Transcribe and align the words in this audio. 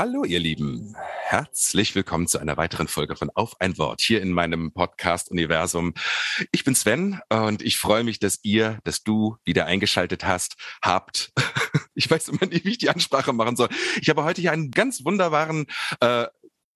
Hallo, 0.00 0.22
ihr 0.22 0.38
Lieben. 0.38 0.94
Herzlich 1.24 1.96
willkommen 1.96 2.28
zu 2.28 2.38
einer 2.38 2.56
weiteren 2.56 2.86
Folge 2.86 3.16
von 3.16 3.30
Auf 3.34 3.60
ein 3.60 3.78
Wort 3.78 4.00
hier 4.00 4.22
in 4.22 4.30
meinem 4.30 4.70
Podcast-Universum. 4.70 5.92
Ich 6.52 6.62
bin 6.62 6.76
Sven 6.76 7.20
und 7.30 7.62
ich 7.62 7.78
freue 7.78 8.04
mich, 8.04 8.20
dass 8.20 8.38
ihr, 8.44 8.78
dass 8.84 9.02
du 9.02 9.38
wieder 9.44 9.66
eingeschaltet 9.66 10.24
hast, 10.24 10.54
habt. 10.82 11.32
Ich 11.98 12.08
weiß 12.08 12.28
immer 12.28 12.46
nicht, 12.46 12.64
wie 12.64 12.70
ich 12.70 12.78
die 12.78 12.90
Ansprache 12.90 13.32
machen 13.32 13.56
soll. 13.56 13.68
Ich 14.00 14.08
habe 14.08 14.22
heute 14.22 14.40
hier 14.40 14.52
einen 14.52 14.70
ganz 14.70 15.04
wunderbaren 15.04 15.66
äh, 15.98 16.26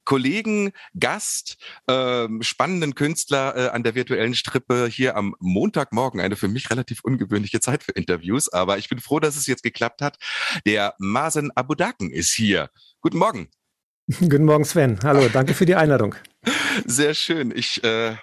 Kollegen, 0.04 0.72
Gast, 0.98 1.56
ähm, 1.88 2.42
spannenden 2.42 2.94
Künstler 2.94 3.56
äh, 3.56 3.68
an 3.70 3.82
der 3.82 3.94
virtuellen 3.94 4.34
Strippe 4.34 4.86
hier 4.86 5.16
am 5.16 5.34
Montagmorgen. 5.38 6.20
Eine 6.20 6.36
für 6.36 6.48
mich 6.48 6.70
relativ 6.70 7.00
ungewöhnliche 7.02 7.60
Zeit 7.60 7.82
für 7.82 7.92
Interviews, 7.92 8.52
aber 8.52 8.78
ich 8.78 8.88
bin 8.88 9.00
froh, 9.00 9.20
dass 9.20 9.36
es 9.36 9.46
jetzt 9.46 9.62
geklappt 9.62 10.02
hat. 10.02 10.18
Der 10.66 10.94
Masen 10.98 11.50
Abudaken 11.54 12.10
ist 12.10 12.32
hier. 12.32 12.70
Guten 13.00 13.18
Morgen. 13.18 13.48
Guten 14.20 14.44
Morgen, 14.44 14.64
Sven. 14.64 14.98
Hallo, 15.04 15.28
danke 15.32 15.54
für 15.54 15.66
die 15.66 15.76
Einladung. 15.76 16.14
Sehr 16.84 17.14
schön. 17.14 17.52
Ich 17.54 17.82
äh, 17.84 18.16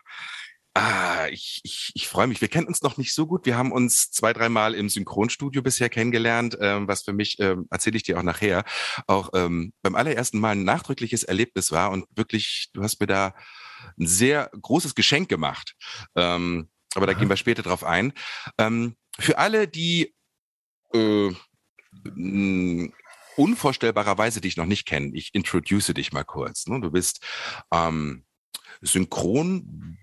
Ah, 0.81 1.27
ich, 1.30 1.59
ich, 1.63 1.91
ich 1.94 2.08
freue 2.08 2.27
mich. 2.27 2.39
Wir 2.39 2.47
kennen 2.47 2.67
uns 2.67 2.81
noch 2.81 2.95
nicht 2.95 3.13
so 3.13 3.27
gut. 3.27 3.45
Wir 3.45 3.58
haben 3.58 3.73
uns 3.73 4.11
zwei, 4.11 4.31
dreimal 4.31 4.73
im 4.73 4.88
Synchronstudio 4.88 5.61
bisher 5.61 5.89
kennengelernt, 5.89 6.58
ähm, 6.61 6.88
was 6.88 7.03
für 7.03 7.11
mich, 7.11 7.38
ähm, 7.39 7.67
erzähle 7.69 7.97
ich 7.97 8.03
dir 8.03 8.17
auch 8.17 8.23
nachher, 8.23 8.63
auch 9.05 9.31
ähm, 9.33 9.73
beim 9.81 9.95
allerersten 9.95 10.39
Mal 10.39 10.52
ein 10.52 10.63
nachdrückliches 10.63 11.23
Erlebnis 11.23 11.73
war 11.73 11.91
und 11.91 12.05
wirklich, 12.16 12.69
du 12.72 12.81
hast 12.81 13.02
mir 13.02 13.07
da 13.07 13.35
ein 14.00 14.07
sehr 14.07 14.50
großes 14.61 14.95
Geschenk 14.95 15.27
gemacht. 15.27 15.75
Ähm, 16.16 16.69
aber 16.95 17.07
da 17.07 17.11
Aha. 17.11 17.19
gehen 17.19 17.30
wir 17.30 17.35
später 17.35 17.61
drauf 17.61 17.83
ein. 17.83 18.13
Ähm, 18.57 18.95
für 19.19 19.38
alle, 19.38 19.67
die 19.67 20.16
äh, 20.94 21.30
unvorstellbarerweise 23.35 24.39
dich 24.39 24.55
noch 24.55 24.66
nicht 24.66 24.85
kennen, 24.85 25.13
ich 25.13 25.31
introduce 25.33 25.88
dich 25.88 26.13
mal 26.13 26.23
kurz. 26.23 26.67
Ne? 26.67 26.80
Du 26.80 26.89
bist 26.89 27.25
ähm, 27.73 28.23
Synchron 28.81 29.97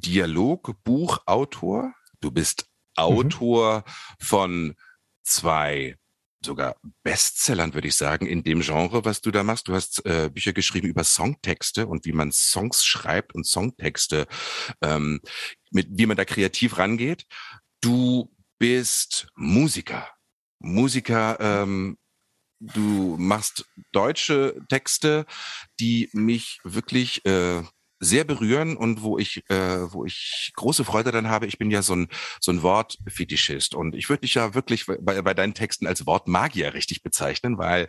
Dialogbuchautor. 0.00 1.92
Du 2.20 2.30
bist 2.30 2.66
Autor 2.96 3.84
mhm. 3.86 4.24
von 4.24 4.74
zwei 5.22 5.96
sogar 6.44 6.76
Bestsellern, 7.02 7.74
würde 7.74 7.88
ich 7.88 7.96
sagen, 7.96 8.26
in 8.26 8.42
dem 8.44 8.60
Genre, 8.60 9.04
was 9.04 9.20
du 9.20 9.30
da 9.30 9.42
machst. 9.42 9.68
Du 9.68 9.74
hast 9.74 10.04
äh, 10.06 10.30
Bücher 10.32 10.52
geschrieben 10.52 10.88
über 10.88 11.04
Songtexte 11.04 11.86
und 11.86 12.04
wie 12.04 12.12
man 12.12 12.32
Songs 12.32 12.84
schreibt 12.84 13.34
und 13.34 13.44
Songtexte, 13.44 14.26
ähm, 14.82 15.20
mit 15.70 15.88
wie 15.90 16.06
man 16.06 16.16
da 16.16 16.24
kreativ 16.24 16.78
rangeht. 16.78 17.24
Du 17.80 18.34
bist 18.58 19.28
Musiker. 19.34 20.08
Musiker, 20.60 21.38
ähm, 21.40 21.98
du 22.60 23.16
machst 23.18 23.66
deutsche 23.92 24.60
Texte, 24.68 25.26
die 25.80 26.08
mich 26.12 26.60
wirklich 26.64 27.24
äh, 27.24 27.62
sehr 28.00 28.24
berühren 28.24 28.76
und 28.76 29.02
wo 29.02 29.18
ich, 29.18 29.48
äh, 29.50 29.92
wo 29.92 30.04
ich 30.04 30.52
große 30.54 30.84
Freude 30.84 31.10
dann 31.10 31.28
habe. 31.28 31.46
Ich 31.46 31.58
bin 31.58 31.70
ja 31.70 31.82
so 31.82 31.94
ein, 31.94 32.08
so 32.40 32.52
ein 32.52 32.62
Wortfetischist 32.62 33.74
und 33.74 33.94
ich 33.94 34.08
würde 34.08 34.22
dich 34.22 34.34
ja 34.34 34.54
wirklich 34.54 34.86
bei, 34.86 35.22
bei 35.22 35.34
deinen 35.34 35.54
Texten 35.54 35.86
als 35.86 36.06
Wortmagier 36.06 36.74
richtig 36.74 37.02
bezeichnen, 37.02 37.58
weil 37.58 37.88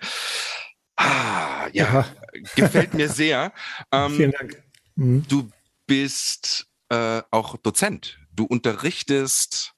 ah, 0.96 1.68
ja, 1.74 1.94
ja. 1.94 2.06
gefällt 2.56 2.94
mir 2.94 3.10
sehr. 3.10 3.54
Ähm, 3.92 4.16
Vielen 4.16 4.32
Dank. 4.32 4.64
Mhm. 4.96 5.26
Du 5.28 5.50
bist 5.88 6.68
äh, 6.90 7.22
auch 7.32 7.58
Dozent. 7.58 8.20
Du 8.32 8.46
unterrichtest 8.46 9.74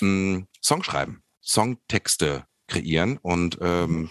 mh, 0.00 0.06
hm, 0.36 0.46
Songschreiben, 0.62 1.22
Songtexte 1.42 2.44
kreieren 2.70 3.18
und 3.18 3.58
ähm, 3.60 4.10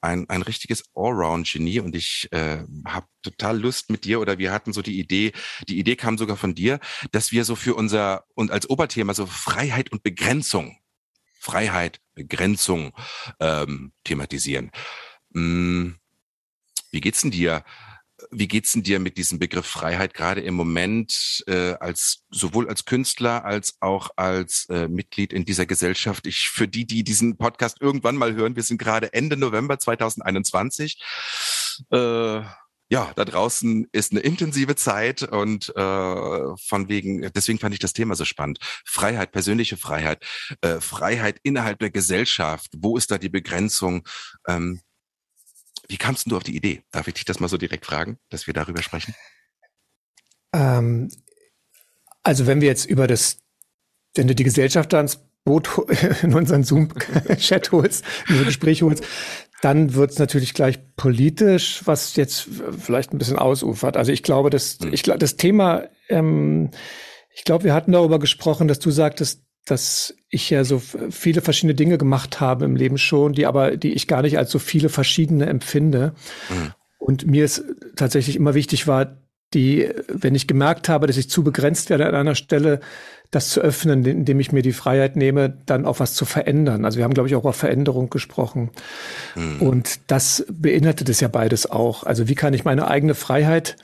ein, 0.00 0.28
ein 0.28 0.42
richtiges 0.42 0.84
Allround-Genie 0.94 1.80
und 1.80 1.94
ich 1.94 2.28
äh, 2.32 2.64
habe 2.84 3.06
total 3.22 3.58
Lust 3.58 3.88
mit 3.90 4.04
dir 4.04 4.20
oder 4.20 4.38
wir 4.38 4.52
hatten 4.52 4.72
so 4.72 4.82
die 4.82 4.98
Idee, 4.98 5.32
die 5.68 5.78
Idee 5.78 5.96
kam 5.96 6.18
sogar 6.18 6.36
von 6.36 6.54
dir, 6.54 6.80
dass 7.12 7.32
wir 7.32 7.44
so 7.44 7.56
für 7.56 7.74
unser 7.74 8.24
und 8.34 8.50
als 8.50 8.68
Oberthema 8.68 9.14
so 9.14 9.26
Freiheit 9.26 9.92
und 9.92 10.02
Begrenzung, 10.02 10.76
Freiheit, 11.38 12.00
Begrenzung 12.14 12.92
ähm, 13.40 13.92
thematisieren. 14.04 14.70
Hm, 15.32 15.96
wie 16.90 17.00
geht's 17.00 17.22
denn 17.22 17.30
dir? 17.30 17.64
Wie 18.30 18.48
geht's 18.48 18.72
denn 18.72 18.82
dir 18.82 18.98
mit 18.98 19.16
diesem 19.16 19.38
Begriff 19.38 19.66
Freiheit 19.66 20.14
gerade 20.14 20.40
im 20.40 20.54
Moment 20.54 21.44
äh, 21.46 21.74
als 21.74 22.24
sowohl 22.30 22.68
als 22.68 22.84
Künstler 22.84 23.44
als 23.44 23.76
auch 23.80 24.10
als 24.16 24.66
äh, 24.70 24.88
Mitglied 24.88 25.32
in 25.32 25.44
dieser 25.44 25.66
Gesellschaft? 25.66 26.26
Ich 26.26 26.48
für 26.48 26.68
die, 26.68 26.86
die 26.86 27.04
diesen 27.04 27.36
Podcast 27.36 27.80
irgendwann 27.80 28.16
mal 28.16 28.34
hören, 28.34 28.56
wir 28.56 28.62
sind 28.62 28.78
gerade 28.78 29.12
Ende 29.12 29.36
November 29.36 29.78
2021. 29.78 31.02
Äh, 31.90 32.42
ja, 32.92 33.10
da 33.16 33.24
draußen 33.24 33.88
ist 33.92 34.12
eine 34.12 34.20
intensive 34.20 34.76
Zeit 34.76 35.22
und 35.22 35.70
äh, 35.74 36.56
von 36.58 36.88
wegen, 36.90 37.22
deswegen 37.32 37.58
fand 37.58 37.72
ich 37.72 37.80
das 37.80 37.94
Thema 37.94 38.14
so 38.14 38.26
spannend. 38.26 38.58
Freiheit, 38.84 39.32
persönliche 39.32 39.78
Freiheit, 39.78 40.22
äh, 40.60 40.78
Freiheit 40.78 41.40
innerhalb 41.42 41.78
der 41.78 41.90
Gesellschaft. 41.90 42.70
Wo 42.76 42.98
ist 42.98 43.10
da 43.10 43.16
die 43.16 43.30
Begrenzung? 43.30 44.06
Ähm, 44.46 44.82
wie 45.92 45.98
kamst 45.98 46.30
du 46.30 46.36
auf 46.36 46.42
die 46.42 46.56
Idee? 46.56 46.82
Darf 46.90 47.06
ich 47.06 47.14
dich 47.14 47.24
das 47.24 47.38
mal 47.38 47.48
so 47.48 47.58
direkt 47.58 47.84
fragen, 47.86 48.18
dass 48.30 48.46
wir 48.46 48.54
darüber 48.54 48.82
sprechen? 48.82 49.14
Ähm, 50.54 51.08
also 52.22 52.46
wenn 52.46 52.60
wir 52.60 52.68
jetzt 52.68 52.86
über 52.86 53.06
das, 53.06 53.38
wenn 54.14 54.26
du 54.26 54.34
die 54.34 54.44
Gesellschaft 54.44 54.92
da 54.92 55.00
ins 55.00 55.20
Boot 55.44 55.68
in 56.22 56.34
unseren 56.34 56.64
Zoom-Chat 56.64 57.72
holst, 57.72 58.04
in 58.26 58.34
unser 58.34 58.46
Gespräch 58.46 58.82
holst, 58.82 59.04
dann 59.60 59.94
wird 59.94 60.12
es 60.12 60.18
natürlich 60.18 60.54
gleich 60.54 60.78
politisch, 60.96 61.82
was 61.84 62.16
jetzt 62.16 62.48
vielleicht 62.78 63.12
ein 63.12 63.18
bisschen 63.18 63.38
ausufert. 63.38 63.96
Also 63.96 64.12
ich 64.12 64.22
glaube, 64.22 64.50
dass 64.50 64.78
hm. 64.80 64.92
ich 64.92 65.02
das 65.02 65.36
Thema, 65.36 65.88
ähm, 66.08 66.70
ich 67.34 67.44
glaube, 67.44 67.64
wir 67.64 67.74
hatten 67.74 67.92
darüber 67.92 68.18
gesprochen, 68.18 68.66
dass 68.66 68.78
du 68.78 68.90
sagtest, 68.90 69.42
dass 69.64 70.14
ich 70.28 70.50
ja 70.50 70.64
so 70.64 70.80
viele 71.10 71.40
verschiedene 71.40 71.74
Dinge 71.74 71.98
gemacht 71.98 72.40
habe 72.40 72.64
im 72.64 72.76
Leben 72.76 72.98
schon, 72.98 73.32
die 73.32 73.46
aber, 73.46 73.76
die 73.76 73.92
ich 73.92 74.08
gar 74.08 74.22
nicht 74.22 74.38
als 74.38 74.50
so 74.50 74.58
viele 74.58 74.88
verschiedene 74.88 75.46
empfinde. 75.46 76.14
Mhm. 76.50 76.72
Und 76.98 77.26
mir 77.26 77.44
ist 77.44 77.64
tatsächlich 77.96 78.36
immer 78.36 78.54
wichtig 78.54 78.86
war, 78.86 79.18
die, 79.54 79.90
wenn 80.08 80.34
ich 80.34 80.48
gemerkt 80.48 80.88
habe, 80.88 81.06
dass 81.06 81.16
ich 81.16 81.28
zu 81.28 81.44
begrenzt 81.44 81.90
werde 81.90 82.06
an 82.06 82.14
einer 82.14 82.34
Stelle, 82.34 82.80
das 83.30 83.50
zu 83.50 83.60
öffnen, 83.60 84.04
indem 84.04 84.40
ich 84.40 84.52
mir 84.52 84.62
die 84.62 84.72
Freiheit 84.72 85.16
nehme, 85.16 85.58
dann 85.66 85.86
auch 85.86 86.00
was 86.00 86.14
zu 86.14 86.24
verändern. 86.24 86.84
Also 86.84 86.98
wir 86.98 87.04
haben, 87.04 87.14
glaube 87.14 87.28
ich, 87.28 87.34
auch 87.34 87.42
über 87.42 87.52
Veränderung 87.52 88.10
gesprochen. 88.10 88.70
Mhm. 89.34 89.62
Und 89.62 90.00
das 90.10 90.44
beinhaltet 90.50 91.08
es 91.08 91.20
ja 91.20 91.28
beides 91.28 91.70
auch. 91.70 92.04
Also 92.04 92.28
wie 92.28 92.34
kann 92.34 92.54
ich 92.54 92.64
meine 92.64 92.88
eigene 92.88 93.14
Freiheit 93.14 93.76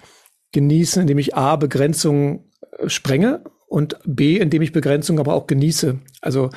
genießen, 0.52 1.02
indem 1.02 1.18
ich 1.18 1.34
A, 1.34 1.56
Begrenzungen 1.56 2.50
sprenge 2.86 3.42
und 3.68 3.98
B, 4.04 4.38
indem 4.38 4.62
ich 4.62 4.72
Begrenzung 4.72 5.18
aber 5.18 5.34
auch 5.34 5.46
genieße. 5.46 5.98
Also 6.20 6.50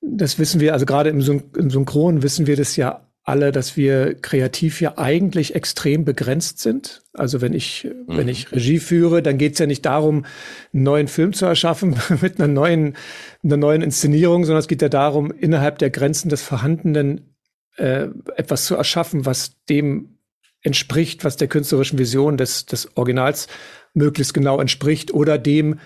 das 0.00 0.38
wissen 0.38 0.60
wir, 0.60 0.72
also 0.72 0.86
gerade 0.86 1.10
im, 1.10 1.20
Syn 1.20 1.42
im 1.56 1.70
Synchron 1.70 2.22
wissen 2.22 2.46
wir 2.46 2.56
das 2.56 2.76
ja 2.76 3.06
alle, 3.22 3.52
dass 3.52 3.76
wir 3.76 4.14
kreativ 4.14 4.80
ja 4.80 4.96
eigentlich 4.96 5.54
extrem 5.54 6.04
begrenzt 6.04 6.58
sind. 6.58 7.02
Also 7.12 7.40
wenn 7.40 7.52
ich, 7.52 7.84
mhm. 7.84 8.16
wenn 8.16 8.28
ich 8.28 8.50
Regie 8.50 8.78
führe, 8.78 9.22
dann 9.22 9.36
geht 9.36 9.52
es 9.52 9.58
ja 9.58 9.66
nicht 9.66 9.84
darum, 9.84 10.24
einen 10.72 10.82
neuen 10.82 11.08
Film 11.08 11.32
zu 11.32 11.44
erschaffen 11.44 11.96
mit 12.22 12.40
einer 12.40 12.48
neuen, 12.48 12.96
einer 13.44 13.58
neuen 13.58 13.82
Inszenierung, 13.82 14.44
sondern 14.44 14.60
es 14.60 14.68
geht 14.68 14.82
ja 14.82 14.88
darum, 14.88 15.30
innerhalb 15.30 15.78
der 15.78 15.90
Grenzen 15.90 16.30
des 16.30 16.42
Vorhandenen 16.42 17.36
äh, 17.76 18.08
etwas 18.36 18.64
zu 18.64 18.74
erschaffen, 18.74 19.26
was 19.26 19.62
dem 19.66 20.18
entspricht, 20.62 21.24
was 21.24 21.36
der 21.36 21.48
künstlerischen 21.48 21.98
Vision 21.98 22.36
des, 22.36 22.66
des 22.66 22.96
Originals 22.96 23.48
möglichst 23.94 24.34
genau 24.34 24.60
entspricht 24.60 25.12
oder 25.12 25.38
dem, 25.38 25.78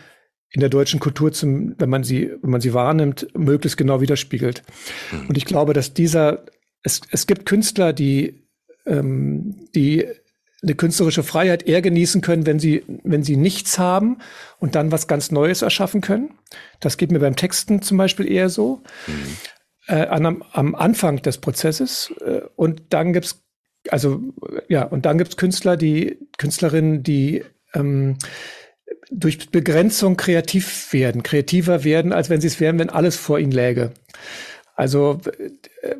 in 0.54 0.60
der 0.60 0.68
deutschen 0.68 1.00
Kultur, 1.00 1.32
zum, 1.32 1.74
wenn 1.78 1.90
man 1.90 2.04
sie, 2.04 2.30
wenn 2.40 2.50
man 2.50 2.60
sie 2.60 2.72
wahrnimmt, 2.72 3.26
möglichst 3.36 3.76
genau 3.76 4.00
widerspiegelt. 4.00 4.62
Mhm. 5.10 5.28
Und 5.28 5.36
ich 5.36 5.46
glaube, 5.46 5.72
dass 5.72 5.94
dieser, 5.94 6.44
es, 6.84 7.00
es 7.10 7.26
gibt 7.26 7.44
Künstler, 7.44 7.92
die, 7.92 8.46
ähm, 8.86 9.66
die 9.74 10.06
eine 10.62 10.76
künstlerische 10.76 11.24
Freiheit 11.24 11.64
eher 11.64 11.82
genießen 11.82 12.20
können, 12.20 12.46
wenn 12.46 12.60
sie, 12.60 12.84
wenn 13.02 13.24
sie 13.24 13.36
nichts 13.36 13.80
haben 13.80 14.18
und 14.60 14.76
dann 14.76 14.92
was 14.92 15.08
ganz 15.08 15.32
Neues 15.32 15.60
erschaffen 15.62 16.00
können. 16.00 16.30
Das 16.78 16.96
geht 16.98 17.10
mir 17.10 17.18
beim 17.18 17.36
Texten 17.36 17.82
zum 17.82 17.98
Beispiel 17.98 18.30
eher 18.30 18.48
so. 18.48 18.80
Mhm. 19.08 19.36
Äh, 19.88 20.06
an, 20.06 20.42
am 20.52 20.74
Anfang 20.76 21.20
des 21.20 21.38
Prozesses. 21.38 22.14
Äh, 22.24 22.42
und 22.54 22.80
dann 22.90 23.12
gibt's 23.12 23.42
also 23.90 24.22
ja, 24.68 24.84
und 24.84 25.04
dann 25.04 25.18
gibt's 25.18 25.36
Künstler, 25.36 25.76
die 25.76 26.16
Künstlerinnen, 26.38 27.02
die 27.02 27.44
ähm, 27.74 28.16
durch 29.10 29.50
Begrenzung 29.50 30.16
kreativ 30.16 30.92
werden, 30.92 31.22
kreativer 31.22 31.84
werden, 31.84 32.12
als 32.12 32.30
wenn 32.30 32.40
sie 32.40 32.48
es 32.48 32.60
wären, 32.60 32.78
wenn 32.78 32.90
alles 32.90 33.16
vor 33.16 33.38
ihnen 33.38 33.52
läge. 33.52 33.92
Also 34.76 35.20
äh, 35.82 35.94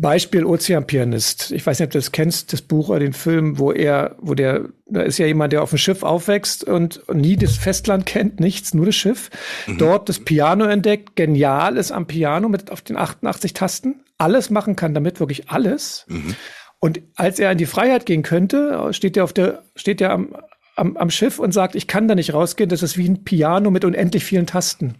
Beispiel 0.00 0.44
Ozeanpianist. 0.44 1.52
Ich 1.52 1.64
weiß 1.64 1.78
nicht, 1.78 1.86
ob 1.86 1.92
du 1.92 1.98
das 1.98 2.10
kennst, 2.10 2.52
das 2.52 2.60
Buch 2.60 2.88
oder 2.88 2.98
den 2.98 3.12
Film, 3.12 3.58
wo 3.58 3.70
er, 3.70 4.16
wo 4.18 4.34
der, 4.34 4.68
da 4.86 5.02
ist 5.02 5.18
ja 5.18 5.26
jemand, 5.26 5.52
der 5.52 5.62
auf 5.62 5.70
dem 5.70 5.78
Schiff 5.78 6.02
aufwächst 6.02 6.64
und, 6.64 7.02
nie 7.12 7.36
das 7.36 7.56
Festland 7.56 8.04
kennt, 8.04 8.40
nichts, 8.40 8.74
nur 8.74 8.86
das 8.86 8.96
Schiff. 8.96 9.30
Mhm. 9.66 9.78
Dort 9.78 10.08
das 10.08 10.18
Piano 10.18 10.64
entdeckt, 10.64 11.14
genial 11.14 11.76
ist 11.76 11.92
am 11.92 12.06
Piano 12.06 12.48
mit 12.48 12.72
auf 12.72 12.82
den 12.82 12.96
88 12.96 13.54
Tasten, 13.54 14.00
alles 14.18 14.50
machen 14.50 14.74
kann 14.74 14.92
damit, 14.92 15.20
wirklich 15.20 15.50
alles. 15.50 16.04
Mhm. 16.08 16.34
Und 16.80 17.00
als 17.14 17.38
er 17.38 17.52
in 17.52 17.58
die 17.58 17.66
Freiheit 17.66 18.06
gehen 18.06 18.22
könnte, 18.22 18.88
steht 18.92 19.16
er 19.16 19.24
auf 19.24 19.32
der, 19.32 19.62
steht 19.76 20.00
er 20.00 20.10
am, 20.10 20.36
am, 20.76 20.96
am 20.96 21.10
Schiff 21.10 21.38
und 21.38 21.52
sagt, 21.52 21.74
ich 21.74 21.86
kann 21.86 22.08
da 22.08 22.14
nicht 22.14 22.34
rausgehen, 22.34 22.70
das 22.70 22.82
ist 22.82 22.96
wie 22.96 23.08
ein 23.08 23.24
Piano 23.24 23.70
mit 23.70 23.84
unendlich 23.84 24.24
vielen 24.24 24.46
Tasten. 24.46 24.94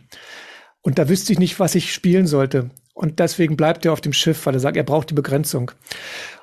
Und 0.82 0.99
da 0.99 1.09
wüsste 1.09 1.32
ich 1.32 1.38
nicht, 1.38 1.59
was 1.61 1.75
ich 1.75 1.93
spielen 1.93 2.26
sollte. 2.26 2.71
Und 2.93 3.19
deswegen 3.19 3.56
bleibt 3.56 3.85
er 3.85 3.93
auf 3.93 4.00
dem 4.00 4.12
Schiff, 4.12 4.44
weil 4.47 4.55
er 4.55 4.61
sagt, 4.61 4.76
er 4.76 4.85
braucht 4.85 5.11
die 5.11 5.15
Begrenzung. 5.15 5.71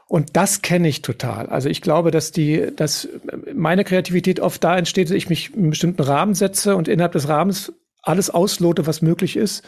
Und 0.07 0.35
das 0.35 0.61
kenne 0.61 0.89
ich 0.89 1.01
total. 1.01 1.47
Also 1.47 1.69
ich 1.69 1.81
glaube, 1.81 2.11
dass 2.11 2.31
die, 2.31 2.67
dass 2.75 3.07
meine 3.53 3.85
Kreativität 3.85 4.41
oft 4.41 4.61
da 4.61 4.77
entsteht, 4.77 5.09
dass 5.09 5.15
ich 5.15 5.29
mich 5.29 5.53
in 5.53 5.61
einen 5.61 5.69
bestimmten 5.69 6.01
Rahmen 6.01 6.33
setze 6.33 6.75
und 6.75 6.89
innerhalb 6.89 7.13
des 7.13 7.29
Rahmens 7.29 7.71
alles 8.01 8.29
auslote, 8.29 8.87
was 8.87 9.01
möglich 9.01 9.37
ist. 9.37 9.63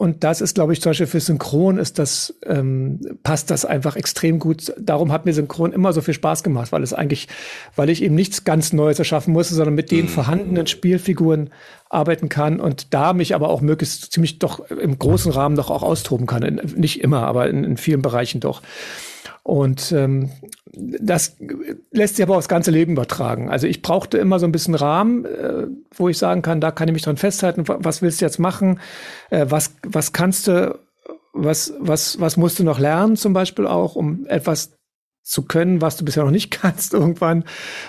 Und 0.00 0.24
das 0.24 0.40
ist, 0.40 0.54
glaube 0.54 0.72
ich, 0.72 0.80
zum 0.80 0.90
Beispiel 0.90 1.06
für 1.06 1.20
Synchron 1.20 1.76
ist 1.76 1.98
das, 1.98 2.34
ähm, 2.46 3.00
passt 3.22 3.50
das 3.50 3.66
einfach 3.66 3.96
extrem 3.96 4.38
gut. 4.38 4.72
Darum 4.80 5.12
hat 5.12 5.26
mir 5.26 5.34
Synchron 5.34 5.74
immer 5.74 5.92
so 5.92 6.00
viel 6.00 6.14
Spaß 6.14 6.42
gemacht, 6.42 6.72
weil 6.72 6.82
es 6.82 6.94
eigentlich, 6.94 7.28
weil 7.76 7.90
ich 7.90 8.02
eben 8.02 8.14
nichts 8.14 8.44
ganz 8.44 8.72
Neues 8.72 8.98
erschaffen 8.98 9.34
musste, 9.34 9.54
sondern 9.54 9.74
mit 9.74 9.90
den 9.90 10.06
mhm. 10.06 10.08
vorhandenen 10.08 10.66
Spielfiguren 10.66 11.50
arbeiten 11.90 12.28
kann 12.28 12.60
und 12.60 12.94
da 12.94 13.12
mich 13.12 13.34
aber 13.34 13.50
auch 13.50 13.60
möglichst 13.60 14.12
ziemlich 14.12 14.38
doch 14.38 14.70
im 14.70 14.98
großen 14.98 15.32
Rahmen 15.32 15.56
doch 15.56 15.70
auch 15.70 15.82
austoben 15.82 16.26
kann. 16.26 16.42
In, 16.42 16.60
nicht 16.76 17.02
immer, 17.02 17.26
aber 17.26 17.50
in, 17.50 17.64
in 17.64 17.76
vielen 17.76 18.00
Bereichen 18.00 18.40
doch. 18.40 18.62
Und 19.42 19.90
ähm, 19.92 20.30
das 20.72 21.36
lässt 21.90 22.16
sich 22.16 22.22
aber 22.22 22.36
aufs 22.36 22.48
ganze 22.48 22.70
Leben 22.70 22.92
übertragen. 22.92 23.50
Also 23.50 23.66
ich 23.66 23.82
brauchte 23.82 24.18
immer 24.18 24.38
so 24.38 24.46
ein 24.46 24.52
bisschen 24.52 24.76
Rahmen, 24.76 25.24
äh, 25.24 25.66
wo 25.94 26.08
ich 26.08 26.18
sagen 26.18 26.42
kann, 26.42 26.60
da 26.60 26.70
kann 26.70 26.88
ich 26.88 26.94
mich 26.94 27.02
dran 27.02 27.16
festhalten, 27.16 27.64
was 27.66 28.02
willst 28.02 28.20
du 28.20 28.24
jetzt 28.24 28.38
machen, 28.38 28.78
äh, 29.30 29.46
was, 29.48 29.74
was 29.82 30.12
kannst 30.12 30.46
du, 30.46 30.78
was, 31.32 31.74
was, 31.80 32.20
was 32.20 32.36
musst 32.36 32.60
du 32.60 32.64
noch 32.64 32.78
lernen 32.78 33.16
zum 33.16 33.32
Beispiel 33.32 33.66
auch, 33.66 33.96
um 33.96 34.26
etwas 34.26 34.72
zu 35.22 35.42
können, 35.42 35.80
was 35.80 35.96
du 35.96 36.04
bisher 36.04 36.24
noch 36.24 36.30
nicht 36.30 36.50
kannst 36.62 36.94
irgendwann 36.94 37.44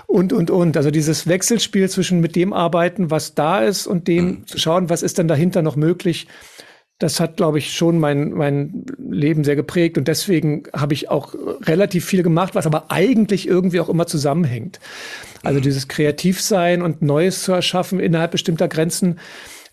und, 0.07 0.33
und, 0.33 0.51
und. 0.51 0.77
Also 0.77 0.91
dieses 0.91 1.27
Wechselspiel 1.27 1.89
zwischen 1.89 2.19
mit 2.19 2.35
dem 2.35 2.53
arbeiten, 2.53 3.11
was 3.11 3.35
da 3.35 3.61
ist 3.61 3.87
und 3.87 4.07
dem 4.07 4.25
mhm. 4.25 4.47
zu 4.47 4.57
schauen, 4.57 4.89
was 4.89 5.03
ist 5.03 5.17
denn 5.17 5.27
dahinter 5.27 5.61
noch 5.61 5.75
möglich, 5.75 6.27
das 7.01 7.19
hat, 7.19 7.37
glaube 7.37 7.57
ich, 7.57 7.73
schon 7.73 7.97
mein, 7.97 8.31
mein 8.31 8.85
Leben 8.99 9.43
sehr 9.43 9.55
geprägt. 9.55 9.97
Und 9.97 10.07
deswegen 10.07 10.63
habe 10.71 10.93
ich 10.93 11.09
auch 11.09 11.33
relativ 11.63 12.05
viel 12.05 12.21
gemacht, 12.21 12.53
was 12.53 12.67
aber 12.67 12.91
eigentlich 12.91 13.47
irgendwie 13.47 13.79
auch 13.79 13.89
immer 13.89 14.05
zusammenhängt. 14.05 14.79
Also 15.41 15.59
mhm. 15.59 15.63
dieses 15.63 15.87
Kreativsein 15.87 16.83
und 16.83 17.01
Neues 17.01 17.41
zu 17.41 17.53
erschaffen 17.53 17.99
innerhalb 17.99 18.31
bestimmter 18.31 18.67
Grenzen, 18.67 19.19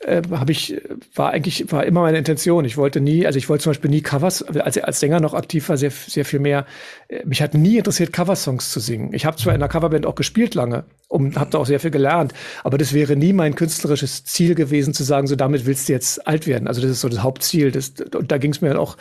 äh, 0.01 0.23
habe 0.31 0.53
ich, 0.53 0.81
war 1.15 1.31
eigentlich, 1.31 1.73
war 1.73 1.85
immer 1.85 2.03
meine 2.03 2.19
Intention. 2.19 2.65
Ich 2.65 2.77
wollte 2.77 3.01
nie, 3.01 3.27
also 3.27 3.37
ich 3.37 3.49
wollte 3.49 3.65
zum 3.65 3.71
Beispiel 3.71 3.91
nie 3.91 4.01
Covers, 4.01 4.43
als 4.43 4.79
als 4.79 5.01
Sänger 5.01 5.21
noch 5.21 5.35
aktiv 5.35 5.69
war, 5.69 5.77
sehr, 5.77 5.91
sehr 5.91 6.25
viel 6.25 6.39
mehr. 6.39 6.67
Äh, 7.09 7.25
mich 7.27 7.43
hat 7.43 7.55
nie 7.55 7.79
interessiert, 7.79 8.13
Coversongs 8.13 8.71
zu 8.71 8.79
singen. 8.81 9.13
Ich 9.13 9.27
habe 9.27 9.37
zwar 9.37 9.55
in 9.55 9.61
der 9.61 9.69
Coverband 9.69 10.07
auch 10.07 10.15
gespielt 10.15 10.55
lange 10.55 10.85
und 11.09 11.37
habe 11.37 11.51
da 11.51 11.59
auch 11.59 11.67
sehr 11.67 11.81
viel 11.81 11.91
gelernt, 11.91 12.33
aber 12.63 12.79
das 12.79 12.93
wäre 12.93 13.17
nie 13.17 13.33
mein 13.33 13.55
künstlerisches 13.57 14.25
Ziel 14.25 14.55
gewesen, 14.55 14.95
zu 14.95 15.03
sagen, 15.03 15.27
so 15.27 15.35
damit 15.35 15.67
willst 15.67 15.89
du 15.89 15.93
jetzt 15.93 16.27
alt 16.27 16.47
werden. 16.47 16.69
Also 16.69 16.81
das 16.81 16.91
ist 16.91 17.01
so 17.01 17.09
das 17.09 17.23
Hauptziel. 17.23 17.73
Das, 17.73 17.93
und 18.15 18.31
da 18.31 18.39
ging 18.39 18.53
es 18.53 18.61
mir 18.61 18.69
dann 18.69 18.79
auch 18.79 18.97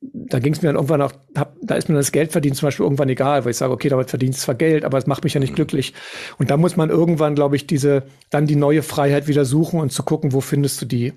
da 0.00 0.38
ging 0.38 0.52
es 0.52 0.62
mir 0.62 0.68
dann 0.68 0.76
irgendwann 0.76 1.02
auch, 1.02 1.12
hab, 1.34 1.56
da 1.62 1.74
ist 1.74 1.88
mir 1.88 1.94
das 1.94 2.12
Geld 2.12 2.32
verdient 2.32 2.56
zum 2.56 2.66
Beispiel 2.66 2.84
irgendwann 2.84 3.08
egal, 3.08 3.44
weil 3.44 3.50
ich 3.50 3.56
sage, 3.56 3.72
okay, 3.72 3.88
damit 3.88 4.10
verdienst 4.10 4.40
du 4.40 4.44
zwar 4.44 4.54
Geld, 4.54 4.84
aber 4.84 4.98
es 4.98 5.06
macht 5.06 5.24
mich 5.24 5.34
ja 5.34 5.40
nicht 5.40 5.52
mhm. 5.52 5.56
glücklich. 5.56 5.94
Und 6.38 6.50
da 6.50 6.56
muss 6.56 6.76
man 6.76 6.90
irgendwann, 6.90 7.34
glaube 7.34 7.56
ich, 7.56 7.66
diese, 7.66 8.04
dann 8.30 8.46
die 8.46 8.56
neue 8.56 8.82
Freiheit 8.82 9.26
wieder 9.26 9.44
suchen 9.44 9.80
und 9.80 9.92
zu 9.92 10.02
gucken, 10.02 10.32
wo 10.32 10.40
findest 10.40 10.80
du 10.82 10.86
die. 10.86 11.14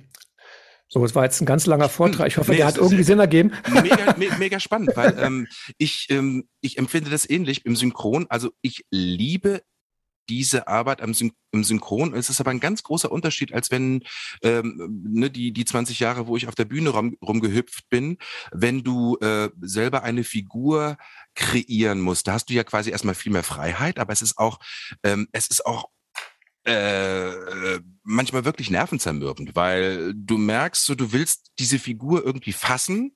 So, 0.87 1.05
es 1.05 1.13
war 1.13 1.23
jetzt 1.23 1.39
ein 1.39 1.45
ganz 1.45 1.67
langer 1.67 1.87
Vortrag. 1.87 2.27
Ich 2.27 2.37
hoffe, 2.37 2.51
nee, 2.51 2.57
der 2.57 2.65
hat 2.65 2.77
irgendwie 2.77 3.03
Sinn 3.03 3.19
ergeben. 3.19 3.51
Mega, 3.71 4.15
me 4.17 4.25
mega 4.39 4.59
spannend, 4.59 4.91
weil 4.95 5.15
ähm, 5.19 5.47
ich, 5.77 6.07
ähm, 6.09 6.45
ich 6.61 6.79
empfinde 6.79 7.11
das 7.11 7.29
ähnlich 7.29 7.65
im 7.65 7.75
Synchron. 7.75 8.25
Also 8.29 8.49
ich 8.61 8.85
liebe 8.89 9.61
diese 10.29 10.67
Arbeit 10.67 11.01
am 11.01 11.13
Syn 11.13 11.31
im 11.51 11.63
Synchron. 11.63 12.13
Es 12.13 12.29
ist 12.29 12.39
aber 12.39 12.51
ein 12.51 12.59
ganz 12.59 12.83
großer 12.83 13.11
Unterschied, 13.11 13.53
als 13.53 13.71
wenn 13.71 14.03
ähm, 14.43 15.03
ne, 15.03 15.29
die, 15.31 15.51
die 15.51 15.65
20 15.65 15.99
Jahre, 15.99 16.27
wo 16.27 16.37
ich 16.37 16.47
auf 16.47 16.55
der 16.55 16.65
Bühne 16.65 16.91
rum, 16.91 17.17
rumgehüpft 17.21 17.89
bin, 17.89 18.17
wenn 18.51 18.83
du 18.83 19.17
äh, 19.17 19.49
selber 19.59 20.03
eine 20.03 20.23
Figur 20.23 20.97
kreieren 21.33 21.99
musst. 22.01 22.27
Da 22.27 22.33
hast 22.33 22.49
du 22.49 22.53
ja 22.53 22.63
quasi 22.63 22.91
erstmal 22.91 23.15
viel 23.15 23.31
mehr 23.31 23.43
Freiheit, 23.43 23.97
aber 23.97 24.13
es 24.13 24.21
ist 24.21 24.37
auch, 24.37 24.59
ähm, 25.03 25.27
es 25.31 25.47
ist 25.47 25.65
auch 25.65 25.89
äh, 26.65 27.79
manchmal 28.03 28.45
wirklich 28.45 28.69
nervenzermürbend, 28.69 29.55
weil 29.55 30.13
du 30.15 30.37
merkst, 30.37 30.85
so, 30.85 30.93
du 30.93 31.11
willst 31.11 31.51
diese 31.57 31.79
Figur 31.79 32.23
irgendwie 32.23 32.53
fassen 32.53 33.15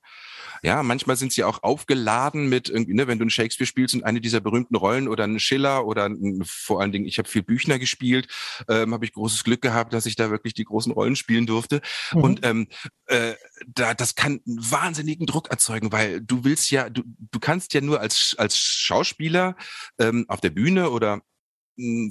ja, 0.64 0.82
manchmal 0.82 1.18
sind 1.18 1.34
sie 1.34 1.44
auch 1.44 1.62
aufgeladen 1.62 2.48
mit 2.48 2.70
irgendwie, 2.70 2.94
ne, 2.94 3.06
wenn 3.08 3.20
du 3.20 3.24
einen 3.24 3.30
Shakespeare 3.30 3.68
spielst 3.68 3.94
und 3.96 4.04
eine 4.04 4.22
dieser 4.22 4.40
berühmten 4.40 4.76
Rollen 4.76 5.10
oder 5.10 5.26
einen 5.26 5.40
Schiller 5.40 5.86
oder 5.86 6.06
ein, 6.06 6.42
vor 6.46 6.80
allen 6.80 6.94
Dingen, 6.94 7.06
ich 7.06 7.18
habe 7.18 7.28
viel 7.28 7.44
Büchner 7.44 7.80
gespielt, 7.80 8.28
ähm, 8.70 8.94
habe 8.94 9.04
ich 9.04 9.12
großes 9.12 9.44
Glück 9.44 9.62
gehabt, 9.62 9.94
dass 9.94 10.06
ich 10.06 10.16
da 10.16 10.32
wirklich 10.32 10.54
die 10.54 10.64
großen 10.64 10.94
Rollen 10.94 11.18
spielen 11.18 11.46
durfte. 11.46 11.82
Mhm. 12.14 12.22
Und 12.22 12.46
ähm, 12.46 12.68
äh, 13.08 13.34
da, 13.68 13.94
das 13.94 14.16
kann 14.16 14.40
einen 14.48 14.72
wahnsinnigen 14.72 15.26
Druck 15.26 15.52
erzeugen, 15.52 15.92
weil 15.92 16.22
du 16.22 16.46
willst 16.46 16.72
ja, 16.72 16.90
du, 16.90 17.04
du 17.06 17.40
kannst 17.40 17.74
ja 17.74 17.82
nur 17.82 18.00
als, 18.00 18.34
als 18.38 18.58
Schauspieler 18.58 19.58
ähm, 20.00 20.26
auf 20.30 20.40
der 20.40 20.52
Bühne 20.52 20.92
oder 20.92 21.22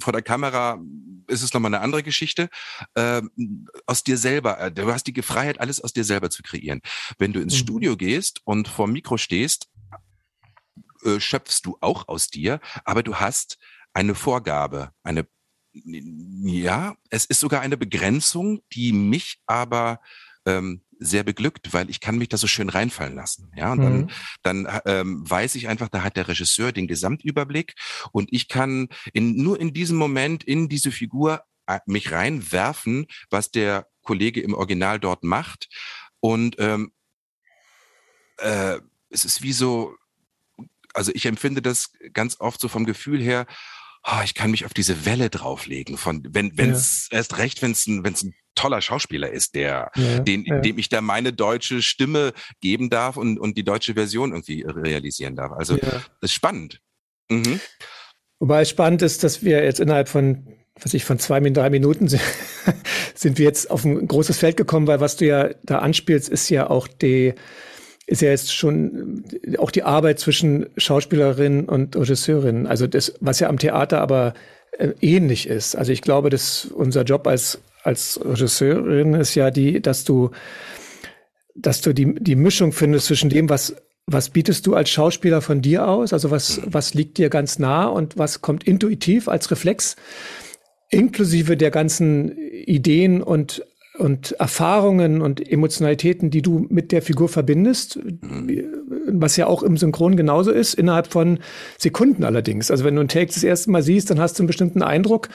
vor 0.01 0.13
der 0.13 0.21
Kamera 0.21 0.79
ist 1.33 1.43
es 1.43 1.53
nochmal 1.53 1.73
eine 1.73 1.83
andere 1.83 2.03
Geschichte. 2.03 2.49
Ähm, 2.95 3.67
aus 3.85 4.03
dir 4.03 4.17
selber, 4.17 4.59
äh, 4.59 4.71
du 4.71 4.91
hast 4.91 5.05
die 5.05 5.21
Freiheit, 5.21 5.59
alles 5.59 5.81
aus 5.81 5.93
dir 5.93 6.03
selber 6.03 6.29
zu 6.29 6.43
kreieren. 6.43 6.81
Wenn 7.17 7.33
du 7.33 7.41
ins 7.41 7.53
mhm. 7.55 7.59
Studio 7.59 7.97
gehst 7.97 8.41
und 8.45 8.67
vor 8.67 8.87
dem 8.87 8.93
Mikro 8.93 9.17
stehst, 9.17 9.69
äh, 11.03 11.19
schöpfst 11.19 11.61
du 11.63 11.77
auch 11.81 12.07
aus 12.07 12.29
dir, 12.29 12.59
aber 12.85 13.03
du 13.03 13.15
hast 13.15 13.57
eine 13.93 14.15
Vorgabe, 14.15 14.91
eine 15.03 15.27
ja, 15.73 16.95
es 17.09 17.25
ist 17.25 17.39
sogar 17.39 17.61
eine 17.61 17.77
Begrenzung, 17.77 18.61
die 18.73 18.93
mich 18.93 19.39
aber 19.47 20.01
ähm, 20.45 20.83
sehr 21.03 21.23
beglückt, 21.23 21.73
weil 21.73 21.89
ich 21.89 21.99
kann 21.99 22.17
mich 22.17 22.29
da 22.29 22.37
so 22.37 22.47
schön 22.47 22.69
reinfallen 22.69 23.15
lassen. 23.15 23.51
Ja, 23.55 23.71
und 23.71 23.81
dann, 23.81 23.97
mhm. 23.97 24.09
dann 24.41 24.81
ähm, 24.85 25.29
weiß 25.29 25.55
ich 25.55 25.67
einfach, 25.67 25.89
da 25.89 26.03
hat 26.03 26.17
der 26.17 26.27
Regisseur 26.27 26.71
den 26.71 26.87
Gesamtüberblick 26.87 27.75
und 28.11 28.29
ich 28.31 28.47
kann 28.47 28.89
in, 29.13 29.41
nur 29.41 29.59
in 29.59 29.73
diesem 29.73 29.97
Moment 29.97 30.43
in 30.43 30.69
diese 30.69 30.91
Figur 30.91 31.43
äh, 31.67 31.79
mich 31.85 32.11
reinwerfen, 32.11 33.07
was 33.29 33.51
der 33.51 33.87
Kollege 34.01 34.41
im 34.41 34.53
Original 34.53 34.99
dort 34.99 35.23
macht. 35.23 35.69
Und 36.19 36.55
ähm, 36.59 36.91
äh, 38.37 38.79
es 39.09 39.25
ist 39.25 39.41
wie 39.41 39.53
so, 39.53 39.95
also 40.93 41.11
ich 41.13 41.25
empfinde 41.25 41.61
das 41.61 41.91
ganz 42.13 42.39
oft 42.39 42.59
so 42.59 42.67
vom 42.67 42.85
Gefühl 42.85 43.21
her, 43.21 43.45
oh, 44.03 44.21
ich 44.23 44.33
kann 44.33 44.51
mich 44.51 44.65
auf 44.65 44.73
diese 44.73 45.05
Welle 45.05 45.29
drauflegen 45.29 45.97
von, 45.97 46.27
wenn, 46.29 46.51
es 46.57 47.07
ja. 47.11 47.17
erst 47.17 47.37
recht, 47.37 47.61
wenn 47.61 47.71
es 47.71 47.87
ein, 47.87 48.03
wenn 48.03 48.13
es 48.13 48.23
ein 48.23 48.35
toller 48.55 48.81
Schauspieler 48.81 49.31
ist, 49.31 49.55
der, 49.55 49.91
ja, 49.95 50.19
den, 50.19 50.45
ja. 50.45 50.59
dem 50.59 50.77
ich 50.77 50.89
da 50.89 51.01
meine 51.01 51.33
deutsche 51.33 51.81
Stimme 51.81 52.33
geben 52.61 52.89
darf 52.89 53.17
und, 53.17 53.39
und 53.39 53.57
die 53.57 53.63
deutsche 53.63 53.93
Version 53.93 54.31
irgendwie 54.31 54.63
realisieren 54.67 55.35
darf. 55.35 55.51
Also, 55.51 55.77
das 55.77 56.03
ist 56.21 56.33
spannend. 56.33 56.79
Mhm. 57.29 57.59
Wobei 58.39 58.61
es 58.61 58.69
spannend 58.69 59.01
ist, 59.01 59.23
dass 59.23 59.43
wir 59.43 59.63
jetzt 59.63 59.79
innerhalb 59.79 60.09
von, 60.09 60.47
was 60.79 60.93
ich, 60.93 61.05
von 61.05 61.19
zwei, 61.19 61.39
drei 61.39 61.69
Minuten 61.69 62.07
sind, 62.09 62.21
sind 63.15 63.37
wir 63.37 63.45
jetzt 63.45 63.71
auf 63.71 63.85
ein 63.85 64.07
großes 64.07 64.37
Feld 64.37 64.57
gekommen, 64.57 64.87
weil 64.87 64.99
was 64.99 65.15
du 65.17 65.25
ja 65.25 65.49
da 65.63 65.79
anspielst, 65.79 66.29
ist 66.29 66.49
ja 66.49 66.69
auch 66.69 66.87
die, 66.87 67.33
ist 68.05 68.21
ja 68.21 68.29
jetzt 68.29 68.53
schon 68.53 69.23
auch 69.59 69.71
die 69.71 69.83
Arbeit 69.83 70.19
zwischen 70.19 70.67
Schauspielerin 70.77 71.65
und 71.65 71.95
Regisseurin. 71.95 72.67
Also 72.67 72.85
das, 72.85 73.13
was 73.21 73.39
ja 73.39 73.47
am 73.47 73.59
Theater 73.59 74.01
aber 74.01 74.33
äh, 74.77 74.93
ähnlich 75.01 75.47
ist. 75.47 75.75
Also 75.75 75.91
ich 75.91 76.01
glaube, 76.01 76.29
dass 76.29 76.65
unser 76.65 77.03
Job 77.03 77.27
als, 77.27 77.61
als 77.83 78.19
Regisseurin 78.23 79.13
ist 79.13 79.35
ja 79.35 79.51
die, 79.51 79.81
dass 79.81 80.03
du, 80.03 80.31
dass 81.55 81.81
du 81.81 81.93
die, 81.93 82.15
die 82.15 82.35
Mischung 82.35 82.71
findest 82.71 83.07
zwischen 83.07 83.29
dem, 83.29 83.49
was, 83.49 83.75
was 84.05 84.29
bietest 84.29 84.65
du 84.65 84.75
als 84.75 84.89
Schauspieler 84.89 85.41
von 85.41 85.61
dir 85.61 85.87
aus? 85.87 86.13
Also 86.13 86.31
was, 86.31 86.61
was 86.65 86.93
liegt 86.93 87.17
dir 87.17 87.29
ganz 87.29 87.59
nah 87.59 87.85
und 87.85 88.17
was 88.17 88.41
kommt 88.41 88.63
intuitiv 88.63 89.27
als 89.27 89.51
Reflex? 89.51 89.95
Inklusive 90.89 91.57
der 91.57 91.71
ganzen 91.71 92.37
Ideen 92.37 93.21
und 93.21 93.65
und 93.97 94.31
Erfahrungen 94.33 95.21
und 95.21 95.47
Emotionalitäten, 95.51 96.31
die 96.31 96.41
du 96.41 96.65
mit 96.69 96.91
der 96.91 97.03
Figur 97.03 97.29
verbindest, 97.29 97.99
was 99.07 99.37
ja 99.37 99.45
auch 99.45 99.61
im 99.61 99.77
Synchron 99.77 100.15
genauso 100.15 100.51
ist, 100.51 100.73
innerhalb 100.73 101.07
von 101.07 101.39
Sekunden 101.77 102.23
allerdings. 102.23 102.71
Also 102.71 102.85
wenn 102.85 102.95
du 102.95 103.01
einen 103.01 103.09
Take 103.09 103.27
das 103.27 103.43
erste 103.43 103.69
Mal 103.69 103.83
siehst, 103.83 104.09
dann 104.09 104.19
hast 104.19 104.37
du 104.37 104.43
einen 104.43 104.47
bestimmten 104.47 104.81
Eindruck. 104.81 105.29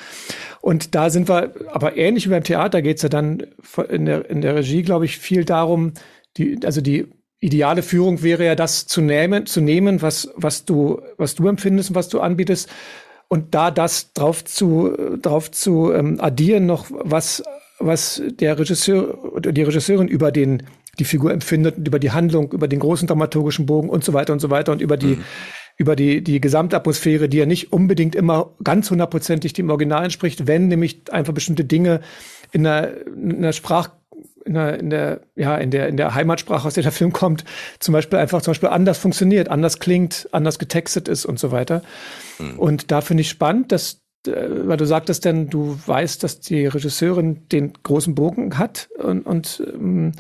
Und 0.61 0.97
da 0.97 1.09
sind 1.09 1.29
wir, 1.29 1.53
aber 1.69 1.97
ähnlich 1.97 2.27
wie 2.27 2.31
beim 2.31 2.43
Theater 2.43 2.83
geht 2.83 2.97
es 2.97 3.03
ja 3.05 3.09
dann 3.09 3.45
in 3.88 4.07
der, 4.07 4.29
in 4.29 4.41
der 4.41 4.57
Regie, 4.57 4.83
glaube 4.83 5.05
ich, 5.05 5.19
viel 5.19 5.45
darum, 5.45 5.93
die, 6.37 6.59
also 6.65 6.81
die 6.81 7.07
ideale 7.41 7.83
Führung 7.83 8.23
wäre 8.23 8.45
ja 8.45 8.57
das 8.57 8.87
zu 8.87 9.00
nehmen, 9.00 9.47
zu 9.47 9.61
nehmen, 9.61 10.03
was, 10.03 10.31
was 10.35 10.65
du, 10.65 11.00
was 11.17 11.37
du 11.37 11.47
empfindest 11.47 11.91
und 11.91 11.97
was 11.97 12.09
du 12.09 12.21
anbietest. 12.21 12.69
Und 13.29 13.55
da 13.55 13.71
das 13.71 14.15
drauf 14.15 14.45
zu, 14.45 14.97
drauf 15.21 15.50
zu 15.50 15.93
ähm, 15.93 16.19
addieren, 16.21 16.67
noch 16.67 16.87
was 16.91 17.43
was 17.79 18.23
der 18.41 18.59
Regisseur 18.59 19.25
oder 19.33 19.53
die 19.53 19.63
Regisseurin 19.63 20.09
über 20.09 20.33
den 20.33 20.65
die 20.99 21.05
Figur 21.05 21.33
empfindet 21.33 21.79
und 21.79 21.87
über 21.87 21.99
die 21.99 22.11
Handlung, 22.11 22.53
über 22.53 22.67
den 22.67 22.81
großen 22.81 23.07
dramaturgischen 23.07 23.67
Bogen 23.67 23.89
und 23.89 24.03
so 24.03 24.13
weiter 24.13 24.33
und 24.33 24.41
so 24.41 24.51
weiter 24.51 24.73
und 24.73 24.81
über 24.81 24.97
die 24.97 25.17
mhm. 25.17 25.25
über 25.77 25.95
die 25.95 26.23
die 26.23 26.41
Gesamtatmosphäre, 26.41 27.29
die 27.29 27.39
ja 27.39 27.47
nicht 27.47 27.73
unbedingt 27.73 28.17
immer 28.17 28.55
ganz 28.65 28.91
hundertprozentig 28.91 29.53
dem 29.53 29.71
Original 29.71 30.05
entspricht, 30.05 30.47
wenn 30.47 30.69
nämlich 30.69 31.13
einfach 31.13 31.33
bestimmte 31.33 31.65
Dinge 31.65 32.01
in 32.51 32.65
der, 32.65 33.07
in 33.07 33.43
der 33.43 33.53
Sprach 33.53 33.91
in 34.45 34.55
der, 34.55 34.81
in 34.81 34.91
der, 34.91 35.21
ja, 35.37 35.57
in 35.57 35.71
der, 35.71 35.89
in 35.89 35.97
der 35.97 36.15
Heimatsprache, 36.15 36.67
aus 36.67 36.75
der 36.75 36.83
der 36.83 36.93
Film 36.93 37.13
kommt, 37.13 37.45
zum 37.79 37.93
Beispiel 37.93 38.19
einfach 38.19 38.41
zum 38.41 38.53
Beispiel 38.53 38.71
anders 38.71 38.99
funktioniert, 38.99 39.49
anders 39.49 39.79
klingt, 39.79 40.29
anders 40.33 40.59
getextet 40.59 41.07
ist 41.07 41.27
und 41.27 41.39
so 41.39 41.53
weiter. 41.53 41.83
Mhm. 42.39 42.59
Und 42.59 42.91
da 42.91 43.03
finde 43.03 43.21
ich 43.21 43.29
spannend, 43.29 43.71
dass 43.73 44.01
weil 44.27 44.77
du 44.77 44.85
sagtest 44.85 45.25
denn, 45.25 45.49
du 45.49 45.79
weißt, 45.87 46.23
dass 46.23 46.41
die 46.41 46.67
Regisseurin 46.67 47.49
den 47.49 47.73
großen 47.83 48.15
Bogen 48.15 48.59
hat 48.59 48.89
und, 48.99 49.23
und 49.27 49.63
ähm, 49.75 50.13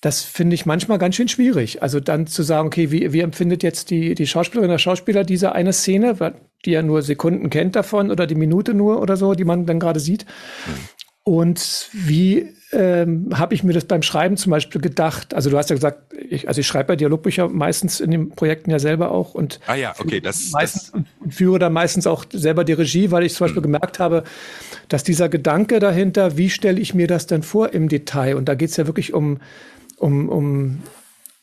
das 0.00 0.22
finde 0.22 0.54
ich 0.54 0.66
manchmal 0.66 0.98
ganz 0.98 1.16
schön 1.16 1.28
schwierig. 1.28 1.82
Also 1.82 2.00
dann 2.00 2.26
zu 2.26 2.42
sagen, 2.42 2.68
okay, 2.68 2.90
wie, 2.90 3.12
wie 3.12 3.20
empfindet 3.20 3.62
jetzt 3.62 3.90
die, 3.90 4.14
die 4.14 4.26
Schauspielerin 4.26 4.70
der 4.70 4.78
Schauspieler 4.78 5.24
diese 5.24 5.52
eine 5.52 5.72
Szene, 5.72 6.16
die 6.64 6.70
ja 6.70 6.82
nur 6.82 7.02
Sekunden 7.02 7.50
kennt 7.50 7.76
davon 7.76 8.10
oder 8.10 8.26
die 8.26 8.34
Minute 8.34 8.74
nur 8.74 9.00
oder 9.00 9.16
so, 9.16 9.34
die 9.34 9.44
man 9.44 9.66
dann 9.66 9.80
gerade 9.80 9.98
sieht. 9.98 10.24
Mhm. 10.66 10.72
Und 11.24 11.88
wie 11.92 12.55
ähm, 12.72 13.30
habe 13.32 13.54
ich 13.54 13.62
mir 13.62 13.72
das 13.72 13.84
beim 13.84 14.02
Schreiben 14.02 14.36
zum 14.36 14.50
Beispiel 14.50 14.80
gedacht? 14.80 15.34
Also 15.34 15.50
du 15.50 15.56
hast 15.56 15.70
ja 15.70 15.76
gesagt, 15.76 16.12
ich, 16.28 16.48
also 16.48 16.60
ich 16.60 16.66
schreibe 16.66 16.88
bei 16.88 16.96
Dialogbücher 16.96 17.48
meistens 17.48 18.00
in 18.00 18.10
den 18.10 18.30
Projekten 18.30 18.70
ja 18.70 18.78
selber 18.78 19.12
auch 19.12 19.34
und 19.34 19.60
ah 19.66 19.74
ja, 19.74 19.94
okay, 19.98 20.20
das, 20.20 20.50
meistens, 20.50 20.92
das 20.92 21.34
führe 21.34 21.58
dann 21.58 21.72
meistens 21.72 22.06
auch 22.06 22.24
selber 22.32 22.64
die 22.64 22.72
Regie, 22.72 23.10
weil 23.10 23.24
ich 23.24 23.34
zum 23.34 23.44
Beispiel 23.44 23.60
mhm. 23.60 23.72
gemerkt 23.72 23.98
habe, 23.98 24.24
dass 24.88 25.04
dieser 25.04 25.28
Gedanke 25.28 25.78
dahinter, 25.78 26.36
wie 26.36 26.50
stelle 26.50 26.80
ich 26.80 26.92
mir 26.92 27.06
das 27.06 27.26
denn 27.26 27.42
vor 27.42 27.72
im 27.72 27.88
Detail? 27.88 28.36
Und 28.36 28.48
da 28.48 28.54
geht 28.54 28.70
es 28.70 28.76
ja 28.76 28.86
wirklich 28.86 29.14
um, 29.14 29.38
um, 29.96 30.28
um, 30.28 30.82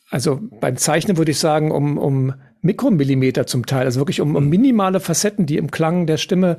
also 0.09 0.39
beim 0.59 0.75
Zeichnen 0.75 1.17
würde 1.17 1.31
ich 1.31 1.39
sagen, 1.39 1.71
um, 1.71 1.97
um 1.97 2.33
Mikromillimeter 2.63 3.45
zum 3.45 3.65
Teil, 3.65 3.85
also 3.85 3.99
wirklich 3.99 4.21
um, 4.21 4.35
um 4.35 4.47
minimale 4.47 4.99
Facetten, 4.99 5.45
die 5.45 5.57
im 5.57 5.69
Klang 5.69 6.07
der 6.07 6.17
Stimme 6.17 6.57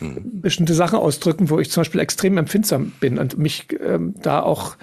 mhm. 0.00 0.40
bestimmte 0.40 0.74
Sachen 0.74 0.98
ausdrücken, 0.98 1.48
wo 1.48 1.58
ich 1.60 1.70
zum 1.70 1.80
Beispiel 1.82 2.00
extrem 2.00 2.36
empfindsam 2.36 2.92
bin 3.00 3.18
und 3.18 3.38
mich 3.38 3.68
ähm, 3.80 4.14
da 4.20 4.42
auch 4.42 4.76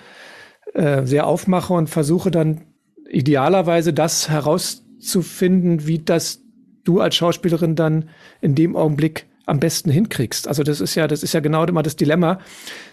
äh, 0.74 1.06
sehr 1.06 1.28
aufmache 1.28 1.74
und 1.74 1.90
versuche 1.90 2.32
dann 2.32 2.62
idealerweise 3.10 3.92
das 3.94 4.30
herauszufinden, 4.30 5.86
wie 5.88 6.00
das 6.00 6.42
du 6.86 7.02
als 7.02 7.16
Schauspielerin 7.16 7.76
dann 7.76 8.10
in 8.40 8.56
dem 8.56 8.76
Augenblick 8.76 9.28
am 9.46 9.60
besten 9.60 9.90
hinkriegst. 9.90 10.48
Also 10.48 10.64
das 10.64 10.82
ist 10.82 10.96
ja, 10.96 11.08
das 11.08 11.24
ist 11.24 11.34
ja 11.34 11.40
genau 11.40 11.64
immer 11.66 11.84
das 11.84 11.96
Dilemma, 11.96 12.40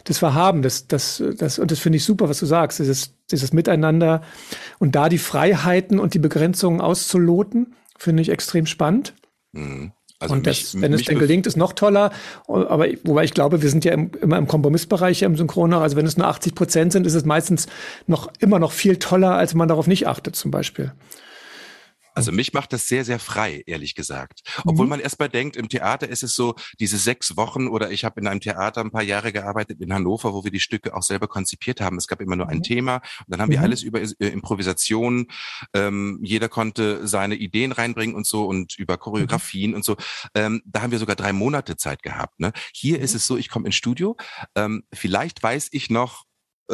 das 0.05 0.23
wir 0.23 0.35
haben. 0.35 0.63
Das, 0.63 0.87
das, 0.87 1.23
das, 1.37 1.59
und 1.59 1.71
das 1.71 1.79
finde 1.79 1.97
ich 1.97 2.05
super, 2.05 2.29
was 2.29 2.39
du 2.41 2.47
sagst. 2.47 2.79
Dieses, 2.79 3.15
dieses 3.31 3.53
Miteinander 3.53 4.23
und 4.79 4.95
da 4.95 5.09
die 5.09 5.19
Freiheiten 5.19 5.99
und 5.99 6.15
die 6.15 6.19
Begrenzungen 6.19 6.81
auszuloten, 6.81 7.75
finde 7.99 8.23
ich 8.23 8.31
extrem 8.31 8.67
spannend. 8.67 9.15
Mhm. 9.53 9.93
Also 10.21 10.35
und 10.35 10.47
das, 10.47 10.75
mich, 10.75 10.83
wenn 10.83 10.93
es 10.93 11.05
denn 11.05 11.19
gelingt, 11.19 11.47
ist 11.47 11.57
noch 11.57 11.73
toller. 11.73 12.11
Aber 12.49 12.89
wobei 13.05 13.23
ich 13.23 13.35
glaube, 13.35 13.63
wir 13.63 13.71
sind 13.71 13.85
ja 13.85 13.93
im, 13.93 14.11
immer 14.21 14.37
im 14.37 14.49
Kompromissbereich 14.49 15.23
im 15.23 15.37
Synchron. 15.37 15.73
Also 15.75 15.97
wenn 15.97 16.07
es 16.07 16.17
nur 16.17 16.27
80 16.27 16.55
Prozent 16.57 16.93
sind, 16.93 17.07
ist 17.07 17.15
es 17.15 17.25
meistens 17.25 17.69
noch 18.07 18.33
immer 18.41 18.59
noch 18.59 18.73
viel 18.73 18.97
toller, 18.97 19.37
als 19.37 19.55
man 19.55 19.69
darauf 19.69 19.87
nicht 19.87 20.09
achtet, 20.09 20.35
zum 20.35 20.51
Beispiel. 20.51 20.93
Also 22.19 22.33
mich 22.33 22.53
macht 22.53 22.73
das 22.73 22.89
sehr, 22.89 23.05
sehr 23.05 23.21
frei, 23.21 23.63
ehrlich 23.67 23.95
gesagt. 23.95 24.41
Obwohl 24.65 24.87
mhm. 24.87 24.91
man 24.91 25.01
erstmal 25.01 25.29
denkt, 25.29 25.57
im 25.57 25.69
Theater 25.69 26.09
ist 26.09 26.25
es 26.25 26.35
so, 26.35 26.57
diese 26.81 26.99
sechs 26.99 27.37
Wochen 27.37 27.69
oder 27.69 27.93
ich 27.93 28.05
habe 28.05 28.21
in 28.21 28.27
einem 28.27 28.41
Theater 28.41 28.81
ein 28.81 28.91
paar 28.91 29.03
Jahre 29.03 29.33
gearbeitet 29.33 29.81
in 29.81 29.93
Hannover, 29.93 30.35
wo 30.35 30.43
wir 30.43 30.51
die 30.51 30.59
Stücke 30.59 30.95
auch 30.97 31.03
selber 31.03 31.29
konzipiert 31.29 31.81
haben. 31.81 31.97
Es 31.97 32.09
gab 32.09 32.21
immer 32.21 32.35
nur 32.35 32.49
ein 32.49 32.59
mhm. 32.59 32.63
Thema 32.63 32.97
und 32.97 33.29
dann 33.29 33.41
haben 33.41 33.49
mhm. 33.51 33.53
wir 33.53 33.63
alles 33.63 33.83
über 33.83 34.01
äh, 34.01 34.29
Improvisation. 34.29 35.29
Ähm, 35.75 36.19
jeder 36.23 36.49
konnte 36.49 37.07
seine 37.07 37.37
Ideen 37.37 37.71
reinbringen 37.71 38.17
und 38.17 38.27
so 38.27 38.47
und 38.47 38.77
über 38.79 38.95
mhm. 38.95 39.01
Choreografien 39.01 39.75
und 39.75 39.85
so. 39.85 39.97
Ähm, 40.35 40.61
da 40.65 40.83
haben 40.83 40.91
wir 40.91 40.99
sogar 40.99 41.17
drei 41.17 41.33
Monate 41.33 41.77
Zeit 41.77 42.03
gehabt. 42.03 42.41
Ne? 42.41 42.53
Hier 42.73 43.01
ist 43.01 43.13
mhm. 43.13 43.17
es 43.17 43.27
so, 43.27 43.37
ich 43.37 43.49
komme 43.49 43.67
ins 43.67 43.77
Studio. 43.77 44.17
Ähm, 44.57 44.83
vielleicht 44.93 45.43
weiß 45.43 45.69
ich 45.71 45.89
noch, 45.89 46.25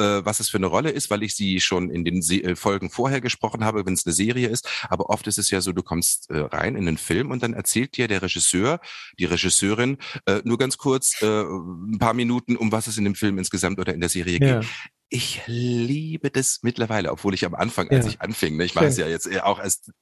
was 0.00 0.40
es 0.40 0.48
für 0.48 0.56
eine 0.56 0.66
Rolle 0.66 0.90
ist, 0.90 1.10
weil 1.10 1.22
ich 1.22 1.34
sie 1.34 1.60
schon 1.60 1.90
in 1.90 2.04
den 2.04 2.22
Se 2.22 2.42
äh, 2.42 2.56
Folgen 2.56 2.90
vorher 2.90 3.20
gesprochen 3.20 3.64
habe, 3.64 3.86
wenn 3.86 3.94
es 3.94 4.06
eine 4.06 4.14
Serie 4.14 4.48
ist. 4.48 4.68
Aber 4.88 5.10
oft 5.10 5.26
ist 5.26 5.38
es 5.38 5.50
ja 5.50 5.60
so, 5.60 5.72
du 5.72 5.82
kommst 5.82 6.30
äh, 6.30 6.38
rein 6.38 6.76
in 6.76 6.86
den 6.86 6.98
Film 6.98 7.30
und 7.30 7.42
dann 7.42 7.54
erzählt 7.54 7.96
dir 7.96 8.08
der 8.08 8.22
Regisseur, 8.22 8.80
die 9.18 9.24
Regisseurin, 9.24 9.98
äh, 10.26 10.40
nur 10.44 10.58
ganz 10.58 10.78
kurz 10.78 11.20
äh, 11.22 11.42
ein 11.42 11.98
paar 11.98 12.14
Minuten, 12.14 12.56
um 12.56 12.72
was 12.72 12.86
es 12.86 12.98
in 12.98 13.04
dem 13.04 13.14
Film 13.14 13.38
insgesamt 13.38 13.78
oder 13.78 13.94
in 13.94 14.00
der 14.00 14.08
Serie 14.08 14.38
ja. 14.40 14.60
geht 14.60 14.68
ich 15.14 15.42
liebe 15.46 16.28
das 16.28 16.58
mittlerweile, 16.62 17.12
obwohl 17.12 17.34
ich 17.34 17.44
am 17.46 17.54
Anfang, 17.54 17.88
als 17.88 18.06
ja. 18.06 18.10
ich 18.10 18.20
anfing, 18.20 18.56
ne, 18.56 18.64
ich 18.64 18.74
mache 18.74 18.86
es 18.86 18.96
ja 18.96 19.06
jetzt 19.06 19.30
auch 19.42 19.60
erst 19.60 19.92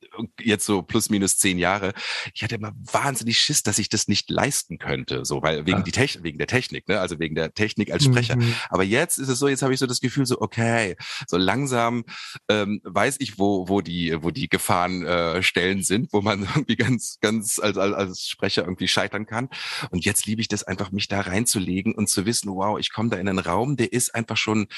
jetzt 0.40 0.64
so 0.64 0.80
plus 0.80 1.10
minus 1.10 1.36
zehn 1.36 1.58
Jahre, 1.58 1.92
ich 2.32 2.42
hatte 2.42 2.54
immer 2.54 2.72
wahnsinnig 2.90 3.38
Schiss, 3.38 3.62
dass 3.62 3.78
ich 3.78 3.90
das 3.90 4.08
nicht 4.08 4.30
leisten 4.30 4.78
könnte, 4.78 5.26
so 5.26 5.42
weil 5.42 5.66
wegen 5.66 5.78
ja. 5.78 5.82
die 5.82 5.92
Technik, 5.92 6.24
wegen 6.24 6.38
der 6.38 6.46
Technik, 6.46 6.88
ne, 6.88 6.98
also 6.98 7.18
wegen 7.18 7.34
der 7.34 7.52
Technik 7.52 7.92
als 7.92 8.04
Sprecher. 8.04 8.36
Mhm. 8.36 8.54
Aber 8.70 8.84
jetzt 8.84 9.18
ist 9.18 9.28
es 9.28 9.38
so, 9.38 9.48
jetzt 9.48 9.60
habe 9.60 9.74
ich 9.74 9.80
so 9.80 9.86
das 9.86 10.00
Gefühl, 10.00 10.24
so 10.24 10.40
okay, 10.40 10.96
so 11.28 11.36
langsam 11.36 12.04
ähm, 12.48 12.80
weiß 12.84 13.16
ich, 13.20 13.38
wo 13.38 13.68
wo 13.68 13.82
die 13.82 14.16
wo 14.22 14.30
die 14.30 14.48
Gefahrenstellen 14.48 15.80
äh, 15.80 15.82
sind, 15.82 16.12
wo 16.14 16.22
man 16.22 16.40
irgendwie 16.54 16.76
ganz 16.76 17.18
ganz 17.20 17.58
als, 17.58 17.76
als 17.76 17.94
als 17.94 18.28
Sprecher 18.28 18.62
irgendwie 18.62 18.88
scheitern 18.88 19.26
kann. 19.26 19.50
Und 19.90 20.06
jetzt 20.06 20.24
liebe 20.24 20.40
ich 20.40 20.48
das 20.48 20.64
einfach, 20.64 20.90
mich 20.90 21.08
da 21.08 21.20
reinzulegen 21.20 21.94
und 21.94 22.08
zu 22.08 22.24
wissen, 22.24 22.50
wow, 22.50 22.78
ich 22.78 22.92
komme 22.92 23.10
da 23.10 23.18
in 23.18 23.28
einen 23.28 23.38
Raum, 23.38 23.76
der 23.76 23.92
ist 23.92 24.14
einfach 24.14 24.38
schon 24.38 24.68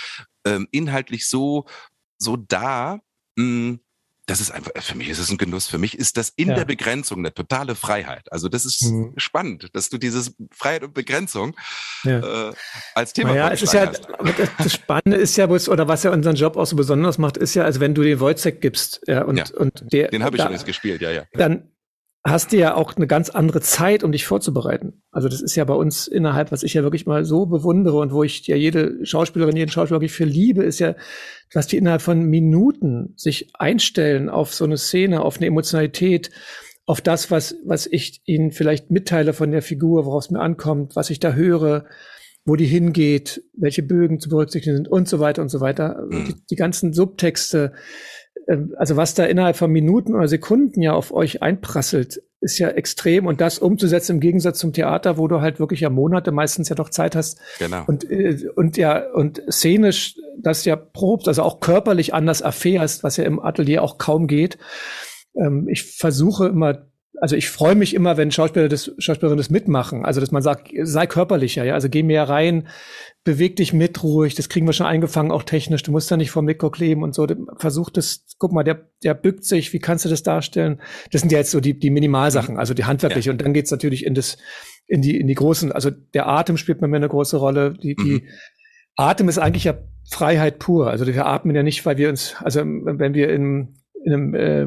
ähm, 0.45 0.69
inhaltlich 0.71 1.28
so, 1.28 1.66
so 2.19 2.37
da, 2.37 3.00
mh, 3.37 3.45
hm, 3.45 3.81
das 4.26 4.40
ist 4.40 4.50
einfach, 4.50 4.71
für 4.81 4.97
mich 4.97 5.11
ist 5.11 5.19
es 5.19 5.31
ein 5.31 5.37
Genuss. 5.37 5.66
Für 5.66 5.76
mich 5.76 5.99
ist 5.99 6.16
das 6.16 6.31
in 6.31 6.49
ja. 6.49 6.54
der 6.54 6.64
Begrenzung 6.64 7.19
eine 7.19 7.35
totale 7.35 7.75
Freiheit. 7.75 8.33
Also 8.33 8.49
das 8.49 8.64
ist 8.64 8.83
mhm. 8.83 9.12
spannend, 9.19 9.69
dass 9.75 9.90
du 9.90 9.99
dieses 9.99 10.35
Freiheit 10.50 10.83
und 10.83 10.95
Begrenzung 10.95 11.54
ja. 12.04 12.49
äh, 12.49 12.52
als 12.95 13.12
Thema 13.12 13.35
Ja, 13.35 13.50
es 13.50 13.62
ist 13.62 13.75
ja, 13.75 13.87
das 13.87 14.73
Spannende 14.73 15.19
ist 15.19 15.37
ja, 15.37 15.47
oder 15.47 15.88
was 15.88 16.04
ja 16.04 16.11
unseren 16.11 16.37
Job 16.37 16.57
auch 16.57 16.64
so 16.64 16.75
besonders 16.75 17.19
macht, 17.19 17.37
ist 17.37 17.54
ja, 17.54 17.64
also 17.64 17.81
wenn 17.81 17.95
du 17.95 18.02
den 18.02 18.19
Wojciech 18.19 18.61
gibst, 18.61 19.02
ja, 19.07 19.25
und, 19.25 19.37
ja. 19.37 19.45
und 19.57 19.93
der. 19.93 20.09
Den 20.09 20.25
habe 20.25 20.37
ich 20.37 20.38
da, 20.38 20.47
übrigens 20.47 20.64
gespielt, 20.64 21.02
ja, 21.02 21.11
ja. 21.11 21.25
Dann 21.35 21.74
hast 22.26 22.52
du 22.52 22.57
ja 22.57 22.75
auch 22.75 22.97
eine 22.97 23.07
ganz 23.07 23.28
andere 23.28 23.61
Zeit, 23.61 24.02
um 24.02 24.11
dich 24.11 24.25
vorzubereiten. 24.25 25.02
Also 25.12 25.28
das 25.28 25.43
ist 25.43 25.57
ja 25.57 25.64
bei 25.64 25.75
uns 25.75 26.07
innerhalb, 26.07 26.52
was 26.52 26.62
ich 26.62 26.73
ja 26.73 26.83
wirklich 26.83 27.04
mal 27.04 27.25
so 27.25 27.45
bewundere 27.45 27.99
und 27.99 28.12
wo 28.12 28.23
ich 28.23 28.47
ja 28.47 28.57
jede 28.57 29.04
Schauspielerin, 29.04 29.57
jeden 29.57 29.71
Schauspieler 29.71 30.00
wirklich 30.00 30.16
für 30.16 30.25
liebe, 30.25 30.64
ist 30.64 30.78
ja, 30.78 30.95
dass 31.52 31.66
die 31.66 31.76
innerhalb 31.76 32.00
von 32.00 32.25
Minuten 32.25 33.12
sich 33.16 33.50
einstellen 33.54 34.31
auf 34.31 34.54
so 34.54 34.64
eine 34.64 34.78
Szene, 34.78 35.21
auf 35.21 35.37
eine 35.37 35.47
Emotionalität, 35.47 36.31
auf 36.87 37.02
das, 37.02 37.31
was, 37.31 37.57
was 37.64 37.87
ich 37.87 38.23
ihnen 38.25 38.52
vielleicht 38.52 38.90
mitteile 38.90 39.35
von 39.35 39.50
der 39.50 39.62
Figur, 39.62 40.07
worauf 40.07 40.25
es 40.25 40.31
mir 40.31 40.40
ankommt, 40.40 40.97
was 40.97 41.11
ich 41.11 41.21
da 41.21 41.35
höre, 41.35 41.85
wo 42.47 42.57
die 42.57 42.66
hingeht, 42.66 43.43
welche 43.54 43.83
Bögen 43.83 44.19
zu 44.19 44.28
berücksichtigen 44.28 44.76
sind 44.76 44.88
und 44.88 45.09
so 45.09 45.19
weiter 45.19 45.43
und 45.43 45.49
so 45.49 45.61
weiter. 45.61 46.07
Mhm. 46.11 46.25
Die, 46.26 46.35
die 46.50 46.57
ganzen 46.57 46.93
Subtexte, 46.93 47.73
also 48.76 48.96
was 48.96 49.14
da 49.14 49.24
innerhalb 49.24 49.56
von 49.56 49.70
Minuten 49.70 50.14
oder 50.14 50.28
Sekunden 50.28 50.82
ja 50.82 50.92
auf 50.92 51.12
euch 51.12 51.42
einprasselt, 51.42 52.22
ist 52.40 52.58
ja 52.58 52.68
extrem 52.68 53.26
und 53.26 53.40
das 53.40 53.58
umzusetzen 53.58 54.16
im 54.16 54.20
Gegensatz 54.20 54.58
zum 54.58 54.72
Theater, 54.72 55.16
wo 55.16 55.28
du 55.28 55.40
halt 55.40 55.58
wirklich 55.60 55.80
ja 55.80 55.88
Monate 55.88 56.30
meistens 56.30 56.68
ja 56.68 56.76
doch 56.76 56.90
Zeit 56.90 57.16
hast. 57.16 57.40
Genau. 57.58 57.84
Und, 57.86 58.08
äh, 58.10 58.48
und 58.54 58.76
ja, 58.76 59.02
und 59.12 59.42
szenisch 59.50 60.16
das 60.38 60.64
ja 60.66 60.76
probst, 60.76 61.26
also 61.26 61.42
auch 61.42 61.60
körperlich 61.60 62.12
anders 62.12 62.42
erfährst, 62.42 63.02
was 63.02 63.16
ja 63.16 63.24
im 63.24 63.40
Atelier 63.40 63.82
auch 63.82 63.96
kaum 63.96 64.26
geht. 64.26 64.58
Ähm, 65.34 65.68
ich 65.68 65.96
versuche 65.96 66.46
immer 66.46 66.86
also 67.21 67.37
ich 67.37 67.49
freue 67.49 67.75
mich 67.75 67.94
immer, 67.94 68.16
wenn 68.16 68.30
Schauspieler 68.30 68.68
das, 68.68 68.92
Schauspielerinnen 68.99 69.38
das 69.38 69.50
mitmachen. 69.50 70.04
Also 70.04 70.21
dass 70.21 70.30
man 70.30 70.42
sagt, 70.42 70.71
sei 70.83 71.06
körperlicher, 71.06 71.64
ja, 71.64 71.75
also 71.75 71.88
geh 71.88 72.02
mehr 72.02 72.28
rein, 72.28 72.68
beweg 73.23 73.56
dich 73.56 73.73
mit 73.73 74.02
ruhig, 74.02 74.35
das 74.35 74.49
kriegen 74.49 74.66
wir 74.66 74.73
schon 74.73 74.87
eingefangen, 74.87 75.30
auch 75.30 75.44
technisch. 75.44 75.83
Du 75.83 75.92
musst 75.92 76.11
da 76.11 76.16
nicht 76.16 76.30
vor 76.30 76.42
Mikro 76.42 76.71
kleben 76.71 77.02
und 77.02 77.14
so. 77.14 77.26
Versuch 77.56 77.90
das, 77.90 78.25
guck 78.38 78.52
mal, 78.52 78.64
der, 78.64 78.88
der 79.02 79.14
bückt 79.14 79.44
sich, 79.44 79.73
wie 79.73 79.78
kannst 79.78 80.04
du 80.04 80.09
das 80.09 80.23
darstellen? 80.23 80.80
Das 81.12 81.21
sind 81.21 81.33
ja 81.33 81.38
jetzt 81.38 81.50
so 81.50 81.61
die, 81.61 81.78
die 81.78 81.90
Minimalsachen, 81.90 82.54
mhm. 82.54 82.61
also 82.61 82.75
die 82.75 82.85
handwerkliche. 82.85 83.30
Ja. 83.30 83.33
Und 83.33 83.40
dann 83.40 83.54
geht's 83.54 83.71
natürlich 83.71 84.04
in 84.04 84.14
das, 84.14 84.37
in 84.87 85.00
die, 85.00 85.18
in 85.18 85.26
die 85.26 85.35
großen, 85.35 85.73
also 85.73 85.90
der 85.90 86.28
Atem 86.28 86.56
spielt 86.56 86.80
bei 86.80 86.87
mir 86.87 86.97
eine 86.97 87.09
große 87.09 87.37
Rolle, 87.37 87.75
die, 87.75 87.94
die, 87.97 88.12
mhm. 88.12 88.23
Atem 88.97 89.28
ist 89.28 89.38
eigentlich 89.38 89.64
ja 89.64 89.75
Freiheit 90.09 90.59
pur. 90.59 90.88
Also 90.88 91.06
wir 91.06 91.26
atmen 91.26 91.56
ja 91.56 91.62
nicht, 91.62 91.85
weil 91.87 91.97
wir 91.97 92.09
uns, 92.09 92.37
also 92.38 92.61
wenn 92.61 93.14
wir 93.14 93.30
in, 93.30 93.75
in 94.04 94.12
einem, 94.12 94.35
äh, 94.35 94.66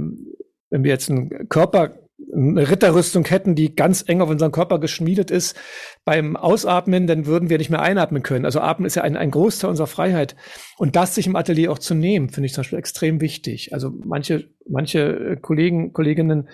wenn 0.70 0.84
wir 0.84 0.92
jetzt 0.92 1.10
einen 1.10 1.48
Körper 1.50 1.94
eine 2.34 2.69
Ritterrüstung 2.69 3.25
hätten, 3.25 3.55
die 3.55 3.75
ganz 3.75 4.03
eng 4.07 4.22
auf 4.22 4.29
unseren 4.29 4.51
Körper 4.51 4.79
geschmiedet 4.79 5.31
ist, 5.31 5.55
beim 6.03 6.36
Ausatmen, 6.36 7.07
dann 7.07 7.25
würden 7.25 7.50
wir 7.50 7.57
nicht 7.57 7.69
mehr 7.69 7.81
einatmen 7.81 8.24
können. 8.24 8.46
Also 8.46 8.60
Atmen 8.60 8.86
ist 8.86 8.96
ja 8.96 9.03
ein, 9.03 9.15
ein 9.15 9.31
Großteil 9.31 9.69
unserer 9.69 9.88
Freiheit. 9.88 10.36
Und 10.77 10.96
das 10.96 11.15
sich 11.15 11.27
im 11.27 11.36
Atelier 11.36 11.72
auch 11.72 11.79
zu 11.79 11.96
nehmen, 11.96 12.29
finde 12.29 12.48
ich 12.48 12.53
zum 12.53 12.62
Beispiel 12.62 12.79
extrem 12.79 13.22
wichtig. 13.22 13.74
Also 13.74 13.91
manche, 14.03 14.50
manche 14.67 15.38
Kollegen, 15.41 15.93
Kolleginnen 15.93 16.50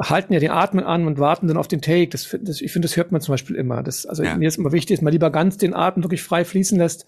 halten 0.00 0.32
ja 0.32 0.40
den 0.40 0.50
Atmen 0.50 0.84
an 0.84 1.06
und 1.06 1.18
warten 1.18 1.48
dann 1.48 1.58
auf 1.58 1.68
den 1.68 1.82
Take. 1.82 2.08
Das, 2.08 2.36
das, 2.40 2.60
ich 2.60 2.72
finde, 2.72 2.88
das 2.88 2.96
hört 2.96 3.12
man 3.12 3.20
zum 3.20 3.34
Beispiel 3.34 3.56
immer. 3.56 3.82
Das, 3.82 4.06
also 4.06 4.22
ja. 4.22 4.36
mir 4.36 4.48
ist 4.48 4.56
immer 4.58 4.72
wichtig, 4.72 4.96
dass 4.96 5.02
man 5.02 5.12
lieber 5.12 5.30
ganz 5.30 5.58
den 5.58 5.74
Atem 5.74 6.02
wirklich 6.02 6.22
frei 6.22 6.44
fließen 6.44 6.78
lässt 6.78 7.06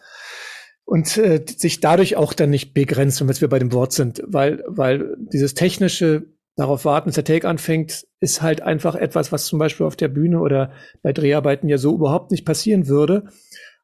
und 0.84 1.16
äh, 1.16 1.44
sich 1.46 1.80
dadurch 1.80 2.16
auch 2.16 2.32
dann 2.34 2.50
nicht 2.50 2.74
begrenzt, 2.74 3.20
wenn 3.20 3.40
wir 3.40 3.48
bei 3.48 3.58
dem 3.58 3.72
Wort 3.72 3.92
sind, 3.92 4.22
weil, 4.26 4.62
weil 4.66 5.16
dieses 5.18 5.54
technische 5.54 6.26
darauf 6.58 6.84
warten, 6.84 7.08
dass 7.08 7.14
der 7.14 7.24
Take 7.24 7.48
anfängt, 7.48 8.04
ist 8.18 8.42
halt 8.42 8.62
einfach 8.62 8.96
etwas, 8.96 9.30
was 9.30 9.46
zum 9.46 9.60
Beispiel 9.60 9.86
auf 9.86 9.94
der 9.94 10.08
Bühne 10.08 10.40
oder 10.40 10.72
bei 11.02 11.12
Dreharbeiten 11.12 11.68
ja 11.68 11.78
so 11.78 11.94
überhaupt 11.94 12.32
nicht 12.32 12.44
passieren 12.44 12.88
würde. 12.88 13.28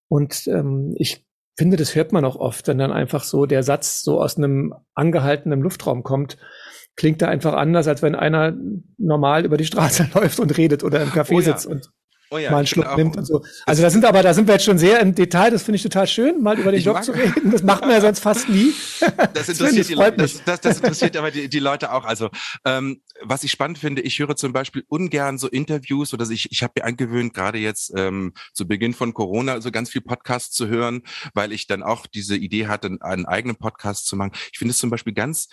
Und 0.08 0.48
ähm, 0.48 0.92
ich 0.98 1.24
finde, 1.56 1.76
das 1.76 1.94
hört 1.94 2.10
man 2.10 2.24
auch 2.24 2.34
oft, 2.34 2.66
wenn 2.66 2.78
dann 2.78 2.90
einfach 2.90 3.22
so 3.22 3.46
der 3.46 3.62
Satz 3.62 4.02
so 4.02 4.20
aus 4.20 4.36
einem 4.36 4.74
angehaltenen 4.92 5.60
Luftraum 5.60 6.02
kommt. 6.02 6.36
Klingt 6.96 7.22
da 7.22 7.28
einfach 7.28 7.54
anders, 7.54 7.86
als 7.86 8.02
wenn 8.02 8.16
einer 8.16 8.56
normal 8.98 9.44
über 9.44 9.56
die 9.56 9.66
Straße 9.66 10.08
läuft 10.14 10.40
und 10.40 10.56
redet 10.58 10.82
oder 10.82 11.00
im 11.00 11.10
Café 11.10 11.34
oh 11.36 11.40
ja. 11.40 11.44
sitzt 11.44 11.66
und 11.66 11.92
oh 12.34 12.38
ja, 12.38 12.50
mal 12.50 12.58
einen 12.58 12.66
Schluck 12.66 12.96
nimmt 12.96 13.16
und 13.16 13.24
so. 13.24 13.42
Also 13.66 13.82
da 13.82 13.90
sind 13.90 14.04
aber, 14.04 14.22
da 14.22 14.34
sind 14.34 14.46
wir 14.46 14.54
jetzt 14.54 14.64
schon 14.64 14.78
sehr 14.78 15.00
im 15.00 15.14
Detail, 15.14 15.50
das 15.50 15.62
finde 15.62 15.76
ich 15.76 15.82
total 15.82 16.06
schön, 16.06 16.42
mal 16.42 16.58
über 16.58 16.72
den 16.72 16.80
ich 16.80 16.86
Job 16.86 17.02
zu 17.02 17.12
reden. 17.12 17.50
Das 17.50 17.62
macht 17.62 17.82
man 17.82 17.90
ja 17.90 18.00
sonst 18.00 18.20
fast 18.20 18.48
nie. 18.48 18.72
Das 19.34 19.48
interessiert, 19.48 19.88
die, 19.88 19.94
Leute, 19.94 20.16
das, 20.16 20.42
das, 20.44 20.60
das, 20.60 20.76
interessiert 20.76 21.16
aber 21.16 21.30
die, 21.30 21.48
die 21.48 21.58
Leute 21.58 21.92
auch. 21.92 22.04
Also 22.04 22.30
ähm, 22.64 23.02
was 23.22 23.42
ich 23.44 23.50
spannend 23.50 23.78
finde, 23.78 24.02
ich 24.02 24.18
höre 24.18 24.36
zum 24.36 24.52
Beispiel 24.52 24.84
ungern 24.88 25.38
so 25.38 25.48
Interviews 25.48 26.12
oder 26.14 26.28
ich, 26.28 26.50
ich 26.50 26.62
habe 26.62 26.72
mir 26.76 26.84
angewöhnt, 26.84 27.34
gerade 27.34 27.58
jetzt 27.58 27.92
ähm, 27.96 28.32
zu 28.52 28.66
Beginn 28.66 28.94
von 28.94 29.14
Corona, 29.14 29.60
so 29.60 29.70
ganz 29.70 29.90
viel 29.90 30.00
Podcasts 30.00 30.54
zu 30.54 30.68
hören, 30.68 31.02
weil 31.32 31.52
ich 31.52 31.66
dann 31.66 31.82
auch 31.82 32.06
diese 32.06 32.36
Idee 32.36 32.66
hatte, 32.66 32.96
einen 33.00 33.26
eigenen 33.26 33.56
Podcast 33.56 34.06
zu 34.06 34.16
machen. 34.16 34.32
Ich 34.52 34.58
finde 34.58 34.72
es 34.72 34.78
zum 34.78 34.90
Beispiel 34.90 35.14
ganz 35.14 35.48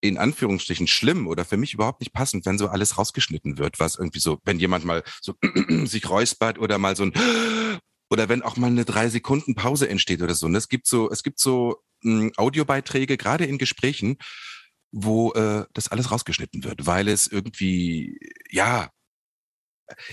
in 0.00 0.18
Anführungsstrichen 0.18 0.86
schlimm 0.86 1.26
oder 1.26 1.44
für 1.44 1.56
mich 1.56 1.74
überhaupt 1.74 2.00
nicht 2.00 2.12
passend, 2.12 2.46
wenn 2.46 2.58
so 2.58 2.68
alles 2.68 2.98
rausgeschnitten 2.98 3.58
wird, 3.58 3.80
was 3.80 3.96
irgendwie 3.96 4.20
so, 4.20 4.38
wenn 4.44 4.58
jemand 4.58 4.84
mal 4.84 5.02
so 5.20 5.34
sich 5.84 6.08
räuspert 6.08 6.58
oder 6.58 6.78
mal 6.78 6.96
so 6.96 7.04
ein 7.04 7.12
oder 8.10 8.28
wenn 8.28 8.42
auch 8.42 8.56
mal 8.56 8.68
eine 8.68 8.84
drei 8.84 9.08
Sekunden 9.08 9.54
Pause 9.54 9.88
entsteht 9.88 10.22
oder 10.22 10.34
so. 10.34 10.46
Und 10.46 10.54
es 10.56 10.68
gibt 10.68 10.86
so, 10.86 11.10
es 11.10 11.22
gibt 11.22 11.38
so 11.38 11.82
hm, 12.02 12.32
Audiobeiträge, 12.36 13.16
gerade 13.16 13.44
in 13.44 13.58
Gesprächen, 13.58 14.16
wo 14.90 15.32
äh, 15.32 15.66
das 15.74 15.88
alles 15.88 16.10
rausgeschnitten 16.10 16.64
wird, 16.64 16.86
weil 16.86 17.08
es 17.08 17.26
irgendwie, 17.26 18.18
ja, 18.50 18.90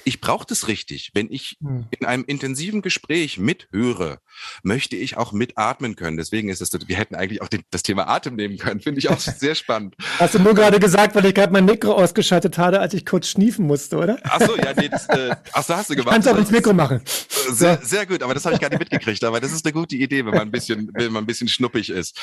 ich 0.04 0.22
brauche 0.22 0.46
das 0.46 0.68
richtig. 0.68 1.12
Wenn 1.14 1.32
ich 1.32 1.58
hm. 1.62 1.88
in 1.98 2.06
einem 2.06 2.24
intensiven 2.26 2.82
Gespräch 2.82 3.38
mithöre, 3.38 4.20
möchte 4.64 4.96
ich 4.96 5.18
auch 5.18 5.32
mitatmen 5.32 5.96
können. 5.96 6.18
Deswegen 6.18 6.50
ist 6.50 6.62
es, 6.62 6.72
wir 6.88 6.96
hätten 6.96 7.16
eigentlich 7.16 7.42
auch 7.42 7.48
den, 7.48 7.64
das 7.72 7.84
Thema 7.84 8.08
Atem 8.08 8.36
nehmen 8.36 8.58
können. 8.58 8.80
Finde 8.80 9.00
ich 9.00 9.10
auch 9.10 9.20
sehr 9.20 9.56
spannend. 9.56 9.96
Hast 10.20 10.36
du 10.36 10.40
nur 10.40 10.54
gerade 10.54 10.80
gesagt, 10.80 11.16
weil 11.16 11.26
ich 11.26 11.34
gerade 11.34 11.54
mein 11.54 11.66
Mikro 11.66 11.94
ausgeschaltet 11.94 12.58
hatte, 12.58 12.80
als 12.80 12.94
ich 12.94 13.06
kurz 13.06 13.28
schniefen 13.28 13.66
musste, 13.66 13.98
oder? 13.98 14.18
Ach 14.24 14.42
so, 14.42 14.56
ja, 14.58 14.74
nee, 14.76 14.90
das, 14.90 15.08
äh, 15.10 15.36
ach 15.54 15.64
so, 15.64 15.76
hast 15.76 15.90
du 15.90 15.96
gemacht. 15.96 16.14
Kannst 16.14 16.28
auch 16.28 16.38
ins 16.38 16.52
Mikro 16.52 16.74
machen. 16.74 17.02
Sehr, 17.50 17.80
sehr 17.82 18.06
gut, 18.06 18.24
aber 18.24 18.34
das 18.34 18.46
habe 18.46 18.56
ich 18.56 18.62
gar 18.62 18.70
nicht 18.70 18.80
mitgekriegt. 18.80 19.24
Aber 19.24 19.40
das 19.40 19.52
ist 19.52 19.66
eine 19.66 19.74
gute 19.74 19.96
Idee, 19.96 20.26
wenn 20.26 20.34
man 20.34 20.42
ein 20.42 20.52
bisschen, 20.52 20.90
wenn 20.94 21.12
man 21.12 21.24
ein 21.24 21.28
bisschen 21.28 21.48
schnuppig 21.48 21.90
ist. 21.90 22.20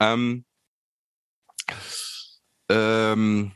Ähm, 0.00 0.44
ähm, 2.68 3.52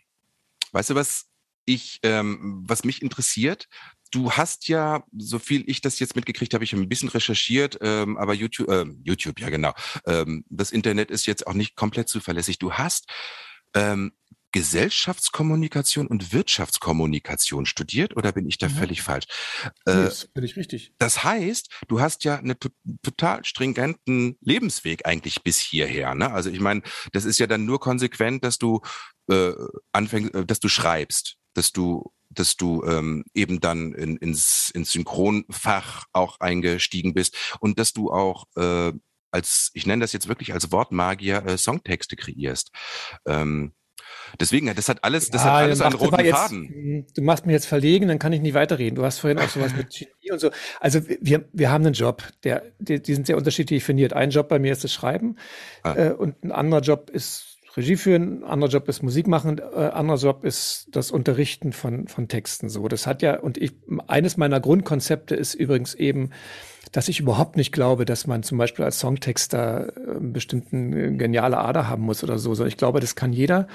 weißt 0.72 0.90
du 0.90 0.94
was? 0.94 1.27
Ich, 1.68 2.00
ähm, 2.02 2.64
was 2.66 2.84
mich 2.84 3.02
interessiert, 3.02 3.68
du 4.10 4.32
hast 4.32 4.68
ja, 4.68 5.04
so 5.16 5.38
viel 5.38 5.64
ich 5.66 5.80
das 5.80 5.98
jetzt 5.98 6.16
mitgekriegt 6.16 6.54
habe, 6.54 6.64
ich 6.64 6.72
ein 6.72 6.88
bisschen 6.88 7.10
recherchiert, 7.10 7.78
ähm, 7.82 8.16
aber 8.16 8.34
YouTube, 8.34 8.68
äh, 8.68 8.86
YouTube, 9.04 9.40
ja 9.40 9.50
genau, 9.50 9.74
ähm, 10.06 10.44
das 10.48 10.72
Internet 10.72 11.10
ist 11.10 11.26
jetzt 11.26 11.46
auch 11.46 11.54
nicht 11.54 11.76
komplett 11.76 12.08
zuverlässig. 12.08 12.58
Du 12.58 12.72
hast 12.72 13.06
ähm, 13.74 14.12
Gesellschaftskommunikation 14.52 16.06
und 16.06 16.32
Wirtschaftskommunikation 16.32 17.66
studiert 17.66 18.16
oder 18.16 18.32
bin 18.32 18.48
ich 18.48 18.56
da 18.56 18.68
mhm. 18.68 18.72
völlig 18.72 19.02
falsch? 19.02 19.26
Äh, 19.84 19.92
das 19.92 20.26
bin 20.28 20.44
ich 20.44 20.56
richtig. 20.56 20.94
Das 20.98 21.22
heißt, 21.22 21.70
du 21.88 22.00
hast 22.00 22.24
ja 22.24 22.36
einen 22.36 22.56
total 23.02 23.44
stringenten 23.44 24.38
Lebensweg 24.40 25.06
eigentlich 25.06 25.42
bis 25.42 25.58
hierher. 25.58 26.14
Ne? 26.14 26.30
Also 26.30 26.48
ich 26.48 26.60
meine, 26.60 26.82
das 27.12 27.26
ist 27.26 27.38
ja 27.38 27.46
dann 27.46 27.66
nur 27.66 27.78
konsequent, 27.78 28.42
dass 28.42 28.56
du 28.56 28.80
äh, 29.30 29.52
anfängst, 29.92 30.34
äh, 30.34 30.46
dass 30.46 30.60
du 30.60 30.68
schreibst 30.68 31.37
dass 31.58 31.72
du 31.72 32.12
dass 32.30 32.56
du 32.56 32.84
ähm, 32.84 33.24
eben 33.34 33.60
dann 33.60 33.94
in, 33.94 34.16
ins, 34.18 34.70
ins 34.74 34.92
Synchronfach 34.92 36.04
auch 36.12 36.40
eingestiegen 36.40 37.14
bist 37.14 37.56
und 37.60 37.78
dass 37.78 37.92
du 37.92 38.12
auch 38.12 38.44
äh, 38.56 38.92
als, 39.30 39.70
ich 39.74 39.86
nenne 39.86 40.02
das 40.02 40.12
jetzt 40.12 40.28
wirklich 40.28 40.52
als 40.52 40.72
Wortmagier, 40.72 41.44
äh, 41.46 41.58
Songtexte 41.58 42.16
kreierst. 42.16 42.70
Ähm, 43.26 43.72
deswegen, 44.40 44.74
das 44.74 44.88
hat 44.88 45.04
alles, 45.04 45.30
das 45.30 45.42
ja, 45.42 45.52
hat 45.52 45.62
alles 45.64 45.80
einen 45.80 45.94
roten 45.94 46.24
jetzt, 46.24 46.34
Faden. 46.34 46.68
Hm, 46.68 47.06
du 47.14 47.22
machst 47.22 47.46
mich 47.46 47.52
jetzt 47.52 47.66
verlegen, 47.66 48.08
dann 48.08 48.18
kann 48.18 48.32
ich 48.32 48.40
nicht 48.40 48.54
weiterreden. 48.54 48.96
Du 48.96 49.04
hast 49.04 49.18
vorhin 49.18 49.38
auch 49.38 49.48
sowas 49.48 49.74
mit 49.74 49.90
Genie 49.90 50.32
und 50.32 50.38
so. 50.38 50.50
Also 50.80 51.00
wir, 51.08 51.48
wir 51.52 51.70
haben 51.70 51.84
einen 51.84 51.94
Job, 51.94 52.22
der, 52.44 52.62
die, 52.78 53.02
die 53.02 53.14
sind 53.14 53.26
sehr 53.26 53.36
unterschiedlich 53.36 53.80
definiert. 53.80 54.12
Ein 54.12 54.30
Job 54.30 54.48
bei 54.48 54.58
mir 54.58 54.72
ist 54.72 54.84
das 54.84 54.92
Schreiben 54.92 55.36
ah. 55.82 55.94
äh, 55.94 56.12
und 56.12 56.42
ein 56.44 56.52
anderer 56.52 56.80
Job 56.80 57.10
ist 57.10 57.47
Regie 57.78 57.96
führen, 57.96 58.42
anderer 58.42 58.70
Job 58.70 58.88
ist 58.88 59.02
Musik 59.02 59.28
machen, 59.28 59.58
äh, 59.58 59.76
anderer 59.76 60.18
Job 60.18 60.44
ist 60.44 60.88
das 60.90 61.12
Unterrichten 61.12 61.72
von, 61.72 62.08
von 62.08 62.26
Texten. 62.26 62.68
So, 62.68 62.88
das 62.88 63.06
hat 63.06 63.22
ja, 63.22 63.38
und 63.38 63.56
ich, 63.56 63.72
eines 64.08 64.36
meiner 64.36 64.60
Grundkonzepte 64.60 65.36
ist 65.36 65.54
übrigens 65.54 65.94
eben, 65.94 66.30
dass 66.90 67.08
ich 67.08 67.20
überhaupt 67.20 67.56
nicht 67.56 67.72
glaube, 67.72 68.04
dass 68.04 68.26
man 68.26 68.42
zum 68.42 68.58
Beispiel 68.58 68.84
als 68.84 68.98
Songtexter 68.98 69.96
äh, 69.96 70.16
einen 70.16 70.32
bestimmten 70.32 70.92
äh, 70.92 71.16
geniale 71.16 71.58
Ader 71.58 71.88
haben 71.88 72.02
muss 72.02 72.24
oder 72.24 72.38
so, 72.38 72.52
sondern 72.54 72.72
ich 72.72 72.78
glaube, 72.78 72.98
das 72.98 73.14
kann 73.14 73.32
jeder. 73.32 73.68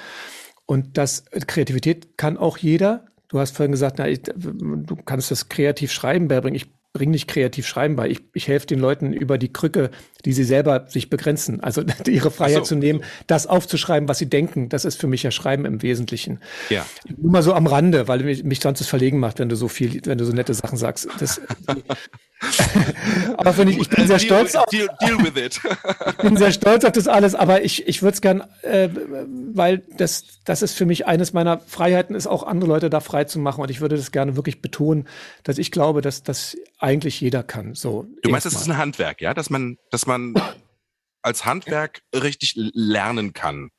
Und 0.66 0.98
das 0.98 1.26
Kreativität 1.48 2.18
kann 2.18 2.38
auch 2.38 2.58
jeder. 2.58 3.06
Du 3.30 3.39
hast 3.39 3.56
vorhin 3.56 3.72
gesagt, 3.72 4.00
na, 4.00 4.08
ich, 4.08 4.22
du 4.24 4.96
kannst 5.06 5.32
das 5.32 5.50
kreativ 5.50 5.92
schreiben 5.92 6.28
beibringen. 6.28 6.56
Ich 6.56 6.72
bring 6.93 7.10
nicht 7.10 7.27
kreativ 7.27 7.67
schreiben 7.67 7.95
bei. 7.95 8.08
Ich, 8.08 8.21
ich 8.34 8.47
helfe 8.47 8.67
den 8.67 8.79
Leuten 8.79 9.13
über 9.13 9.39
die 9.39 9.51
Krücke, 9.51 9.89
die 10.25 10.34
sie 10.34 10.43
selber 10.43 10.86
sich 10.88 11.10
begrenzen. 11.10 11.60
Also 11.60 11.84
ihre 12.08 12.29
Freiheit 12.29 12.65
so, 12.65 12.69
zu 12.69 12.75
nehmen, 12.75 13.03
das 13.25 13.47
aufzuschreiben, 13.47 14.08
was 14.08 14.19
sie 14.19 14.29
denken. 14.29 14.69
Das 14.69 14.86
ist 14.86 15.01
für 15.01 15.08
mich 15.08 15.23
ja 15.23 15.32
Schreiben 15.32 15.65
im 15.65 15.82
Wesentlichen. 15.82 16.39
Ja. 16.69 16.86
Nur 17.17 17.32
mal 17.32 17.43
so 17.43 17.53
am 17.53 17.65
Rande, 17.65 18.08
weil 18.08 18.19
mich, 18.23 18.43
mich 18.43 18.60
sonst 18.60 18.79
das 18.79 18.88
verlegen 18.88 19.19
macht, 19.19 19.39
wenn 19.39 19.49
du 19.49 19.56
so 19.56 19.67
viel, 19.67 20.01
wenn 20.06 20.19
du 20.19 20.25
so 20.25 20.34
nette 20.34 20.53
Sachen 20.53 20.77
sagst. 20.77 21.10
Das, 21.19 21.41
aber 23.38 23.53
finde 23.53 23.73
ich, 23.73 23.79
ich 23.79 23.89
bin 23.89 24.08
sehr 24.08 24.17
deal, 24.17 24.27
stolz 24.27 24.56
auf. 24.56 24.65
Deal, 24.67 24.88
deal 25.01 25.17
with 25.19 25.41
it. 25.41 25.62
ich 26.08 26.17
bin 26.17 26.38
sehr 26.38 26.51
stolz 26.51 26.86
auf 26.86 26.91
das 26.91 27.08
alles, 27.08 27.36
aber 27.36 27.63
ich, 27.63 27.88
ich 27.88 28.01
würde 28.01 28.15
es 28.15 28.21
gern, 28.21 28.43
äh, 28.62 28.89
weil 29.53 29.84
das, 29.97 30.25
das 30.45 30.62
ist 30.62 30.75
für 30.75 30.86
mich 30.86 31.06
eines 31.08 31.34
meiner 31.34 31.60
Freiheiten, 31.60 32.15
ist 32.15 32.27
auch 32.27 32.43
andere 32.43 32.69
Leute 32.69 32.89
da 32.89 32.99
frei 32.99 33.23
zu 33.25 33.39
machen. 33.39 33.62
Und 33.62 33.71
ich 33.71 33.82
würde 33.82 33.95
das 33.95 34.12
gerne 34.12 34.36
wirklich 34.36 34.62
betonen, 34.62 35.08
dass 35.43 35.58
ich 35.58 35.71
glaube, 35.71 36.01
dass 36.01 36.23
das 36.23 36.58
eigentlich 36.79 37.21
jeder 37.21 37.43
kann. 37.43 37.75
So. 37.75 38.08
Du 38.21 38.29
meinst, 38.29 38.45
das 38.45 38.53
ist 38.53 38.69
ein 38.69 38.77
Handwerk, 38.77 39.21
ja? 39.21 39.34
Dass 39.34 39.49
man, 39.49 39.77
dass 39.91 40.06
man 40.06 40.36
als 41.21 41.45
Handwerk 41.45 42.01
richtig 42.13 42.53
lernen 42.56 43.34
kann. 43.34 43.69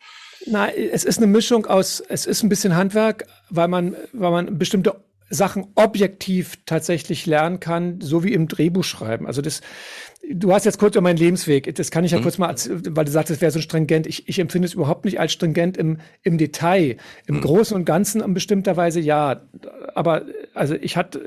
Na, 0.46 0.68
es 0.70 1.04
ist 1.04 1.18
eine 1.18 1.26
Mischung 1.26 1.66
aus, 1.66 2.00
es 2.00 2.26
ist 2.26 2.42
ein 2.42 2.48
bisschen 2.48 2.76
Handwerk, 2.76 3.26
weil 3.48 3.68
man, 3.68 3.96
weil 4.12 4.30
man 4.30 4.58
bestimmte 4.58 5.02
Sachen 5.34 5.66
objektiv 5.74 6.58
tatsächlich 6.66 7.26
lernen 7.26 7.60
kann, 7.60 8.00
so 8.00 8.24
wie 8.24 8.32
im 8.32 8.48
Drehbuch 8.48 8.84
schreiben. 8.84 9.26
Also 9.26 9.42
das, 9.42 9.60
du 10.28 10.52
hast 10.52 10.64
jetzt 10.64 10.78
kurz 10.78 10.94
über 10.94 11.02
meinen 11.02 11.16
Lebensweg, 11.16 11.74
das 11.74 11.90
kann 11.90 12.04
ich 12.04 12.12
ja 12.12 12.18
mhm. 12.18 12.22
kurz 12.22 12.38
mal, 12.38 12.54
weil 12.90 13.04
du 13.04 13.10
sagst, 13.10 13.30
es 13.30 13.40
wäre 13.40 13.50
so 13.50 13.60
stringent. 13.60 14.06
Ich, 14.06 14.28
ich 14.28 14.38
empfinde 14.38 14.66
es 14.66 14.74
überhaupt 14.74 15.04
nicht 15.04 15.20
als 15.20 15.32
stringent 15.32 15.76
im, 15.76 15.98
im 16.22 16.38
Detail. 16.38 16.96
Im 17.26 17.36
mhm. 17.36 17.40
Großen 17.42 17.76
und 17.76 17.84
Ganzen 17.84 18.20
in 18.20 18.34
bestimmter 18.34 18.76
Weise 18.76 19.00
ja. 19.00 19.42
Aber 19.94 20.22
also 20.54 20.74
ich 20.74 20.96
hatte 20.96 21.20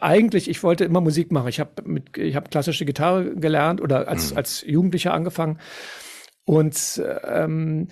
eigentlich, 0.00 0.48
ich 0.50 0.62
wollte 0.62 0.84
immer 0.84 1.00
Musik 1.00 1.32
machen. 1.32 1.48
Ich 1.48 1.60
habe 1.60 1.70
mit, 1.84 2.18
ich 2.18 2.36
habe 2.36 2.50
klassische 2.50 2.84
Gitarre 2.84 3.34
gelernt 3.36 3.80
oder 3.80 4.08
als, 4.08 4.32
mhm. 4.32 4.36
als 4.36 4.64
Jugendlicher 4.66 5.14
angefangen. 5.14 5.58
Und 6.46 7.02
ähm, 7.26 7.88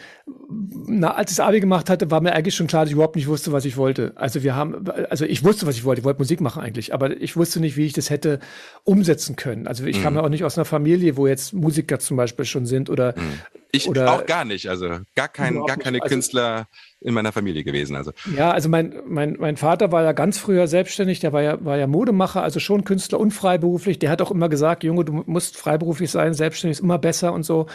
na, 0.87 1.15
als 1.15 1.31
ich 1.31 1.39
das 1.39 1.47
Abi 1.47 1.61
gemacht 1.61 1.89
hatte, 1.89 2.11
war 2.11 2.21
mir 2.21 2.35
eigentlich 2.35 2.55
schon 2.55 2.67
klar, 2.67 2.83
dass 2.83 2.91
ich 2.91 2.95
überhaupt 2.95 3.17
nicht 3.17 3.27
wusste, 3.27 3.51
was 3.53 3.65
ich 3.65 3.79
wollte. 3.79 4.13
Also 4.17 4.43
wir 4.43 4.55
haben, 4.55 4.91
also 5.09 5.25
ich 5.25 5.43
wusste, 5.43 5.67
was 5.67 5.77
ich 5.77 5.85
wollte. 5.85 6.01
Ich 6.01 6.05
wollte 6.05 6.21
Musik 6.21 6.43
machen 6.43 6.63
eigentlich, 6.63 6.93
aber 6.93 7.19
ich 7.19 7.35
wusste 7.35 7.61
nicht, 7.61 7.79
wie 7.79 7.87
ich 7.87 7.95
das 7.95 8.11
hätte 8.11 8.41
umsetzen 8.85 9.37
können. 9.37 9.67
Also 9.67 9.85
ich 9.85 9.99
mhm. 9.99 10.03
kam 10.03 10.15
ja 10.17 10.23
auch 10.23 10.29
nicht 10.29 10.45
aus 10.45 10.59
einer 10.59 10.67
Familie, 10.67 11.17
wo 11.17 11.27
jetzt 11.27 11.55
Musiker 11.55 11.99
zum 11.99 12.19
Beispiel 12.19 12.45
schon 12.45 12.67
sind 12.67 12.91
oder 12.91 13.15
mhm. 13.17 13.41
ich 13.71 13.89
oder, 13.89 14.13
auch 14.13 14.27
gar 14.27 14.45
nicht. 14.45 14.69
Also 14.69 14.99
gar 15.17 15.29
kein, 15.29 15.65
gar 15.65 15.79
keine 15.79 16.03
also, 16.03 16.13
Künstler 16.13 16.69
in 17.05 17.15
meiner 17.15 17.33
Familie 17.33 17.65
gewesen. 17.65 17.97
Also. 17.97 18.13
Ja, 18.37 18.51
also 18.51 18.69
mein, 18.69 18.95
mein, 19.07 19.37
mein 19.39 19.57
Vater 19.57 19.93
war 19.93 20.03
ja 20.03 20.13
ganz 20.13 20.39
früher 20.39 20.67
selbstständig, 20.67 21.21
der 21.21 21.33
war 21.33 21.43
ja, 21.43 21.65
war 21.65 21.77
ja 21.77 21.87
Modemacher, 21.87 22.43
also 22.43 22.61
schon 22.61 22.85
Künstler 22.85 23.21
und 23.21 23.33
freiberuflich. 23.33 23.99
Der 23.99 24.11
hat 24.11 24.23
auch 24.23 24.31
immer 24.31 24.49
gesagt, 24.49 24.85
Junge, 24.85 25.05
du 25.05 25.23
musst 25.27 25.57
freiberuflich 25.57 26.11
sein, 26.11 26.35
selbstständig 26.35 26.79
ist 26.79 26.85
immer 26.85 26.99
besser 26.99 27.33
und 27.33 27.45
so. 27.45 27.67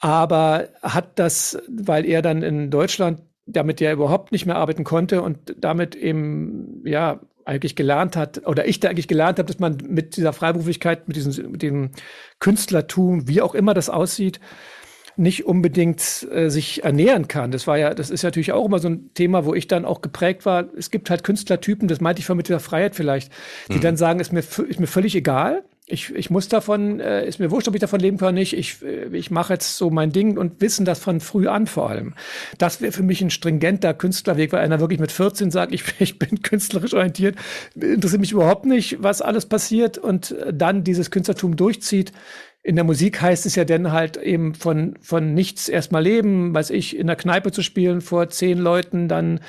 Aber 0.00 0.68
hat 0.82 1.18
das, 1.18 1.58
weil 1.68 2.04
er 2.04 2.22
dann 2.22 2.42
in 2.42 2.70
Deutschland 2.70 3.22
damit 3.46 3.80
ja 3.80 3.92
überhaupt 3.92 4.32
nicht 4.32 4.46
mehr 4.46 4.56
arbeiten 4.56 4.84
konnte 4.84 5.22
und 5.22 5.54
damit 5.58 5.94
eben, 5.94 6.82
ja, 6.84 7.20
eigentlich 7.46 7.76
gelernt 7.76 8.16
hat, 8.16 8.46
oder 8.46 8.66
ich 8.66 8.80
da 8.80 8.88
eigentlich 8.88 9.06
gelernt 9.06 9.38
habe, 9.38 9.46
dass 9.46 9.58
man 9.58 9.76
mit 9.86 10.16
dieser 10.16 10.32
Freiberuflichkeit, 10.32 11.08
mit 11.08 11.16
diesem, 11.16 11.52
mit 11.52 11.60
dem 11.60 11.90
Künstlertum, 12.38 13.28
wie 13.28 13.42
auch 13.42 13.54
immer 13.54 13.74
das 13.74 13.90
aussieht, 13.90 14.40
nicht 15.16 15.46
unbedingt 15.46 16.26
äh, 16.32 16.48
sich 16.50 16.84
ernähren 16.84 17.28
kann. 17.28 17.50
Das 17.50 17.66
war 17.66 17.78
ja, 17.78 17.94
das 17.94 18.10
ist 18.10 18.22
natürlich 18.22 18.52
auch 18.52 18.66
immer 18.66 18.78
so 18.78 18.88
ein 18.88 19.10
Thema, 19.14 19.44
wo 19.44 19.54
ich 19.54 19.68
dann 19.68 19.84
auch 19.84 20.00
geprägt 20.00 20.44
war. 20.46 20.66
Es 20.76 20.90
gibt 20.90 21.10
halt 21.10 21.24
Künstlertypen, 21.24 21.88
das 21.88 22.00
meinte 22.00 22.20
ich 22.20 22.26
von 22.26 22.36
mit 22.36 22.48
dieser 22.48 22.60
Freiheit 22.60 22.94
vielleicht, 22.94 23.32
die 23.68 23.76
mhm. 23.76 23.80
dann 23.80 23.96
sagen, 23.96 24.20
ist 24.20 24.32
mir, 24.32 24.40
ist 24.40 24.80
mir 24.80 24.86
völlig 24.86 25.14
egal. 25.14 25.64
Ich, 25.86 26.14
ich 26.14 26.30
muss 26.30 26.48
davon, 26.48 26.98
äh, 26.98 27.28
ist 27.28 27.38
mir 27.38 27.50
wurscht, 27.50 27.68
ob 27.68 27.74
ich 27.74 27.80
davon 27.80 28.00
leben 28.00 28.16
kann 28.16 28.34
nicht. 28.34 28.54
Ich, 28.54 28.82
äh, 28.82 29.14
ich 29.14 29.30
mache 29.30 29.52
jetzt 29.52 29.76
so 29.76 29.90
mein 29.90 30.12
Ding 30.12 30.38
und 30.38 30.60
wissen 30.62 30.86
das 30.86 30.98
von 30.98 31.20
früh 31.20 31.46
an 31.46 31.66
vor 31.66 31.90
allem. 31.90 32.14
Das 32.56 32.80
wäre 32.80 32.90
für 32.90 33.02
mich 33.02 33.20
ein 33.20 33.28
stringenter 33.28 33.92
Künstlerweg, 33.92 34.52
weil 34.52 34.60
einer 34.60 34.80
wirklich 34.80 34.98
mit 34.98 35.12
14 35.12 35.50
sagt, 35.50 35.74
ich, 35.74 35.84
ich 36.00 36.18
bin 36.18 36.40
künstlerisch 36.40 36.94
orientiert, 36.94 37.36
interessiert 37.74 38.20
mich 38.20 38.32
überhaupt 38.32 38.64
nicht, 38.64 39.02
was 39.02 39.20
alles 39.20 39.46
passiert 39.46 39.98
und 39.98 40.30
äh, 40.30 40.54
dann 40.54 40.84
dieses 40.84 41.10
Künstlertum 41.10 41.54
durchzieht 41.54 42.12
in 42.64 42.76
der 42.76 42.84
Musik 42.84 43.20
heißt 43.20 43.44
es 43.44 43.54
ja 43.56 43.64
dann 43.64 43.92
halt 43.92 44.16
eben 44.16 44.54
von, 44.54 44.96
von 45.02 45.34
nichts 45.34 45.68
erstmal 45.68 46.02
leben, 46.02 46.54
weiß 46.54 46.70
ich, 46.70 46.96
in 46.96 47.06
der 47.06 47.14
Kneipe 47.14 47.52
zu 47.52 47.62
spielen 47.62 48.00
vor 48.00 48.30
zehn 48.30 48.58
Leuten, 48.58 49.06
dann 49.06 49.40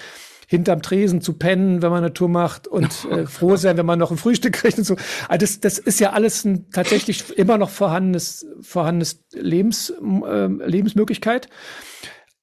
hinterm 0.47 0.81
Tresen 0.81 1.21
zu 1.21 1.33
pennen, 1.33 1.81
wenn 1.81 1.89
man 1.89 2.03
eine 2.03 2.13
Tour 2.13 2.27
macht 2.27 2.67
und 2.67 3.05
äh, 3.11 3.25
froh 3.25 3.55
sein, 3.55 3.77
wenn 3.77 3.85
man 3.85 3.97
noch 3.97 4.11
ein 4.11 4.17
Frühstück 4.17 4.53
kriegt 4.53 4.77
und 4.77 4.83
so. 4.83 4.97
Also 5.29 5.39
das, 5.45 5.61
das 5.61 5.79
ist 5.79 6.01
ja 6.01 6.11
alles 6.11 6.43
ein 6.43 6.69
tatsächlich 6.71 7.35
immer 7.37 7.57
noch 7.57 7.69
vorhandenes, 7.69 8.45
vorhandenes 8.61 9.23
Lebens, 9.31 9.91
äh, 9.91 10.47
Lebensmöglichkeit. 10.47 11.47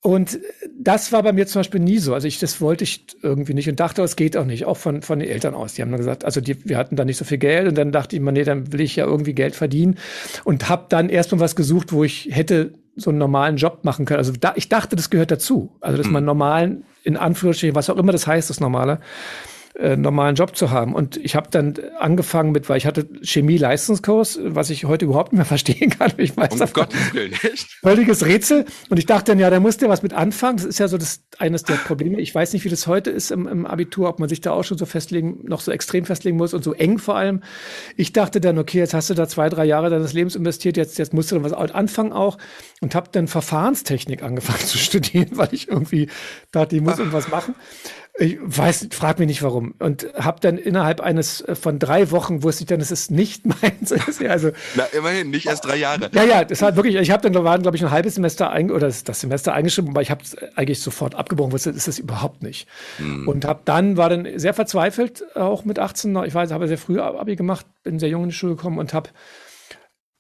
Und 0.05 0.41
das 0.77 1.13
war 1.13 1.23
bei 1.23 1.33
mir 1.33 1.47
zum 1.47 1.61
Beispiel 1.61 1.79
nie 1.79 1.99
so. 1.99 2.13
Also 2.13 2.27
ich, 2.27 2.41
das 2.41 2.61
wollte 2.61 2.83
ich 2.83 3.07
irgendwie 3.23 3.55
nicht 3.55 3.69
und 3.69 3.79
dachte, 3.79 4.03
es 4.03 4.17
geht 4.17 4.37
auch 4.37 4.45
nicht, 4.45 4.65
auch 4.65 4.77
von, 4.77 5.01
von 5.01 5.21
den 5.21 5.29
Eltern 5.29 5.55
aus. 5.55 5.75
Die 5.75 5.83
haben 5.83 5.93
dann 5.93 6.01
gesagt, 6.01 6.25
also 6.25 6.41
die, 6.41 6.69
wir 6.69 6.77
hatten 6.77 6.97
da 6.97 7.05
nicht 7.05 7.19
so 7.19 7.25
viel 7.25 7.39
Geld 7.39 7.69
und 7.69 7.79
dann 7.79 7.93
dachte 7.93 8.17
ich 8.17 8.23
mir, 8.23 8.33
nee, 8.33 8.43
dann 8.43 8.73
will 8.73 8.81
ich 8.81 8.97
ja 8.97 9.07
irgendwie 9.07 9.33
Geld 9.33 9.55
verdienen 9.55 9.99
und 10.43 10.69
habe 10.69 10.87
dann 10.89 11.09
erstmal 11.09 11.41
was 11.41 11.55
gesucht, 11.55 11.93
wo 11.93 12.03
ich 12.03 12.29
hätte 12.33 12.73
so 12.97 13.11
einen 13.11 13.21
normalen 13.21 13.57
Job 13.57 13.85
machen 13.85 14.05
können. 14.05 14.19
Also 14.19 14.33
da, 14.33 14.55
ich 14.57 14.69
dachte, 14.69 14.97
das 14.97 15.09
gehört 15.09 15.31
dazu. 15.31 15.71
Also 15.81 15.99
dass 15.99 16.09
man 16.09 16.23
hm. 16.23 16.27
normalen, 16.27 16.85
in 17.05 17.17
Anführungsstrichen, 17.17 17.77
was 17.77 17.89
auch 17.89 17.97
immer 17.97 18.11
das 18.11 18.27
heißt, 18.27 18.51
das 18.51 18.59
Normale, 18.59 18.99
äh, 19.75 19.97
normalen 19.97 20.35
Job 20.35 20.55
zu 20.55 20.71
haben. 20.71 20.95
Und 20.95 21.17
ich 21.17 21.35
habe 21.35 21.49
dann 21.51 21.75
angefangen 21.99 22.53
mit, 22.53 22.69
weil 22.69 22.77
ich 22.77 22.87
hatte 22.87 23.09
Chemie-Leistungskurs, 23.23 24.39
was 24.43 24.69
ich 24.69 24.85
heute 24.85 25.07
überhaupt 25.07 25.33
nicht 25.33 25.39
mehr 25.39 25.45
verstehen 25.47 25.91
kann. 25.91 26.13
Ich 26.19 26.37
weiß 26.37 26.61
um 26.61 26.73
Gottes 26.73 27.15
Willen, 27.15 27.33
echt? 27.33 27.69
Völliges 27.81 28.27
Rätsel. 28.27 28.67
Und 28.91 28.99
ich 28.99 29.07
dachte 29.07 29.33
dann, 29.33 29.39
ja, 29.39 29.49
da 29.49 29.61
musst 29.61 29.81
du 29.81 29.89
was 29.89 30.03
mit 30.03 30.13
anfangen. 30.13 30.59
Das 30.59 30.67
ist 30.67 30.79
ja 30.79 30.89
so 30.89 30.99
das, 30.99 31.23
eines 31.39 31.63
der 31.63 31.75
Probleme. 31.75 32.21
Ich 32.21 32.35
weiß 32.35 32.53
nicht, 32.53 32.65
wie 32.65 32.69
das 32.69 32.87
heute 32.87 33.11
ist 33.11 33.31
im, 33.31 33.49
im 33.49 33.65
Abitur, 33.65 34.09
ob 34.09 34.19
man 34.19 34.29
sich 34.29 34.43
da 34.43 34.53
auch 34.53 34.65
schon 34.65 34.77
so 34.77 34.85
festlegen, 34.85 35.41
noch 35.45 35.61
so 35.61 35.73
extrem 35.73 36.05
festlegen 36.05 36.37
muss 36.37 36.53
und 36.53 36.63
so 36.63 36.75
eng 36.75 36.99
vor 36.99 37.17
allem. 37.17 37.43
Ich 37.97 38.13
dachte 38.13 38.41
dann, 38.41 38.59
okay, 38.59 38.79
jetzt 38.79 38.93
hast 38.93 39.09
du 39.09 39.15
da 39.15 39.27
zwei, 39.27 39.49
drei 39.49 39.65
Jahre 39.65 39.89
deines 39.89 40.13
Lebens 40.13 40.37
investiert, 40.37 40.77
jetzt, 40.77 40.99
jetzt 40.99 41.15
musst 41.15 41.31
du 41.31 41.37
dann 41.37 41.45
was 41.45 41.53
anfangen 41.53 42.13
auch. 42.13 42.37
Und 42.83 42.95
habe 42.95 43.09
dann 43.11 43.27
Verfahrenstechnik 43.27 44.23
angefangen 44.23 44.61
zu 44.67 44.77
studieren, 44.77 45.31
weil 45.33 45.49
ich 45.53 45.69
irgendwie 45.69 46.09
dachte, 46.51 46.77
ich 46.77 46.83
muss 46.83 46.99
irgendwas 46.99 47.31
machen. 47.31 47.55
Ich 48.19 48.37
weiß, 48.41 48.89
frag 48.91 49.19
mich 49.19 49.27
nicht 49.27 49.43
warum. 49.43 49.75
Und 49.79 50.07
habe 50.15 50.39
dann 50.41 50.59
innerhalb 50.59 51.01
eines 51.01 51.41
äh, 51.41 51.55
von 51.55 51.79
drei 51.79 52.11
Wochen 52.11 52.43
wusste 52.43 52.65
ich 52.65 52.69
dann, 52.69 52.81
es 52.81 52.91
ist 52.91 53.11
nicht 53.11 53.47
meins. 53.63 53.91
also, 54.21 54.51
Na, 54.75 54.85
immerhin, 54.93 55.31
nicht 55.31 55.47
erst 55.47 55.65
drei 55.65 55.77
Jahre. 55.77 56.11
Ja, 56.13 56.25
ja, 56.25 56.45
das 56.45 56.61
hat 56.61 56.77
wirklich, 56.77 56.97
ich 56.97 57.11
habe 57.11 57.23
dann, 57.23 57.33
da 57.33 57.43
waren, 57.43 57.63
glaube 57.63 57.77
ich, 57.77 57.83
ein 57.83 57.91
halbes 57.91 58.17
Semester 58.17 58.51
ein, 58.51 58.71
oder 58.71 58.87
das, 58.87 59.05
das 59.05 59.21
Semester 59.21 59.55
eingeschrieben, 59.55 59.91
aber 59.91 60.03
ich 60.03 60.11
habe 60.11 60.23
es 60.23 60.37
eigentlich 60.57 60.81
sofort 60.81 61.15
abgebrochen, 61.15 61.53
wusste, 61.53 61.71
ist 61.71 61.89
das 61.89 61.99
überhaupt 61.99 62.43
nicht. 62.43 62.69
Hm. 62.99 63.27
Und 63.27 63.47
habe 63.47 63.61
dann, 63.65 63.97
war 63.97 64.11
dann 64.11 64.29
sehr 64.39 64.53
verzweifelt, 64.53 65.25
auch 65.35 65.65
mit 65.65 65.79
18, 65.79 66.15
ich 66.25 66.35
weiß, 66.35 66.53
habe 66.53 66.69
sehr 66.69 66.79
früh 66.79 67.01
Abi 67.01 67.35
gemacht, 67.37 67.65
bin 67.83 67.99
sehr 67.99 68.11
jung 68.11 68.25
in 68.25 68.29
die 68.29 68.35
Schule 68.35 68.57
gekommen 68.57 68.79
und 68.79 68.93
habe 68.93 69.09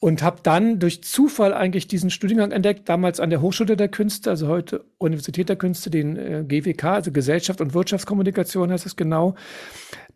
und 0.03 0.21
habe 0.21 0.41
dann 0.43 0.81
durch 0.81 1.05
Zufall 1.05 1.55
eigentlich 1.55 1.87
diesen 1.87 2.11
Studiengang 2.11 2.51
entdeckt, 2.51 2.89
damals 2.89 3.21
an 3.21 3.31
der 3.31 3.41
Hochschule 3.41 3.77
der 3.77 3.87
Künste, 3.87 4.31
also 4.31 4.49
heute 4.49 4.85
Universität 4.99 5.49
der 5.49 5.55
Künste, 5.55 5.91
den 5.91 6.17
äh, 6.17 6.45
GWK, 6.45 6.85
also 6.87 7.13
Gesellschaft 7.13 7.61
und 7.61 7.73
Wirtschaftskommunikation 7.73 8.73
heißt 8.73 8.85
es 8.85 8.97
genau, 8.97 9.37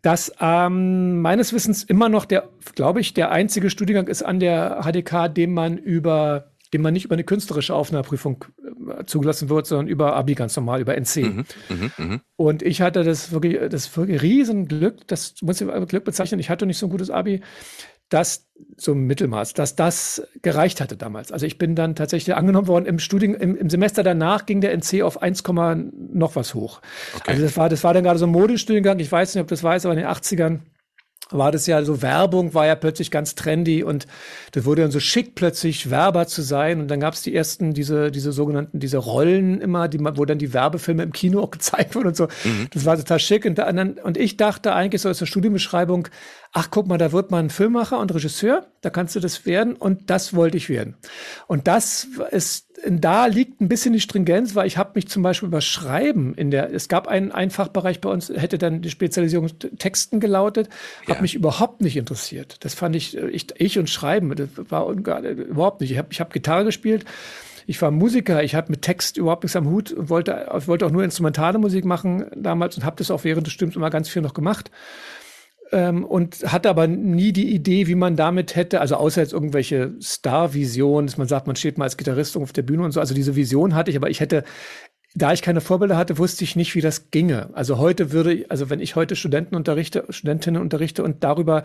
dass 0.01 0.33
ähm, 0.41 1.21
meines 1.21 1.53
Wissens 1.53 1.85
immer 1.85 2.09
noch 2.09 2.25
der, 2.25 2.49
glaube 2.75 2.99
ich, 2.99 3.13
der 3.13 3.31
einzige 3.31 3.69
Studiengang 3.69 4.09
ist 4.09 4.23
an 4.23 4.41
der 4.41 4.81
HDK, 4.83 5.29
dem 5.33 5.53
man 5.53 5.77
über 5.77 6.51
dem 6.73 6.81
man 6.81 6.93
nicht 6.93 7.05
über 7.05 7.15
eine 7.15 7.23
künstlerische 7.23 7.73
Aufnahmeprüfung 7.73 8.43
äh, 8.89 9.05
zugelassen 9.05 9.47
wird, 9.47 9.67
sondern 9.67 9.87
über 9.87 10.17
Abi 10.17 10.35
ganz 10.35 10.53
normal, 10.57 10.81
über 10.81 10.97
NC. 10.97 11.15
Mhm, 11.17 11.45
mh, 11.69 11.91
mh. 11.97 12.19
Und 12.35 12.61
ich 12.61 12.81
hatte 12.81 13.03
das 13.03 13.31
wirklich, 13.31 13.57
das 13.69 13.95
wirklich 13.95 14.21
Riesenglück, 14.21 15.07
das 15.07 15.35
muss 15.41 15.61
ich 15.61 15.67
Glück 15.87 16.03
bezeichnen, 16.03 16.41
ich 16.41 16.49
hatte 16.49 16.65
nicht 16.65 16.77
so 16.77 16.87
ein 16.87 16.89
gutes 16.89 17.09
Abi, 17.09 17.41
dass 18.09 18.47
so 18.77 18.93
ein 18.93 19.05
Mittelmaß, 19.05 19.53
dass 19.53 19.75
das 19.75 20.25
gereicht 20.41 20.81
hatte 20.81 20.97
damals. 20.97 21.31
Also 21.31 21.45
ich 21.45 21.57
bin 21.57 21.75
dann 21.75 21.95
tatsächlich 21.95 22.35
angenommen 22.35 22.67
worden 22.67 22.85
im 22.85 22.99
Studien, 22.99 23.33
im, 23.35 23.55
im 23.55 23.69
Semester 23.69 24.03
danach 24.03 24.45
ging 24.45 24.61
der 24.61 24.71
NC 24.71 25.03
auf 25.03 25.21
1, 25.21 25.43
noch 26.13 26.35
was 26.35 26.53
hoch. 26.53 26.81
Okay. 27.15 27.31
Also 27.31 27.43
das 27.43 27.57
war, 27.57 27.69
das 27.69 27.83
war 27.83 27.93
dann 27.93 28.03
gerade 28.03 28.19
so 28.19 28.25
ein 28.25 28.31
Modestudiengang. 28.31 28.99
Ich 28.99 29.11
weiß 29.11 29.35
nicht, 29.35 29.41
ob 29.41 29.47
das 29.47 29.63
weiß, 29.63 29.85
aber 29.85 29.93
in 29.93 29.99
den 29.99 30.07
80ern 30.07 30.59
war 31.29 31.51
das 31.51 31.67
ja 31.67 31.83
so 31.83 32.01
Werbung 32.01 32.53
war 32.53 32.65
ja 32.65 32.75
plötzlich 32.75 33.11
ganz 33.11 33.35
trendy 33.35 33.83
und 33.83 34.07
das 34.51 34.65
wurde 34.65 34.83
dann 34.83 34.91
so 34.91 34.99
schick 34.99 35.35
plötzlich 35.35 35.89
Werber 35.89 36.27
zu 36.27 36.41
sein 36.41 36.79
und 36.79 36.89
dann 36.89 36.99
gab 36.99 37.13
es 37.13 37.21
die 37.21 37.35
ersten 37.35 37.73
diese 37.73 38.11
diese 38.11 38.31
sogenannten 38.31 38.79
diese 38.79 38.97
Rollen 38.97 39.59
immer 39.59 39.87
die 39.87 39.99
wo 39.99 40.25
dann 40.25 40.37
die 40.37 40.53
Werbefilme 40.53 41.03
im 41.03 41.11
Kino 41.11 41.41
auch 41.43 41.51
gezeigt 41.51 41.95
wurden 41.95 42.07
und 42.07 42.15
so 42.15 42.27
mhm. 42.43 42.67
das 42.73 42.85
war 42.85 42.97
total 42.97 43.19
schick 43.19 43.45
und, 43.45 43.57
dann, 43.57 43.97
und 43.99 44.17
ich 44.17 44.37
dachte 44.37 44.73
eigentlich 44.73 45.01
so 45.01 45.09
aus 45.09 45.19
der 45.19 45.25
Studienbeschreibung 45.25 46.07
ach 46.57 46.71
guck 46.71 46.87
mal 46.87 46.97
da 46.97 47.11
wird 47.11 47.29
man 47.29 47.51
Filmmacher 47.51 47.99
und 47.99 48.11
Regisseur 48.13 48.65
da 48.81 48.89
kannst 48.89 49.15
du 49.15 49.19
das 49.19 49.45
werden 49.45 49.75
und 49.75 50.09
das 50.09 50.33
wollte 50.33 50.57
ich 50.57 50.69
werden 50.69 50.95
und 51.45 51.67
das 51.67 52.07
ist 52.31 52.67
da 52.85 53.25
liegt 53.25 53.59
ein 53.59 53.69
bisschen 53.69 53.93
die 53.93 53.99
Stringenz, 53.99 54.53
weil 54.53 54.67
ich 54.67 54.77
habe 54.77 54.91
mich 54.95 55.07
zum 55.07 55.23
Beispiel 55.23 55.47
über 55.47 55.61
Schreiben 55.61 56.35
in 56.35 56.51
der, 56.51 56.71
es 56.71 56.87
gab 56.87 57.07
einen, 57.07 57.31
einen 57.31 57.49
Fachbereich 57.49 58.01
bei 58.01 58.09
uns, 58.09 58.29
hätte 58.29 58.59
dann 58.59 58.81
die 58.81 58.91
Spezialisierung 58.91 59.49
Texten 59.79 60.19
gelautet, 60.19 60.69
ja. 61.07 61.15
hat 61.15 61.21
mich 61.21 61.33
überhaupt 61.33 61.81
nicht 61.81 61.97
interessiert. 61.97 62.57
Das 62.59 62.75
fand 62.75 62.95
ich, 62.95 63.17
ich, 63.17 63.47
ich 63.59 63.79
und 63.79 63.89
Schreiben, 63.89 64.33
das 64.35 64.49
war 64.69 64.87
überhaupt 64.91 65.81
nicht. 65.81 65.91
Ich 65.91 65.97
habe 65.97 66.09
ich 66.11 66.19
hab 66.19 66.31
Gitarre 66.31 66.65
gespielt, 66.65 67.03
ich 67.65 67.81
war 67.81 67.89
Musiker, 67.89 68.43
ich 68.43 68.53
hatte 68.53 68.71
mit 68.71 68.83
Text 68.83 69.17
überhaupt 69.17 69.43
nichts 69.43 69.55
am 69.55 69.67
Hut 69.67 69.91
und 69.91 70.09
wollte, 70.09 70.47
wollte 70.67 70.85
auch 70.85 70.91
nur 70.91 71.03
instrumentale 71.03 71.57
Musik 71.57 71.83
machen 71.83 72.27
damals 72.35 72.77
und 72.77 72.85
habe 72.85 72.97
das 72.97 73.09
auch 73.09 73.23
während 73.23 73.47
des 73.47 73.53
Stimmens 73.53 73.75
immer 73.75 73.89
ganz 73.89 74.07
viel 74.07 74.21
noch 74.21 74.35
gemacht 74.35 74.69
ähm, 75.71 76.05
und 76.05 76.51
hatte 76.51 76.69
aber 76.69 76.87
nie 76.87 77.31
die 77.31 77.53
Idee, 77.53 77.87
wie 77.87 77.95
man 77.95 78.15
damit 78.15 78.55
hätte, 78.55 78.81
also 78.81 78.95
außer 78.95 79.21
jetzt 79.21 79.33
irgendwelche 79.33 79.93
Star-Visionen, 80.01 81.07
dass 81.07 81.17
man 81.17 81.27
sagt, 81.27 81.47
man 81.47 81.55
steht 81.55 81.77
mal 81.77 81.85
als 81.85 81.97
Gitarrist 81.97 82.37
auf 82.37 82.53
der 82.53 82.63
Bühne 82.63 82.83
und 82.83 82.91
so. 82.91 82.99
Also 82.99 83.13
diese 83.13 83.35
Vision 83.35 83.75
hatte 83.75 83.91
ich, 83.91 83.97
aber 83.97 84.09
ich 84.09 84.19
hätte, 84.19 84.43
da 85.15 85.33
ich 85.33 85.41
keine 85.41 85.61
Vorbilder 85.61 85.97
hatte, 85.97 86.17
wusste 86.17 86.43
ich 86.43 86.55
nicht, 86.55 86.75
wie 86.75 86.81
das 86.81 87.11
ginge. 87.11 87.49
Also 87.53 87.77
heute 87.77 88.11
würde, 88.11 88.45
also 88.49 88.69
wenn 88.69 88.79
ich 88.79 88.95
heute 88.95 89.15
Studenten 89.15 89.55
unterrichte, 89.55 90.05
Studentinnen 90.09 90.61
unterrichte 90.61 91.03
und 91.03 91.23
darüber 91.23 91.63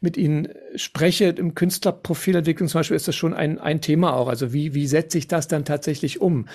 mit 0.00 0.16
ihnen 0.16 0.48
spreche, 0.76 1.26
im 1.26 1.54
Künstlerprofilentwicklung 1.54 2.68
zum 2.68 2.80
Beispiel 2.80 2.96
ist 2.96 3.08
das 3.08 3.16
schon 3.16 3.34
ein, 3.34 3.58
ein 3.58 3.80
Thema 3.80 4.14
auch. 4.14 4.28
Also 4.28 4.52
wie, 4.52 4.74
wie 4.74 4.86
setze 4.86 5.18
ich 5.18 5.28
das 5.28 5.48
dann 5.48 5.64
tatsächlich 5.64 6.20
um? 6.20 6.46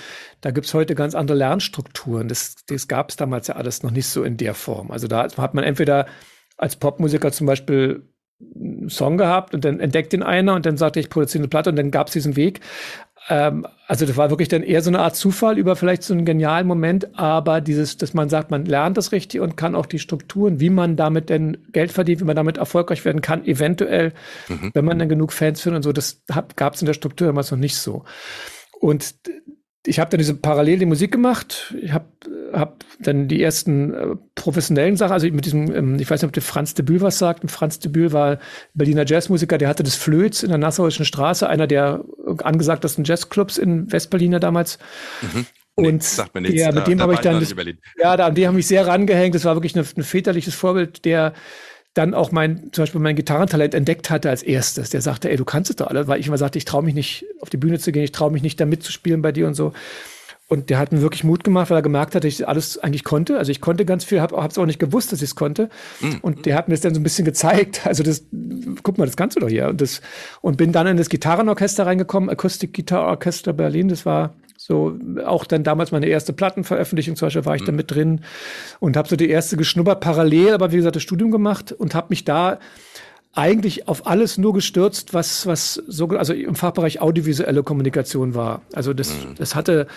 Da 0.41 0.51
gibt 0.51 0.67
es 0.67 0.73
heute 0.73 0.95
ganz 0.95 1.15
andere 1.15 1.37
Lernstrukturen. 1.37 2.27
Das, 2.27 2.55
das 2.67 2.87
gab 2.87 3.09
es 3.09 3.15
damals 3.15 3.47
ja 3.47 3.55
alles 3.55 3.83
noch 3.83 3.91
nicht 3.91 4.07
so 4.07 4.23
in 4.23 4.37
der 4.37 4.53
Form. 4.53 4.91
Also 4.91 5.07
da 5.07 5.27
hat 5.35 5.53
man 5.53 5.63
entweder 5.63 6.05
als 6.59 6.75
Popmusiker 6.75 7.31
zum 7.31 7.47
Beispiel 7.47 8.03
einen 8.55 8.89
Song 8.89 9.17
gehabt 9.17 9.53
und 9.53 9.65
dann 9.65 9.79
entdeckt 9.79 10.13
ihn 10.13 10.23
einer 10.23 10.55
und 10.55 10.65
dann 10.65 10.77
sagte 10.77 10.99
ich, 10.99 11.09
produziere 11.09 11.41
eine 11.41 11.47
Platte 11.47 11.69
und 11.69 11.75
dann 11.75 11.91
gab 11.91 12.07
es 12.07 12.13
diesen 12.13 12.35
Weg. 12.35 12.61
Ähm, 13.29 13.65
also 13.87 14.05
das 14.05 14.17
war 14.17 14.29
wirklich 14.29 14.47
dann 14.47 14.63
eher 14.63 14.81
so 14.81 14.89
eine 14.89 14.99
Art 14.99 15.15
Zufall 15.15 15.57
über 15.57 15.75
vielleicht 15.75 16.03
so 16.03 16.13
einen 16.13 16.25
genialen 16.25 16.67
Moment, 16.67 17.17
aber 17.17 17.61
dieses, 17.61 17.97
dass 17.97 18.13
man 18.13 18.29
sagt, 18.29 18.51
man 18.51 18.65
lernt 18.65 18.97
das 18.97 19.11
richtig 19.11 19.41
und 19.41 19.57
kann 19.57 19.75
auch 19.75 19.85
die 19.85 19.99
Strukturen, 19.99 20.59
wie 20.59 20.69
man 20.69 20.95
damit 20.95 21.29
denn 21.29 21.57
Geld 21.71 21.91
verdient, 21.91 22.21
wie 22.21 22.25
man 22.25 22.35
damit 22.35 22.57
erfolgreich 22.57 23.03
werden 23.03 23.21
kann, 23.21 23.45
eventuell, 23.45 24.13
mhm. 24.47 24.71
wenn 24.73 24.85
man 24.85 24.99
dann 24.99 25.09
genug 25.09 25.33
Fans 25.33 25.61
findet 25.61 25.77
und 25.77 25.83
so, 25.83 25.91
das 25.91 26.23
gab 26.55 26.75
es 26.75 26.81
in 26.81 26.85
der 26.85 26.93
Struktur 26.93 27.27
damals 27.27 27.51
noch 27.51 27.57
nicht 27.57 27.77
so. 27.77 28.03
Und 28.79 29.15
ich 29.85 29.99
habe 29.99 30.09
dann 30.09 30.17
diese 30.17 30.35
parallel 30.35 30.79
die 30.79 30.85
Musik 30.85 31.11
gemacht. 31.11 31.73
Ich 31.81 31.93
habe 31.93 32.05
hab 32.51 32.83
dann 32.99 33.29
die 33.29 33.41
ersten 33.41 33.93
äh, 33.93 34.15
professionellen 34.35 34.97
Sachen, 34.97 35.13
also 35.13 35.27
mit 35.27 35.45
diesem, 35.45 35.73
ähm, 35.73 35.99
ich 35.99 36.09
weiß 36.09 36.21
nicht, 36.21 36.27
ob 36.27 36.33
der 36.33 36.43
Franz 36.43 36.73
de 36.73 36.83
Bühl 36.83 36.99
was 36.99 37.17
sagt. 37.17 37.49
Franz 37.49 37.79
de 37.79 37.89
Bühl 37.89 38.11
war 38.11 38.39
Berliner 38.73 39.05
Jazzmusiker, 39.05 39.57
der 39.57 39.69
hatte 39.69 39.83
das 39.83 39.95
Flöz 39.95 40.43
in 40.43 40.49
der 40.49 40.57
Nassauischen 40.57 41.05
Straße, 41.05 41.47
einer 41.47 41.65
der 41.65 42.03
angesagtesten 42.43 43.05
Jazzclubs 43.05 43.57
in 43.57 43.89
Westberliner 43.91 44.41
damals. 44.41 44.79
Mhm. 45.21 45.45
und 45.75 46.23
nee. 46.33 46.57
Ja, 46.57 46.73
mit 46.73 46.87
dem 46.87 47.01
habe 47.01 47.13
ich 47.13 47.19
dann, 47.21 47.39
das, 47.39 47.55
ja, 47.97 48.17
da, 48.17 48.27
an 48.27 48.35
dem 48.35 48.47
habe 48.47 48.59
ich 48.59 48.67
sehr 48.67 48.85
rangehängt. 48.85 49.33
Das 49.33 49.45
war 49.45 49.55
wirklich 49.55 49.77
ein, 49.77 49.85
ein 49.95 50.03
väterliches 50.03 50.55
Vorbild, 50.55 51.05
der 51.05 51.33
dann 51.99 52.13
auch 52.13 52.31
mein, 52.31 52.71
zum 52.71 52.83
Beispiel 52.83 53.01
mein 53.01 53.17
Gitarrentalent 53.17 53.73
entdeckt 53.73 54.09
hatte 54.09 54.29
als 54.29 54.41
erstes. 54.41 54.89
Der 54.89 55.01
sagte, 55.01 55.29
ey, 55.29 55.35
du 55.35 55.43
kannst 55.43 55.69
es 55.69 55.75
doch 55.75 55.87
alle, 55.87 56.07
weil 56.07 56.19
ich 56.19 56.27
immer 56.27 56.37
sagte, 56.37 56.57
ich 56.57 56.63
traue 56.63 56.81
mich 56.81 56.95
nicht, 56.95 57.25
auf 57.41 57.49
die 57.49 57.57
Bühne 57.57 57.77
zu 57.77 57.91
gehen, 57.91 58.03
ich 58.03 58.13
traue 58.13 58.31
mich 58.31 58.41
nicht, 58.41 58.59
da 58.59 58.65
mitzuspielen 58.65 59.21
bei 59.21 59.33
dir 59.33 59.47
und 59.47 59.53
so. 59.53 59.73
Und 60.49 60.71
der 60.71 60.79
hat 60.79 60.91
mir 60.91 61.01
wirklich 61.01 61.23
Mut 61.23 61.43
gemacht, 61.43 61.69
weil 61.69 61.77
er 61.77 61.83
gemerkt 61.83 62.15
hat, 62.15 62.23
dass 62.23 62.33
ich 62.33 62.47
alles 62.47 62.79
eigentlich 62.79 63.03
konnte. 63.03 63.37
Also 63.37 63.51
ich 63.51 63.61
konnte 63.61 63.85
ganz 63.85 64.03
viel, 64.03 64.19
habe 64.19 64.35
es 64.47 64.57
auch 64.57 64.65
nicht 64.65 64.79
gewusst, 64.79 65.11
dass 65.11 65.19
ich 65.19 65.29
es 65.29 65.35
konnte. 65.35 65.69
Mhm. 66.01 66.17
Und 66.21 66.45
der 66.47 66.55
hat 66.55 66.67
mir 66.67 66.73
das 66.73 66.81
dann 66.81 66.95
so 66.95 66.99
ein 66.99 67.03
bisschen 67.03 67.23
gezeigt. 67.23 67.81
Also 67.89 68.03
das, 68.03 68.23
guck 68.83 68.97
mal, 68.97 69.05
das 69.05 69.15
kannst 69.15 69.35
du 69.35 69.39
doch 69.39 69.49
hier. 69.49 69.67
Und, 69.69 69.81
das, 69.81 70.01
und 70.41 70.57
bin 70.57 70.71
dann 70.71 70.85
in 70.87 70.97
das 70.97 71.09
Gitarrenorchester 71.09 71.85
reingekommen, 71.85 72.29
Akustik 72.29 72.73
Gitarrenorchester 72.73 73.53
Berlin. 73.53 73.89
Das 73.89 74.05
war 74.05 74.35
so 74.57 74.97
auch 75.25 75.45
dann 75.45 75.63
damals 75.63 75.91
meine 75.91 76.07
erste 76.07 76.33
Plattenveröffentlichung 76.33 77.15
zum 77.15 77.27
Beispiel 77.27 77.45
war 77.45 77.55
ich 77.55 77.61
mhm. 77.61 77.67
da 77.67 77.71
mit 77.71 77.91
drin 77.91 78.21
und 78.79 78.97
habe 78.97 79.07
so 79.07 79.15
die 79.15 79.29
erste 79.29 79.55
geschnuppert, 79.55 80.01
parallel 80.01 80.53
aber 80.53 80.71
wie 80.71 80.75
gesagt 80.75 80.95
das 80.95 81.03
Studium 81.03 81.31
gemacht 81.31 81.71
und 81.71 81.95
habe 81.95 82.07
mich 82.09 82.25
da 82.25 82.59
eigentlich 83.33 83.87
auf 83.87 84.05
alles 84.05 84.37
nur 84.37 84.53
gestürzt, 84.53 85.13
was, 85.13 85.45
was 85.45 85.75
so, 85.87 86.07
also 86.09 86.33
im 86.33 86.55
Fachbereich 86.55 87.01
audiovisuelle 87.01 87.63
Kommunikation 87.63 88.35
war. 88.35 88.61
Also 88.73 88.93
das, 88.93 89.11
mhm. 89.11 89.35
das 89.37 89.55
hatte, 89.55 89.87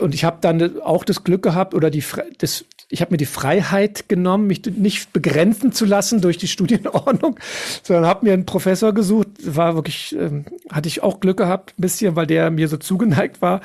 und 0.00 0.14
ich 0.14 0.24
habe 0.24 0.38
dann 0.40 0.80
auch 0.80 1.04
das 1.04 1.24
Glück 1.24 1.42
gehabt 1.42 1.74
oder 1.74 1.90
die 1.90 2.02
das 2.38 2.64
ich 2.90 3.00
habe 3.00 3.12
mir 3.12 3.16
die 3.16 3.26
Freiheit 3.26 4.08
genommen, 4.08 4.46
mich 4.46 4.62
nicht 4.66 5.12
begrenzen 5.12 5.72
zu 5.72 5.84
lassen 5.84 6.20
durch 6.20 6.38
die 6.38 6.48
Studienordnung, 6.54 7.38
sondern 7.82 8.06
habe 8.06 8.26
mir 8.26 8.32
einen 8.32 8.46
Professor 8.46 8.92
gesucht. 8.92 9.28
War 9.44 9.74
wirklich 9.74 10.14
ähm, 10.18 10.44
hatte 10.70 10.88
ich 10.88 11.02
auch 11.02 11.20
Glück 11.20 11.38
gehabt 11.38 11.74
ein 11.78 11.82
bisschen, 11.82 12.16
weil 12.16 12.26
der 12.26 12.50
mir 12.50 12.68
so 12.68 12.76
zugeneigt 12.76 13.42
war. 13.42 13.60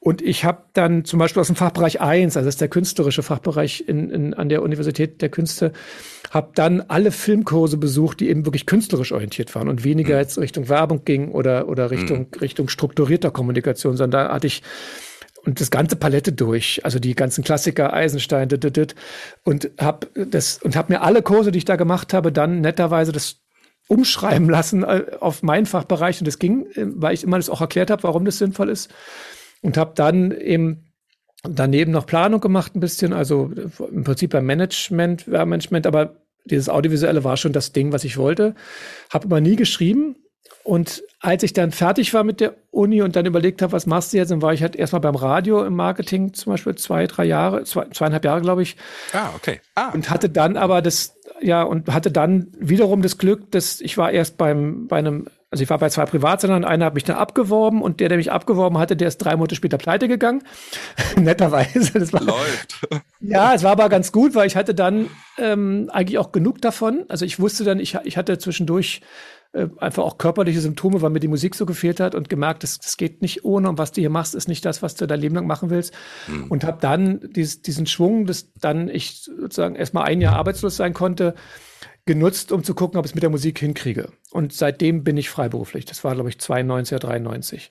Und 0.00 0.22
ich 0.22 0.44
habe 0.44 0.62
dann 0.74 1.04
zum 1.04 1.18
Beispiel 1.18 1.40
aus 1.40 1.48
dem 1.48 1.56
Fachbereich 1.56 2.00
1, 2.00 2.36
also 2.36 2.46
das 2.46 2.54
ist 2.54 2.60
der 2.60 2.68
künstlerische 2.68 3.22
Fachbereich 3.22 3.84
in, 3.86 4.10
in, 4.10 4.34
an 4.34 4.48
der 4.48 4.62
Universität 4.62 5.22
der 5.22 5.28
Künste, 5.28 5.72
habe 6.30 6.50
dann 6.54 6.82
alle 6.88 7.10
Filmkurse 7.10 7.78
besucht, 7.78 8.20
die 8.20 8.28
eben 8.28 8.44
wirklich 8.44 8.66
künstlerisch 8.66 9.12
orientiert 9.12 9.54
waren 9.54 9.68
und 9.68 9.82
weniger 9.82 10.14
mhm. 10.14 10.20
jetzt 10.20 10.38
Richtung 10.38 10.68
Werbung 10.68 11.04
ging 11.04 11.32
oder 11.32 11.68
oder 11.68 11.90
Richtung 11.90 12.28
mhm. 12.32 12.40
Richtung 12.40 12.68
strukturierter 12.68 13.30
Kommunikation, 13.30 13.96
sondern 13.96 14.26
da 14.26 14.34
hatte 14.34 14.46
ich 14.46 14.62
und 15.48 15.62
das 15.62 15.70
ganze 15.70 15.96
Palette 15.96 16.32
durch, 16.32 16.84
also 16.84 16.98
die 16.98 17.14
ganzen 17.14 17.42
Klassiker, 17.42 17.94
Eisenstein, 17.94 18.50
dit, 18.50 18.62
dit, 18.62 18.76
dit, 18.76 18.94
und 19.44 19.70
habe 19.80 20.06
das 20.14 20.62
und 20.62 20.76
habe 20.76 20.92
mir 20.92 21.00
alle 21.00 21.22
Kurse, 21.22 21.50
die 21.52 21.58
ich 21.58 21.64
da 21.64 21.76
gemacht 21.76 22.12
habe, 22.12 22.32
dann 22.32 22.60
netterweise 22.60 23.12
das 23.12 23.40
umschreiben 23.88 24.50
lassen 24.50 24.82
äh, 24.82 25.06
auf 25.20 25.42
meinen 25.42 25.64
Fachbereich. 25.64 26.20
Und 26.20 26.26
das 26.28 26.38
ging, 26.38 26.66
äh, 26.74 26.84
weil 26.96 27.14
ich 27.14 27.24
immer 27.24 27.38
das 27.38 27.48
auch 27.48 27.62
erklärt 27.62 27.90
habe, 27.90 28.02
warum 28.02 28.26
das 28.26 28.36
sinnvoll 28.36 28.68
ist. 28.68 28.92
Und 29.62 29.78
habe 29.78 29.92
dann 29.94 30.32
eben 30.32 30.92
daneben 31.44 31.92
noch 31.92 32.04
Planung 32.04 32.40
gemacht 32.40 32.76
ein 32.76 32.80
bisschen, 32.80 33.14
also 33.14 33.50
im 33.90 34.04
Prinzip 34.04 34.32
beim 34.32 34.44
Management, 34.44 35.26
Management, 35.28 35.86
aber 35.86 36.16
dieses 36.44 36.68
audiovisuelle 36.68 37.24
war 37.24 37.38
schon 37.38 37.54
das 37.54 37.72
Ding, 37.72 37.90
was 37.90 38.04
ich 38.04 38.18
wollte. 38.18 38.54
Habe 39.10 39.24
aber 39.24 39.40
nie 39.40 39.56
geschrieben 39.56 40.16
und 40.68 41.02
als 41.20 41.44
ich 41.44 41.54
dann 41.54 41.72
fertig 41.72 42.12
war 42.12 42.24
mit 42.24 42.40
der 42.40 42.52
Uni 42.70 43.00
und 43.00 43.16
dann 43.16 43.24
überlegt 43.24 43.62
habe, 43.62 43.72
was 43.72 43.86
machst 43.86 44.12
du 44.12 44.18
jetzt, 44.18 44.30
dann 44.30 44.42
war 44.42 44.52
ich 44.52 44.60
halt 44.60 44.76
erstmal 44.76 45.00
beim 45.00 45.14
Radio 45.14 45.64
im 45.64 45.74
Marketing 45.74 46.34
zum 46.34 46.52
Beispiel 46.52 46.74
zwei, 46.74 47.06
drei 47.06 47.24
Jahre, 47.24 47.64
zwei, 47.64 47.86
zweieinhalb 47.86 48.22
Jahre, 48.22 48.42
glaube 48.42 48.60
ich. 48.60 48.76
Ah, 49.14 49.30
okay. 49.34 49.62
Ah. 49.76 49.88
Und 49.94 50.10
hatte 50.10 50.28
dann 50.28 50.58
aber 50.58 50.82
das, 50.82 51.16
ja, 51.40 51.62
und 51.62 51.88
hatte 51.88 52.10
dann 52.10 52.48
wiederum 52.58 53.00
das 53.00 53.16
Glück, 53.16 53.50
dass 53.50 53.80
ich 53.80 53.96
war 53.96 54.10
erst 54.10 54.36
beim, 54.36 54.88
bei 54.88 54.98
einem, 54.98 55.28
also 55.50 55.62
ich 55.62 55.70
war 55.70 55.78
bei 55.78 55.88
zwei 55.88 56.04
Privatsendern, 56.04 56.66
einer 56.66 56.84
hat 56.84 56.94
mich 56.94 57.04
dann 57.04 57.16
abgeworben 57.16 57.80
und 57.80 58.00
der, 58.00 58.10
der 58.10 58.18
mich 58.18 58.30
abgeworben 58.30 58.76
hatte, 58.76 58.94
der 58.94 59.08
ist 59.08 59.16
drei 59.16 59.36
Monate 59.36 59.54
später 59.54 59.78
pleite 59.78 60.06
gegangen. 60.06 60.42
Netterweise. 61.16 61.98
Das 61.98 62.12
war, 62.12 62.22
Läuft. 62.22 62.86
ja, 63.20 63.54
es 63.54 63.62
war 63.62 63.72
aber 63.72 63.88
ganz 63.88 64.12
gut, 64.12 64.34
weil 64.34 64.46
ich 64.46 64.54
hatte 64.54 64.74
dann 64.74 65.08
ähm, 65.38 65.88
eigentlich 65.94 66.18
auch 66.18 66.30
genug 66.30 66.60
davon. 66.60 67.06
Also 67.08 67.24
ich 67.24 67.40
wusste 67.40 67.64
dann, 67.64 67.80
ich, 67.80 67.96
ich 68.04 68.18
hatte 68.18 68.36
zwischendurch 68.36 69.00
äh, 69.52 69.68
einfach 69.78 70.04
auch 70.04 70.18
körperliche 70.18 70.60
Symptome, 70.60 71.00
weil 71.00 71.08
mir 71.08 71.20
die 71.20 71.28
Musik 71.28 71.54
so 71.54 71.64
gefehlt 71.64 72.00
hat 72.00 72.14
und 72.14 72.28
gemerkt, 72.28 72.62
das, 72.62 72.78
das 72.78 72.98
geht 72.98 73.22
nicht 73.22 73.46
ohne 73.46 73.70
und 73.70 73.78
was 73.78 73.92
du 73.92 74.02
hier 74.02 74.10
machst, 74.10 74.34
ist 74.34 74.46
nicht 74.46 74.62
das, 74.64 74.82
was 74.82 74.94
du 74.94 75.06
dein 75.06 75.20
Leben 75.20 75.34
lang 75.34 75.46
machen 75.46 75.70
willst. 75.70 75.94
Mhm. 76.26 76.44
Und 76.48 76.64
habe 76.64 76.78
dann 76.82 77.20
dies, 77.34 77.62
diesen 77.62 77.86
Schwung, 77.86 78.26
dass 78.26 78.52
dann 78.54 78.90
ich 78.90 79.22
sozusagen 79.22 79.74
erstmal 79.74 80.04
ein 80.04 80.20
Jahr 80.20 80.36
arbeitslos 80.36 80.76
sein 80.76 80.92
konnte, 80.92 81.34
genutzt, 82.04 82.52
um 82.52 82.62
zu 82.62 82.74
gucken, 82.74 82.98
ob 82.98 83.06
ich 83.06 83.12
es 83.12 83.14
mit 83.14 83.22
der 83.22 83.30
Musik 83.30 83.58
hinkriege. 83.58 84.10
Und 84.32 84.52
seitdem 84.52 85.02
bin 85.02 85.16
ich 85.16 85.30
freiberuflich. 85.30 85.86
Das 85.86 86.04
war, 86.04 86.14
glaube 86.14 86.28
ich, 86.28 86.38
92 86.38 86.96
oder 86.96 87.08
93. 87.08 87.70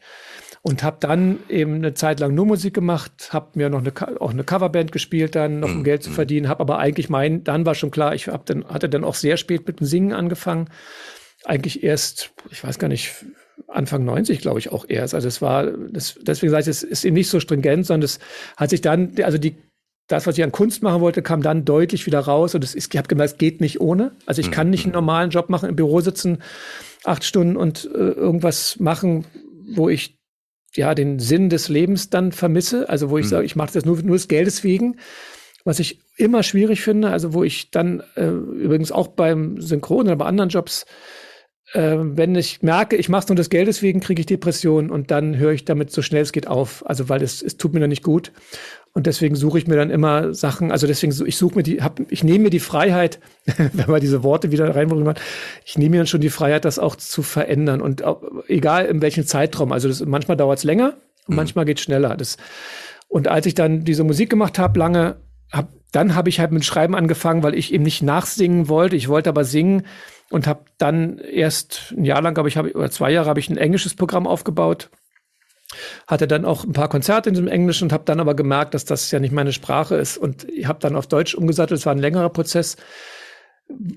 Und 0.63 0.81
habe 0.81 0.97
dann 0.99 1.39
eben 1.47 1.75
eine 1.75 1.93
Zeit 1.93 2.19
lang 2.19 2.33
nur 2.33 2.47
Musik 2.47 2.73
gemacht, 2.73 3.29
habe 3.31 3.51
mir 3.53 3.69
noch 3.69 3.79
eine, 3.79 4.21
auch 4.21 4.31
eine 4.31 4.43
Coverband 4.43 4.91
gespielt, 4.91 5.35
dann 5.35 5.59
noch 5.59 5.69
um 5.69 5.79
mhm. 5.79 5.83
Geld 5.83 6.01
zu 6.01 6.09
mhm. 6.09 6.15
verdienen, 6.15 6.49
habe 6.49 6.61
aber 6.61 6.79
eigentlich 6.79 7.09
mein, 7.09 7.43
dann 7.43 7.67
war 7.67 7.75
schon 7.75 7.91
klar, 7.91 8.15
ich 8.15 8.27
hab 8.27 8.47
dann, 8.47 8.65
hatte 8.65 8.89
dann 8.89 9.03
auch 9.03 9.15
sehr 9.15 9.37
spät 9.37 9.67
mit 9.67 9.79
dem 9.79 9.85
Singen 9.85 10.13
angefangen 10.13 10.69
eigentlich 11.47 11.83
erst, 11.83 12.31
ich 12.51 12.63
weiß 12.63 12.77
gar 12.77 12.87
nicht, 12.87 13.25
Anfang 13.67 14.05
90, 14.05 14.39
glaube 14.39 14.59
ich, 14.59 14.71
auch 14.71 14.85
erst. 14.87 15.13
Also 15.13 15.27
es 15.27 15.41
war, 15.41 15.65
das, 15.65 16.19
deswegen 16.21 16.51
sage 16.51 16.61
ich, 16.61 16.67
es 16.67 16.83
ist 16.83 17.05
eben 17.05 17.15
nicht 17.15 17.29
so 17.29 17.39
stringent, 17.39 17.85
sondern 17.85 18.05
es 18.05 18.19
hat 18.55 18.69
sich 18.69 18.81
dann, 18.81 19.13
also 19.23 19.37
die, 19.37 19.55
das, 20.07 20.27
was 20.27 20.37
ich 20.37 20.43
an 20.43 20.51
Kunst 20.51 20.83
machen 20.83 21.01
wollte, 21.01 21.21
kam 21.21 21.41
dann 21.41 21.65
deutlich 21.65 22.05
wieder 22.05 22.19
raus. 22.19 22.55
Und 22.55 22.63
es 22.63 22.75
ist, 22.75 22.93
ich 22.93 22.97
habe 22.97 23.07
gemerkt, 23.07 23.33
es 23.33 23.37
geht 23.37 23.61
nicht 23.61 23.81
ohne. 23.81 24.11
Also 24.25 24.41
ich 24.41 24.51
kann 24.51 24.69
nicht 24.69 24.85
einen 24.85 24.91
mhm. 24.91 24.99
normalen 24.99 25.29
Job 25.31 25.49
machen, 25.49 25.67
im 25.67 25.75
Büro 25.75 25.99
sitzen, 26.01 26.39
acht 27.03 27.23
Stunden 27.23 27.57
und 27.57 27.89
äh, 27.93 27.97
irgendwas 27.97 28.79
machen, 28.79 29.25
wo 29.75 29.89
ich 29.89 30.17
ja 30.75 30.95
den 30.95 31.19
Sinn 31.19 31.49
des 31.49 31.67
Lebens 31.67 32.09
dann 32.09 32.31
vermisse. 32.31 32.87
Also 32.87 33.09
wo 33.09 33.17
ich 33.17 33.25
mhm. 33.25 33.29
sage, 33.29 33.45
ich 33.45 33.55
mache 33.55 33.73
das 33.73 33.85
nur, 33.85 34.01
nur 34.01 34.15
des 34.15 34.27
Geldes 34.27 34.63
wegen. 34.63 34.97
Was 35.65 35.79
ich 35.79 35.99
immer 36.15 36.43
schwierig 36.43 36.81
finde, 36.81 37.09
also 37.09 37.33
wo 37.33 37.43
ich 37.43 37.71
dann 37.71 38.01
äh, 38.15 38.27
übrigens 38.27 38.93
auch 38.93 39.09
beim 39.09 39.59
Synchron 39.59 40.07
oder 40.07 40.15
bei 40.15 40.25
anderen 40.25 40.49
Jobs 40.49 40.85
äh, 41.77 41.97
wenn 41.99 42.33
ich 42.35 42.63
merke, 42.63 42.95
ich 42.95 43.07
mache 43.07 43.23
es 43.23 43.29
nur 43.29 43.35
des 43.35 43.49
Geldes 43.49 43.83
wegen, 43.83 43.99
kriege 43.99 44.19
ich 44.19 44.25
Depressionen 44.25 44.89
und 44.89 45.11
dann 45.11 45.37
höre 45.37 45.51
ich 45.51 45.63
damit 45.63 45.91
so 45.91 46.01
schnell 46.01 46.23
es 46.23 46.31
geht 46.31 46.47
auf. 46.47 46.83
Also 46.87 47.07
weil 47.07 47.21
es, 47.21 47.43
es 47.43 47.57
tut 47.57 47.73
mir 47.73 47.79
dann 47.79 47.89
nicht 47.89 48.03
gut. 48.03 48.31
Und 48.93 49.05
deswegen 49.05 49.35
suche 49.35 49.59
ich 49.59 49.67
mir 49.67 49.75
dann 49.75 49.91
immer 49.91 50.33
Sachen, 50.33 50.71
also 50.71 50.87
deswegen, 50.87 51.13
ich 51.27 51.37
suche 51.37 51.55
mir 51.55 51.61
die, 51.61 51.83
hab, 51.83 51.99
ich 52.09 52.23
nehme 52.23 52.45
mir 52.45 52.49
die 52.49 52.59
Freiheit, 52.59 53.19
wenn 53.73 53.91
man 53.91 54.01
diese 54.01 54.23
Worte 54.23 54.51
wieder 54.51 54.75
reinbringen 54.75 55.13
ich 55.65 55.77
nehme 55.77 55.91
mir 55.91 55.97
dann 55.97 56.07
schon 56.07 56.21
die 56.21 56.31
Freiheit, 56.31 56.65
das 56.65 56.79
auch 56.79 56.95
zu 56.95 57.21
verändern. 57.21 57.79
Und 57.79 58.03
auch, 58.03 58.23
egal 58.47 58.85
in 58.87 59.03
welchem 59.03 59.27
Zeitraum. 59.27 59.71
Also 59.71 59.87
das, 59.87 60.03
manchmal 60.03 60.35
dauert 60.35 60.57
es 60.57 60.63
länger 60.63 60.97
und 61.27 61.33
mhm. 61.33 61.35
manchmal 61.35 61.65
geht 61.65 61.77
es 61.77 61.83
schneller. 61.83 62.17
Das, 62.17 62.37
und 63.07 63.27
als 63.27 63.45
ich 63.45 63.53
dann 63.53 63.83
diese 63.83 64.03
Musik 64.03 64.31
gemacht 64.31 64.57
habe, 64.57 64.79
lange, 64.79 65.17
hab, 65.51 65.69
dann 65.91 66.15
habe 66.15 66.29
ich 66.29 66.39
halt 66.39 66.51
mit 66.51 66.65
Schreiben 66.65 66.95
angefangen, 66.95 67.43
weil 67.43 67.53
ich 67.53 67.71
eben 67.71 67.83
nicht 67.83 68.01
nachsingen 68.01 68.67
wollte. 68.67 68.95
Ich 68.95 69.09
wollte 69.09 69.29
aber 69.29 69.43
singen 69.43 69.83
und 70.29 70.47
habe 70.47 70.65
dann 70.77 71.19
erst 71.19 71.93
ein 71.95 72.05
Jahr 72.05 72.21
lang, 72.21 72.33
glaube 72.33 72.49
ich, 72.49 72.57
hab, 72.57 72.65
oder 72.65 72.91
zwei 72.91 73.11
Jahre 73.11 73.29
habe 73.29 73.39
ich 73.39 73.49
ein 73.49 73.57
englisches 73.57 73.95
Programm 73.95 74.27
aufgebaut. 74.27 74.89
Hatte 76.05 76.27
dann 76.27 76.45
auch 76.45 76.63
ein 76.63 76.73
paar 76.73 76.89
Konzerte 76.89 77.29
in 77.29 77.35
diesem 77.35 77.47
Englischen 77.47 77.85
und 77.85 77.93
habe 77.93 78.05
dann 78.05 78.19
aber 78.19 78.35
gemerkt, 78.35 78.73
dass 78.73 78.85
das 78.85 79.11
ja 79.11 79.19
nicht 79.19 79.33
meine 79.33 79.53
Sprache 79.53 79.95
ist. 79.95 80.17
Und 80.17 80.45
ich 80.49 80.67
habe 80.67 80.79
dann 80.79 80.95
auf 80.95 81.07
Deutsch 81.07 81.35
umgesattelt. 81.35 81.79
Es 81.79 81.85
war 81.85 81.93
ein 81.93 81.99
längerer 81.99 82.29
Prozess. 82.29 82.77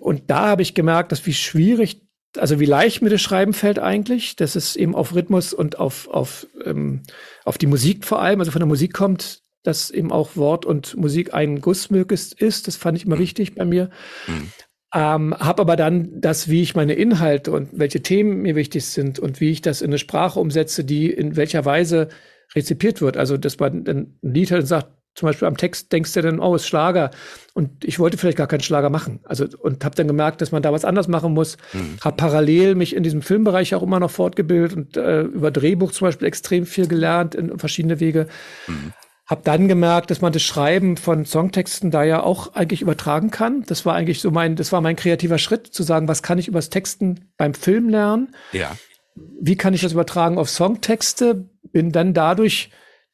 Und 0.00 0.30
da 0.30 0.48
habe 0.48 0.62
ich 0.62 0.74
gemerkt, 0.74 1.12
dass 1.12 1.26
wie 1.26 1.34
schwierig, 1.34 2.02
also 2.36 2.58
wie 2.58 2.66
leicht 2.66 3.02
mir 3.02 3.10
das 3.10 3.20
Schreiben 3.20 3.52
fällt 3.52 3.78
eigentlich. 3.78 4.36
dass 4.36 4.56
es 4.56 4.76
eben 4.76 4.94
auf 4.94 5.14
Rhythmus 5.14 5.52
und 5.52 5.78
auf, 5.78 6.08
auf, 6.08 6.46
ähm, 6.64 7.02
auf 7.44 7.56
die 7.58 7.66
Musik 7.68 8.04
vor 8.04 8.20
allem, 8.20 8.40
also 8.40 8.50
von 8.52 8.60
der 8.60 8.68
Musik 8.68 8.92
kommt, 8.92 9.42
dass 9.62 9.90
eben 9.90 10.10
auch 10.10 10.36
Wort 10.36 10.64
und 10.64 10.96
Musik 10.96 11.34
ein 11.34 11.60
Guss 11.60 11.90
möglichst 11.90 12.34
ist. 12.40 12.66
Das 12.66 12.76
fand 12.76 12.96
ich 12.96 13.06
immer 13.06 13.18
wichtig 13.18 13.54
bei 13.54 13.64
mir. 13.64 13.90
Mhm. 14.26 14.52
Ähm, 14.92 15.34
habe 15.38 15.62
aber 15.62 15.76
dann 15.76 16.20
das, 16.20 16.48
wie 16.48 16.62
ich 16.62 16.74
meine 16.74 16.94
Inhalte 16.94 17.52
und 17.52 17.68
welche 17.72 18.02
Themen 18.02 18.42
mir 18.42 18.56
wichtig 18.56 18.86
sind 18.86 19.18
und 19.18 19.40
wie 19.40 19.50
ich 19.50 19.62
das 19.62 19.82
in 19.82 19.90
eine 19.90 19.98
Sprache 19.98 20.40
umsetze, 20.40 20.84
die 20.84 21.10
in 21.10 21.36
welcher 21.36 21.64
Weise 21.64 22.08
rezipiert 22.56 23.00
wird. 23.00 23.16
Also, 23.16 23.36
dass 23.36 23.58
man 23.58 23.86
ein 23.86 24.18
Lied 24.22 24.50
hat 24.50 24.60
und 24.60 24.66
sagt, 24.66 24.88
zum 25.14 25.26
Beispiel 25.26 25.48
am 25.48 25.56
Text 25.56 25.92
denkst 25.92 26.12
du 26.12 26.22
dann, 26.22 26.40
oh, 26.40 26.54
ist 26.54 26.66
Schlager. 26.66 27.10
Und 27.54 27.84
ich 27.84 27.98
wollte 27.98 28.16
vielleicht 28.16 28.38
gar 28.38 28.46
keinen 28.46 28.62
Schlager 28.62 28.90
machen. 28.90 29.20
Also, 29.24 29.46
und 29.60 29.84
habe 29.84 29.94
dann 29.94 30.06
gemerkt, 30.06 30.40
dass 30.40 30.52
man 30.52 30.62
da 30.62 30.72
was 30.72 30.84
anders 30.84 31.08
machen 31.08 31.34
muss. 31.34 31.56
Mhm. 31.72 31.98
Habe 32.00 32.16
parallel 32.16 32.74
mich 32.74 32.94
in 32.94 33.02
diesem 33.02 33.22
Filmbereich 33.22 33.74
auch 33.74 33.82
immer 33.82 34.00
noch 34.00 34.10
fortgebildet 34.10 34.76
und 34.76 34.96
äh, 34.96 35.22
über 35.22 35.50
Drehbuch 35.50 35.92
zum 35.92 36.06
Beispiel 36.06 36.26
extrem 36.26 36.64
viel 36.64 36.86
gelernt 36.86 37.34
in 37.34 37.58
verschiedene 37.58 38.00
Wege. 38.00 38.26
Mhm. 38.66 38.92
Hab 39.30 39.44
dann 39.44 39.68
gemerkt, 39.68 40.10
dass 40.10 40.20
man 40.20 40.32
das 40.32 40.42
Schreiben 40.42 40.96
von 40.96 41.24
Songtexten 41.24 41.92
da 41.92 42.02
ja 42.02 42.20
auch 42.20 42.54
eigentlich 42.54 42.82
übertragen 42.82 43.30
kann. 43.30 43.62
Das 43.62 43.86
war 43.86 43.94
eigentlich 43.94 44.20
so 44.20 44.32
mein, 44.32 44.56
das 44.56 44.72
war 44.72 44.80
mein 44.80 44.96
kreativer 44.96 45.38
Schritt, 45.38 45.68
zu 45.68 45.84
sagen, 45.84 46.08
was 46.08 46.24
kann 46.24 46.38
ich 46.38 46.48
übers 46.48 46.68
Texten 46.68 47.30
beim 47.36 47.54
Film 47.54 47.88
lernen? 47.90 48.34
Ja. 48.50 48.76
Wie 49.14 49.56
kann 49.56 49.72
ich 49.72 49.82
das 49.82 49.92
übertragen 49.92 50.36
auf 50.36 50.50
Songtexte? 50.50 51.48
Bin 51.70 51.92
dann 51.92 52.12
dadurch 52.12 52.70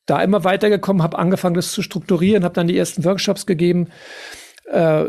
da 0.07 0.22
immer 0.22 0.42
weitergekommen, 0.42 1.02
habe 1.02 1.18
angefangen, 1.18 1.55
das 1.55 1.72
zu 1.72 1.83
strukturieren, 1.83 2.44
habe 2.44 2.55
dann 2.55 2.68
die 2.68 2.79
ersten 2.79 3.05
Workshops 3.05 3.44
gegeben. 3.44 3.88
Äh, 4.66 5.05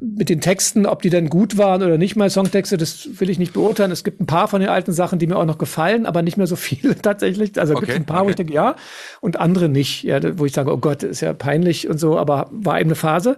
mit 0.00 0.28
den 0.28 0.40
Texten, 0.40 0.86
ob 0.86 1.02
die 1.02 1.10
denn 1.10 1.28
gut 1.28 1.58
waren 1.58 1.82
oder 1.82 1.96
nicht 1.96 2.16
mal 2.16 2.28
Songtexte, 2.28 2.76
das 2.76 3.20
will 3.20 3.30
ich 3.30 3.38
nicht 3.38 3.52
beurteilen. 3.52 3.92
Es 3.92 4.02
gibt 4.02 4.20
ein 4.20 4.26
paar 4.26 4.48
von 4.48 4.60
den 4.60 4.68
alten 4.68 4.92
Sachen, 4.92 5.20
die 5.20 5.28
mir 5.28 5.36
auch 5.36 5.44
noch 5.44 5.58
gefallen, 5.58 6.06
aber 6.06 6.22
nicht 6.22 6.36
mehr 6.36 6.48
so 6.48 6.56
viele 6.56 6.96
tatsächlich. 7.02 7.58
Also 7.58 7.74
okay, 7.74 7.86
gibt 7.86 7.98
ein 7.98 8.06
paar, 8.06 8.22
okay. 8.22 8.26
wo 8.26 8.30
ich 8.30 8.36
denke, 8.36 8.52
ja, 8.52 8.74
und 9.20 9.38
andere 9.38 9.68
nicht, 9.68 10.02
ja, 10.02 10.20
wo 10.38 10.44
ich 10.44 10.52
sage, 10.52 10.72
oh 10.72 10.78
Gott, 10.78 11.04
ist 11.04 11.20
ja 11.20 11.32
peinlich 11.34 11.88
und 11.88 11.98
so, 11.98 12.18
aber 12.18 12.48
war 12.50 12.80
eben 12.80 12.88
eine 12.88 12.96
Phase. 12.96 13.36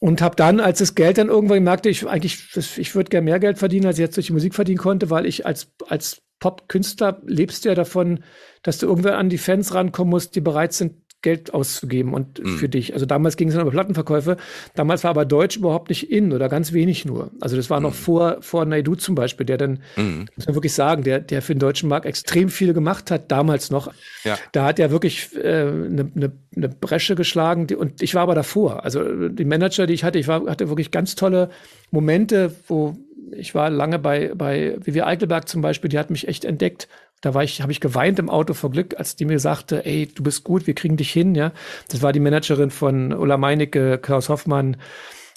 Und 0.00 0.20
habe 0.20 0.36
dann, 0.36 0.60
als 0.60 0.80
das 0.80 0.94
Geld 0.94 1.18
dann 1.18 1.28
irgendwann 1.28 1.62
merkte, 1.62 1.88
ich 1.88 2.06
eigentlich, 2.06 2.56
ich 2.76 2.94
würde 2.94 3.08
gerne 3.08 3.24
mehr 3.24 3.38
Geld 3.38 3.58
verdienen, 3.58 3.86
als 3.86 3.96
ich 3.96 4.02
jetzt 4.02 4.16
durch 4.16 4.26
die 4.26 4.32
Musik 4.32 4.54
verdienen 4.54 4.78
konnte, 4.78 5.08
weil 5.08 5.24
ich 5.24 5.46
als, 5.46 5.72
als 5.88 6.22
Pop-Künstler 6.38 7.22
lebst 7.24 7.64
du 7.64 7.70
ja 7.70 7.74
davon, 7.74 8.22
dass 8.62 8.78
du 8.78 8.86
irgendwann 8.86 9.14
an 9.14 9.28
die 9.30 9.38
Fans 9.38 9.72
rankommen 9.72 10.10
musst, 10.10 10.34
die 10.34 10.40
bereit 10.40 10.72
sind, 10.72 10.94
Geld 11.26 11.52
auszugeben 11.52 12.14
und 12.14 12.38
mhm. 12.38 12.56
für 12.56 12.68
dich. 12.68 12.94
Also 12.94 13.04
damals 13.04 13.36
ging 13.36 13.48
es 13.48 13.54
dann 13.54 13.62
über 13.62 13.72
Plattenverkäufe. 13.72 14.36
Damals 14.76 15.02
war 15.02 15.10
aber 15.10 15.24
Deutsch 15.24 15.56
überhaupt 15.56 15.88
nicht 15.88 16.08
in 16.08 16.32
oder 16.32 16.48
ganz 16.48 16.72
wenig 16.72 17.04
nur. 17.04 17.32
Also 17.40 17.56
das 17.56 17.68
war 17.68 17.80
noch 17.80 17.90
mhm. 17.90 17.94
vor, 17.94 18.36
vor 18.42 18.64
Naidu 18.64 18.94
zum 18.94 19.16
Beispiel, 19.16 19.44
der 19.44 19.56
dann, 19.56 19.80
mhm. 19.96 20.26
muss 20.36 20.46
man 20.46 20.54
wirklich 20.54 20.72
sagen, 20.72 21.02
der, 21.02 21.18
der 21.18 21.42
für 21.42 21.52
den 21.52 21.58
deutschen 21.58 21.88
Markt 21.88 22.06
extrem 22.06 22.48
viel 22.48 22.74
gemacht 22.74 23.10
hat, 23.10 23.32
damals 23.32 23.70
noch. 23.70 23.92
Ja. 24.22 24.38
Da 24.52 24.66
hat 24.66 24.78
er 24.78 24.92
wirklich 24.92 25.30
eine 25.34 25.42
äh, 25.42 25.64
ne, 25.72 26.10
ne, 26.14 26.32
ne 26.54 26.68
Bresche 26.68 27.16
geschlagen 27.16 27.66
die, 27.66 27.74
und 27.74 28.02
ich 28.02 28.14
war 28.14 28.22
aber 28.22 28.36
davor. 28.36 28.84
Also 28.84 29.28
die 29.28 29.44
Manager, 29.44 29.88
die 29.88 29.94
ich 29.94 30.04
hatte, 30.04 30.20
ich 30.20 30.28
war, 30.28 30.46
hatte 30.46 30.68
wirklich 30.68 30.92
ganz 30.92 31.16
tolle 31.16 31.50
Momente, 31.90 32.54
wo 32.68 32.96
ich 33.32 33.56
war 33.56 33.68
lange 33.68 33.98
bei, 33.98 34.30
bei 34.32 34.76
Vivi 34.80 35.02
Eichelberg 35.02 35.48
zum 35.48 35.60
Beispiel, 35.60 35.88
die 35.88 35.98
hat 35.98 36.10
mich 36.10 36.28
echt 36.28 36.44
entdeckt 36.44 36.86
da 37.20 37.34
war 37.34 37.42
ich, 37.42 37.62
habe 37.62 37.72
ich 37.72 37.80
geweint 37.80 38.18
im 38.18 38.30
Auto 38.30 38.54
vor 38.54 38.70
Glück, 38.70 38.94
als 38.98 39.16
die 39.16 39.24
mir 39.24 39.38
sagte, 39.40 39.84
ey, 39.86 40.06
du 40.06 40.22
bist 40.22 40.44
gut, 40.44 40.66
wir 40.66 40.74
kriegen 40.74 40.96
dich 40.96 41.10
hin, 41.10 41.34
ja. 41.34 41.52
Das 41.88 42.02
war 42.02 42.12
die 42.12 42.20
Managerin 42.20 42.70
von 42.70 43.12
Ulla 43.12 43.36
Meinecke, 43.36 43.98
Klaus 43.98 44.28
Hoffmann, 44.28 44.76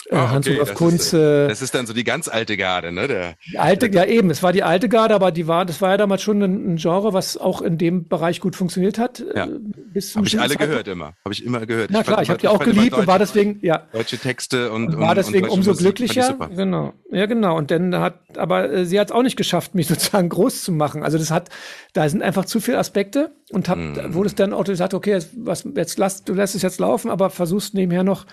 äh, 0.10 0.16
ah, 0.16 0.32
Hans-Rudolf 0.32 0.74
Kunze. 0.74 1.48
Das 1.48 1.62
ist 1.62 1.76
dann 1.76 1.86
so 1.86 1.94
die 1.94 2.04
ganz 2.04 2.28
alte 2.28 2.58
Garde, 2.58 2.92
ne? 2.92 3.08
Der, 3.08 3.36
die 3.52 3.60
alte, 3.60 3.92
ja 3.92 4.06
eben, 4.06 4.32
es 4.32 4.42
war 4.42 4.52
die 4.52 4.64
alte 4.64 4.90
Garde, 4.90 5.14
aber 5.14 5.32
die 5.32 5.48
war, 5.48 5.66
das 5.66 5.82
war 5.82 5.92
ja 5.92 5.98
damals 5.98 6.24
schon 6.24 6.42
ein, 6.42 6.74
ein 6.74 6.76
Genre, 6.78 7.14
was 7.14 7.38
auch 7.38 7.62
in 7.62 7.78
dem 7.78 8.08
Bereich 8.08 8.40
gut 8.40 8.56
funktioniert 8.56 8.98
hat. 8.98 9.24
Ja. 9.36 9.46
Äh, 9.46 9.60
bis 9.94 10.16
Habe 10.16 10.26
ich 10.26 10.40
alle 10.40 10.56
Zeit. 10.56 10.68
gehört 10.68 10.88
immer. 10.88 11.14
Habe 11.24 11.34
ich 11.34 11.46
immer 11.46 11.66
gehört. 11.66 11.92
Na 11.92 12.02
klar, 12.02 12.22
ich, 12.22 12.24
ich 12.24 12.30
habe 12.30 12.40
die 12.40 12.48
auch 12.48 12.64
geliebt 12.64 12.98
und 12.98 13.06
war 13.06 13.20
deswegen, 13.20 13.60
ja. 13.62 13.88
Deutsche 13.94 14.18
Texte 14.18 14.72
und, 14.72 14.96
und 14.96 15.00
war 15.00 15.14
deswegen 15.14 15.46
und 15.46 15.52
umso 15.52 15.72
Musik, 15.72 15.86
glücklicher. 15.86 16.36
Genau. 16.56 16.94
Ja, 17.12 17.28
genau. 17.28 17.56
Und 17.56 17.70
dann 17.70 17.96
hat, 17.96 18.20
aber 18.38 18.72
äh, 18.72 18.86
sie 18.86 19.00
hat 19.00 19.10
es 19.10 19.12
auch 19.12 19.24
nicht 19.24 19.38
geschafft, 19.38 19.76
mich 19.76 19.88
sozusagen 19.90 20.30
groß 20.30 20.64
zu 20.64 20.72
machen. 20.72 21.04
Also 21.04 21.20
das 21.20 21.30
hat, 21.30 21.50
da 21.94 22.10
sind 22.10 22.24
einfach 22.24 22.46
zu 22.46 22.60
viele 22.60 22.80
Aspekte 22.80 23.36
und 23.52 23.70
hab, 23.70 23.78
mm. 23.78 24.14
wurde 24.14 24.28
es 24.28 24.36
dann 24.36 24.54
auch 24.54 24.64
gesagt, 24.64 24.96
okay, 24.96 25.20
was, 25.38 25.68
jetzt 25.76 26.00
lass, 26.00 26.24
du 26.24 26.34
lässt 26.34 26.56
es 26.56 26.64
jetzt 26.64 26.80
laufen, 26.80 27.12
aber 27.12 27.30
versuchst 27.30 27.76
nebenher 27.76 28.04
noch 28.04 28.26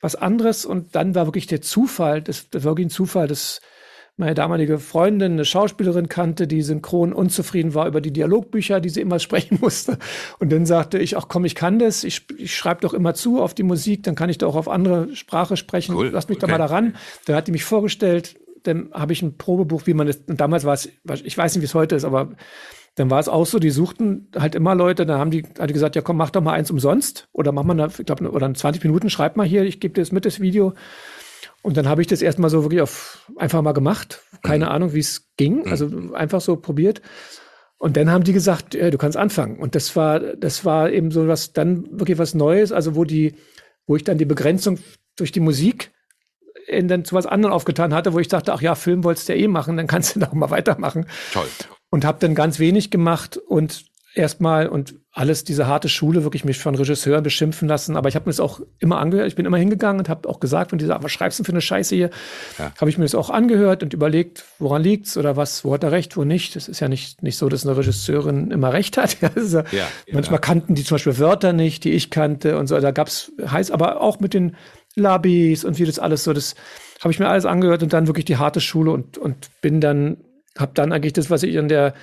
was 0.00 0.16
anderes. 0.16 0.64
Und 0.64 0.94
dann 0.94 1.14
war 1.14 1.26
wirklich 1.26 1.46
der 1.46 1.60
Zufall, 1.60 2.22
das, 2.22 2.50
das 2.50 2.64
war 2.64 2.72
wirklich 2.72 2.86
ein 2.86 2.90
Zufall, 2.90 3.28
dass 3.28 3.60
meine 4.16 4.34
damalige 4.34 4.78
Freundin 4.78 5.32
eine 5.32 5.44
Schauspielerin 5.44 6.08
kannte, 6.08 6.46
die 6.46 6.62
synchron 6.62 7.12
unzufrieden 7.12 7.74
war 7.74 7.88
über 7.88 8.00
die 8.00 8.12
Dialogbücher, 8.12 8.80
die 8.80 8.90
sie 8.90 9.00
immer 9.00 9.18
sprechen 9.20 9.58
musste. 9.60 9.98
Und 10.38 10.52
dann 10.52 10.66
sagte 10.66 10.98
ich, 10.98 11.16
ach 11.16 11.26
komm, 11.28 11.44
ich 11.44 11.54
kann 11.54 11.78
das, 11.78 12.04
ich, 12.04 12.26
ich 12.36 12.54
schreibe 12.54 12.82
doch 12.82 12.94
immer 12.94 13.14
zu 13.14 13.40
auf 13.42 13.54
die 13.54 13.62
Musik, 13.62 14.02
dann 14.04 14.14
kann 14.14 14.30
ich 14.30 14.38
doch 14.38 14.50
auch 14.50 14.56
auf 14.56 14.68
andere 14.68 15.16
Sprache 15.16 15.56
sprechen. 15.56 15.96
Cool. 15.96 16.10
Lass 16.12 16.28
mich 16.28 16.36
okay. 16.36 16.46
doch 16.46 16.50
mal 16.50 16.58
daran. 16.58 16.96
Dann 17.26 17.36
hat 17.36 17.48
die 17.48 17.52
mich 17.52 17.64
vorgestellt, 17.64 18.38
dann 18.62 18.90
habe 18.92 19.12
ich 19.12 19.22
ein 19.22 19.38
Probebuch, 19.38 19.86
wie 19.86 19.94
man 19.94 20.06
das, 20.06 20.18
und 20.26 20.38
damals 20.38 20.64
war 20.64 20.74
es, 20.74 20.90
ich 21.24 21.38
weiß 21.38 21.54
nicht, 21.54 21.62
wie 21.62 21.66
es 21.66 21.74
heute 21.74 21.96
ist, 21.96 22.04
aber 22.04 22.32
dann 23.00 23.10
war 23.10 23.18
es 23.18 23.28
auch 23.28 23.46
so, 23.46 23.58
die 23.58 23.70
suchten 23.70 24.28
halt 24.38 24.54
immer 24.54 24.74
Leute, 24.74 25.06
dann 25.06 25.18
haben 25.18 25.30
die, 25.30 25.42
die 25.42 25.72
gesagt, 25.72 25.96
ja 25.96 26.02
komm, 26.02 26.18
mach 26.18 26.28
doch 26.28 26.42
mal 26.42 26.52
eins 26.52 26.70
umsonst 26.70 27.28
oder 27.32 27.50
mach 27.50 27.64
mal, 27.64 27.72
eine, 27.72 27.86
ich 27.86 28.04
glaube, 28.04 28.30
oder 28.30 28.52
20 28.52 28.84
Minuten, 28.84 29.08
schreib 29.08 29.38
mal 29.38 29.46
hier, 29.46 29.62
ich 29.62 29.80
gebe 29.80 29.94
dir 29.94 30.02
das 30.02 30.12
mit, 30.12 30.26
das 30.26 30.38
Video. 30.38 30.74
Und 31.62 31.78
dann 31.78 31.88
habe 31.88 32.02
ich 32.02 32.08
das 32.08 32.20
erstmal 32.20 32.50
so 32.50 32.62
wirklich 32.62 32.82
auf 32.82 33.26
einfach 33.36 33.62
mal 33.62 33.72
gemacht. 33.72 34.22
Keine 34.42 34.66
mhm. 34.66 34.70
Ahnung, 34.70 34.92
wie 34.92 34.98
es 34.98 35.30
ging. 35.38 35.62
Mhm. 35.62 35.70
Also 35.70 35.90
einfach 36.12 36.42
so 36.42 36.56
probiert. 36.56 37.00
Und 37.78 37.96
dann 37.96 38.10
haben 38.10 38.24
die 38.24 38.34
gesagt, 38.34 38.74
ja, 38.74 38.90
du 38.90 38.98
kannst 38.98 39.16
anfangen. 39.16 39.58
Und 39.58 39.74
das 39.74 39.96
war, 39.96 40.20
das 40.20 40.66
war 40.66 40.90
eben 40.90 41.10
so 41.10 41.26
was, 41.26 41.54
dann 41.54 41.86
wirklich 41.98 42.18
was 42.18 42.34
Neues, 42.34 42.70
also 42.70 42.96
wo 42.96 43.04
die, 43.04 43.34
wo 43.86 43.96
ich 43.96 44.04
dann 44.04 44.18
die 44.18 44.26
Begrenzung 44.26 44.78
durch 45.16 45.32
die 45.32 45.40
Musik 45.40 45.90
in 46.66 46.86
dann 46.86 47.06
zu 47.06 47.14
was 47.14 47.24
anderem 47.24 47.54
aufgetan 47.54 47.94
hatte, 47.94 48.12
wo 48.12 48.18
ich 48.18 48.28
dachte, 48.28 48.52
ach 48.52 48.60
ja, 48.60 48.74
Film 48.74 49.04
wolltest 49.04 49.28
du 49.28 49.32
ja 49.34 49.38
eh 49.42 49.48
machen, 49.48 49.78
dann 49.78 49.86
kannst 49.86 50.14
du 50.14 50.20
da 50.20 50.28
auch 50.28 50.34
mal 50.34 50.50
weitermachen. 50.50 51.06
Toll 51.32 51.48
und 51.90 52.04
habe 52.04 52.18
dann 52.20 52.34
ganz 52.34 52.58
wenig 52.58 52.90
gemacht 52.90 53.36
und 53.36 53.84
erstmal 54.14 54.68
und 54.68 54.94
alles 55.12 55.42
diese 55.44 55.66
harte 55.66 55.88
Schule 55.88 56.22
wirklich 56.22 56.44
mich 56.44 56.58
von 56.58 56.74
Regisseuren 56.74 57.22
beschimpfen 57.22 57.68
lassen. 57.68 57.96
Aber 57.96 58.08
ich 58.08 58.14
habe 58.14 58.26
mir 58.26 58.30
das 58.30 58.40
auch 58.40 58.60
immer 58.78 58.98
angehört. 58.98 59.26
Ich 59.26 59.34
bin 59.34 59.44
immer 59.44 59.56
hingegangen 59.56 59.98
und 59.98 60.08
habe 60.08 60.28
auch 60.28 60.38
gesagt, 60.38 60.70
wenn 60.70 60.78
die 60.78 60.84
sagen, 60.84 61.02
was 61.02 61.10
schreibst 61.10 61.38
du 61.38 61.44
für 61.44 61.52
eine 61.52 61.60
Scheiße 61.60 61.94
hier, 61.94 62.10
ja. 62.58 62.72
habe 62.80 62.90
ich 62.90 62.98
mir 62.98 63.04
das 63.04 63.14
auch 63.14 63.28
angehört 63.28 63.82
und 63.82 63.92
überlegt, 63.92 64.44
woran 64.58 64.82
liegt's 64.82 65.16
oder 65.16 65.36
was, 65.36 65.64
wo 65.64 65.74
hat 65.74 65.82
er 65.82 65.92
recht, 65.92 66.16
wo 66.16 66.24
nicht. 66.24 66.54
Das 66.54 66.68
ist 66.68 66.80
ja 66.80 66.88
nicht 66.88 67.22
nicht 67.22 67.38
so, 67.38 67.48
dass 67.48 67.66
eine 67.66 67.76
Regisseurin 67.76 68.50
immer 68.50 68.72
recht 68.72 68.96
hat. 68.96 69.20
ja, 69.20 69.30
ja, 69.36 69.64
ja, 69.72 69.86
manchmal 70.12 70.40
kannten 70.40 70.74
die 70.74 70.84
zum 70.84 70.96
Beispiel 70.96 71.18
Wörter 71.18 71.52
nicht, 71.52 71.84
die 71.84 71.90
ich 71.90 72.10
kannte 72.10 72.56
und 72.56 72.68
so. 72.68 72.78
Da 72.78 72.92
gab's 72.92 73.32
heiß, 73.44 73.72
aber 73.72 74.00
auch 74.00 74.20
mit 74.20 74.32
den 74.34 74.56
Labis 74.94 75.64
und 75.64 75.78
wie 75.78 75.84
das 75.84 75.98
alles 75.98 76.24
so. 76.24 76.32
Das 76.32 76.54
habe 77.00 77.12
ich 77.12 77.18
mir 77.18 77.28
alles 77.28 77.46
angehört 77.46 77.82
und 77.82 77.92
dann 77.92 78.06
wirklich 78.06 78.26
die 78.26 78.36
harte 78.36 78.60
Schule 78.60 78.92
und 78.92 79.18
und 79.18 79.50
bin 79.60 79.80
dann 79.80 80.18
habe 80.58 80.72
dann 80.74 80.92
eigentlich 80.92 81.12
das, 81.12 81.30
was 81.30 81.42
ich 81.42 81.58
an 81.58 81.68
der 81.68 81.94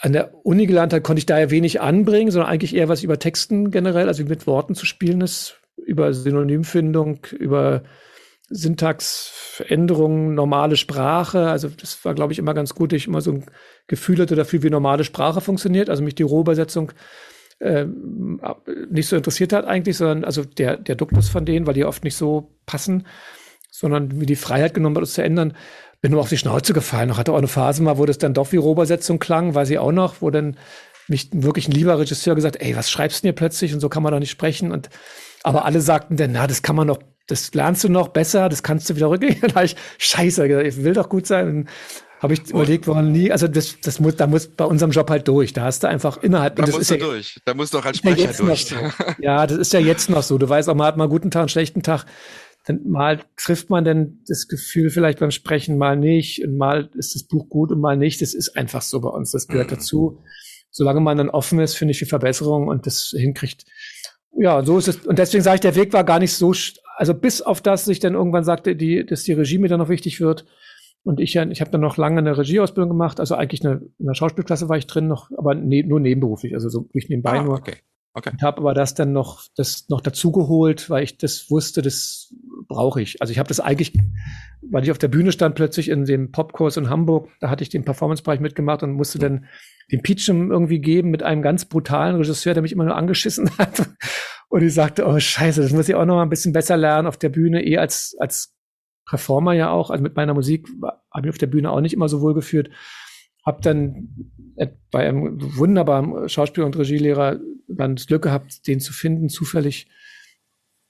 an 0.00 0.12
der 0.12 0.34
Uni 0.44 0.66
gelernt 0.66 0.92
habe, 0.92 1.02
konnte 1.02 1.18
ich 1.18 1.26
daher 1.26 1.50
wenig 1.50 1.80
anbringen, 1.80 2.30
sondern 2.30 2.50
eigentlich 2.50 2.76
eher 2.76 2.90
was 2.90 3.02
über 3.02 3.18
Texten 3.18 3.70
generell, 3.70 4.08
also 4.08 4.22
mit 4.24 4.46
Worten 4.46 4.74
zu 4.74 4.84
spielen 4.84 5.22
ist, 5.22 5.60
über 5.78 6.12
Synonymfindung, 6.12 7.26
über 7.32 7.84
Syntaxveränderungen, 8.50 10.34
normale 10.34 10.76
Sprache. 10.76 11.48
Also 11.48 11.68
das 11.68 12.04
war, 12.04 12.14
glaube 12.14 12.34
ich, 12.34 12.38
immer 12.38 12.52
ganz 12.52 12.74
gut, 12.74 12.92
ich 12.92 13.06
immer 13.06 13.22
so 13.22 13.32
ein 13.32 13.44
Gefühl 13.86 14.18
hatte 14.18 14.36
dafür, 14.36 14.62
wie 14.62 14.68
normale 14.68 15.04
Sprache 15.04 15.40
funktioniert. 15.40 15.88
Also 15.88 16.02
mich 16.02 16.14
die 16.14 16.22
Rohübersetzung 16.22 16.92
äh, 17.60 17.86
nicht 18.90 19.08
so 19.08 19.16
interessiert 19.16 19.54
hat 19.54 19.64
eigentlich, 19.64 19.96
sondern 19.96 20.24
also 20.24 20.44
der, 20.44 20.76
der 20.76 20.96
Duktus 20.96 21.30
von 21.30 21.46
denen, 21.46 21.66
weil 21.66 21.74
die 21.74 21.84
oft 21.84 22.04
nicht 22.04 22.16
so 22.16 22.58
passen, 22.66 23.06
sondern 23.70 24.20
wie 24.20 24.26
die 24.26 24.36
Freiheit 24.36 24.74
genommen 24.74 24.96
hat, 24.96 25.04
es 25.04 25.14
zu 25.14 25.22
ändern 25.22 25.54
bin 26.04 26.12
nur 26.12 26.20
auf 26.20 26.28
die 26.28 26.36
Schnauze 26.36 26.74
gefallen. 26.74 27.08
Ich 27.08 27.16
hatte 27.16 27.32
auch 27.32 27.38
eine 27.38 27.48
Phase 27.48 27.82
mal, 27.82 27.96
wo 27.96 28.04
das 28.04 28.18
dann 28.18 28.34
doch 28.34 28.52
wie 28.52 28.58
Rohübersetzung 28.58 29.18
klang, 29.18 29.54
weiß 29.54 29.70
ich 29.70 29.78
auch 29.78 29.90
noch, 29.90 30.16
wo 30.20 30.28
dann 30.28 30.58
mich 31.08 31.30
wirklich 31.32 31.66
ein 31.66 31.72
lieber 31.72 31.98
Regisseur 31.98 32.34
gesagt, 32.34 32.60
ey, 32.60 32.76
was 32.76 32.90
schreibst 32.90 33.16
du 33.16 33.22
denn 33.22 33.28
hier 33.28 33.36
plötzlich 33.36 33.72
und 33.72 33.80
so 33.80 33.88
kann 33.88 34.02
man 34.02 34.12
doch 34.12 34.18
nicht 34.18 34.30
sprechen 34.30 34.70
und 34.70 34.90
aber 35.44 35.64
alle 35.64 35.80
sagten 35.80 36.18
dann, 36.18 36.32
na, 36.32 36.46
das 36.46 36.60
kann 36.60 36.76
man 36.76 36.88
doch, 36.88 36.98
das 37.26 37.54
lernst 37.54 37.84
du 37.84 37.88
noch 37.88 38.08
besser, 38.08 38.50
das 38.50 38.62
kannst 38.62 38.90
du 38.90 38.96
wieder 38.96 39.08
rückgängig. 39.08 39.40
Da 39.40 39.54
habe 39.54 39.64
ich, 39.64 39.76
scheiße, 39.96 40.46
ich 40.64 40.84
will 40.84 40.92
doch 40.92 41.08
gut 41.08 41.26
sein. 41.26 41.70
Habe 42.20 42.34
ich 42.34 42.40
und? 42.40 42.50
überlegt, 42.50 42.86
woran 42.86 43.10
nie, 43.10 43.32
also 43.32 43.48
das, 43.48 43.80
das 43.80 43.98
muss, 43.98 44.16
da 44.16 44.26
muss 44.26 44.46
bei 44.48 44.66
unserem 44.66 44.92
Job 44.92 45.08
halt 45.08 45.26
durch. 45.26 45.54
Da 45.54 45.62
hast 45.62 45.84
du 45.84 45.88
einfach 45.88 46.18
innerhalb. 46.22 46.56
Da 46.56 46.66
musst 46.66 46.90
du 46.90 46.96
ja, 46.96 47.00
durch. 47.00 47.40
Da 47.46 47.54
musst 47.54 47.72
du 47.72 47.78
auch 47.78 47.84
als 47.86 47.96
Sprecher 47.98 48.30
ja 48.30 48.32
durch. 48.32 48.66
So. 48.66 48.76
Ja, 49.20 49.46
das 49.46 49.56
ist 49.56 49.72
ja 49.72 49.80
jetzt 49.80 50.10
noch 50.10 50.22
so. 50.22 50.36
Du 50.36 50.48
weißt 50.48 50.68
auch, 50.68 50.74
man 50.74 50.86
hat 50.86 50.98
mal 50.98 51.04
einen 51.04 51.10
guten 51.10 51.30
Tag, 51.30 51.40
einen 51.40 51.48
schlechten 51.48 51.82
Tag 51.82 52.04
dann 52.66 52.88
mal 52.88 53.20
trifft 53.36 53.68
man 53.68 53.84
denn 53.84 54.22
das 54.26 54.48
Gefühl 54.48 54.90
vielleicht 54.90 55.18
beim 55.18 55.30
Sprechen 55.30 55.76
mal 55.76 55.96
nicht 55.96 56.42
und 56.44 56.56
mal 56.56 56.88
ist 56.94 57.14
das 57.14 57.24
Buch 57.24 57.48
gut 57.48 57.70
und 57.70 57.80
mal 57.80 57.96
nicht. 57.96 58.22
Das 58.22 58.32
ist 58.34 58.56
einfach 58.56 58.82
so 58.82 59.00
bei 59.00 59.10
uns. 59.10 59.32
Das 59.32 59.46
gehört 59.46 59.70
mhm. 59.70 59.74
dazu. 59.74 60.18
Solange 60.70 61.00
man 61.00 61.18
dann 61.18 61.30
offen 61.30 61.60
ist, 61.60 61.74
finde 61.74 61.92
ich, 61.92 61.98
für 61.98 62.06
Verbesserungen 62.06 62.68
und 62.68 62.86
das 62.86 63.14
hinkriegt. 63.16 63.64
Ja, 64.36 64.64
so 64.64 64.78
ist 64.78 64.88
es. 64.88 65.06
Und 65.06 65.18
deswegen 65.18 65.44
sage 65.44 65.56
ich, 65.56 65.60
der 65.60 65.76
Weg 65.76 65.92
war 65.92 66.04
gar 66.04 66.18
nicht 66.18 66.32
so, 66.32 66.52
also 66.96 67.14
bis 67.14 67.42
auf 67.42 67.60
das 67.60 67.86
ich 67.86 68.00
dann 68.00 68.14
irgendwann 68.14 68.44
sagte, 68.44 68.74
die, 68.74 69.04
dass 69.06 69.22
die 69.24 69.34
Regie 69.34 69.58
mir 69.58 69.68
dann 69.68 69.78
noch 69.78 69.88
wichtig 69.88 70.20
wird. 70.20 70.46
Und 71.04 71.20
ich 71.20 71.36
ich 71.36 71.60
habe 71.60 71.70
dann 71.70 71.82
noch 71.82 71.98
lange 71.98 72.18
eine 72.18 72.36
Regieausbildung 72.36 72.88
gemacht, 72.88 73.20
also 73.20 73.34
eigentlich 73.34 73.64
eine, 73.64 73.82
in 73.98 74.06
der 74.06 74.14
Schauspielklasse 74.14 74.70
war 74.70 74.78
ich 74.78 74.86
drin 74.86 75.06
noch, 75.06 75.30
aber 75.36 75.54
ne, 75.54 75.82
nur 75.82 76.00
nebenberuflich, 76.00 76.54
also 76.54 76.70
so 76.70 76.88
durch 76.92 77.10
nebenbei 77.10 77.38
ah, 77.38 77.42
nur. 77.42 77.58
Okay. 77.58 77.74
Okay. 78.16 78.30
Und 78.30 78.42
habe 78.42 78.58
aber 78.58 78.74
das 78.74 78.94
dann 78.94 79.12
noch, 79.12 79.42
das 79.56 79.88
noch 79.88 80.00
dazugeholt, 80.00 80.88
weil 80.88 81.02
ich 81.02 81.18
das 81.18 81.50
wusste, 81.50 81.82
das 81.82 82.32
brauche 82.68 83.02
ich. 83.02 83.20
Also 83.20 83.32
ich 83.32 83.40
habe 83.40 83.48
das 83.48 83.58
eigentlich, 83.58 83.92
weil 84.62 84.84
ich 84.84 84.92
auf 84.92 84.98
der 84.98 85.08
Bühne 85.08 85.32
stand 85.32 85.56
plötzlich 85.56 85.88
in 85.88 86.04
dem 86.04 86.30
Popkurs 86.30 86.76
in 86.76 86.88
Hamburg, 86.88 87.28
da 87.40 87.50
hatte 87.50 87.64
ich 87.64 87.70
den 87.70 87.84
Performance-Bereich 87.84 88.38
mitgemacht 88.38 88.84
und 88.84 88.92
musste 88.92 89.18
dann 89.18 89.46
den 89.90 90.02
Pitchem 90.02 90.52
irgendwie 90.52 90.78
geben 90.78 91.10
mit 91.10 91.24
einem 91.24 91.42
ganz 91.42 91.64
brutalen 91.64 92.14
Regisseur, 92.14 92.54
der 92.54 92.62
mich 92.62 92.72
immer 92.72 92.84
nur 92.84 92.96
angeschissen 92.96 93.50
hat. 93.58 93.90
Und 94.48 94.62
ich 94.62 94.72
sagte, 94.72 95.06
oh 95.06 95.18
Scheiße, 95.18 95.60
das 95.60 95.72
muss 95.72 95.88
ich 95.88 95.96
auch 95.96 96.04
noch 96.04 96.14
mal 96.14 96.22
ein 96.22 96.30
bisschen 96.30 96.52
besser 96.52 96.76
lernen 96.76 97.08
auf 97.08 97.16
der 97.16 97.30
Bühne, 97.30 97.64
eh 97.64 97.78
als, 97.78 98.14
als 98.20 98.54
Performer 99.06 99.54
ja 99.54 99.70
auch. 99.70 99.90
Also 99.90 100.04
mit 100.04 100.14
meiner 100.14 100.34
Musik 100.34 100.68
habe 101.12 101.26
ich 101.26 101.30
auf 101.30 101.38
der 101.38 101.48
Bühne 101.48 101.70
auch 101.70 101.80
nicht 101.80 101.94
immer 101.94 102.08
so 102.08 102.20
wohl 102.20 102.34
geführt. 102.34 102.70
Hab 103.44 103.62
dann 103.62 104.08
bei 104.90 105.08
einem 105.08 105.56
wunderbaren 105.56 106.28
Schauspieler 106.28 106.66
und 106.66 106.76
Regielehrer 106.76 107.40
dann 107.68 107.96
das 107.96 108.06
Glück 108.06 108.22
gehabt, 108.22 108.66
den 108.66 108.80
zu 108.80 108.92
finden, 108.92 109.28
zufällig. 109.28 109.88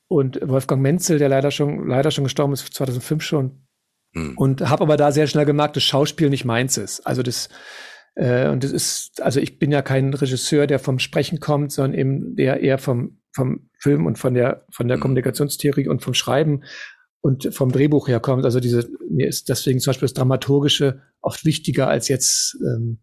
Und 0.08 0.38
Wolfgang 0.42 0.82
Menzel, 0.82 1.18
der 1.18 1.28
leider 1.28 1.50
schon, 1.50 1.88
leider 1.88 2.10
schon 2.10 2.24
gestorben 2.24 2.52
ist, 2.52 2.74
2005 2.74 3.22
schon. 3.22 3.66
Mhm. 4.12 4.36
Und 4.36 4.68
habe 4.68 4.82
aber 4.82 4.96
da 4.96 5.12
sehr 5.12 5.26
schnell 5.26 5.46
gemerkt, 5.46 5.76
dass 5.76 5.82
Schauspiel 5.82 6.30
nicht 6.30 6.44
meins 6.44 6.76
ist. 6.76 7.00
Also 7.00 7.22
das, 7.22 7.48
äh, 8.14 8.48
und 8.48 8.62
das 8.62 8.70
ist, 8.70 9.22
also 9.22 9.40
ich 9.40 9.58
bin 9.58 9.72
ja 9.72 9.82
kein 9.82 10.12
Regisseur, 10.12 10.66
der 10.66 10.78
vom 10.78 10.98
Sprechen 10.98 11.40
kommt, 11.40 11.72
sondern 11.72 11.98
eben 11.98 12.36
der 12.36 12.60
eher 12.60 12.78
vom, 12.78 13.20
vom 13.32 13.70
Film 13.78 14.06
und 14.06 14.18
von 14.18 14.34
der, 14.34 14.66
von 14.70 14.88
der 14.88 14.98
mhm. 14.98 15.02
Kommunikationstheorie 15.02 15.88
und 15.88 16.02
vom 16.02 16.14
Schreiben 16.14 16.62
und 17.24 17.54
vom 17.54 17.72
Drehbuch 17.72 18.06
herkommt. 18.06 18.44
Also 18.44 18.60
diese, 18.60 18.86
mir 19.08 19.26
ist 19.26 19.48
deswegen 19.48 19.80
zum 19.80 19.92
Beispiel 19.92 20.04
das 20.04 20.12
Dramaturgische 20.12 21.00
oft 21.22 21.46
wichtiger 21.46 21.88
als 21.88 22.08
jetzt, 22.08 22.58
ähm, 22.60 22.98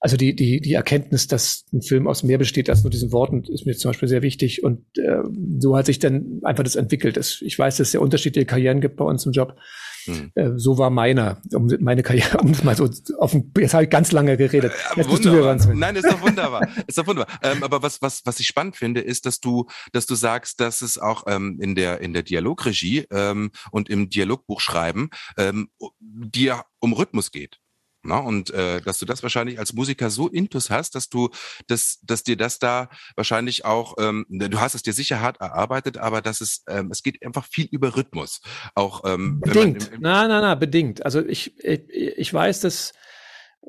also 0.00 0.16
die, 0.16 0.34
die, 0.34 0.60
die 0.60 0.72
Erkenntnis, 0.72 1.28
dass 1.28 1.64
ein 1.72 1.80
Film 1.80 2.08
aus 2.08 2.24
mehr 2.24 2.38
besteht 2.38 2.68
als 2.68 2.82
nur 2.82 2.90
diesen 2.90 3.12
Worten, 3.12 3.44
ist 3.44 3.64
mir 3.64 3.76
zum 3.76 3.90
Beispiel 3.90 4.08
sehr 4.08 4.22
wichtig. 4.22 4.64
Und 4.64 4.80
äh, 4.98 5.22
so 5.60 5.76
hat 5.76 5.86
sich 5.86 6.00
dann 6.00 6.40
einfach 6.42 6.64
das 6.64 6.74
entwickelt. 6.74 7.16
Ich 7.16 7.56
weiß, 7.56 7.76
dass 7.76 7.86
es 7.86 7.92
ja 7.92 8.00
unterschiedliche 8.00 8.44
Karrieren 8.44 8.80
gibt 8.80 8.96
bei 8.96 9.04
uns 9.04 9.24
im 9.24 9.30
Job. 9.30 9.56
Hm. 10.04 10.32
Äh, 10.34 10.50
so 10.56 10.78
war 10.78 10.90
meiner, 10.90 11.40
um 11.52 11.70
meine 11.80 12.02
Karriere, 12.02 12.38
um 12.42 12.52
mal 12.62 12.76
so 12.76 12.88
auf 13.18 13.32
den, 13.32 13.52
jetzt 13.58 13.74
habe 13.74 13.84
ich 13.84 13.90
ganz 13.90 14.12
lange 14.12 14.36
geredet. 14.36 14.72
Äh, 14.72 15.00
jetzt 15.00 15.10
bist 15.10 15.24
du 15.24 15.32
wieder 15.32 15.56
dran. 15.56 15.78
Nein, 15.78 15.96
ist 15.96 16.06
doch 16.06 16.20
wunderbar. 16.22 16.68
ist 16.86 16.98
doch 16.98 17.06
wunderbar. 17.06 17.38
Ähm, 17.42 17.62
aber 17.62 17.82
was, 17.82 18.02
was, 18.02 18.22
was 18.24 18.40
ich 18.40 18.46
spannend 18.46 18.76
finde, 18.76 19.00
ist, 19.00 19.26
dass 19.26 19.40
du, 19.40 19.66
dass 19.92 20.06
du 20.06 20.14
sagst, 20.14 20.60
dass 20.60 20.82
es 20.82 20.98
auch 20.98 21.24
ähm, 21.26 21.58
in 21.60 21.74
der, 21.74 22.00
in 22.00 22.12
der 22.12 22.22
Dialogregie 22.22 23.06
ähm, 23.10 23.50
und 23.70 23.88
im 23.88 24.08
Dialogbuchschreiben 24.10 25.10
ähm, 25.36 25.68
dir 26.00 26.64
um 26.80 26.92
Rhythmus 26.92 27.30
geht. 27.30 27.60
Na, 28.04 28.20
ne? 28.20 28.26
und 28.28 28.50
äh, 28.50 28.80
dass 28.82 28.98
du 28.98 29.06
das 29.06 29.22
wahrscheinlich 29.22 29.58
als 29.58 29.72
Musiker 29.72 30.10
so 30.10 30.28
intus 30.28 30.70
hast, 30.70 30.94
dass 30.94 31.08
du, 31.08 31.30
dass, 31.66 32.00
dass 32.02 32.22
dir 32.22 32.36
das 32.36 32.58
da 32.58 32.90
wahrscheinlich 33.16 33.64
auch, 33.64 33.94
ähm, 33.98 34.26
du 34.28 34.60
hast 34.60 34.74
es 34.74 34.82
dir 34.82 34.92
sicher 34.92 35.20
hart 35.20 35.40
erarbeitet, 35.40 35.96
aber 35.96 36.20
dass 36.20 36.40
es, 36.40 36.64
ähm, 36.68 36.90
es 36.90 37.02
geht 37.02 37.24
einfach 37.24 37.46
viel 37.46 37.66
über 37.70 37.96
Rhythmus. 37.96 38.42
Auch 38.74 39.02
ähm, 39.06 39.40
bedingt. 39.40 39.88
Im, 39.88 39.94
im 39.94 40.00
na, 40.02 40.28
na, 40.28 40.40
na, 40.42 40.54
bedingt. 40.54 41.04
Also 41.04 41.24
ich, 41.24 41.58
ich, 41.64 41.88
ich 41.88 42.32
weiß, 42.32 42.60
dass 42.60 42.92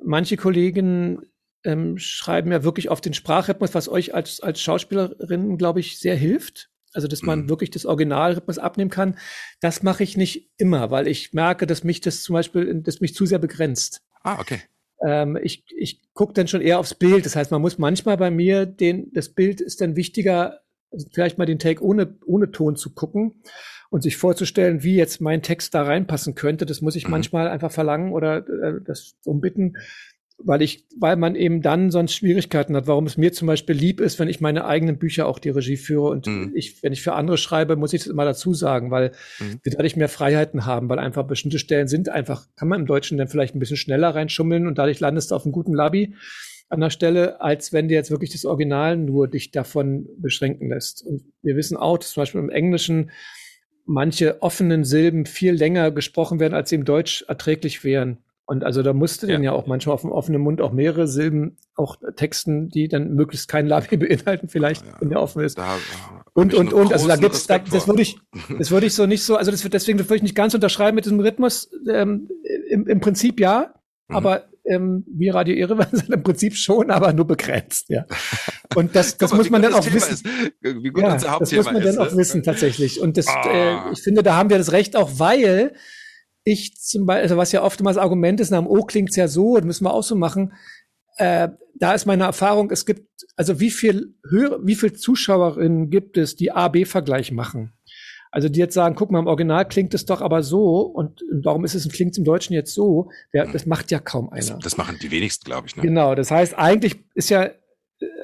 manche 0.04 0.36
Kollegen 0.36 1.22
ähm, 1.64 1.98
schreiben 1.98 2.52
ja 2.52 2.64
wirklich 2.64 2.90
auf 2.90 3.02
den 3.02 3.14
Sprachrhythmus, 3.14 3.74
was 3.74 3.90
euch 3.90 4.14
als, 4.14 4.42
als 4.42 4.62
Schauspielerin, 4.62 5.58
glaube 5.58 5.80
ich, 5.80 6.00
sehr 6.00 6.16
hilft. 6.16 6.70
Also, 6.94 7.10
dass 7.10 7.24
man 7.24 7.42
mhm. 7.42 7.50
wirklich 7.50 7.72
das 7.72 7.86
Originalrhythmus 7.86 8.58
abnehmen 8.58 8.90
kann. 8.90 9.18
Das 9.60 9.84
mache 9.84 10.04
ich 10.04 10.16
nicht 10.16 10.50
immer, 10.58 10.92
weil 10.92 11.08
ich 11.08 11.34
merke, 11.34 11.68
dass 11.68 11.84
mich 11.84 12.00
das 12.00 12.24
zum 12.24 12.34
Beispiel, 12.36 12.74
dass 12.82 13.02
mich 13.02 13.14
zu 13.14 13.26
sehr 13.26 13.40
begrenzt. 13.40 14.02
Ah, 14.26 14.40
okay. 14.40 14.60
Ähm, 15.06 15.38
ich 15.42 15.64
ich 15.78 16.02
gucke 16.14 16.34
dann 16.34 16.48
schon 16.48 16.62
eher 16.62 16.80
aufs 16.80 16.96
Bild. 16.96 17.26
Das 17.26 17.36
heißt, 17.36 17.52
man 17.52 17.62
muss 17.62 17.78
manchmal 17.78 18.18
bei 18.18 18.32
mir 18.32 18.66
den, 18.66 19.12
das 19.14 19.30
Bild 19.30 19.62
ist 19.62 19.82
dann 19.82 19.96
wichtiger, 19.96 20.62
also 20.92 21.08
vielleicht 21.14 21.38
mal 21.38 21.46
den 21.46 21.60
Take 21.60 21.84
ohne, 21.84 22.18
ohne 22.26 22.52
Ton 22.52 22.76
zu 22.76 22.94
gucken 22.94 23.44
und 23.92 24.02
sich 24.02 24.18
vorzustellen, 24.18 24.82
wie 24.82 24.96
jetzt 24.96 25.22
mein 25.22 25.44
Text 25.44 25.76
da 25.76 25.84
reinpassen 25.84 26.34
könnte. 26.34 26.66
Das 26.66 26.82
muss 26.82 26.96
ich 26.96 27.06
mhm. 27.06 27.12
manchmal 27.12 27.48
einfach 27.50 27.72
verlangen 27.72 28.14
oder 28.14 28.38
äh, 28.38 28.82
das 28.84 29.16
umbitten 29.26 29.78
weil 30.38 30.62
ich, 30.62 30.86
weil 31.00 31.16
man 31.16 31.36
eben 31.36 31.62
dann 31.62 31.92
sonst 31.92 32.14
Schwierigkeiten 32.14 32.76
hat, 32.76 32.88
warum 32.88 33.06
es 33.06 33.18
mir 33.18 33.32
zum 33.32 33.48
Beispiel 33.48 33.76
lieb 33.76 34.02
ist, 34.02 34.20
wenn 34.20 34.28
ich 34.28 34.42
meine 34.42 34.66
eigenen 34.66 34.98
Bücher 34.98 35.28
auch 35.28 35.40
die 35.40 35.50
Regie 35.50 35.78
führe 35.78 36.10
und 36.10 36.28
mhm. 36.28 36.52
ich, 36.56 36.84
wenn 36.84 36.94
ich 36.94 37.02
für 37.02 37.14
andere 37.14 37.38
schreibe, 37.38 37.76
muss 37.76 37.94
ich 37.94 38.02
das 38.02 38.08
immer 38.08 38.26
dazu 38.26 38.54
sagen, 38.54 38.92
weil 38.92 39.12
mhm. 39.40 39.60
wir 39.64 39.72
dadurch 39.72 39.96
mehr 39.96 40.10
Freiheiten 40.10 40.66
haben, 40.66 40.90
weil 40.90 41.00
einfach 41.00 41.26
bestimmte 41.26 41.60
Stellen 41.60 41.88
sind 41.88 42.10
einfach, 42.10 42.48
kann 42.56 42.68
man 42.68 42.82
im 42.82 42.86
Deutschen 42.86 43.18
dann 43.18 43.28
vielleicht 43.28 43.56
ein 43.56 43.60
bisschen 43.60 43.78
schneller 43.78 44.14
reinschummeln 44.14 44.68
und 44.68 44.78
dadurch 44.78 45.00
landest 45.00 45.32
du 45.32 45.36
auf 45.36 45.46
einem 45.46 45.54
guten 45.54 45.74
Labi 45.74 46.16
an 46.70 46.82
der 46.82 46.90
Stelle, 46.90 47.42
als 47.42 47.74
wenn 47.74 47.88
dir 47.88 47.96
jetzt 47.96 48.12
wirklich 48.12 48.32
das 48.32 48.46
Original 48.46 48.98
nur 48.98 49.28
dich 49.28 49.52
davon 49.52 50.08
beschränken 50.18 50.70
lässt. 50.70 51.06
Und 51.06 51.24
wir 51.44 51.56
wissen 51.56 51.78
auch, 51.78 51.98
dass 51.98 52.12
zum 52.12 52.22
Beispiel 52.22 52.42
im 52.42 52.50
Englischen 52.50 53.12
manche 53.86 54.42
offenen 54.42 54.84
Silben 54.84 55.26
viel 55.28 55.54
länger 55.54 55.92
gesprochen 55.92 56.40
werden, 56.40 56.56
als 56.56 56.70
sie 56.70 56.76
im 56.76 56.86
Deutsch 56.86 57.24
erträglich 57.28 57.84
wären. 57.84 58.25
Und 58.48 58.64
also 58.64 58.84
da 58.84 58.93
musste 58.93 59.26
ja. 59.26 59.34
dann 59.34 59.43
ja 59.43 59.52
auch 59.54 59.66
manchmal 59.66 59.96
auf 59.96 60.02
dem 60.02 60.12
offenen 60.12 60.41
Mund 60.41 60.62
auch 60.62 60.72
mehrere 60.72 61.08
Silben 61.08 61.58
auch 61.74 61.98
texten, 62.16 62.70
die 62.70 62.88
dann 62.88 63.16
möglichst 63.16 63.48
kein 63.48 63.66
Labi 63.66 63.98
beinhalten, 63.98 64.50
vielleicht, 64.50 64.86
ja, 64.86 64.93
wenn 65.00 65.10
der 65.10 65.22
offen 65.22 65.43
ist. 65.43 65.58
Da, 65.58 65.78
und, 66.34 66.54
und, 66.54 66.72
und, 66.72 66.93
also 66.93 67.08
da 67.08 67.16
gibt's, 67.16 67.48
da, 67.48 67.58
das 67.58 67.88
würde 67.88 68.04
ich, 68.04 68.20
das 68.58 68.70
würde 68.70 68.86
ich 68.86 68.93
so 68.93 69.08
nicht 69.08 69.24
so, 69.24 69.36
also 69.36 69.50
das 69.50 69.62
deswegen, 69.62 69.98
würde 70.00 70.18
ich 70.18 70.22
nicht 70.22 70.36
ganz 70.36 70.54
unterschreiben 70.54 70.96
mit 70.96 71.06
diesem 71.06 71.20
Rhythmus, 71.20 71.72
ähm, 71.89 72.30
im, 72.70 72.88
im 72.88 73.00
Prinzip 73.00 73.39
ja, 73.39 73.74
mhm. 74.10 74.16
aber 74.16 74.43
ähm, 74.66 75.06
wie 75.08 75.30
Radio 75.30 75.56
Irre 75.56 75.88
sind 75.91 76.10
im 76.14 76.24
Prinzip 76.24 76.56
schon, 76.56 76.91
aber 76.91 77.14
nur 77.14 77.26
begrenzt, 77.26 77.89
ja. 77.89 78.06
Und 78.76 78.96
das, 78.96 79.18
das 79.18 79.32
mal, 79.32 79.38
muss 79.38 79.50
man 79.50 79.62
dann 79.62 79.74
auch 79.74 79.86
wissen. 79.91 80.14
Ist, 80.14 80.26
wie 80.62 80.89
gut 80.89 81.04
ja, 81.04 81.14
unser 81.14 81.39
das 81.39 81.52
muss 81.52 81.66
man 81.66 81.78
ist, 81.78 81.86
dann 81.86 82.06
auch 82.06 82.12
ne? 82.12 82.18
wissen, 82.18 82.43
tatsächlich. 82.43 83.00
Und 83.00 83.18
das, 83.18 83.28
oh. 83.28 83.50
äh, 83.50 83.91
ich 83.91 84.02
finde, 84.02 84.22
da 84.22 84.36
haben 84.36 84.50
wir 84.50 84.58
das 84.58 84.72
Recht 84.72 84.96
auch, 84.96 85.12
weil 85.18 85.74
ich 86.46 86.78
zum 86.78 87.06
Beispiel, 87.08 87.24
also 87.24 87.38
was 87.38 87.52
ja 87.52 87.64
oftmals 87.64 87.98
Argument 87.98 88.39
ist, 88.39 88.52
nach 88.52 88.60
dem 88.60 88.68
O 88.68 88.84
klingt's 88.84 89.16
ja 89.18 89.28
so, 89.28 89.56
das 89.56 89.66
müssen 89.66 89.84
wir 89.84 89.93
auch 89.93 90.04
so 90.04 90.16
machen. 90.16 90.54
Äh, 91.18 91.50
da 91.74 91.93
ist 91.93 92.06
meine 92.06 92.24
Erfahrung, 92.24 92.72
es 92.72 92.86
gibt, 92.86 93.10
also 93.36 93.60
wie 93.60 93.72
viel 93.72 94.16
höhere, 94.30 94.60
wie 94.64 94.76
viel 94.76 94.93
Zuschauerinnen 94.93 95.89
gibt 95.89 96.18
es, 96.18 96.36
die 96.36 96.52
A-B-Vergleich 96.52 97.32
machen? 97.32 97.74
Also 98.32 98.48
die 98.48 98.60
jetzt 98.60 98.76
sagen, 98.76 98.96
guck 98.96 99.12
mal, 99.12 99.20
im 99.20 99.28
Original 99.28 99.68
klingt 99.68 99.93
es 99.93 100.06
doch 100.06 100.22
aber 100.22 100.43
so 100.43 100.82
und 100.82 101.22
warum 101.32 101.66
ist 101.66 101.74
es, 101.74 101.89
klingt 101.89 102.18
im 102.18 102.26
Deutschen 102.26 102.54
jetzt 102.54 102.74
so? 102.74 103.10
Der, 103.34 103.48
das 103.48 103.66
macht 103.66 103.91
ja 103.91 104.00
kaum 104.00 104.30
einer. 104.30 104.56
Das, 104.56 104.60
das 104.60 104.78
machen 104.78 104.98
die 105.02 105.10
wenigsten, 105.10 105.46
glaube 105.46 105.68
ich. 105.68 105.76
Ne? 105.76 105.84
Genau, 105.84 106.16
das 106.16 106.32
heißt, 106.32 106.54
eigentlich 106.54 106.98
ist 107.16 107.30
ja, 107.30 107.50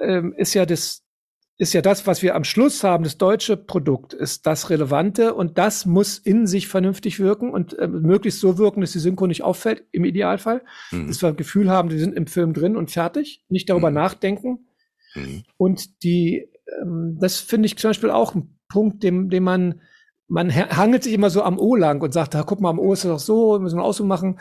äh, 0.01 0.21
ist 0.37 0.53
ja 0.53 0.65
das, 0.65 1.03
ist 1.61 1.73
ja 1.73 1.83
das, 1.83 2.07
was 2.07 2.23
wir 2.23 2.33
am 2.33 2.43
Schluss 2.43 2.83
haben, 2.83 3.03
das 3.03 3.19
deutsche 3.19 3.55
Produkt, 3.55 4.13
ist 4.13 4.47
das 4.47 4.71
Relevante 4.71 5.35
und 5.35 5.59
das 5.59 5.85
muss 5.85 6.17
in 6.17 6.47
sich 6.47 6.67
vernünftig 6.67 7.19
wirken 7.19 7.51
und 7.51 7.77
äh, 7.77 7.87
möglichst 7.87 8.39
so 8.39 8.57
wirken, 8.57 8.81
dass 8.81 8.93
die 8.93 8.99
Synchro 8.99 9.27
nicht 9.27 9.43
auffällt, 9.43 9.83
im 9.91 10.03
Idealfall. 10.03 10.63
Mhm. 10.89 11.05
Dass 11.05 11.21
wir 11.21 11.29
ein 11.29 11.35
Gefühl 11.35 11.69
haben, 11.69 11.91
wir 11.91 11.99
sind 11.99 12.15
im 12.15 12.25
Film 12.25 12.53
drin 12.53 12.75
und 12.75 12.89
fertig, 12.89 13.45
nicht 13.47 13.69
darüber 13.69 13.91
mhm. 13.91 13.95
nachdenken. 13.95 14.65
Mhm. 15.13 15.43
Und 15.55 16.01
die, 16.01 16.49
ähm, 16.81 17.19
das 17.21 17.39
finde 17.39 17.67
ich 17.67 17.77
zum 17.77 17.91
Beispiel 17.91 18.09
auch 18.09 18.33
ein 18.33 18.57
Punkt, 18.67 19.03
dem, 19.03 19.29
dem 19.29 19.43
man, 19.43 19.81
man 20.27 20.51
hangelt 20.51 21.03
sich 21.03 21.13
immer 21.13 21.29
so 21.29 21.43
am 21.43 21.59
O 21.59 21.75
lang 21.75 22.01
und 22.01 22.11
sagt, 22.11 22.33
da 22.33 22.41
guck 22.41 22.59
mal, 22.59 22.71
am 22.71 22.79
O 22.79 22.91
ist 22.91 23.05
das 23.05 23.11
doch 23.11 23.19
so, 23.19 23.59
müssen 23.59 23.77
wir 23.77 23.83
auch 23.83 23.93
so 23.93 24.03
machen. 24.03 24.39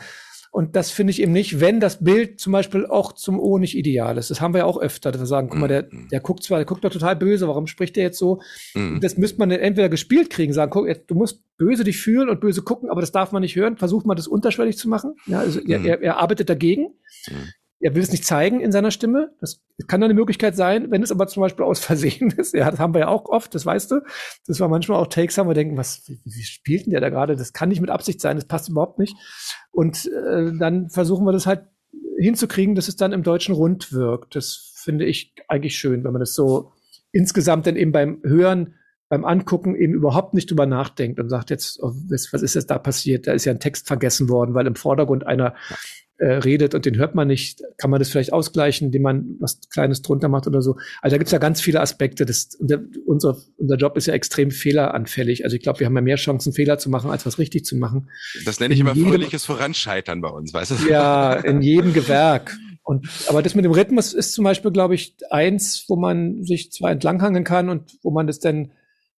Und 0.51 0.75
das 0.75 0.91
finde 0.91 1.11
ich 1.11 1.21
eben 1.21 1.31
nicht, 1.31 1.61
wenn 1.61 1.79
das 1.79 2.03
Bild 2.03 2.41
zum 2.41 2.51
Beispiel 2.51 2.85
auch 2.85 3.13
zum 3.13 3.39
O 3.39 3.57
nicht 3.57 3.77
ideal 3.77 4.17
ist. 4.17 4.29
Das 4.29 4.41
haben 4.41 4.53
wir 4.53 4.59
ja 4.59 4.65
auch 4.65 4.77
öfter, 4.77 5.13
dass 5.13 5.21
wir 5.21 5.25
sagen, 5.25 5.47
guck 5.49 5.59
mal, 5.59 5.69
der, 5.69 5.87
mhm. 5.89 6.09
der 6.09 6.19
guckt 6.19 6.43
zwar, 6.43 6.57
der 6.57 6.65
guckt 6.65 6.83
doch 6.83 6.91
total 6.91 7.15
böse, 7.15 7.47
warum 7.47 7.67
spricht 7.67 7.95
der 7.95 8.03
jetzt 8.03 8.19
so? 8.19 8.41
Mhm. 8.73 8.99
Das 8.99 9.17
müsste 9.17 9.39
man 9.39 9.49
entweder 9.49 9.87
gespielt 9.87 10.29
kriegen, 10.29 10.51
sagen, 10.51 10.69
guck, 10.69 10.87
du 11.07 11.15
musst 11.15 11.41
böse 11.57 11.85
dich 11.85 11.97
fühlen 11.97 12.27
und 12.27 12.41
böse 12.41 12.63
gucken, 12.63 12.89
aber 12.89 12.99
das 12.99 13.13
darf 13.13 13.31
man 13.31 13.41
nicht 13.41 13.55
hören. 13.55 13.77
Versucht 13.77 14.05
man 14.05 14.17
das 14.17 14.27
unterschwellig 14.27 14.77
zu 14.77 14.89
machen. 14.89 15.15
Ja, 15.25 15.39
also 15.39 15.61
mhm. 15.63 15.85
er, 15.85 16.01
er, 16.01 16.17
arbeitet 16.17 16.49
dagegen. 16.49 16.95
Mhm 17.29 17.53
er 17.81 17.95
will 17.95 18.03
es 18.03 18.11
nicht 18.11 18.25
zeigen 18.25 18.59
in 18.61 18.71
seiner 18.71 18.91
Stimme. 18.91 19.31
Das 19.39 19.61
kann 19.87 20.03
eine 20.03 20.13
Möglichkeit 20.13 20.55
sein, 20.55 20.91
wenn 20.91 21.03
es 21.03 21.11
aber 21.11 21.27
zum 21.27 21.41
Beispiel 21.41 21.65
aus 21.65 21.79
Versehen 21.79 22.31
ist. 22.37 22.53
Ja, 22.53 22.69
das 22.69 22.79
haben 22.79 22.93
wir 22.93 23.01
ja 23.01 23.07
auch 23.07 23.25
oft, 23.25 23.53
das 23.55 23.65
weißt 23.65 23.91
du. 23.91 24.01
Das 24.47 24.59
war 24.59 24.69
manchmal 24.69 24.99
auch 24.99 25.07
Takes, 25.07 25.37
haben 25.37 25.49
wir 25.49 25.53
denken, 25.53 25.77
was, 25.77 26.07
wie, 26.07 26.19
wie 26.23 26.43
spielt 26.43 26.85
denn 26.85 26.91
der 26.91 27.01
da 27.01 27.09
gerade? 27.09 27.35
Das 27.35 27.53
kann 27.53 27.69
nicht 27.69 27.81
mit 27.81 27.89
Absicht 27.89 28.21
sein, 28.21 28.37
das 28.37 28.45
passt 28.45 28.69
überhaupt 28.69 28.99
nicht. 28.99 29.15
Und 29.71 30.05
äh, 30.07 30.51
dann 30.57 30.89
versuchen 30.89 31.25
wir 31.25 31.31
das 31.31 31.47
halt 31.47 31.63
hinzukriegen, 32.17 32.75
dass 32.75 32.87
es 32.87 32.95
dann 32.95 33.13
im 33.13 33.23
Deutschen 33.23 33.55
rund 33.55 33.91
wirkt. 33.91 34.35
Das 34.35 34.73
finde 34.75 35.05
ich 35.05 35.33
eigentlich 35.47 35.77
schön, 35.77 36.03
wenn 36.03 36.13
man 36.13 36.19
das 36.19 36.35
so 36.35 36.71
insgesamt 37.11 37.67
dann 37.67 37.75
eben 37.75 37.91
beim 37.91 38.21
Hören 38.23 38.75
beim 39.11 39.25
Angucken 39.25 39.75
eben 39.75 39.93
überhaupt 39.93 40.33
nicht 40.33 40.49
drüber 40.49 40.65
nachdenkt 40.65 41.19
und 41.19 41.27
sagt 41.27 41.49
jetzt, 41.49 41.83
oh, 41.83 41.91
was, 42.07 42.31
was 42.31 42.41
ist 42.41 42.53
jetzt 42.53 42.71
da 42.71 42.79
passiert? 42.79 43.27
Da 43.27 43.33
ist 43.33 43.43
ja 43.43 43.51
ein 43.51 43.59
Text 43.59 43.85
vergessen 43.85 44.29
worden, 44.29 44.53
weil 44.53 44.65
im 44.65 44.75
Vordergrund 44.75 45.27
einer 45.27 45.53
äh, 46.21 46.33
redet 46.33 46.75
und 46.75 46.85
den 46.85 46.97
hört 46.97 47.15
man 47.15 47.27
nicht, 47.27 47.63
kann 47.77 47.89
man 47.89 47.99
das 47.99 48.09
vielleicht 48.09 48.31
ausgleichen, 48.31 48.85
indem 48.87 49.01
man 49.01 49.37
was 49.39 49.59
Kleines 49.71 50.03
drunter 50.03 50.29
macht 50.29 50.45
oder 50.45 50.61
so. 50.61 50.77
Also 51.01 51.15
da 51.15 51.17
gibt's 51.17 51.31
ja 51.31 51.39
ganz 51.39 51.61
viele 51.61 51.81
Aspekte. 51.81 52.27
Das, 52.27 52.49
der, 52.59 52.79
unser, 53.07 53.37
unser 53.57 53.75
Job 53.75 53.97
ist 53.97 54.05
ja 54.05 54.13
extrem 54.13 54.51
fehleranfällig. 54.51 55.43
Also 55.43 55.55
ich 55.55 55.63
glaube, 55.63 55.79
wir 55.79 55.87
haben 55.87 55.95
ja 55.95 56.01
mehr 56.01 56.17
Chancen, 56.17 56.53
Fehler 56.53 56.77
zu 56.77 56.91
machen, 56.91 57.09
als 57.09 57.25
was 57.25 57.39
richtig 57.39 57.65
zu 57.65 57.75
machen. 57.75 58.09
Das 58.45 58.59
nenne 58.59 58.75
ich 58.75 58.79
in 58.79 58.85
immer 58.85 58.95
jedem, 58.95 59.09
fröhliches 59.09 59.45
Voranscheitern 59.45 60.21
bei 60.21 60.29
uns, 60.29 60.53
weißt 60.53 60.71
du? 60.71 60.89
Ja, 60.89 61.33
in 61.33 61.63
jedem 61.63 61.91
Gewerk. 61.91 62.55
Und, 62.83 63.07
aber 63.27 63.41
das 63.41 63.55
mit 63.55 63.65
dem 63.65 63.71
Rhythmus 63.71 64.13
ist 64.13 64.33
zum 64.33 64.43
Beispiel, 64.43 64.71
glaube 64.71 64.93
ich, 64.93 65.15
eins, 65.29 65.85
wo 65.87 65.95
man 65.95 66.43
sich 66.43 66.71
zwar 66.71 66.91
entlanghangen 66.91 67.43
kann 67.43 67.69
und 67.69 67.91
wo 68.01 68.11
man 68.11 68.25
das 68.25 68.39
dann 68.39 68.71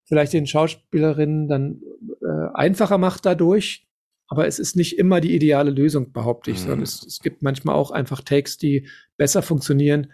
vielleicht 0.05 0.33
den 0.33 0.47
Schauspielerinnen 0.47 1.47
dann 1.47 1.81
äh, 2.21 2.53
einfacher 2.53 2.97
macht 2.97 3.25
dadurch. 3.25 3.87
Aber 4.33 4.47
es 4.47 4.57
ist 4.57 4.75
nicht 4.75 4.97
immer 4.97 5.21
die 5.21 5.35
ideale 5.35 5.69
Lösung, 5.69 6.11
behaupte 6.11 6.49
ich, 6.49 6.57
mhm. 6.57 6.61
sondern 6.61 6.81
es, 6.81 7.05
es 7.05 7.19
gibt 7.19 7.43
manchmal 7.43 7.75
auch 7.75 7.91
einfach 7.91 8.21
Takes, 8.21 8.57
die 8.57 8.89
besser 9.15 9.43
funktionieren, 9.43 10.11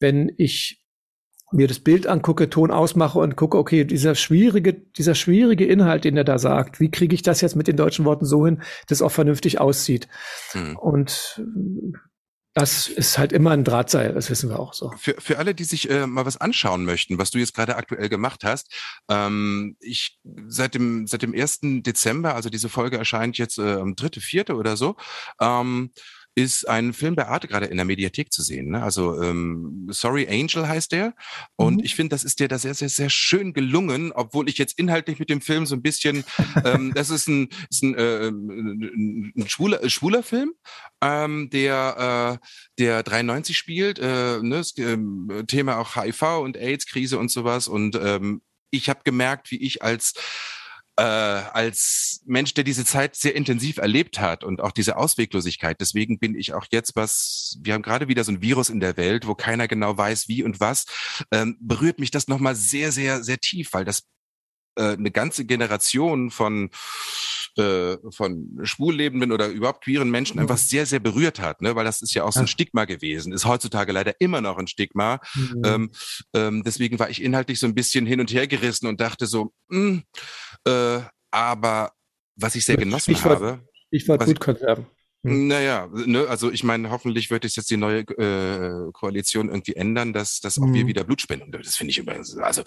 wenn 0.00 0.32
ich 0.38 0.84
mir 1.52 1.68
das 1.68 1.78
Bild 1.78 2.08
angucke, 2.08 2.50
Ton 2.50 2.72
ausmache 2.72 3.20
und 3.20 3.36
gucke, 3.36 3.56
okay, 3.56 3.84
dieser 3.84 4.16
schwierige, 4.16 4.72
dieser 4.72 5.14
schwierige 5.14 5.66
Inhalt, 5.66 6.02
den 6.02 6.16
er 6.16 6.24
da 6.24 6.40
sagt, 6.40 6.80
wie 6.80 6.90
kriege 6.90 7.14
ich 7.14 7.22
das 7.22 7.42
jetzt 7.42 7.54
mit 7.54 7.68
den 7.68 7.76
deutschen 7.76 8.04
Worten 8.04 8.24
so 8.24 8.44
hin, 8.44 8.60
dass 8.88 8.98
es 8.98 9.02
auch 9.02 9.12
vernünftig 9.12 9.60
aussieht? 9.60 10.08
Mhm. 10.52 10.76
Und 10.76 11.40
das 12.54 12.86
ist 12.86 13.18
halt 13.18 13.32
immer 13.32 13.50
ein 13.50 13.64
Drahtseil, 13.64 14.14
das 14.14 14.30
wissen 14.30 14.48
wir 14.48 14.60
auch 14.60 14.74
so. 14.74 14.92
Für, 14.96 15.16
für 15.18 15.38
alle, 15.38 15.56
die 15.56 15.64
sich 15.64 15.90
äh, 15.90 16.06
mal 16.06 16.24
was 16.24 16.36
anschauen 16.36 16.84
möchten, 16.84 17.18
was 17.18 17.32
du 17.32 17.38
jetzt 17.38 17.52
gerade 17.52 17.74
aktuell 17.74 18.08
gemacht 18.08 18.44
hast, 18.44 18.72
ähm, 19.08 19.76
ich 19.80 20.20
seit 20.46 20.74
dem 20.74 21.08
seit 21.08 21.22
dem 21.22 21.34
ersten 21.34 21.82
Dezember, 21.82 22.36
also 22.36 22.50
diese 22.50 22.68
Folge 22.68 22.96
erscheint 22.96 23.38
jetzt 23.38 23.58
äh, 23.58 23.72
am 23.74 23.96
dritte, 23.96 24.20
vierte 24.20 24.54
oder 24.54 24.76
so, 24.76 24.94
ähm, 25.40 25.90
ist 26.36 26.68
ein 26.68 26.92
Film 26.92 27.14
bei 27.14 27.26
Arte 27.28 27.46
gerade 27.46 27.66
in 27.66 27.76
der 27.76 27.86
Mediathek 27.86 28.32
zu 28.32 28.42
sehen. 28.42 28.70
Ne? 28.70 28.82
Also 28.82 29.22
ähm, 29.22 29.86
Sorry 29.90 30.26
Angel 30.28 30.66
heißt 30.66 30.90
der. 30.92 31.14
Und 31.56 31.76
mhm. 31.76 31.84
ich 31.84 31.94
finde, 31.94 32.10
das 32.10 32.24
ist 32.24 32.40
dir 32.40 32.48
da 32.48 32.58
sehr, 32.58 32.74
sehr, 32.74 32.88
sehr 32.88 33.08
schön 33.08 33.52
gelungen, 33.52 34.10
obwohl 34.12 34.48
ich 34.48 34.58
jetzt 34.58 34.78
inhaltlich 34.78 35.18
mit 35.18 35.30
dem 35.30 35.40
Film 35.40 35.64
so 35.64 35.76
ein 35.76 35.82
bisschen, 35.82 36.24
ähm, 36.64 36.92
das 36.94 37.10
ist 37.10 37.28
ein, 37.28 37.48
ist 37.70 37.82
ein, 37.82 37.94
äh, 37.94 38.28
ein 38.28 39.44
schwuler, 39.46 39.88
schwuler 39.88 40.22
Film, 40.24 40.54
ähm, 41.00 41.50
der, 41.50 42.40
äh, 42.42 42.46
der 42.78 43.02
93 43.04 43.56
spielt, 43.56 43.98
äh, 44.00 44.40
ne? 44.42 44.62
äh, 44.76 45.44
Thema 45.44 45.78
auch 45.78 45.94
HIV 45.94 46.22
und 46.42 46.56
AIDS-Krise 46.56 47.18
und 47.18 47.30
sowas. 47.30 47.68
Und 47.68 47.94
ähm, 48.02 48.42
ich 48.70 48.88
habe 48.88 49.00
gemerkt, 49.04 49.52
wie 49.52 49.62
ich 49.62 49.82
als 49.82 50.14
äh, 50.96 51.02
als 51.02 52.22
Mensch, 52.24 52.54
der 52.54 52.64
diese 52.64 52.84
Zeit 52.84 53.16
sehr 53.16 53.34
intensiv 53.34 53.78
erlebt 53.78 54.20
hat 54.20 54.44
und 54.44 54.60
auch 54.60 54.72
diese 54.72 54.96
Ausweglosigkeit. 54.96 55.80
Deswegen 55.80 56.18
bin 56.18 56.34
ich 56.36 56.54
auch 56.54 56.66
jetzt 56.70 56.94
was, 56.94 57.58
wir 57.62 57.74
haben 57.74 57.82
gerade 57.82 58.08
wieder 58.08 58.24
so 58.24 58.32
ein 58.32 58.42
Virus 58.42 58.68
in 58.68 58.80
der 58.80 58.96
Welt, 58.96 59.26
wo 59.26 59.34
keiner 59.34 59.66
genau 59.68 59.96
weiß, 59.96 60.28
wie 60.28 60.42
und 60.42 60.60
was, 60.60 60.86
ähm, 61.32 61.56
berührt 61.60 61.98
mich 61.98 62.10
das 62.10 62.28
nochmal 62.28 62.54
sehr, 62.54 62.92
sehr, 62.92 63.24
sehr 63.24 63.38
tief, 63.38 63.72
weil 63.72 63.84
das 63.84 64.04
äh, 64.76 64.92
eine 64.92 65.10
ganze 65.10 65.44
Generation 65.44 66.30
von 66.30 66.70
äh, 67.56 67.98
von 68.10 68.58
schwullebenden 68.64 69.30
oder 69.30 69.48
überhaupt 69.48 69.84
queeren 69.84 70.10
Menschen 70.10 70.40
einfach 70.40 70.56
mhm. 70.56 70.62
sehr, 70.62 70.86
sehr 70.86 70.98
berührt 70.98 71.38
hat, 71.38 71.62
ne? 71.62 71.76
weil 71.76 71.84
das 71.84 72.02
ist 72.02 72.14
ja 72.14 72.24
auch 72.24 72.32
so 72.32 72.40
ein 72.40 72.48
Stigma 72.48 72.84
gewesen, 72.84 73.32
ist 73.32 73.44
heutzutage 73.44 73.92
leider 73.92 74.20
immer 74.20 74.40
noch 74.40 74.58
ein 74.58 74.66
Stigma. 74.66 75.20
Mhm. 75.34 75.62
Ähm, 75.64 75.90
ähm, 76.34 76.62
deswegen 76.64 76.98
war 76.98 77.10
ich 77.10 77.22
inhaltlich 77.22 77.60
so 77.60 77.66
ein 77.66 77.74
bisschen 77.74 78.06
hin 78.06 78.20
und 78.20 78.32
her 78.32 78.48
gerissen 78.48 78.88
und 78.88 79.00
dachte 79.00 79.26
so, 79.26 79.52
mh, 79.68 79.78
hm, 79.78 80.02
äh, 80.66 81.00
aber 81.30 81.92
was 82.36 82.54
ich 82.56 82.64
sehr 82.64 82.76
genossen 82.76 83.12
ich 83.12 83.24
war, 83.24 83.36
habe. 83.36 83.68
Ich 83.90 84.08
war 84.08 84.18
gut 84.18 84.40
konserven. 84.40 84.86
Hm. 85.24 85.48
Naja, 85.48 85.88
ne, 85.92 86.26
also 86.28 86.52
ich 86.52 86.64
meine, 86.64 86.90
hoffentlich 86.90 87.30
wird 87.30 87.46
es 87.46 87.56
jetzt 87.56 87.70
die 87.70 87.78
neue 87.78 88.00
äh, 88.00 88.92
Koalition 88.92 89.48
irgendwie 89.48 89.74
ändern, 89.74 90.12
dass, 90.12 90.40
dass 90.40 90.58
auch 90.58 90.66
mhm. 90.66 90.74
wir 90.74 90.86
wieder 90.86 91.04
Blut 91.04 91.22
spenden. 91.22 91.50
Das 91.50 91.76
finde 91.76 91.92
ich 91.92 91.98
immer, 91.98 92.12
also 92.42 92.62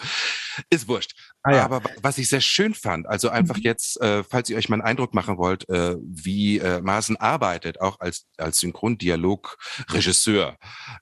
ist 0.68 0.88
wurscht. 0.88 1.14
Ah, 1.44 1.54
ja. 1.54 1.64
Aber 1.64 1.82
was 2.02 2.18
ich 2.18 2.28
sehr 2.28 2.40
schön 2.40 2.74
fand, 2.74 3.06
also 3.06 3.28
einfach 3.28 3.56
mhm. 3.56 3.62
jetzt, 3.62 4.00
äh, 4.00 4.24
falls 4.24 4.50
ihr 4.50 4.56
euch 4.56 4.68
mal 4.68 4.74
einen 4.74 4.82
Eindruck 4.82 5.14
machen 5.14 5.38
wollt, 5.38 5.68
äh, 5.68 5.96
wie 6.00 6.58
äh, 6.58 6.80
Maaßen 6.80 7.16
arbeitet, 7.16 7.80
auch 7.80 8.00
als, 8.00 8.26
als 8.36 8.58
Synchrondialog-Regisseur, 8.58 10.56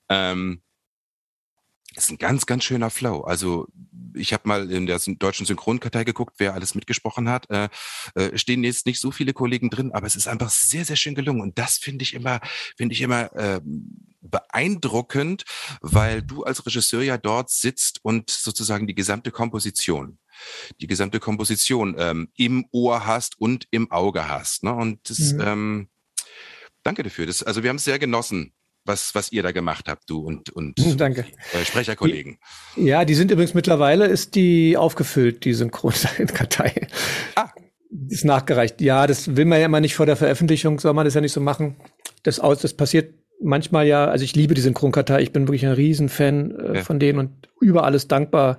ähm, 0.09 0.61
ist 1.97 2.11
ein 2.11 2.17
ganz, 2.17 2.45
ganz 2.45 2.63
schöner 2.63 2.89
Flow. 2.89 3.21
Also 3.21 3.67
ich 4.13 4.33
habe 4.33 4.47
mal 4.47 4.71
in 4.71 4.85
der 4.85 4.99
deutschen 4.99 5.45
Synchronkartei 5.45 6.03
geguckt, 6.03 6.35
wer 6.37 6.53
alles 6.53 6.75
mitgesprochen 6.75 7.29
hat. 7.29 7.49
Äh, 7.49 7.69
äh, 8.15 8.37
stehen 8.37 8.63
jetzt 8.63 8.85
nicht 8.85 8.99
so 8.99 9.11
viele 9.11 9.33
Kollegen 9.33 9.69
drin, 9.69 9.91
aber 9.91 10.07
es 10.07 10.15
ist 10.15 10.27
einfach 10.27 10.49
sehr, 10.49 10.85
sehr 10.85 10.95
schön 10.95 11.15
gelungen. 11.15 11.41
Und 11.41 11.57
das 11.57 11.77
finde 11.77 12.03
ich 12.03 12.13
immer, 12.13 12.39
finde 12.75 12.93
ich 12.93 13.01
immer 13.01 13.33
äh, 13.35 13.61
beeindruckend, 14.21 15.43
weil 15.81 16.21
du 16.21 16.43
als 16.43 16.65
Regisseur 16.65 17.03
ja 17.03 17.17
dort 17.17 17.49
sitzt 17.49 17.99
und 18.03 18.29
sozusagen 18.29 18.87
die 18.87 18.95
gesamte 18.95 19.31
Komposition 19.31 20.17
die 20.79 20.85
gesamte 20.85 21.19
Komposition 21.19 21.95
ähm, 21.97 22.29
im 22.35 22.67
Ohr 22.71 23.07
hast 23.07 23.41
und 23.41 23.67
im 23.71 23.91
Auge 23.91 24.27
hast. 24.27 24.63
Ne? 24.63 24.71
Und 24.71 25.09
das, 25.09 25.33
mhm. 25.33 25.41
ähm, 25.41 25.89
danke 26.83 27.01
dafür. 27.01 27.25
Das, 27.25 27.41
also 27.41 27.63
wir 27.63 27.69
haben 27.69 27.77
es 27.77 27.83
sehr 27.83 27.97
genossen, 27.97 28.53
was, 28.87 29.13
was 29.15 29.31
ihr 29.31 29.43
da 29.43 29.51
gemacht 29.51 29.87
habt, 29.87 30.09
du 30.09 30.19
und, 30.19 30.49
und 30.49 30.75
Danke. 30.99 31.25
Sprecherkollegen. 31.63 32.37
Die, 32.75 32.85
ja, 32.85 33.05
die 33.05 33.15
sind 33.15 33.31
übrigens 33.31 33.53
mittlerweile, 33.53 34.05
ist 34.05 34.35
die 34.35 34.77
aufgefüllt, 34.77 35.45
die 35.45 35.53
Synchronkartei. 35.53 36.87
Ah. 37.35 37.49
Ist 38.09 38.25
nachgereicht. 38.25 38.81
Ja, 38.81 39.07
das 39.07 39.35
will 39.35 39.45
man 39.45 39.59
ja 39.59 39.65
immer 39.65 39.79
nicht 39.79 39.95
vor 39.95 40.05
der 40.05 40.17
Veröffentlichung, 40.17 40.79
soll 40.79 40.93
man 40.93 41.05
das 41.05 41.13
ja 41.13 41.21
nicht 41.21 41.31
so 41.31 41.39
machen. 41.39 41.77
Das 42.23 42.39
aus, 42.39 42.59
das 42.59 42.73
passiert 42.73 43.13
manchmal 43.41 43.87
ja, 43.87 44.05
also 44.05 44.23
ich 44.23 44.35
liebe 44.35 44.53
die 44.53 44.61
Synchronkartei, 44.61 45.21
ich 45.21 45.31
bin 45.31 45.47
wirklich 45.47 45.65
ein 45.65 45.73
Riesenfan 45.73 46.51
äh, 46.51 46.75
ja. 46.77 46.83
von 46.83 46.99
denen 46.99 47.19
und 47.19 47.49
über 47.61 47.83
alles 47.83 48.07
dankbar, 48.07 48.57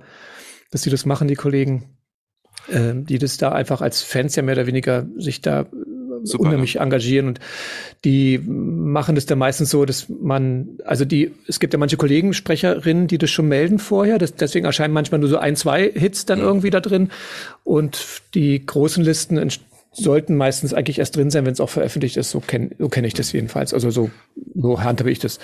dass 0.71 0.83
sie 0.83 0.89
das 0.89 1.05
machen, 1.05 1.27
die 1.27 1.35
Kollegen, 1.35 1.97
äh, 2.69 2.93
die 2.95 3.17
das 3.17 3.37
da 3.37 3.51
einfach 3.51 3.81
als 3.81 4.01
Fans 4.01 4.35
ja 4.35 4.43
mehr 4.43 4.55
oder 4.55 4.67
weniger 4.67 5.07
sich 5.17 5.41
da 5.41 5.67
Super, 6.23 6.45
unheimlich 6.45 6.75
ja. 6.75 6.83
engagieren 6.83 7.27
und 7.27 7.39
die 8.05 8.37
machen 8.39 9.15
das 9.15 9.25
dann 9.25 9.39
meistens 9.39 9.69
so, 9.69 9.85
dass 9.85 10.07
man, 10.09 10.79
also 10.85 11.05
die, 11.05 11.31
es 11.47 11.59
gibt 11.59 11.73
ja 11.73 11.79
manche 11.79 11.97
Kollegen, 11.97 12.33
Sprecherinnen, 12.33 13.07
die 13.07 13.17
das 13.17 13.29
schon 13.29 13.47
melden 13.47 13.79
vorher, 13.79 14.17
das, 14.17 14.35
deswegen 14.35 14.65
erscheinen 14.65 14.93
manchmal 14.93 15.19
nur 15.19 15.29
so 15.29 15.37
ein, 15.37 15.55
zwei 15.55 15.91
Hits 15.91 16.25
dann 16.25 16.39
ja. 16.39 16.45
irgendwie 16.45 16.69
da 16.69 16.79
drin 16.79 17.09
und 17.63 18.05
die 18.33 18.65
großen 18.65 19.03
Listen 19.03 19.37
sollten 19.91 20.35
meistens 20.35 20.73
eigentlich 20.73 20.99
erst 20.99 21.15
drin 21.15 21.29
sein, 21.31 21.45
wenn 21.45 21.53
es 21.53 21.59
auch 21.59 21.69
veröffentlicht 21.69 22.17
ist. 22.17 22.29
So 22.29 22.39
kenne 22.39 22.69
so 22.77 22.89
kenn 22.89 23.03
ich 23.03 23.13
das 23.13 23.31
jedenfalls. 23.31 23.73
Also 23.73 23.89
so, 23.89 24.11
so 24.55 24.81
handhabe 24.81 25.11
ich 25.11 25.19
das. 25.19 25.39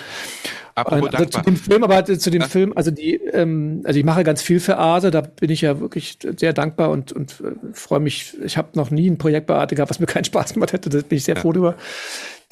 Apropos 0.76 1.14
also 1.14 1.24
zu 1.24 1.40
dem 1.40 1.56
Film, 1.56 1.84
aber 1.84 2.04
zu 2.04 2.30
dem 2.30 2.42
ja. 2.42 2.48
Film, 2.48 2.72
also 2.76 2.90
die, 2.90 3.14
ähm, 3.14 3.80
also 3.84 3.98
ich 3.98 4.04
mache 4.04 4.24
ganz 4.24 4.42
viel 4.42 4.60
für 4.60 4.76
Arte, 4.76 5.10
da 5.10 5.22
bin 5.22 5.50
ich 5.50 5.62
ja 5.62 5.80
wirklich 5.80 6.18
sehr 6.36 6.52
dankbar 6.52 6.90
und, 6.90 7.12
und 7.12 7.40
äh, 7.40 7.72
freue 7.72 8.00
mich. 8.00 8.34
Ich 8.44 8.56
habe 8.56 8.68
noch 8.74 8.90
nie 8.90 9.08
ein 9.10 9.18
Projekt 9.18 9.46
bei 9.46 9.54
Arte 9.56 9.74
gehabt, 9.74 9.90
was 9.90 10.00
mir 10.00 10.06
keinen 10.06 10.24
Spaß 10.24 10.54
gemacht 10.54 10.72
hätte. 10.72 10.90
Da 10.90 10.98
bin 10.98 11.16
ich 11.16 11.24
sehr 11.24 11.36
ja. 11.36 11.40
froh 11.40 11.52
drüber. 11.52 11.76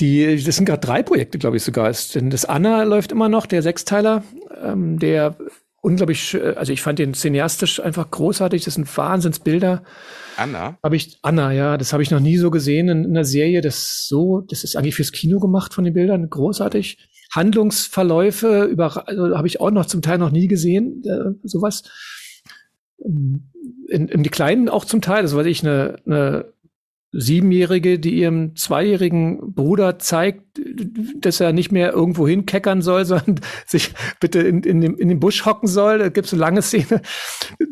Die, 0.01 0.43
das 0.43 0.57
sind 0.57 0.65
gerade 0.65 0.81
drei 0.81 1.03
Projekte, 1.03 1.39
glaube 1.39 1.59
ich 1.59 1.63
sogar. 1.63 1.93
Denn 2.15 2.31
das 2.31 2.45
Anna 2.45 2.83
läuft 2.83 3.13
immer 3.13 3.29
noch, 3.29 3.47
der 3.47 3.63
Sechsteiler, 3.63 4.25
ähm, 4.65 4.99
der 4.99 5.37
unglaublich, 5.85 6.37
also 6.57 6.73
ich 6.73 6.81
fand 6.81 6.99
den 6.99 7.13
cineastisch 7.13 7.79
einfach 7.79 8.11
großartig. 8.11 8.65
Das 8.65 8.75
sind 8.75 8.97
Wahnsinnsbilder. 8.97 9.85
Anna? 10.37 10.79
Habe 10.83 10.97
ich 10.97 11.19
Anna, 11.23 11.53
ja, 11.53 11.77
das 11.77 11.93
habe 11.93 12.03
ich 12.03 12.11
noch 12.11 12.21
nie 12.21 12.39
so 12.39 12.51
gesehen 12.51 12.89
in, 12.89 13.05
in 13.05 13.11
einer 13.11 13.25
Serie. 13.25 13.61
Das 13.61 14.09
so, 14.09 14.41
das 14.41 14.65
ist 14.65 14.77
eigentlich 14.77 14.95
fürs 14.95 15.13
Kino 15.13 15.39
gemacht 15.39 15.75
von 15.75 15.85
den 15.85 15.93
Bildern, 15.93 16.29
großartig. 16.29 17.09
Handlungsverläufe 17.33 18.65
über, 18.65 19.07
also 19.09 19.37
habe 19.37 19.47
ich 19.47 19.61
auch 19.61 19.71
noch 19.71 19.87
zum 19.87 20.03
Teil 20.03 20.19
noch 20.19 20.31
nie 20.31 20.49
gesehen, 20.49 21.03
äh, 21.05 21.47
sowas. 21.47 21.83
In, 22.99 24.09
in 24.09 24.23
die 24.23 24.31
Kleinen 24.31 24.71
auch 24.71 24.85
zum 24.87 25.03
Teil, 25.03 25.23
das 25.23 25.37
weiß 25.37 25.47
ich, 25.47 25.63
eine, 25.63 25.97
eine 26.07 26.47
Siebenjährige, 27.17 27.99
die 27.99 28.15
ihrem 28.15 28.57
zweijährigen 28.57 29.55
Bruder 29.55 29.99
zeigt, 29.99 30.43
dass 31.17 31.41
er 31.41 31.53
nicht 31.53 31.71
mehr 31.71 31.93
irgendwo 31.93 32.27
hinkeckern 32.27 32.83
soll, 32.83 33.05
sondern 33.05 33.41
sich 33.67 33.93
bitte 34.21 34.41
in, 34.41 34.63
in, 34.63 34.81
dem, 34.81 34.97
in 34.97 35.09
den 35.09 35.21
Busch 35.21 35.47
hocken 35.47 35.69
soll. 35.69 35.99
Da 35.99 36.09
gibt 36.09 36.27
es 36.27 36.33
eine 36.33 36.41
lange 36.41 36.63
Szene, 36.63 37.03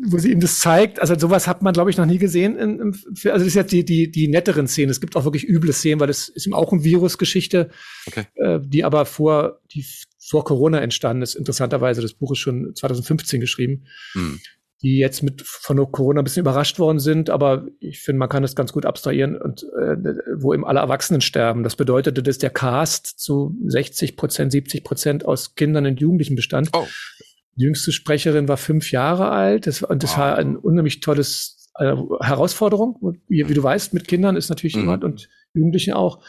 wo 0.07 0.17
sie 0.17 0.31
ihm 0.31 0.39
das 0.39 0.59
zeigt. 0.59 0.99
Also 1.01 1.17
sowas 1.17 1.47
hat 1.47 1.61
man, 1.61 1.73
glaube 1.73 1.89
ich, 1.89 1.97
noch 1.97 2.05
nie 2.05 2.17
gesehen. 2.17 2.57
In, 2.57 2.79
in, 2.79 2.93
also 3.25 3.29
das 3.29 3.47
ist 3.47 3.55
jetzt 3.55 3.71
die, 3.71 3.83
die, 3.83 4.09
die 4.09 4.27
netteren 4.27 4.67
Szenen. 4.67 4.89
Es 4.89 5.01
gibt 5.01 5.15
auch 5.15 5.25
wirklich 5.25 5.47
üble 5.47 5.73
Szenen, 5.73 5.99
weil 5.99 6.07
das 6.07 6.29
ist 6.29 6.47
ihm 6.47 6.53
auch 6.53 6.71
eine 6.71 6.83
Virusgeschichte, 6.83 7.69
okay. 8.07 8.25
äh, 8.35 8.59
die 8.63 8.83
aber 8.83 9.05
vor, 9.05 9.59
die 9.73 9.85
vor 10.19 10.45
Corona 10.45 10.79
entstanden 10.79 11.21
ist. 11.21 11.35
Interessanterweise, 11.35 12.01
das 12.01 12.13
Buch 12.13 12.31
ist 12.31 12.39
schon 12.39 12.73
2015 12.75 13.41
geschrieben. 13.41 13.85
Hm 14.13 14.39
die 14.81 14.97
jetzt 14.97 15.23
mit 15.23 15.41
von 15.41 15.77
Corona 15.91 16.21
ein 16.21 16.23
bisschen 16.23 16.41
überrascht 16.41 16.77
worden 16.79 16.99
sind, 16.99 17.29
aber 17.29 17.67
ich 17.79 18.01
finde, 18.01 18.19
man 18.19 18.29
kann 18.29 18.41
das 18.41 18.55
ganz 18.55 18.73
gut 18.73 18.85
abstrahieren 18.85 19.37
und 19.37 19.63
äh, 19.63 19.95
wo 20.37 20.53
eben 20.53 20.65
alle 20.65 20.79
Erwachsenen 20.79 21.21
sterben. 21.21 21.63
Das 21.63 21.75
bedeutete, 21.75 22.21
dass 22.21 22.37
der 22.37 22.49
Cast 22.49 23.19
zu 23.19 23.55
60 23.65 24.17
Prozent, 24.17 24.51
70 24.51 24.83
Prozent 24.83 25.25
aus 25.25 25.55
Kindern 25.55 25.85
und 25.85 26.01
Jugendlichen 26.01 26.35
bestand. 26.35 26.69
Oh. 26.73 26.85
Die 27.55 27.63
jüngste 27.63 27.91
Sprecherin 27.91 28.47
war 28.47 28.57
fünf 28.57 28.91
Jahre 28.91 29.29
alt 29.29 29.67
das, 29.67 29.83
und 29.83 30.03
das 30.03 30.11
wow. 30.11 30.17
war 30.17 30.37
ein 30.37 30.57
unheimlich 30.57 30.99
tolles 30.99 31.69
äh, 31.75 31.95
Herausforderung. 32.19 32.99
Wie, 33.27 33.47
wie, 33.47 33.53
du 33.53 33.63
weißt, 33.63 33.93
mit 33.93 34.07
Kindern 34.07 34.35
ist 34.35 34.49
natürlich 34.49 34.75
mhm. 34.75 34.83
immer 34.83 35.03
und 35.03 35.29
Jugendlichen 35.53 35.93
auch 35.93 36.23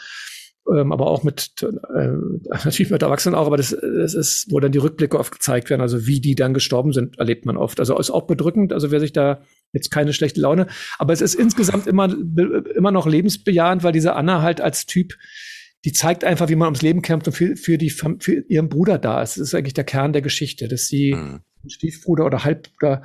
ähm, 0.73 0.91
aber 0.91 1.07
auch 1.07 1.23
mit, 1.23 1.51
äh, 1.61 2.07
natürlich 2.49 2.89
mit 2.89 3.01
Erwachsenen 3.01 3.35
auch, 3.35 3.45
aber 3.45 3.57
das, 3.57 3.69
das 3.69 4.13
ist, 4.13 4.47
wo 4.49 4.59
dann 4.59 4.71
die 4.71 4.79
Rückblicke 4.79 5.17
oft 5.17 5.31
gezeigt 5.31 5.69
werden, 5.69 5.81
also 5.81 6.07
wie 6.07 6.19
die 6.19 6.35
dann 6.35 6.53
gestorben 6.53 6.93
sind, 6.93 7.19
erlebt 7.19 7.45
man 7.45 7.57
oft. 7.57 7.79
Also 7.79 7.97
ist 7.97 8.09
auch 8.09 8.25
bedrückend, 8.25 8.73
also 8.73 8.91
wer 8.91 8.99
sich 8.99 9.13
da 9.13 9.41
jetzt 9.73 9.91
keine 9.91 10.13
schlechte 10.13 10.41
Laune, 10.41 10.67
aber 10.97 11.13
es 11.13 11.21
ist 11.21 11.35
insgesamt 11.35 11.87
immer, 11.87 12.13
immer 12.75 12.91
noch 12.91 13.05
lebensbejahend, 13.07 13.83
weil 13.83 13.91
diese 13.91 14.15
Anna 14.15 14.41
halt 14.41 14.61
als 14.61 14.85
Typ, 14.85 15.13
die 15.83 15.91
zeigt 15.91 16.23
einfach, 16.23 16.49
wie 16.49 16.55
man 16.55 16.67
ums 16.67 16.81
Leben 16.81 17.01
kämpft 17.01 17.27
und 17.27 17.33
für, 17.33 17.55
für, 17.55 17.77
die, 17.77 17.91
für 17.91 18.43
ihren 18.47 18.69
Bruder 18.69 18.97
da 18.97 19.21
ist. 19.21 19.37
Das 19.37 19.49
ist 19.49 19.53
eigentlich 19.53 19.75
der 19.75 19.83
Kern 19.83 20.13
der 20.13 20.23
Geschichte, 20.23 20.67
dass 20.67 20.87
sie 20.87 21.13
mhm. 21.13 21.41
Stiefbruder 21.67 22.25
oder 22.25 22.43
Halbbruder 22.43 23.03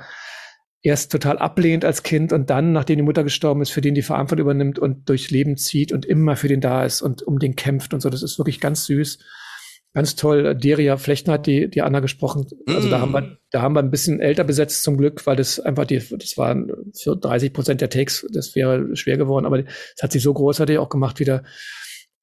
erst 0.83 1.11
total 1.11 1.37
ablehnt 1.37 1.85
als 1.85 2.03
Kind 2.03 2.33
und 2.33 2.49
dann, 2.49 2.71
nachdem 2.71 2.97
die 2.97 3.03
Mutter 3.03 3.23
gestorben 3.23 3.61
ist, 3.61 3.69
für 3.69 3.81
den 3.81 3.93
die 3.93 4.01
Verantwortung 4.01 4.45
übernimmt 4.45 4.79
und 4.79 5.07
durchs 5.09 5.29
Leben 5.29 5.57
zieht 5.57 5.91
und 5.91 6.05
immer 6.05 6.35
für 6.35 6.47
den 6.47 6.61
da 6.61 6.83
ist 6.83 7.01
und 7.01 7.21
um 7.21 7.39
den 7.39 7.55
kämpft 7.55 7.93
und 7.93 8.01
so. 8.01 8.09
Das 8.09 8.23
ist 8.23 8.39
wirklich 8.39 8.59
ganz 8.59 8.85
süß. 8.85 9.19
Ganz 9.93 10.15
toll. 10.15 10.55
Deria 10.55 10.95
Flechten 10.95 11.31
hat 11.31 11.47
die, 11.47 11.69
die 11.69 11.81
Anna 11.81 11.99
gesprochen. 11.99 12.47
Also 12.65 12.87
mm. 12.87 12.91
da 12.91 13.01
haben 13.01 13.11
wir, 13.11 13.37
da 13.51 13.61
haben 13.61 13.75
wir 13.75 13.81
ein 13.81 13.91
bisschen 13.91 14.21
älter 14.21 14.45
besetzt 14.45 14.83
zum 14.83 14.95
Glück, 14.95 15.27
weil 15.27 15.35
das 15.35 15.59
einfach 15.59 15.85
die, 15.85 15.97
das 15.97 16.37
waren 16.37 16.71
für 16.97 17.17
30 17.17 17.51
Prozent 17.51 17.81
der 17.81 17.89
Takes, 17.89 18.25
das 18.31 18.55
wäre 18.55 18.95
schwer 18.95 19.17
geworden, 19.17 19.45
aber 19.45 19.59
es 19.59 20.01
hat 20.01 20.13
sich 20.13 20.23
so 20.23 20.33
großartig 20.33 20.77
auch 20.77 20.87
gemacht 20.87 21.19
wieder. 21.19 21.43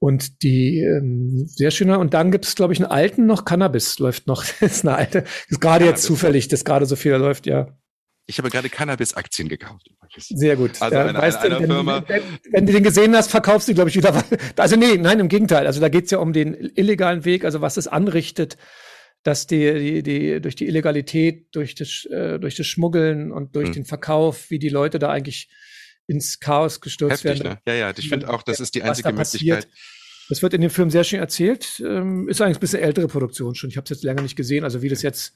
Und 0.01 0.43
die 0.43 0.81
ähm, 0.81 1.45
sehr 1.47 1.71
schöne, 1.71 1.99
und 1.99 2.15
dann 2.15 2.31
gibt 2.31 2.47
es, 2.47 2.55
glaube 2.55 2.73
ich, 2.73 2.81
einen 2.81 2.91
alten 2.91 3.27
noch, 3.27 3.45
Cannabis 3.45 3.99
läuft 3.99 4.27
noch. 4.27 4.45
das 4.61 4.73
ist 4.73 4.87
eine 4.87 4.97
alte, 4.97 5.25
ist 5.49 5.61
gerade 5.61 5.85
jetzt 5.85 6.05
zufällig, 6.05 6.49
dass 6.49 6.65
gerade 6.65 6.87
so 6.87 6.97
viel 6.97 7.13
läuft, 7.13 7.47
ja. 7.47 7.78
Ich 8.31 8.37
habe 8.39 8.51
gerade 8.51 8.69
Cannabis-Aktien 8.69 9.49
gekauft. 9.49 9.89
Sehr 10.19 10.55
gut. 10.57 10.81
Also 10.83 10.97
eine, 10.99 11.19
weißt 11.19 11.39
eine, 11.39 11.49
du, 11.49 11.57
einer 11.57 11.61
wenn, 11.61 11.75
Firma. 11.75 12.05
Wenn, 12.07 12.23
wenn 12.53 12.67
du 12.67 12.73
den 12.75 12.83
gesehen 12.83 13.17
hast, 13.17 13.31
verkaufst 13.31 13.69
du, 13.69 13.75
glaube 13.75 13.89
ich, 13.89 13.97
wieder. 13.97 14.23
Also 14.57 14.77
nee, 14.77 14.99
nein, 14.99 15.19
im 15.19 15.29
Gegenteil. 15.29 15.67
Also 15.67 15.81
da 15.81 15.89
geht's 15.89 16.11
ja 16.11 16.19
um 16.19 16.35
den 16.35 16.53
illegalen 16.77 17.25
Weg, 17.25 17.45
also 17.47 17.63
was 17.63 17.79
es 17.79 17.89
anrichtet, 17.89 18.59
dass 19.23 19.47
die, 19.47 19.73
die, 19.73 20.03
die 20.03 20.41
durch 20.43 20.57
die 20.57 20.67
Illegalität, 20.67 21.47
durch 21.53 21.75
das, 21.75 22.05
äh, 22.11 22.39
durch 22.39 22.55
das 22.55 22.67
Schmuggeln 22.67 23.33
und 23.33 23.57
durch 23.57 23.69
Hm. 23.69 23.73
den 23.75 23.85
Verkauf, 23.87 24.51
wie 24.51 24.59
die 24.59 24.69
Leute 24.69 24.99
da 24.99 25.11
eigentlich 25.11 25.49
ins 26.07 26.39
Chaos 26.39 26.81
gestürzt 26.83 27.25
Heftig, 27.25 27.45
werden. 27.45 27.55
ne? 27.55 27.61
Ja, 27.67 27.75
ja, 27.89 27.93
ich 27.97 28.11
finde 28.11 28.29
auch, 28.29 28.43
das 28.43 28.61
ist 28.61 28.75
die 28.75 28.81
da 28.81 28.87
einzige 28.87 29.09
Möglichkeit. 29.13 29.65
passiert. 29.65 29.69
Das 30.29 30.43
wird 30.43 30.53
in 30.53 30.61
dem 30.61 30.71
Film 30.71 30.91
sehr 30.91 31.05
schön 31.05 31.21
erzählt. 31.21 31.81
Ähm, 31.85 32.29
ist 32.29 32.43
eigentlich 32.43 32.59
ein 32.59 32.61
bisschen 32.61 32.81
ältere 32.83 33.09
Produktion 33.09 33.55
schon. 33.55 33.71
Ich 33.71 33.77
habe 33.79 33.85
es 33.85 33.91
jetzt 33.91 34.05
länger 34.05 34.21
nicht 34.21 34.37
gesehen. 34.37 34.65
Also 34.65 34.83
wie 34.83 34.91
das 34.91 35.01
jetzt 35.01 35.33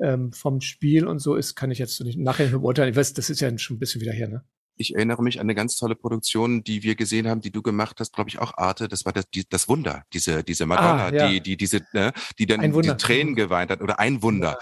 ähm, 0.00 0.32
vom 0.32 0.60
Spiel 0.60 1.06
und 1.06 1.18
so 1.20 1.34
ist, 1.36 1.54
kann 1.54 1.70
ich 1.70 1.78
jetzt 1.78 1.96
so 1.96 2.04
nicht 2.04 2.18
nachher 2.18 2.48
beurteilen. 2.48 2.90
Ich 2.90 2.96
weiß, 2.96 3.12
das 3.14 3.30
ist 3.30 3.40
ja 3.40 3.56
schon 3.58 3.76
ein 3.76 3.80
bisschen 3.80 4.00
wieder 4.00 4.12
her, 4.12 4.28
ne? 4.28 4.44
Ich 4.78 4.94
erinnere 4.94 5.22
mich 5.22 5.40
an 5.40 5.46
eine 5.46 5.54
ganz 5.54 5.76
tolle 5.76 5.94
Produktion, 5.94 6.62
die 6.62 6.82
wir 6.82 6.96
gesehen 6.96 7.26
haben, 7.28 7.40
die 7.40 7.50
du 7.50 7.62
gemacht 7.62 7.96
hast, 7.98 8.12
glaube 8.12 8.28
ich 8.28 8.38
auch 8.38 8.58
Arte. 8.58 8.88
Das 8.88 9.06
war 9.06 9.12
das, 9.14 9.24
die, 9.30 9.48
das 9.48 9.68
Wunder, 9.70 10.02
diese 10.12 10.44
diese 10.44 10.66
Madonna, 10.66 11.06
Ah, 11.06 11.14
ja. 11.14 11.28
die 11.28 11.40
die 11.40 11.56
diese 11.56 11.80
ne, 11.94 12.12
die 12.38 12.44
dann 12.44 12.60
die. 12.60 12.96
Tränen 12.98 13.34
geweint 13.34 13.70
hat 13.70 13.80
oder 13.80 13.98
ein 13.98 14.20
Wunder. 14.22 14.58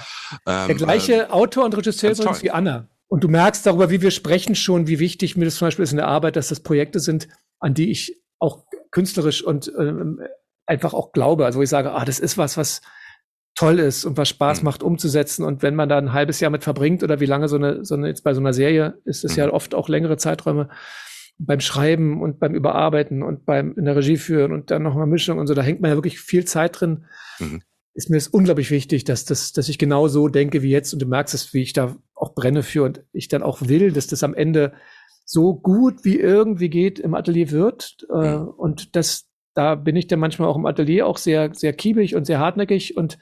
Ähm, 0.46 0.68
Der 0.68 0.76
gleiche 0.76 1.12
ähm, 1.24 1.30
Autor 1.32 1.64
und 1.64 1.76
Regisseur 1.76 2.14
toll. 2.14 2.36
wie 2.42 2.52
Anna. 2.52 2.88
Und 3.08 3.24
du 3.24 3.28
merkst 3.28 3.66
darüber, 3.66 3.90
wie 3.90 4.02
wir 4.02 4.12
sprechen 4.12 4.54
schon, 4.54 4.86
wie 4.86 5.00
wichtig 5.00 5.36
mir 5.36 5.46
das 5.46 5.56
zum 5.56 5.66
Beispiel 5.66 5.82
ist 5.82 5.90
in 5.90 5.96
der 5.98 6.06
Arbeit, 6.08 6.36
dass 6.36 6.46
das 6.48 6.60
Projekte 6.60 7.00
sind, 7.00 7.26
an 7.58 7.74
die 7.74 7.90
ich 7.90 8.16
auch 8.38 8.64
künstlerisch 8.92 9.42
und 9.42 9.72
ähm, 9.78 10.20
einfach 10.66 10.94
auch 10.94 11.10
glaube. 11.10 11.44
Also 11.44 11.58
wo 11.58 11.62
ich 11.64 11.68
sage, 11.68 11.90
ah, 11.90 12.04
das 12.04 12.20
ist 12.20 12.38
was, 12.38 12.56
was 12.56 12.82
toll 13.54 13.78
ist 13.78 14.04
und 14.04 14.16
was 14.16 14.28
Spaß 14.28 14.60
Mhm. 14.60 14.64
macht 14.64 14.82
umzusetzen. 14.82 15.44
Und 15.44 15.62
wenn 15.62 15.74
man 15.74 15.88
da 15.88 15.98
ein 15.98 16.12
halbes 16.12 16.40
Jahr 16.40 16.50
mit 16.50 16.64
verbringt 16.64 17.02
oder 17.02 17.20
wie 17.20 17.26
lange 17.26 17.48
so 17.48 17.56
eine, 17.56 17.84
so 17.84 17.94
eine 17.94 18.08
jetzt 18.08 18.22
bei 18.24 18.34
so 18.34 18.40
einer 18.40 18.52
Serie 18.52 18.98
ist 19.04 19.24
es 19.24 19.36
ja 19.36 19.46
Mhm. 19.46 19.52
oft 19.52 19.74
auch 19.74 19.88
längere 19.88 20.16
Zeiträume 20.16 20.68
beim 21.38 21.60
Schreiben 21.60 22.20
und 22.22 22.38
beim 22.38 22.54
Überarbeiten 22.54 23.22
und 23.22 23.44
beim 23.44 23.74
in 23.76 23.84
der 23.84 23.96
Regie 23.96 24.16
führen 24.16 24.52
und 24.52 24.70
dann 24.70 24.82
nochmal 24.82 25.06
Mischung 25.06 25.38
und 25.38 25.46
so, 25.46 25.54
da 25.54 25.62
hängt 25.62 25.80
man 25.80 25.90
ja 25.90 25.96
wirklich 25.96 26.20
viel 26.20 26.44
Zeit 26.44 26.80
drin. 26.80 27.06
Mhm. 27.40 27.62
Ist 27.94 28.10
mir 28.10 28.16
das 28.16 28.28
unglaublich 28.28 28.70
wichtig, 28.70 29.04
dass 29.04 29.24
das, 29.24 29.52
dass 29.52 29.68
ich 29.68 29.78
genau 29.78 30.08
so 30.08 30.28
denke 30.28 30.62
wie 30.62 30.70
jetzt 30.70 30.92
und 30.92 31.00
du 31.02 31.06
merkst 31.06 31.34
es, 31.34 31.54
wie 31.54 31.62
ich 31.62 31.72
da 31.72 31.94
auch 32.14 32.34
brenne 32.34 32.62
für 32.64 32.82
und 32.84 33.04
ich 33.12 33.28
dann 33.28 33.42
auch 33.42 33.62
will, 33.62 33.92
dass 33.92 34.06
das 34.08 34.22
am 34.24 34.34
Ende 34.34 34.72
so 35.24 35.54
gut 35.54 36.04
wie 36.04 36.18
irgendwie 36.18 36.68
geht 36.70 36.98
im 36.98 37.14
Atelier 37.14 37.50
wird. 37.50 37.98
Äh, 38.12 38.36
Mhm. 38.38 38.48
und 38.48 38.96
das, 38.96 39.26
da 39.54 39.74
bin 39.76 39.96
ich 39.96 40.06
dann 40.08 40.18
manchmal 40.20 40.48
auch 40.48 40.56
im 40.56 40.66
Atelier 40.66 41.06
auch 41.06 41.16
sehr, 41.18 41.54
sehr 41.54 41.72
kiebig 41.72 42.14
und 42.14 42.24
sehr 42.26 42.38
hartnäckig 42.38 42.96
und 42.96 43.18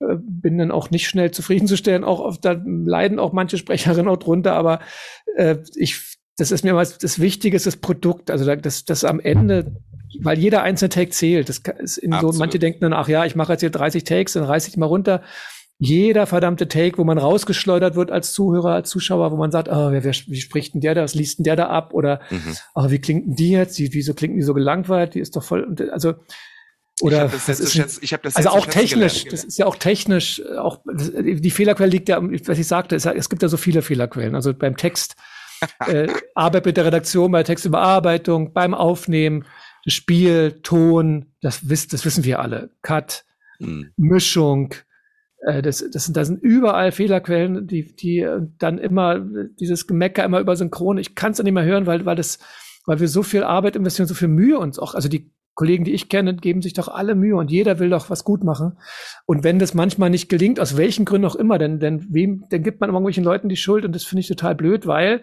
äh, 0.00 0.16
bin 0.18 0.58
dann 0.58 0.70
auch 0.70 0.90
nicht 0.90 1.08
schnell 1.08 1.30
zufriedenzustellen. 1.30 2.04
Auch 2.04 2.20
oft, 2.20 2.44
da 2.44 2.60
leiden 2.64 3.18
auch 3.18 3.32
manche 3.32 3.58
Sprecherinnen 3.58 4.08
auch 4.08 4.16
drunter, 4.18 4.54
aber 4.54 4.80
äh, 5.36 5.56
ich, 5.74 6.16
das 6.38 6.50
ist 6.50 6.64
mir 6.64 6.74
mal 6.74 6.86
das 7.00 7.18
Wichtige, 7.20 7.56
ist 7.56 7.66
das 7.66 7.76
Produkt. 7.76 8.30
Also 8.30 8.44
da- 8.44 8.56
das, 8.56 8.84
das 8.84 9.04
am 9.04 9.20
Ende, 9.20 9.76
weil 10.20 10.38
jeder 10.38 10.62
einzelne 10.62 10.88
Take 10.90 11.10
zählt. 11.10 11.48
Das 11.48 11.62
ist 11.78 11.98
in 11.98 12.12
so, 12.20 12.32
manche 12.38 12.58
denken 12.58 12.80
dann, 12.80 12.92
ach 12.92 13.08
ja, 13.08 13.24
ich 13.24 13.34
mache 13.36 13.52
jetzt 13.52 13.60
hier 13.60 13.70
30 13.70 14.04
Takes, 14.04 14.32
dann 14.34 14.44
reiß 14.44 14.68
ich 14.68 14.76
mal 14.76 14.86
runter. 14.86 15.22
Jeder 15.78 16.26
verdammte 16.26 16.68
Take, 16.68 16.96
wo 16.96 17.04
man 17.04 17.18
rausgeschleudert 17.18 17.96
wird 17.96 18.10
als 18.10 18.32
Zuhörer, 18.32 18.70
als 18.72 18.88
Zuschauer, 18.88 19.30
wo 19.30 19.36
man 19.36 19.50
sagt, 19.50 19.68
oh, 19.68 19.90
wer, 19.92 20.04
wer, 20.04 20.12
wie 20.26 20.40
spricht 20.40 20.72
denn 20.74 20.80
der 20.80 20.94
da, 20.94 21.02
was 21.02 21.14
liest 21.14 21.38
denn 21.38 21.44
der 21.44 21.56
da 21.56 21.66
ab? 21.68 21.92
Oder 21.92 22.20
Mhm. 22.30 22.56
oh, 22.74 22.90
wie 22.90 22.98
klingt 22.98 23.26
denn 23.26 23.34
die 23.36 23.50
jetzt? 23.50 23.76
Die, 23.78 23.92
wieso 23.92 24.14
klingt 24.14 24.36
die 24.36 24.42
so 24.42 24.54
gelangweilt? 24.54 25.14
Die 25.14 25.20
ist 25.20 25.36
doch 25.36 25.42
voll, 25.44 25.64
und, 25.64 25.82
also, 25.90 26.14
oder 27.02 27.26
ich 27.26 27.32
das, 27.44 27.58
zu 27.58 27.62
ist- 27.64 27.72
schätzen- 27.74 28.00
ich 28.02 28.10
das 28.22 28.36
also 28.36 28.48
auch 28.48 28.64
technisch, 28.64 29.24
gelernt. 29.24 29.32
das 29.34 29.44
ist 29.44 29.58
ja 29.58 29.66
auch 29.66 29.76
technisch, 29.76 30.38
äh, 30.40 30.56
auch 30.56 30.78
das- 30.86 31.12
die 31.14 31.50
Fehlerquelle 31.50 31.90
liegt 31.90 32.08
ja, 32.08 32.20
was 32.22 32.58
ich 32.58 32.66
sagte, 32.66 32.96
es, 32.96 33.04
es 33.04 33.28
gibt 33.28 33.42
ja 33.42 33.48
so 33.48 33.58
viele 33.58 33.82
Fehlerquellen. 33.82 34.34
Also 34.34 34.54
beim 34.54 34.78
Text, 34.78 35.14
äh, 35.86 36.08
Arbeit 36.34 36.64
mit 36.64 36.78
der 36.78 36.86
Redaktion, 36.86 37.32
bei 37.32 37.42
Textüberarbeitung, 37.42 38.54
beim 38.54 38.72
Aufnehmen, 38.72 39.44
das 39.84 39.92
Spiel, 39.92 40.60
Ton, 40.62 41.26
das, 41.42 41.68
wisst, 41.68 41.92
das 41.92 42.04
wissen 42.06 42.24
wir 42.24 42.40
alle. 42.40 42.70
Cut, 42.80 43.24
Mhm. 43.58 43.90
Mischung, 43.96 44.74
das, 45.62 45.84
das 45.92 46.04
sind, 46.04 46.16
da 46.16 46.24
sind 46.24 46.42
überall 46.42 46.92
Fehlerquellen, 46.92 47.66
die, 47.66 47.94
die 47.94 48.20
äh, 48.20 48.40
dann 48.58 48.78
immer, 48.78 49.16
äh, 49.16 49.48
dieses 49.60 49.86
Gemecker 49.86 50.24
immer 50.24 50.40
über 50.40 50.56
Synchron, 50.56 50.98
ich 50.98 51.14
kann 51.14 51.32
es 51.32 51.42
nicht 51.42 51.52
mehr 51.52 51.64
hören, 51.64 51.86
weil, 51.86 52.06
weil 52.06 52.16
das, 52.16 52.38
weil 52.86 53.00
wir 53.00 53.08
so 53.08 53.22
viel 53.22 53.44
Arbeit 53.44 53.76
investieren, 53.76 54.08
so 54.08 54.14
viel 54.14 54.28
Mühe 54.28 54.58
uns 54.58 54.78
auch, 54.78 54.94
also 54.94 55.08
die 55.08 55.32
Kollegen, 55.54 55.84
die 55.84 55.92
ich 55.92 56.08
kenne, 56.08 56.36
geben 56.36 56.60
sich 56.60 56.74
doch 56.74 56.88
alle 56.88 57.14
Mühe 57.14 57.36
und 57.36 57.50
jeder 57.50 57.78
will 57.78 57.88
doch 57.88 58.10
was 58.10 58.24
gut 58.24 58.44
machen. 58.44 58.78
Und 59.24 59.42
wenn 59.42 59.58
das 59.58 59.72
manchmal 59.72 60.10
nicht 60.10 60.28
gelingt, 60.28 60.60
aus 60.60 60.76
welchen 60.76 61.06
Gründen 61.06 61.26
auch 61.26 61.34
immer, 61.36 61.58
denn, 61.58 61.80
denn 61.80 62.06
wem, 62.10 62.44
dann 62.50 62.62
gibt 62.62 62.80
man 62.80 62.90
irgendwelchen 62.90 63.24
Leuten 63.24 63.48
die 63.48 63.56
Schuld 63.56 63.84
und 63.84 63.94
das 63.94 64.04
finde 64.04 64.20
ich 64.20 64.28
total 64.28 64.54
blöd, 64.54 64.86
weil 64.86 65.14
äh, 65.14 65.20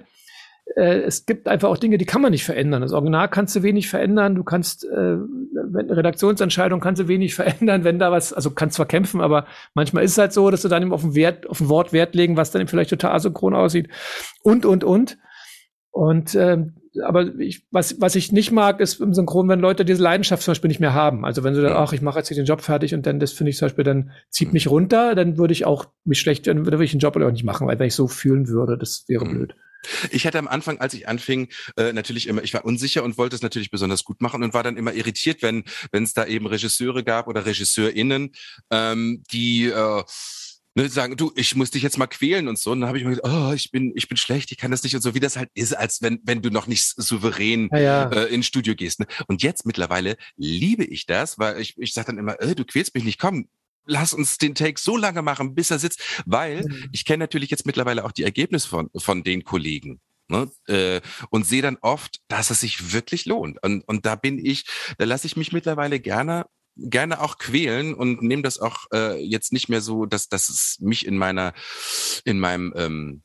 es 0.76 1.26
gibt 1.26 1.48
einfach 1.48 1.70
auch 1.70 1.78
Dinge, 1.78 1.98
die 1.98 2.06
kann 2.06 2.22
man 2.22 2.32
nicht 2.32 2.46
verändern. 2.46 2.82
Das 2.82 2.94
Original 2.94 3.30
kannst 3.30 3.56
du 3.56 3.64
wenig 3.64 3.90
verändern. 3.90 4.36
Du 4.36 4.44
kannst, 4.44 4.86
äh, 4.86 5.18
wenn 5.18 5.90
Redaktionsentscheidung 5.92 6.80
kannst 6.80 7.02
du 7.02 7.08
wenig 7.08 7.36
verändern, 7.36 7.84
wenn 7.84 8.00
da 8.00 8.12
was, 8.12 8.34
also 8.34 8.52
kannst 8.52 8.78
zwar 8.78 8.86
kämpfen, 8.86 9.22
aber 9.22 9.46
manchmal 9.74 10.04
ist 10.04 10.12
es 10.14 10.18
halt 10.18 10.34
so, 10.34 10.50
dass 10.50 10.62
du 10.62 10.70
dann 10.70 10.82
eben 10.84 10.94
auf 10.94 11.04
ein 11.04 11.16
Wert, 11.16 11.48
auf 11.48 11.60
ein 11.60 11.70
Wort 11.70 11.94
Wert 11.94 12.16
legen, 12.16 12.38
was 12.38 12.52
dann 12.52 12.62
eben 12.62 12.70
vielleicht 12.70 12.90
total 12.90 13.12
asynchron 13.12 13.54
aussieht. 13.54 13.90
Und, 14.42 14.66
und, 14.66 14.84
und. 14.84 15.18
Und 15.92 16.34
ähm, 16.34 16.74
aber 17.04 17.36
ich, 17.40 17.66
was, 17.72 18.00
was 18.02 18.16
ich 18.16 18.32
nicht 18.32 18.52
mag, 18.52 18.80
ist 18.80 19.00
im 19.00 19.14
Synchron, 19.14 19.50
wenn 19.50 19.60
Leute 19.60 19.84
diese 19.86 20.02
Leidenschaft 20.02 20.44
zum 20.44 20.52
Beispiel 20.52 20.68
nicht 20.68 20.80
mehr 20.80 20.94
haben. 20.94 21.26
Also 21.26 21.44
wenn 21.44 21.56
sie 21.56 21.62
dann, 21.62 21.74
ach, 21.74 21.94
ich 21.94 22.02
mache 22.02 22.20
jetzt 22.20 22.28
hier 22.28 22.38
den 22.38 22.46
Job 22.46 22.62
fertig 22.62 22.94
und 22.94 23.06
dann, 23.06 23.20
das 23.20 23.32
finde 23.32 23.50
ich 23.50 23.58
zum 23.58 23.68
Beispiel, 23.68 23.84
dann 23.84 24.12
zieht 24.30 24.54
mich 24.54 24.70
runter, 24.70 25.16
dann 25.16 25.38
würde 25.38 25.54
ich 25.54 25.66
auch 25.66 25.86
mich 26.06 26.20
schlecht, 26.20 26.48
dann 26.48 26.66
würde 26.66 26.84
ich 26.84 26.92
den 26.92 27.00
Job 27.00 27.16
auch 27.18 27.32
nicht 27.32 27.44
machen, 27.44 27.68
weil 27.68 27.80
wenn 27.80 27.88
ich 27.88 27.96
so 27.96 28.08
fühlen 28.08 28.48
würde, 28.48 28.78
das 28.78 29.06
wäre 29.08 29.26
Mhm. 29.26 29.32
blöd. 29.32 29.56
Ich 30.12 30.26
hatte 30.26 30.40
am 30.40 30.48
Anfang, 30.48 30.80
als 30.80 30.94
ich 30.94 31.08
anfing, 31.08 31.50
äh, 31.78 31.94
natürlich 31.94 32.28
immer, 32.28 32.44
ich 32.44 32.54
war 32.54 32.66
unsicher 32.66 33.04
und 33.04 33.18
wollte 33.18 33.36
es 33.36 33.42
natürlich 33.42 33.72
besonders 33.72 34.04
gut 34.04 34.22
machen 34.22 34.44
und 34.44 34.54
war 34.54 34.64
dann 34.64 34.78
immer 34.78 34.94
irritiert, 34.94 35.42
wenn 35.42 35.64
wenn 35.92 36.04
es 36.04 36.14
da 36.14 36.26
eben 36.26 36.48
Regisseure 36.48 37.04
gab 37.04 37.28
oder 37.28 37.46
RegisseurInnen, 37.46 38.32
ähm, 38.72 39.24
die 39.32 39.68
äh, 39.68 40.04
ne, 40.76 40.90
sagen, 40.90 41.16
du, 41.18 41.32
ich 41.36 41.56
muss 41.56 41.72
dich 41.72 41.84
jetzt 41.84 41.98
mal 41.98 42.08
quälen 42.08 42.48
und 42.48 42.58
so. 42.58 42.72
Und 42.72 42.82
dann 42.82 42.88
habe 42.88 42.98
ich 42.98 43.04
mir 43.04 43.16
gedacht, 43.16 43.32
oh, 43.32 43.54
ich 43.54 43.72
bin, 43.72 43.92
ich 43.96 44.08
bin 44.08 44.18
schlecht, 44.18 44.52
ich 44.52 44.58
kann 44.58 44.72
das 44.72 44.84
nicht 44.84 44.96
und 44.96 45.02
so, 45.02 45.14
wie 45.14 45.20
das 45.20 45.38
halt 45.38 45.50
ist, 45.54 45.76
als 45.76 46.02
wenn, 46.02 46.20
wenn 46.24 46.42
du 46.42 46.50
noch 46.50 46.68
nicht 46.68 46.86
souverän 46.86 47.70
Ja, 47.72 47.80
ja. 47.80 48.12
äh, 48.12 48.34
ins 48.34 48.48
Studio 48.48 48.76
gehst. 48.76 49.00
Ne? 49.00 49.08
Und 49.28 49.44
jetzt 49.44 49.66
mittlerweile 49.66 50.18
liebe 50.36 50.84
ich 50.84 51.06
das, 51.06 51.40
weil 51.40 51.60
ich, 51.60 51.78
ich 51.78 51.94
sage 51.94 52.08
dann 52.08 52.18
immer, 52.18 52.40
äh, 52.42 52.56
du 52.56 52.66
quälst 52.66 52.96
mich 52.96 53.04
nicht, 53.04 53.20
komm, 53.20 53.48
lass 53.86 54.14
uns 54.14 54.38
den 54.38 54.56
Take 54.56 54.80
so 54.80 54.98
lange 54.98 55.22
machen, 55.22 55.56
bis 55.56 55.72
er 55.72 55.80
sitzt, 55.80 56.02
weil 56.26 56.64
Mhm. 56.64 56.90
ich 56.92 57.06
kenne 57.06 57.24
natürlich 57.24 57.50
jetzt 57.50 57.66
mittlerweile 57.66 58.06
auch 58.06 58.12
die 58.12 58.24
Ergebnisse 58.24 58.68
von, 58.68 58.90
von 58.96 59.24
den 59.24 59.44
Kollegen. 59.44 60.00
Ne? 60.30 60.50
Äh, 60.68 61.02
und 61.30 61.46
sehe 61.46 61.62
dann 61.62 61.78
oft, 61.82 62.20
dass 62.28 62.50
es 62.50 62.62
sich 62.62 62.94
wirklich 62.94 63.26
lohnt. 63.26 63.62
Und, 63.62 63.82
und 63.88 64.06
da 64.06 64.16
bin 64.16 64.44
ich, 64.44 64.66
da 64.98 65.06
lasse 65.06 65.28
ich 65.28 65.36
mich 65.36 65.52
mittlerweile 65.52 66.00
gerne 66.00 66.46
gerne 66.76 67.22
auch 67.22 67.38
quälen 67.38 67.94
und 67.94 68.24
nehme 68.24 68.42
das 68.42 68.58
auch 68.60 68.86
äh, 68.92 69.24
jetzt 69.24 69.54
nicht 69.54 69.70
mehr 69.70 69.82
so, 69.82 70.08
dass, 70.08 70.28
dass 70.28 70.50
es 70.50 70.78
mich 70.80 71.06
in 71.06 71.18
meiner, 71.18 71.54
in 72.26 72.40
meinem 72.40 72.74
ähm, 72.76 73.24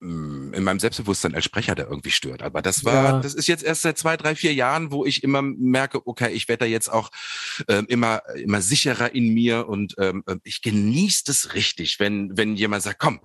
in 0.00 0.62
meinem 0.64 0.80
Selbstbewusstsein 0.80 1.34
als 1.34 1.44
Sprecher 1.44 1.74
da 1.74 1.84
irgendwie 1.84 2.10
stört. 2.10 2.42
Aber 2.42 2.62
das 2.62 2.84
war, 2.84 2.94
Ja. 3.04 3.20
das 3.20 3.34
ist 3.34 3.48
jetzt 3.48 3.62
erst 3.62 3.82
seit 3.82 3.98
zwei, 3.98 4.16
drei, 4.16 4.34
vier 4.34 4.54
Jahren, 4.54 4.90
wo 4.90 5.04
ich 5.04 5.22
immer 5.22 5.42
merke, 5.42 6.06
okay, 6.06 6.30
ich 6.32 6.48
werde 6.48 6.64
da 6.64 6.66
jetzt 6.66 6.90
auch 6.90 7.10
ähm, 7.68 7.86
immer, 7.88 8.22
immer 8.36 8.62
sicherer 8.62 9.14
in 9.14 9.34
mir 9.34 9.68
und 9.68 9.94
ähm, 9.98 10.24
ich 10.44 10.62
genieße 10.62 11.24
das 11.26 11.54
richtig, 11.54 12.00
wenn, 12.00 12.36
wenn 12.36 12.56
jemand 12.56 12.82
sagt, 12.82 12.98
komm, 12.98 13.20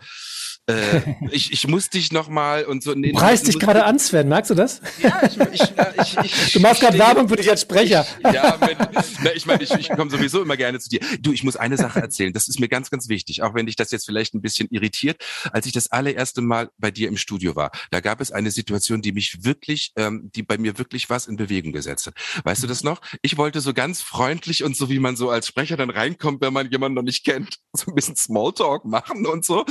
äh, 0.68 1.01
ich, 1.32 1.51
ich 1.51 1.68
muss 1.68 1.89
dich 1.89 2.11
noch 2.11 2.28
mal 2.28 2.66
und 2.66 2.82
so. 2.84 2.93
Nee, 2.93 3.11
Du 3.11 3.18
preist 3.18 3.47
dich 3.47 3.59
gerade 3.59 3.86
an, 3.86 3.99
Sven, 3.99 4.28
merkst 4.28 4.49
du 4.49 4.55
das? 4.55 4.82
Ja, 5.01 5.22
ich, 5.24 5.38
ich, 5.38 5.61
ich, 5.61 6.18
ich, 6.18 6.18
ich 6.47 6.53
Du 6.53 6.59
machst 6.59 6.82
gerade 6.82 6.97
Werbung 6.97 7.30
für 7.30 7.36
dich 7.36 7.49
als 7.49 7.61
Sprecher. 7.61 8.05
ja, 8.24 8.57
wenn, 8.61 8.78
na, 9.24 9.34
ich 9.36 9.45
meine, 9.45 9.61
ich, 9.63 9.72
ich 9.74 9.89
komme 9.89 10.09
sowieso 10.09 10.41
immer 10.41 10.57
gerne 10.57 10.80
zu 10.80 10.89
dir. 10.89 10.99
Du, 11.20 11.32
ich 11.34 11.43
muss 11.43 11.55
eine 11.55 11.78
Sache 11.78 11.99
erzählen. 12.01 12.34
Das 12.34 12.47
ist 12.47 12.59
mir 12.59 12.68
ganz, 12.68 12.89
ganz 12.89 13.09
wichtig. 13.09 13.43
Auch 13.43 13.53
wenn 13.53 13.68
dich 13.68 13.76
das 13.76 13.91
jetzt 13.91 14.05
vielleicht 14.05 14.34
ein 14.34 14.41
bisschen 14.41 14.68
irritiert. 14.72 15.24
Als 15.51 15.68
ich 15.68 15.72
das 15.72 15.91
allererste 15.91 16.41
Mal 16.41 16.70
bei 16.78 16.89
dir 16.89 17.09
im 17.09 17.18
Studio 17.18 17.55
war, 17.55 17.72
da 17.91 17.99
gab 17.99 18.20
es 18.20 18.32
eine 18.32 18.49
Situation, 18.49 19.01
die 19.03 19.11
mich 19.11 19.43
wirklich, 19.43 19.93
ähm, 19.97 20.32
die 20.34 20.41
bei 20.43 20.57
mir 20.57 20.78
wirklich 20.80 21.09
was 21.09 21.28
in 21.28 21.36
Bewegung 21.36 21.74
gesetzt 21.74 22.07
hat. 22.07 22.16
Weißt 22.43 22.63
du 22.63 22.68
das 22.68 22.84
noch? 22.84 23.01
Ich 23.22 23.38
wollte 23.38 23.61
so 23.61 23.74
ganz 23.74 24.01
freundlich 24.01 24.63
und 24.63 24.76
so, 24.76 24.89
wie 24.89 24.99
man 24.99 25.16
so 25.16 25.30
als 25.30 25.47
Sprecher 25.47 25.78
dann 25.78 25.89
reinkommt, 25.91 26.41
wenn 26.41 26.53
man 26.53 26.72
jemanden 26.72 26.95
noch 26.95 27.03
nicht 27.03 27.24
kennt, 27.24 27.57
so 27.74 27.91
ein 27.91 27.95
bisschen 27.95 28.16
Smalltalk 28.16 28.86
machen 28.86 29.26
und 29.28 29.45
so. 29.45 29.63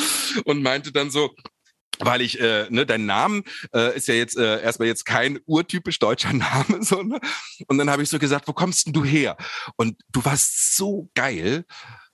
Und 0.45 0.63
meinte 0.63 0.84
dann 0.93 1.11
so, 1.11 1.35
weil 2.01 2.23
ich, 2.23 2.41
äh, 2.41 2.67
ne, 2.71 2.87
dein 2.87 3.07
Name 3.07 3.43
äh, 3.75 3.97
ist 3.97 4.09
ja 4.09 4.15
jetzt 4.15 4.37
äh, 4.37 4.61
erstmal 4.63 4.89
jetzt 4.89 5.05
kein 5.05 5.39
urtypisch 5.47 5.99
deutscher 5.99 6.33
Name, 6.33 6.83
so, 6.83 7.03
ne? 7.03 7.21
Und 7.69 7.79
dann 7.79 7.91
habe 7.91 8.03
ich 8.03 8.09
so 8.09 8.19
gesagt, 8.19 8.49
wo 8.49 8.53
kommst 8.53 8.87
denn 8.87 8.93
du 8.93 9.05
her? 9.05 9.37
Und 9.77 9.97
du 10.11 10.25
warst 10.25 10.77
so 10.77 11.09
geil. 11.15 11.65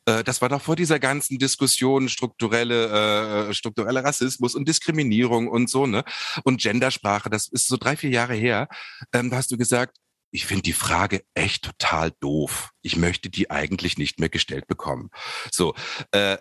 Äh, 0.06 0.22
Das 0.24 0.42
war 0.42 0.48
doch 0.48 0.62
vor 0.62 0.76
dieser 0.76 0.98
ganzen 0.98 1.38
Diskussion 1.38 2.08
strukturelle, 2.08 3.48
äh, 3.50 3.54
struktureller 3.54 4.04
Rassismus 4.04 4.54
und 4.54 4.68
Diskriminierung 4.68 5.48
und 5.48 5.70
so, 5.70 5.86
ne? 5.86 6.04
Und 6.44 6.60
Gendersprache, 6.60 7.30
das 7.30 7.48
ist 7.48 7.68
so 7.68 7.76
drei, 7.76 7.96
vier 7.96 8.10
Jahre 8.10 8.34
her. 8.34 8.68
Ähm, 9.12 9.30
da 9.30 9.36
hast 9.36 9.50
du 9.50 9.56
gesagt, 9.56 9.96
ich 10.32 10.46
finde 10.46 10.62
die 10.62 10.72
Frage 10.72 11.22
echt 11.34 11.64
total 11.64 12.12
doof. 12.20 12.70
Ich 12.82 12.96
möchte 12.96 13.30
die 13.30 13.50
eigentlich 13.50 13.98
nicht 13.98 14.20
mehr 14.20 14.28
gestellt 14.28 14.66
bekommen. 14.68 15.10
So, 15.50 15.74
äh, 16.12 16.38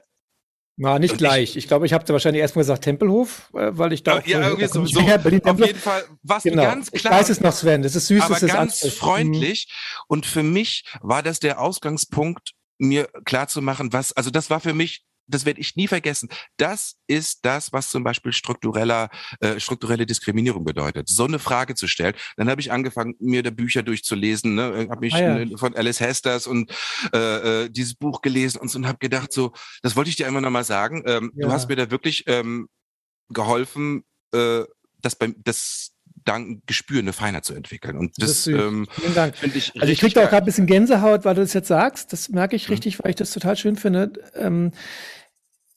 Na, 0.82 0.98
nicht 0.98 1.18
gleich. 1.18 1.52
Ich, 1.52 1.58
ich 1.58 1.68
glaube, 1.68 1.86
ich 1.86 1.92
habe 1.92 2.08
wahrscheinlich 2.08 2.40
erstmal 2.40 2.64
gesagt 2.64 2.86
Tempelhof, 2.86 3.50
äh, 3.54 3.72
weil 3.74 3.92
ich 3.92 4.04
da. 4.04 4.22
Ja, 4.26 4.48
irgendwie 4.48 4.66
so. 4.68 4.86
so. 4.86 5.02
Auf 5.44 5.60
jeden 5.60 5.78
Fall 5.78 6.06
was 6.24 6.44
genau. 6.44 6.64
ganz 6.64 6.90
klar. 6.90 7.14
Ich 7.14 7.20
weiß 7.20 7.30
es 7.30 7.42
noch, 7.42 7.52
Sven. 7.52 7.82
Das 7.82 7.98
ist 7.98 8.08
süß, 8.08 8.24
aber 8.24 8.36
das 8.36 8.44
ist 8.44 8.54
ganz 8.54 8.88
freundlich. 8.94 9.68
Und 10.08 10.26
für 10.26 10.42
mich 10.42 10.86
war 11.02 11.22
das 11.22 11.42
der 11.42 11.60
Ausgangspunkt, 11.60 12.54
mir 12.78 13.10
klar 13.26 13.50
zu 13.50 13.62
machen, 13.62 13.92
was, 13.92 14.14
also 14.14 14.30
das 14.30 14.50
war 14.50 14.62
für 14.62 14.74
mich 14.74 15.04
das 15.30 15.46
werde 15.46 15.62
ich 15.62 15.76
nie 15.76 15.88
vergessen. 15.88 16.30
Das 16.58 16.96
ist 17.08 17.46
das, 17.46 17.72
was 17.72 17.90
zum 17.90 18.04
Beispiel 18.04 18.34
struktureller, 18.34 19.10
äh, 19.40 19.60
strukturelle 19.60 20.06
Diskriminierung 20.06 20.64
bedeutet. 20.64 21.08
So 21.10 21.26
eine 21.26 21.40
Frage 21.40 21.76
zu 21.76 21.88
stellen. 21.88 22.16
Dann 22.38 22.50
habe 22.50 22.62
ich 22.62 22.72
angefangen, 22.72 23.16
mir 23.20 23.44
da 23.44 23.50
Bücher 23.50 23.84
durchzulesen, 23.84 24.56
ne? 24.56 24.88
habe 24.90 25.00
mich 25.00 25.14
ah, 25.16 25.40
ja. 25.40 25.58
von 25.58 25.76
Alice 25.76 26.00
Hesters 26.00 26.48
und 26.48 26.72
äh, 27.14 27.64
äh, 27.64 27.70
dieses 27.70 27.96
Buch 27.96 28.22
gelesen 28.22 28.60
und 28.60 28.70
so 28.70 28.80
und 28.80 28.88
habe 28.88 29.00
gedacht, 29.00 29.32
so, 29.32 29.54
das 29.82 29.96
wollte 29.96 30.10
ich 30.10 30.16
dir 30.16 30.28
immer 30.28 30.42
noch 30.42 30.52
mal 30.52 30.64
sagen. 30.64 31.04
Ähm, 31.06 31.32
ja. 31.36 31.48
Du 31.48 31.54
hast 31.54 31.70
mir 31.70 31.76
da 31.76 31.92
wirklich 31.92 32.24
ähm, 32.28 32.68
geholfen, 33.30 34.04
äh, 34.34 34.64
das 35.02 35.16
beim 35.16 35.36
das 35.44 35.94
Dank 36.26 36.62
Gespür, 36.68 37.00
eine 37.00 37.14
Feinheit 37.14 37.46
zu 37.46 37.54
entwickeln. 37.54 37.98
Und 37.98 38.22
das, 38.22 38.44
das 38.44 38.48
ähm, 38.48 38.88
Vielen 38.92 39.16
Dank. 39.16 39.36
Ich 39.42 39.74
also 39.80 39.92
ich 39.92 40.00
kriege 40.00 40.14
da 40.14 40.26
auch 40.26 40.30
gerade 40.30 40.44
ein 40.44 40.46
bisschen 40.46 40.68
Gänsehaut, 40.68 41.26
weil 41.26 41.36
du 41.36 41.42
das 41.42 41.54
jetzt 41.54 41.68
sagst. 41.68 42.14
Das 42.14 42.30
merke 42.30 42.56
ich 42.56 42.68
mhm. 42.68 42.74
richtig, 42.74 43.04
weil 43.04 43.12
ich 43.12 43.16
das 43.16 43.32
total 43.32 43.56
schön 43.56 43.76
finde. 43.76 44.14
Ähm, 44.36 44.72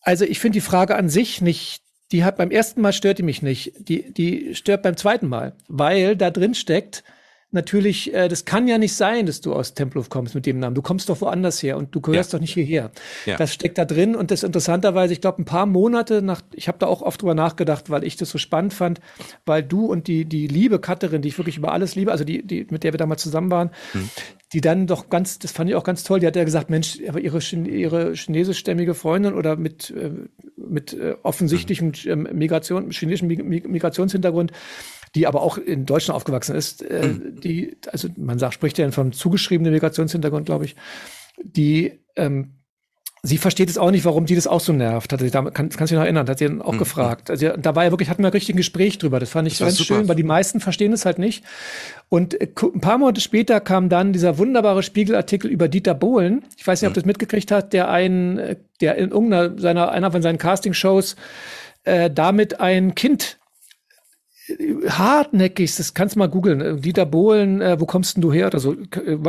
also 0.03 0.24
ich 0.24 0.40
finde 0.40 0.57
die 0.57 0.61
Frage 0.61 0.96
an 0.96 1.09
sich 1.09 1.40
nicht, 1.40 1.82
die 2.11 2.24
hat 2.24 2.36
beim 2.36 2.50
ersten 2.50 2.80
Mal 2.80 2.92
stört 2.92 3.18
die 3.18 3.22
mich 3.22 3.40
nicht. 3.40 3.72
Die, 3.88 4.12
die 4.12 4.55
stört 4.55 4.82
beim 4.82 4.96
zweiten 4.96 5.28
Mal, 5.28 5.57
weil 5.68 6.16
da 6.16 6.30
drin 6.30 6.55
steckt, 6.55 7.05
natürlich, 7.53 8.12
äh, 8.14 8.28
das 8.28 8.44
kann 8.44 8.66
ja 8.66 8.78
nicht 8.78 8.94
sein, 8.94 9.26
dass 9.26 9.40
du 9.40 9.55
aus 9.55 9.74
Tempelhof 9.74 10.09
kommst 10.09 10.34
mit 10.34 10.46
dem 10.46 10.59
Namen. 10.59 10.74
Du 10.74 10.82
kommst 10.82 11.09
doch 11.09 11.20
woanders 11.20 11.62
her 11.62 11.76
und 11.76 11.94
du 11.94 12.00
gehörst 12.00 12.32
ja. 12.32 12.38
doch 12.38 12.40
nicht 12.40 12.55
hierher. 12.55 12.90
Ja. 13.26 13.36
Das 13.36 13.53
steckt 13.53 13.78
da 13.78 13.84
drin 13.84 14.14
und 14.14 14.30
das 14.30 14.42
interessanterweise, 14.42 15.12
ich 15.12 15.20
glaube, 15.20 15.42
ein 15.42 15.44
paar 15.44 15.66
Monate 15.66 16.22
nach, 16.22 16.42
ich 16.55 16.68
habe 16.68 16.78
da 16.78 16.86
auch 16.86 17.03
oft 17.03 17.22
drüber 17.22 17.34
nachgedacht, 17.34 17.90
weil 17.90 18.05
ich 18.05 18.16
das 18.16 18.30
so 18.30 18.38
spannend 18.38 18.74
fand, 18.74 19.00
weil 19.46 19.62
du 19.62 19.86
und 19.86 20.09
die, 20.09 20.24
die 20.24 20.46
liebe 20.46 20.78
Katterin, 20.78 21.22
die 21.22 21.28
ich 21.28 21.38
wirklich 21.38 21.59
über 21.59 21.72
alles 21.72 21.94
liebe, 21.94 22.11
also 22.11 22.24
die, 22.24 22.46
die, 22.46 22.66
mit 22.70 22.84
der 22.84 22.92
wir 22.92 22.98
damals 22.98 23.22
zusammen 23.22 23.50
waren, 23.50 23.70
hm 23.92 24.09
die 24.53 24.61
dann 24.61 24.86
doch 24.86 25.09
ganz, 25.09 25.38
das 25.38 25.53
fand 25.53 25.70
ich 25.70 25.76
auch 25.76 25.84
ganz 25.84 26.05
toll, 26.05 26.20
die 26.20 26.26
hat 26.26 26.36
ja 26.36 26.44
gesagt, 26.44 26.68
Mensch, 26.68 26.98
aber 27.09 27.20
ihre, 27.20 27.38
ihre 27.38 28.12
chinesischstämmige 28.12 28.94
Freundin 28.94 29.34
oder 29.34 29.57
mit, 29.57 29.90
äh, 29.90 30.11
mit 30.57 30.92
äh, 30.92 31.14
offensichtlichem 31.22 31.92
ähm, 32.05 32.28
Migration, 32.32 32.90
chinesischen 32.90 33.28
Migrationshintergrund, 33.28 34.53
die 35.14 35.26
aber 35.26 35.42
auch 35.42 35.58
in 35.58 35.86
Deutschland 35.86 36.16
aufgewachsen 36.16 36.56
ist, 36.56 36.82
äh, 36.82 37.08
mhm. 37.08 37.40
die, 37.40 37.76
also 37.90 38.08
man 38.16 38.38
sagt, 38.38 38.54
spricht 38.54 38.78
ja 38.78 38.90
vom 38.90 39.12
zugeschriebenen 39.12 39.72
Migrationshintergrund, 39.72 40.46
glaube 40.46 40.64
ich, 40.64 40.76
die 41.42 42.00
ähm, 42.16 42.54
sie 43.22 43.38
versteht 43.38 43.70
es 43.70 43.78
auch 43.78 43.92
nicht, 43.92 44.04
warum 44.04 44.26
die 44.26 44.34
das 44.34 44.46
auch 44.46 44.60
so 44.60 44.72
nervt. 44.72 45.12
Hat 45.12 45.20
sie 45.20 45.30
da, 45.30 45.42
kann, 45.42 45.68
kannst 45.68 45.78
du 45.78 45.84
dich 45.84 45.92
noch 45.92 46.02
erinnern, 46.02 46.28
hat 46.28 46.38
sie 46.38 46.46
dann 46.46 46.60
auch 46.60 46.72
mhm. 46.72 46.78
gefragt. 46.78 47.30
Also 47.30 47.50
da 47.56 47.74
war 47.76 47.84
ja 47.84 47.92
wirklich, 47.92 48.08
hatten 48.08 48.22
wir 48.22 48.34
richtig 48.34 48.54
ein 48.54 48.58
Gespräch 48.58 48.98
drüber. 48.98 49.20
Das 49.20 49.30
fand 49.30 49.46
ich 49.46 49.58
das 49.58 49.68
ganz 49.68 49.78
super. 49.78 49.94
schön, 49.94 50.08
weil 50.08 50.16
die 50.16 50.24
meisten 50.24 50.60
verstehen 50.60 50.92
es 50.92 51.04
halt 51.04 51.18
nicht. 51.18 51.44
Und 52.08 52.40
äh, 52.40 52.48
ein 52.74 52.80
paar 52.80 52.98
Monate 52.98 53.20
später 53.20 53.60
kam 53.60 53.88
dann 53.88 54.12
dieser 54.12 54.38
wunderbare 54.38 54.82
Spiegelartikel 54.82 55.50
über 55.50 55.68
Dieter 55.68 55.94
Bohlen. 55.94 56.44
Ich 56.56 56.66
weiß 56.66 56.82
nicht, 56.82 56.88
ob 56.88 56.92
mhm. 56.92 56.94
du 56.94 57.00
das 57.00 57.06
mitgekriegt 57.06 57.50
hast, 57.52 57.68
der 57.70 57.88
einen, 57.88 58.38
äh, 58.38 58.56
der 58.80 58.96
in 58.96 59.10
irgendeiner 59.10 59.58
seiner, 59.58 59.92
einer 59.92 60.10
von 60.10 60.22
seinen 60.22 60.38
Castingshows 60.38 61.16
äh, 61.84 62.10
damit 62.10 62.60
ein 62.60 62.94
Kind 62.94 63.38
hartnäckig, 64.88 65.74
das 65.76 65.94
kannst 65.94 66.14
du 66.14 66.18
mal 66.18 66.28
googeln. 66.28 66.80
Dieter 66.80 67.07
Bohlen, 67.07 67.61
äh, 67.61 67.80
wo 67.80 67.86
kommst 67.86 68.16
denn 68.16 68.22
du 68.22 68.32
her 68.32 68.48
oder 68.48 68.59
so? 68.59 68.76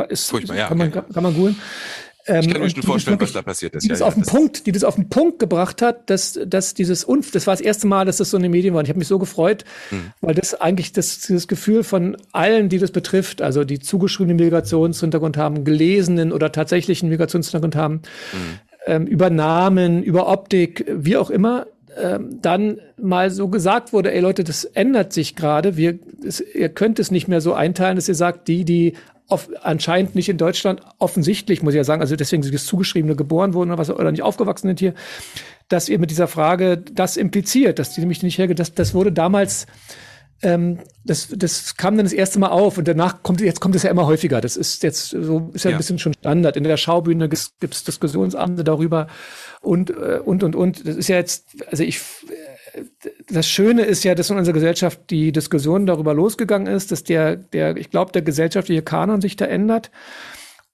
Ist, 0.08 0.30
Furchtbar, 0.30 0.56
ja, 0.56 0.68
kann, 0.68 0.78
man, 0.78 0.92
kann 0.92 1.22
man 1.22 1.34
googeln. 1.34 1.56
Ähm, 2.26 2.40
ich 2.40 2.50
kann 2.50 2.62
mir 2.62 2.70
schon 2.70 2.82
vorstellen, 2.82 3.20
was 3.20 3.32
da 3.32 3.42
passiert 3.42 3.74
ist. 3.74 3.82
Die, 3.82 3.88
ja, 3.88 3.92
das 3.92 4.00
ja, 4.00 4.06
auf 4.06 4.14
den 4.14 4.24
Punkt, 4.24 4.66
die 4.66 4.72
das 4.72 4.84
auf 4.84 4.94
den 4.94 5.08
Punkt 5.08 5.38
gebracht 5.38 5.82
hat, 5.82 6.08
dass, 6.08 6.38
dass 6.46 6.72
dieses 6.72 7.04
Unf, 7.04 7.30
das 7.32 7.46
war 7.46 7.54
das 7.54 7.60
erste 7.60 7.86
Mal, 7.86 8.06
dass 8.06 8.16
das 8.16 8.30
so 8.30 8.38
eine 8.38 8.48
Medien 8.48 8.72
war. 8.72 8.78
Und 8.78 8.86
ich 8.86 8.90
habe 8.90 8.98
mich 8.98 9.08
so 9.08 9.18
gefreut, 9.18 9.64
hm. 9.90 10.12
weil 10.20 10.34
das 10.34 10.54
eigentlich 10.54 10.92
das, 10.92 11.20
das 11.20 11.48
Gefühl 11.48 11.84
von 11.84 12.16
allen, 12.32 12.68
die 12.70 12.78
das 12.78 12.92
betrifft, 12.92 13.42
also 13.42 13.64
die 13.64 13.78
zugeschriebenen 13.78 14.36
Migrationshintergrund 14.36 15.36
haben, 15.36 15.64
gelesenen 15.64 16.32
oder 16.32 16.50
tatsächlichen 16.50 17.10
Migrationshintergrund 17.10 17.76
haben, 17.76 18.00
hm. 18.30 18.40
ähm, 18.86 19.06
über 19.06 19.28
Namen, 19.28 20.02
über 20.02 20.28
Optik, 20.28 20.86
wie 20.88 21.18
auch 21.18 21.28
immer, 21.28 21.66
ähm, 21.96 22.38
dann 22.42 22.78
mal 22.96 23.30
so 23.30 23.48
gesagt 23.48 23.92
wurde, 23.92 24.12
ey 24.12 24.20
Leute, 24.20 24.44
das 24.44 24.64
ändert 24.64 25.12
sich 25.12 25.36
gerade. 25.36 25.76
Wir, 25.76 25.98
es, 26.24 26.40
ihr 26.40 26.68
könnt 26.68 26.98
es 26.98 27.10
nicht 27.10 27.28
mehr 27.28 27.40
so 27.40 27.54
einteilen, 27.54 27.96
dass 27.96 28.08
ihr 28.08 28.14
sagt, 28.14 28.48
die, 28.48 28.64
die 28.64 28.94
auf, 29.26 29.48
anscheinend 29.62 30.14
nicht 30.14 30.28
in 30.28 30.36
Deutschland 30.36 30.82
offensichtlich, 30.98 31.62
muss 31.62 31.74
ich 31.74 31.78
ja 31.78 31.84
sagen, 31.84 32.02
also 32.02 32.16
deswegen 32.16 32.42
sind 32.42 32.54
das 32.54 32.66
Zugeschriebene 32.66 33.16
geboren 33.16 33.54
wurden 33.54 33.70
oder 33.70 33.78
was 33.78 33.90
oder 33.90 34.10
nicht 34.10 34.22
aufgewachsen 34.22 34.68
sind 34.68 34.80
hier, 34.80 34.94
dass 35.68 35.88
ihr 35.88 35.98
mit 35.98 36.10
dieser 36.10 36.28
Frage 36.28 36.78
das 36.78 37.16
impliziert, 37.16 37.78
dass 37.78 37.94
die 37.94 38.00
nämlich 38.00 38.22
nicht 38.22 38.38
hergeht, 38.38 38.58
das, 38.58 38.74
das 38.74 38.92
wurde 38.94 39.12
damals 39.12 39.66
ähm, 40.42 40.80
das, 41.04 41.28
das 41.28 41.76
kam 41.76 41.96
dann 41.96 42.06
das 42.06 42.12
erste 42.12 42.38
Mal 42.38 42.48
auf 42.48 42.78
und 42.78 42.88
danach 42.88 43.22
kommt 43.22 43.40
jetzt 43.40 43.60
kommt 43.60 43.74
es 43.74 43.82
ja 43.82 43.90
immer 43.90 44.06
häufiger. 44.06 44.40
Das 44.40 44.56
ist 44.56 44.82
jetzt 44.82 45.08
so 45.10 45.50
ist 45.54 45.64
ja, 45.64 45.70
ja. 45.70 45.76
ein 45.76 45.78
bisschen 45.78 45.98
schon 45.98 46.14
Standard. 46.14 46.56
In 46.56 46.64
der 46.64 46.76
Schaubühne 46.76 47.28
gibt 47.28 47.74
es 47.74 47.84
Diskussionsabende 47.84 48.64
darüber 48.64 49.06
und 49.60 49.90
äh, 49.90 50.20
und 50.24 50.42
und 50.42 50.56
und. 50.56 50.86
Das 50.86 50.96
ist 50.96 51.08
ja 51.08 51.16
jetzt, 51.16 51.46
also 51.70 51.82
ich 51.82 52.00
das 53.28 53.48
Schöne 53.48 53.82
ist 53.82 54.04
ja, 54.04 54.14
dass 54.14 54.30
in 54.30 54.36
unserer 54.36 54.54
Gesellschaft 54.54 55.10
die 55.10 55.32
Diskussion 55.32 55.86
darüber 55.86 56.14
losgegangen 56.14 56.72
ist, 56.72 56.92
dass 56.92 57.04
der, 57.04 57.36
der, 57.36 57.76
ich 57.76 57.90
glaube, 57.90 58.12
der 58.12 58.22
gesellschaftliche 58.22 58.82
Kanon 58.82 59.20
sich 59.20 59.36
da 59.36 59.44
ändert 59.46 59.90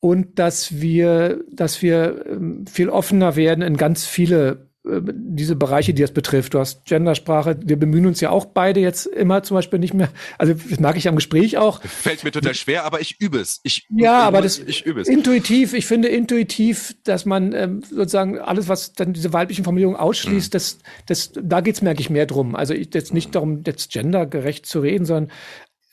und 0.01 0.39
dass 0.39 0.81
wir, 0.81 1.45
dass 1.53 1.83
wir 1.83 2.25
ähm, 2.27 2.67
viel 2.67 2.89
offener 2.89 3.37
werden 3.37 3.63
in 3.63 3.77
ganz 3.77 4.07
viele 4.07 4.51
äh, 4.51 4.70
diese 4.83 5.57
Bereiche, 5.57 5.93
die 5.93 6.01
das 6.01 6.13
betrifft. 6.13 6.55
Du 6.55 6.59
hast 6.59 6.87
Gendersprache. 6.87 7.59
Wir 7.63 7.79
bemühen 7.79 8.07
uns 8.07 8.21
ja 8.21 8.31
auch 8.31 8.47
beide 8.47 8.81
jetzt 8.81 9.07
immer 9.07 9.43
zum 9.43 9.57
Beispiel 9.57 9.79
nicht 9.79 9.93
mehr. 9.93 10.09
Also 10.39 10.55
das 10.55 10.81
mag 10.81 10.97
ich 10.97 11.07
am 11.07 11.17
Gespräch 11.17 11.59
auch. 11.59 11.83
Fällt 11.83 12.25
mir 12.25 12.33
total 12.33 12.55
schwer, 12.55 12.85
aber 12.85 13.01
ich 13.01 13.21
übe 13.21 13.39
es. 13.39 13.61
Ich, 13.63 13.87
ja, 13.91 14.21
ich, 14.21 14.25
aber 14.27 14.41
das 14.41 14.59
ich 14.59 14.87
übe 14.87 15.03
es. 15.03 15.09
intuitiv. 15.09 15.75
Ich 15.75 15.85
finde 15.85 16.09
intuitiv, 16.09 16.97
dass 17.05 17.27
man 17.27 17.53
ähm, 17.53 17.83
sozusagen 17.83 18.39
alles, 18.39 18.69
was 18.69 18.95
dann 18.95 19.13
diese 19.13 19.35
weiblichen 19.35 19.65
Formulierungen 19.65 20.01
ausschließt, 20.01 20.51
mhm. 20.51 20.57
das, 20.57 20.79
das, 21.07 21.33
da 21.35 21.61
geht's 21.61 21.83
merke 21.83 22.01
ich 22.01 22.09
mehr 22.09 22.27
drum. 22.27 22.57
Also 22.57 22.73
ich, 22.73 22.89
jetzt 22.95 23.13
nicht 23.13 23.35
darum, 23.35 23.63
jetzt 23.67 23.93
gendergerecht 23.93 24.65
zu 24.65 24.81
reden, 24.81 25.05
sondern 25.05 25.31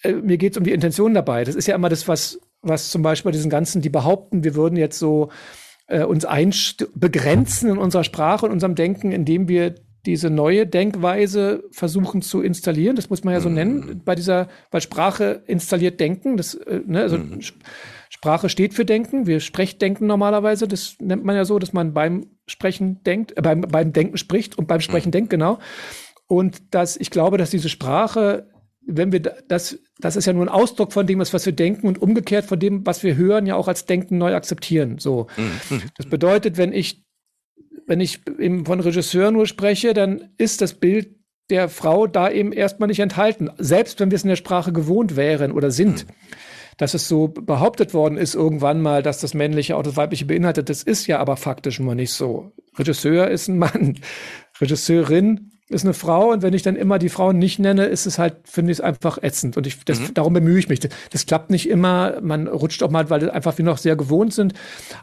äh, 0.04 0.14
mir 0.14 0.38
geht's 0.38 0.58
um 0.58 0.64
die 0.64 0.72
Intention 0.72 1.14
dabei. 1.14 1.44
Das 1.44 1.56
ist 1.56 1.68
ja 1.68 1.76
immer 1.76 1.90
das, 1.90 2.08
was 2.08 2.40
was 2.64 2.90
zum 2.90 3.02
Beispiel 3.04 3.32
diesen 3.32 3.52
ganzen, 3.52 3.82
die 3.82 3.90
behaupten, 3.90 4.44
wir 4.44 4.56
würden 4.56 4.78
jetzt 4.78 4.98
so 4.98 5.30
äh, 5.88 6.04
uns 6.04 6.26
begrenzen 6.96 7.70
in 7.70 7.78
unserer 7.78 8.04
Sprache 8.04 8.46
und 8.46 8.52
unserem 8.52 8.76
Denken, 8.76 9.12
indem 9.12 9.48
wir 9.48 9.76
diese 10.06 10.30
neue 10.30 10.66
Denkweise 10.66 11.64
versuchen 11.72 12.22
zu 12.22 12.42
installieren. 12.42 12.96
Das 12.96 13.10
muss 13.10 13.24
man 13.24 13.34
ja 13.34 13.42
so 13.42 13.50
mhm. 13.50 13.56
nennen 13.56 14.02
bei 14.06 14.16
dieser, 14.16 14.48
weil 14.72 14.82
Sprache 14.82 15.44
installiert 15.48 16.00
Denken. 16.00 16.38
Das, 16.38 16.54
äh, 16.54 16.82
ne, 16.86 17.02
also 17.02 17.18
mhm. 17.18 17.42
Sprache 18.10 18.48
steht 18.48 18.74
für 18.74 18.86
Denken. 18.86 19.28
Wir 19.28 19.42
Sprechdenken 19.42 20.08
normalerweise. 20.08 20.68
Das 20.68 20.96
nennt 21.00 21.26
man 21.26 21.36
ja 21.36 21.44
so, 21.44 21.60
dass 21.60 21.74
man 21.74 21.94
beim 21.94 22.28
Sprechen 22.48 23.04
denkt, 23.04 23.38
äh, 23.38 23.42
beim, 23.42 23.62
beim 23.62 23.92
Denken 23.92 24.18
spricht 24.18 24.58
und 24.58 24.68
beim 24.68 24.80
Sprechen 24.80 25.10
mhm. 25.10 25.14
denkt, 25.14 25.30
genau. 25.30 25.60
Und 26.28 26.74
dass 26.74 26.98
ich 26.98 27.10
glaube, 27.10 27.38
dass 27.38 27.50
diese 27.50 27.70
Sprache 27.70 28.48
wenn 28.88 29.12
wir 29.12 29.20
das, 29.20 29.78
das 30.00 30.16
ist 30.16 30.26
ja 30.26 30.34
nur 30.34 30.44
ein 30.44 30.50
Ausdruck 30.50 30.94
von 30.94 31.08
dem, 31.08 31.20
was 31.20 31.46
wir 31.46 31.54
denken 31.54 31.88
und 31.88 32.02
umgekehrt 32.02 32.46
von 32.46 32.60
dem, 32.60 32.86
was 32.86 33.04
wir 33.04 33.16
hören, 33.16 33.46
ja 33.46 33.56
auch 33.56 33.68
als 33.68 33.86
Denken 33.86 34.18
neu 34.18 34.36
akzeptieren. 34.36 35.00
So. 35.00 35.28
Mhm. 35.38 35.82
Das 35.98 36.06
bedeutet, 36.06 36.58
wenn 36.58 36.72
ich, 36.72 37.04
wenn 37.88 38.00
ich 38.00 38.22
eben 38.40 38.66
von 38.66 38.80
Regisseur 38.80 39.32
nur 39.32 39.48
spreche, 39.48 39.94
dann 39.94 40.30
ist 40.38 40.62
das 40.62 40.76
Bild 40.76 41.16
der 41.50 41.70
Frau 41.70 42.08
da 42.08 42.30
eben 42.30 42.52
erstmal 42.52 42.88
nicht 42.88 43.00
enthalten. 43.00 43.50
Selbst 43.58 44.00
wenn 44.00 44.12
wir 44.12 44.18
es 44.18 44.24
in 44.24 44.30
der 44.30 44.36
Sprache 44.36 44.74
gewohnt 44.74 45.16
wären 45.16 45.52
oder 45.52 45.72
sind. 45.72 46.06
Mhm. 46.06 46.12
Dass 46.78 46.94
es 46.94 47.08
so 47.08 47.30
behauptet 47.30 47.96
worden 47.96 48.18
ist 48.18 48.36
irgendwann 48.36 48.82
mal, 48.82 49.02
dass 49.02 49.20
das 49.20 49.34
Männliche 49.34 49.76
auch 49.76 49.82
das 49.82 49.98
Weibliche 49.98 50.26
beinhaltet, 50.26 50.70
das 50.70 50.84
ist 50.84 51.08
ja 51.08 51.18
aber 51.18 51.36
faktisch 51.36 51.80
immer 51.80 51.96
nicht 51.96 52.14
so. 52.14 52.52
Regisseur 52.78 53.30
ist 53.30 53.48
ein 53.48 53.58
Mann. 53.58 53.98
Regisseurin 54.62 55.54
ist 55.70 55.84
eine 55.84 55.94
Frau 55.94 56.32
und 56.32 56.42
wenn 56.42 56.54
ich 56.54 56.62
dann 56.62 56.76
immer 56.76 56.98
die 56.98 57.10
Frauen 57.10 57.38
nicht 57.38 57.60
nenne, 57.60 57.86
ist 57.86 58.06
es 58.06 58.18
halt, 58.18 58.36
finde 58.46 58.72
ich 58.72 58.78
es 58.78 58.82
einfach 58.82 59.22
ätzend 59.22 59.58
und 59.58 59.68
ich, 59.68 59.84
das, 59.84 60.00
mhm. 60.00 60.14
darum 60.14 60.34
bemühe 60.34 60.60
ich 60.60 60.70
mich. 60.70 60.80
Das, 60.80 60.92
das, 61.12 61.26
klappt 61.26 61.50
nicht 61.50 61.70
immer, 61.70 62.22
man 62.22 62.48
rutscht 62.48 62.82
auch 62.84 62.90
mal, 62.90 63.10
weil 63.10 63.30
einfach 63.30 63.58
wir 63.58 63.66
noch 63.66 63.78
sehr 63.78 63.96
gewohnt 63.96 64.34
sind, 64.34 64.54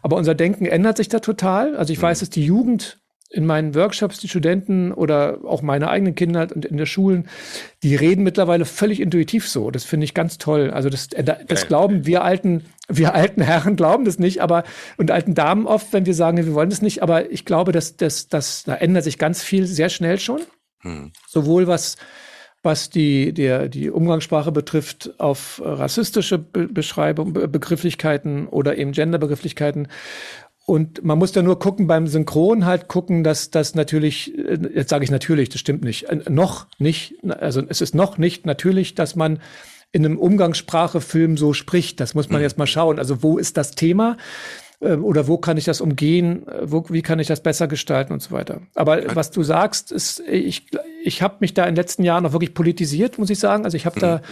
aber 0.02 0.16
unser 0.16 0.34
Denken 0.34 0.66
ändert 0.66 0.96
sich 0.96 1.08
da 1.08 1.18
total. 1.18 1.76
Also 1.76 1.92
ich 1.92 1.98
mhm. 1.98 2.04
weiß, 2.04 2.20
dass 2.20 2.30
die 2.30 2.44
Jugend 2.44 2.98
in 3.34 3.46
meinen 3.46 3.74
Workshops, 3.74 4.18
die 4.18 4.28
Studenten 4.28 4.92
oder 4.92 5.38
auch 5.44 5.60
meine 5.60 5.88
eigenen 5.88 6.14
Kinder 6.14 6.46
und 6.54 6.64
in 6.64 6.76
der 6.76 6.86
Schulen, 6.86 7.28
die 7.82 7.96
reden 7.96 8.22
mittlerweile 8.22 8.64
völlig 8.64 9.00
intuitiv 9.00 9.48
so. 9.48 9.70
Das 9.70 9.84
finde 9.84 10.04
ich 10.04 10.14
ganz 10.14 10.38
toll. 10.38 10.70
Also 10.70 10.88
das, 10.88 11.08
äh, 11.12 11.24
das 11.46 11.66
glauben 11.66 12.06
wir 12.06 12.22
alten, 12.22 12.64
wir 12.88 13.14
alten 13.14 13.42
Herren 13.42 13.76
glauben 13.76 14.04
das 14.04 14.18
nicht, 14.18 14.40
aber 14.40 14.62
und 14.96 15.10
alten 15.10 15.34
Damen 15.34 15.66
oft, 15.66 15.92
wenn 15.92 16.06
wir 16.06 16.14
sagen, 16.14 16.36
wir 16.36 16.54
wollen 16.54 16.70
das 16.70 16.80
nicht. 16.80 17.02
Aber 17.02 17.30
ich 17.30 17.44
glaube, 17.44 17.72
dass 17.72 17.96
das, 17.96 18.28
das, 18.28 18.64
da 18.64 18.76
ändert 18.76 19.04
sich 19.04 19.18
ganz 19.18 19.42
viel 19.42 19.66
sehr 19.66 19.88
schnell 19.88 20.18
schon. 20.18 20.40
Hm. 20.84 21.12
Sowohl 21.28 21.66
was 21.66 21.96
was 22.62 22.88
die, 22.88 23.34
der, 23.34 23.68
die 23.68 23.90
Umgangssprache 23.90 24.50
betrifft, 24.50 25.20
auf 25.20 25.60
rassistische 25.62 26.38
Be 26.38 26.66
Beschreibung, 26.66 27.34
Be 27.34 27.46
Begrifflichkeiten 27.46 28.48
oder 28.48 28.78
eben 28.78 28.92
Genderbegrifflichkeiten 28.92 29.88
und 30.66 31.04
man 31.04 31.18
muss 31.18 31.32
da 31.32 31.42
nur 31.42 31.58
gucken, 31.58 31.86
beim 31.86 32.06
Synchron 32.06 32.64
halt 32.64 32.88
gucken, 32.88 33.22
dass 33.22 33.50
das 33.50 33.74
natürlich, 33.74 34.36
äh, 34.38 34.58
jetzt 34.74 34.88
sage 34.88 35.04
ich 35.04 35.10
natürlich, 35.10 35.50
das 35.50 35.60
stimmt 35.60 35.84
nicht, 35.84 36.04
äh, 36.04 36.22
noch 36.30 36.66
nicht, 36.78 37.16
also 37.28 37.62
es 37.68 37.82
ist 37.82 37.94
noch 37.94 38.16
nicht 38.16 38.46
natürlich, 38.46 38.94
dass 38.94 39.14
man 39.14 39.40
in 39.92 40.04
einem 40.04 40.18
Umgangssprachefilm 40.18 41.36
so 41.36 41.52
spricht. 41.52 42.00
Das 42.00 42.14
muss 42.14 42.28
man 42.28 42.40
jetzt 42.40 42.58
mal 42.58 42.66
schauen. 42.66 42.98
Also 42.98 43.22
wo 43.22 43.38
ist 43.38 43.56
das 43.56 43.72
Thema? 43.72 44.16
Äh, 44.80 44.94
oder 44.96 45.28
wo 45.28 45.38
kann 45.38 45.56
ich 45.56 45.64
das 45.64 45.80
umgehen? 45.80 46.46
Wo, 46.62 46.84
wie 46.88 47.02
kann 47.02 47.18
ich 47.18 47.26
das 47.26 47.42
besser 47.42 47.68
gestalten 47.68 48.12
und 48.12 48.22
so 48.22 48.30
weiter? 48.30 48.60
Aber 48.74 49.14
was 49.14 49.30
du 49.30 49.42
sagst, 49.42 49.92
ist, 49.92 50.20
ich, 50.20 50.66
ich 51.02 51.22
habe 51.22 51.36
mich 51.40 51.54
da 51.54 51.64
in 51.64 51.74
den 51.74 51.76
letzten 51.76 52.04
Jahren 52.04 52.26
auch 52.26 52.32
wirklich 52.32 52.54
politisiert, 52.54 53.18
muss 53.18 53.30
ich 53.30 53.38
sagen. 53.38 53.64
Also 53.64 53.76
ich 53.76 53.86
habe 53.86 53.96
mhm. 53.96 54.00
da 54.00 54.22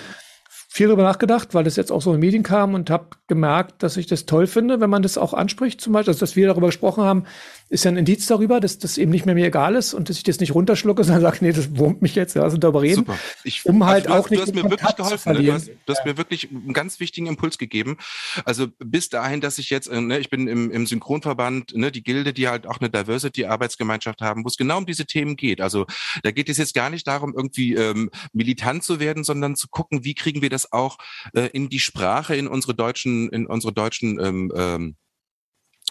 viel 0.72 0.86
darüber 0.86 1.02
nachgedacht, 1.02 1.52
weil 1.52 1.64
das 1.64 1.76
jetzt 1.76 1.92
auch 1.92 2.00
so 2.00 2.14
in 2.14 2.20
Medien 2.20 2.42
kam 2.42 2.72
und 2.72 2.88
habe 2.88 3.08
gemerkt, 3.26 3.82
dass 3.82 3.98
ich 3.98 4.06
das 4.06 4.24
toll 4.24 4.46
finde, 4.46 4.80
wenn 4.80 4.88
man 4.88 5.02
das 5.02 5.18
auch 5.18 5.34
anspricht, 5.34 5.82
zum 5.82 5.92
Beispiel, 5.92 6.12
also 6.12 6.20
dass 6.20 6.34
wir 6.34 6.46
darüber 6.46 6.68
gesprochen 6.68 7.04
haben, 7.04 7.24
ist 7.72 7.84
ja 7.84 7.90
ein 7.90 7.96
Indiz 7.96 8.26
darüber, 8.26 8.60
dass 8.60 8.78
das 8.78 8.98
eben 8.98 9.10
nicht 9.10 9.24
mehr 9.24 9.34
mir 9.34 9.46
egal 9.46 9.76
ist 9.76 9.94
und 9.94 10.10
dass 10.10 10.18
ich 10.18 10.22
das 10.22 10.38
nicht 10.40 10.54
runterschlucke, 10.54 11.02
sondern 11.04 11.22
sage, 11.22 11.38
nee, 11.40 11.52
das 11.52 11.76
wurmt 11.76 12.02
mich 12.02 12.14
jetzt, 12.14 12.34
lass 12.34 12.52
uns 12.52 12.60
darüber 12.60 12.82
reden. 12.82 12.96
Super. 12.96 13.18
Ich, 13.44 13.64
um 13.64 13.86
halt 13.86 14.06
also 14.08 14.20
auch 14.20 14.30
nicht. 14.30 14.40
Du 14.40 14.46
hast 14.46 14.54
mir 14.54 14.70
wirklich 14.70 14.96
geholfen. 14.96 15.32
Ne? 15.32 15.42
Du, 15.42 15.52
hast, 15.52 15.68
du 15.68 15.92
hast 15.92 16.04
mir 16.04 16.16
wirklich 16.18 16.50
einen 16.50 16.74
ganz 16.74 17.00
wichtigen 17.00 17.26
Impuls 17.26 17.56
gegeben. 17.56 17.96
Also 18.44 18.66
bis 18.78 19.08
dahin, 19.08 19.40
dass 19.40 19.56
ich 19.58 19.70
jetzt, 19.70 19.86
äh, 19.88 20.00
ne, 20.00 20.18
ich 20.18 20.28
bin 20.28 20.48
im, 20.48 20.70
im 20.70 20.86
Synchronverband, 20.86 21.74
ne, 21.74 21.90
die 21.90 22.02
Gilde, 22.02 22.34
die 22.34 22.46
halt 22.46 22.66
auch 22.66 22.78
eine 22.78 22.90
Diversity-Arbeitsgemeinschaft 22.90 24.20
haben, 24.20 24.44
wo 24.44 24.48
es 24.48 24.58
genau 24.58 24.78
um 24.78 24.86
diese 24.86 25.06
Themen 25.06 25.36
geht. 25.36 25.62
Also 25.62 25.86
da 26.22 26.30
geht 26.30 26.50
es 26.50 26.58
jetzt 26.58 26.74
gar 26.74 26.90
nicht 26.90 27.06
darum, 27.06 27.32
irgendwie 27.34 27.74
ähm, 27.74 28.10
militant 28.34 28.84
zu 28.84 29.00
werden, 29.00 29.24
sondern 29.24 29.56
zu 29.56 29.68
gucken, 29.68 30.04
wie 30.04 30.14
kriegen 30.14 30.42
wir 30.42 30.50
das 30.50 30.72
auch 30.72 30.98
äh, 31.32 31.48
in 31.54 31.70
die 31.70 31.80
Sprache, 31.80 32.36
in 32.36 32.48
unsere 32.48 32.74
deutschen, 32.74 33.30
in 33.30 33.46
unsere 33.46 33.72
deutschen 33.72 34.20
ähm, 34.20 34.52
ähm, 34.54 34.96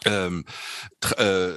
ähm, 0.05 0.45
äh, 1.17 1.49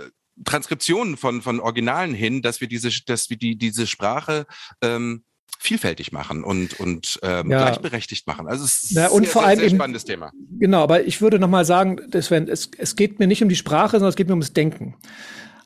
Transkriptionen 0.44 1.16
von, 1.16 1.42
von 1.42 1.60
Originalen 1.60 2.14
hin, 2.14 2.42
dass 2.42 2.60
wir 2.60 2.68
diese, 2.68 2.90
dass 3.06 3.30
wir 3.30 3.36
die, 3.36 3.56
diese 3.56 3.86
Sprache 3.86 4.46
ähm, 4.82 5.24
vielfältig 5.58 6.12
machen 6.12 6.44
und, 6.44 6.78
und 6.80 7.18
ähm, 7.22 7.50
ja. 7.50 7.58
gleichberechtigt 7.58 8.26
machen. 8.26 8.48
Also 8.48 8.64
es 8.64 8.82
ist 8.82 8.90
ja, 8.92 9.08
und 9.08 9.22
sehr, 9.22 9.32
vor 9.32 9.44
allem 9.44 9.58
sehr, 9.58 9.68
sehr 9.70 9.76
spannendes 9.76 10.02
eben, 10.02 10.20
Thema. 10.20 10.32
Genau, 10.58 10.82
aber 10.82 11.04
ich 11.04 11.20
würde 11.20 11.38
nochmal 11.38 11.64
sagen, 11.64 12.00
wenn, 12.10 12.48
es, 12.48 12.70
es 12.76 12.96
geht 12.96 13.18
mir 13.18 13.26
nicht 13.26 13.42
um 13.42 13.48
die 13.48 13.56
Sprache, 13.56 13.92
sondern 13.92 14.10
es 14.10 14.16
geht 14.16 14.26
mir 14.26 14.34
ums 14.34 14.52
Denken. 14.52 14.96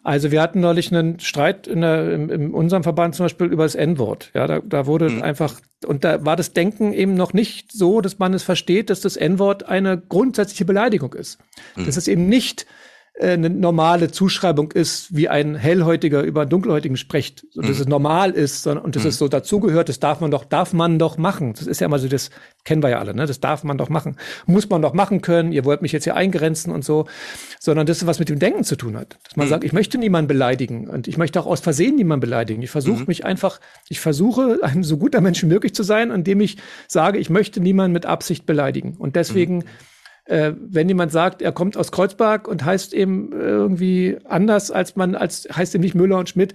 Also 0.09 0.31
wir 0.31 0.41
hatten 0.41 0.61
neulich 0.61 0.91
einen 0.91 1.21
Streit 1.21 1.67
in, 1.67 1.83
der, 1.83 2.15
in, 2.15 2.31
in 2.31 2.55
unserem 2.55 2.83
Verband 2.83 3.15
zum 3.15 3.27
Beispiel 3.27 3.49
über 3.49 3.65
das 3.65 3.75
N-Wort. 3.75 4.31
Ja, 4.33 4.47
da, 4.47 4.61
da 4.61 4.87
wurde 4.87 5.11
mhm. 5.11 5.23
einfach, 5.23 5.61
und 5.87 6.03
da 6.03 6.25
war 6.25 6.35
das 6.35 6.55
Denken 6.55 6.95
eben 6.95 7.13
noch 7.13 7.35
nicht 7.35 7.73
so, 7.73 8.01
dass 8.01 8.19
man 8.19 8.33
es 8.33 8.43
versteht, 8.43 8.89
dass 8.89 9.03
das 9.03 9.19
N-Wort 9.19 9.69
eine 9.69 9.99
grundsätzliche 9.99 10.65
Beleidigung 10.65 11.13
ist. 11.13 11.39
Mhm. 11.77 11.85
Dass 11.85 11.99
es 11.99 12.09
eben 12.09 12.27
nicht 12.27 12.65
eine 13.21 13.51
normale 13.51 14.11
Zuschreibung 14.11 14.73
ist, 14.73 15.15
wie 15.15 15.29
ein 15.29 15.55
Hellhäutiger 15.57 16.23
über 16.23 16.47
Dunkelhäutigen 16.47 16.97
spricht, 16.97 17.47
so, 17.51 17.61
dass 17.61 17.77
mhm. 17.77 17.83
es 17.83 17.89
normal 17.89 18.31
ist 18.31 18.63
sondern, 18.63 18.85
und 18.85 18.97
dass 18.97 19.03
mhm. 19.03 19.09
es 19.09 19.19
so 19.19 19.29
dazugehört, 19.29 19.89
das 19.89 19.99
darf 19.99 20.21
man 20.21 20.31
doch, 20.31 20.45
darf 20.45 20.73
man 20.73 20.99
doch 20.99 21.17
machen. 21.19 21.55
Das 21.55 21.67
ist 21.67 21.81
ja 21.81 21.87
immer 21.87 21.99
so, 21.99 22.09
das 22.09 22.31
kennen 22.65 22.83
wir 22.83 22.91
ja 22.91 22.99
alle, 22.99 23.15
ne? 23.15 23.27
Das 23.27 23.41
darf 23.41 23.65
man 23.65 23.79
doch 23.79 23.89
machen. 23.89 24.17
Muss 24.47 24.69
man 24.69 24.83
doch 24.83 24.95
machen 24.95 25.21
können, 25.21 25.53
ihr 25.53 25.65
wollt 25.65 25.83
mich 25.83 25.93
jetzt 25.93 26.05
hier 26.05 26.17
eingrenzen 26.17 26.73
und 26.73 26.85
so, 26.85 27.07
sondern 27.59 27.87
das 27.87 27.99
ist 27.99 28.07
was 28.07 28.19
mit 28.19 28.29
dem 28.29 28.39
Denken 28.39 28.65
zu 28.65 28.77
tun 28.77 28.97
hat. 28.97 29.19
Dass 29.25 29.37
man 29.37 29.47
mhm. 29.47 29.51
sagt, 29.51 29.65
ich 29.65 29.73
möchte 29.73 29.99
niemanden 29.99 30.29
beleidigen 30.29 30.89
und 30.89 31.09
ich 31.09 31.17
möchte 31.17 31.41
auch 31.41 31.47
aus 31.47 31.61
Versehen 31.61 31.97
niemanden 31.97 32.21
beleidigen. 32.21 32.63
Ich 32.63 32.71
versuche 32.71 33.01
mhm. 33.01 33.07
mich 33.09 33.25
einfach, 33.25 33.61
ich 33.89 34.01
versuche, 34.01 34.59
ein 34.63 34.83
so 34.85 34.97
guter 34.97 35.21
Mensch 35.21 35.43
wie 35.43 35.47
möglich 35.47 35.75
zu 35.75 35.83
sein, 35.83 36.11
indem 36.11 36.41
ich 36.41 36.59
sage, 36.87 37.19
ich 37.19 37.31
möchte 37.31 37.61
niemanden 37.61 37.93
mit 37.93 38.07
Absicht 38.07 38.47
beleidigen. 38.47 38.97
Und 38.97 39.17
deswegen 39.17 39.59
mhm 39.59 39.65
äh, 40.29 40.53
wenn 40.59 40.89
jemand 40.89 41.13
sagt, 41.13 41.43
er 41.43 41.53
kommt 41.53 41.77
aus 41.77 41.91
Kreuzberg 41.91 42.47
und 42.49 42.65
heißt 42.65 42.95
eben 42.95 43.33
irgendwie 43.33 44.19
anders 44.25 44.71
als 44.71 44.97
man, 44.97 45.15
als 45.15 45.49
heißt 45.53 45.75
eben 45.75 45.83
nicht 45.83 45.95
Müller 45.95 46.19
und 46.19 46.29
Schmidt, 46.29 46.55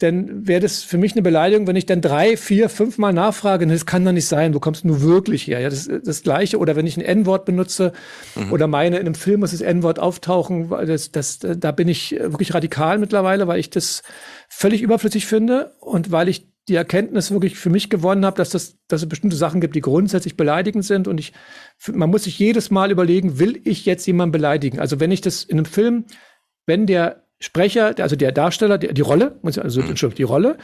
dann 0.00 0.48
wäre 0.48 0.60
das 0.60 0.82
für 0.82 0.98
mich 0.98 1.12
eine 1.12 1.22
Beleidigung, 1.22 1.66
wenn 1.66 1.76
ich 1.76 1.86
dann 1.86 2.00
drei, 2.00 2.36
vier, 2.36 2.68
fünf 2.68 2.98
Mal 2.98 3.12
nachfrage, 3.12 3.66
das 3.66 3.86
kann 3.86 4.04
doch 4.04 4.12
nicht 4.12 4.26
sein, 4.26 4.54
wo 4.54 4.60
kommst 4.60 4.84
du 4.84 4.88
nur 4.88 5.02
wirklich 5.02 5.46
her? 5.46 5.60
Ja, 5.60 5.68
das 5.68 5.88
das 6.10 6.22
Gleiche. 6.22 6.58
Oder 6.58 6.76
wenn 6.76 6.86
ich 6.86 6.96
ein 6.96 7.04
N-Wort 7.04 7.44
benutze 7.44 7.92
mhm. 8.34 8.52
oder 8.52 8.66
meine, 8.66 8.96
in 8.96 9.06
einem 9.06 9.14
Film 9.14 9.40
muss 9.40 9.52
das 9.52 9.60
N-Wort 9.60 9.98
auftauchen, 9.98 10.70
weil 10.70 10.86
das, 10.86 11.12
das, 11.12 11.38
da 11.38 11.72
bin 11.72 11.88
ich 11.88 12.12
wirklich 12.18 12.54
radikal 12.54 12.98
mittlerweile, 12.98 13.46
weil 13.46 13.60
ich 13.60 13.70
das 13.70 14.02
völlig 14.48 14.82
überflüssig 14.82 15.26
finde 15.26 15.72
und 15.80 16.10
weil 16.10 16.28
ich 16.28 16.49
die 16.68 16.74
Erkenntnis 16.74 17.30
wirklich 17.30 17.58
für 17.58 17.70
mich 17.70 17.90
gewonnen 17.90 18.24
habe, 18.24 18.36
dass, 18.36 18.50
das, 18.50 18.78
dass 18.86 19.02
es 19.02 19.08
bestimmte 19.08 19.36
Sachen 19.36 19.60
gibt, 19.60 19.74
die 19.74 19.80
grundsätzlich 19.80 20.36
beleidigend 20.36 20.84
sind. 20.84 21.08
Und 21.08 21.18
ich, 21.18 21.32
man 21.92 22.10
muss 22.10 22.24
sich 22.24 22.38
jedes 22.38 22.70
Mal 22.70 22.90
überlegen, 22.90 23.38
will 23.38 23.60
ich 23.64 23.86
jetzt 23.86 24.06
jemanden 24.06 24.32
beleidigen? 24.32 24.78
Also 24.78 25.00
wenn 25.00 25.10
ich 25.10 25.20
das 25.20 25.42
in 25.42 25.58
einem 25.58 25.64
Film, 25.64 26.04
wenn 26.66 26.86
der 26.86 27.24
Sprecher, 27.40 27.94
also 27.98 28.16
der 28.16 28.32
Darsteller, 28.32 28.78
die, 28.78 28.92
die 28.92 29.00
Rolle, 29.00 29.38
also 29.42 29.80
mhm. 29.80 29.90
Entschuldigung, 29.90 30.16
die 30.16 30.22
Rolle, 30.22 30.58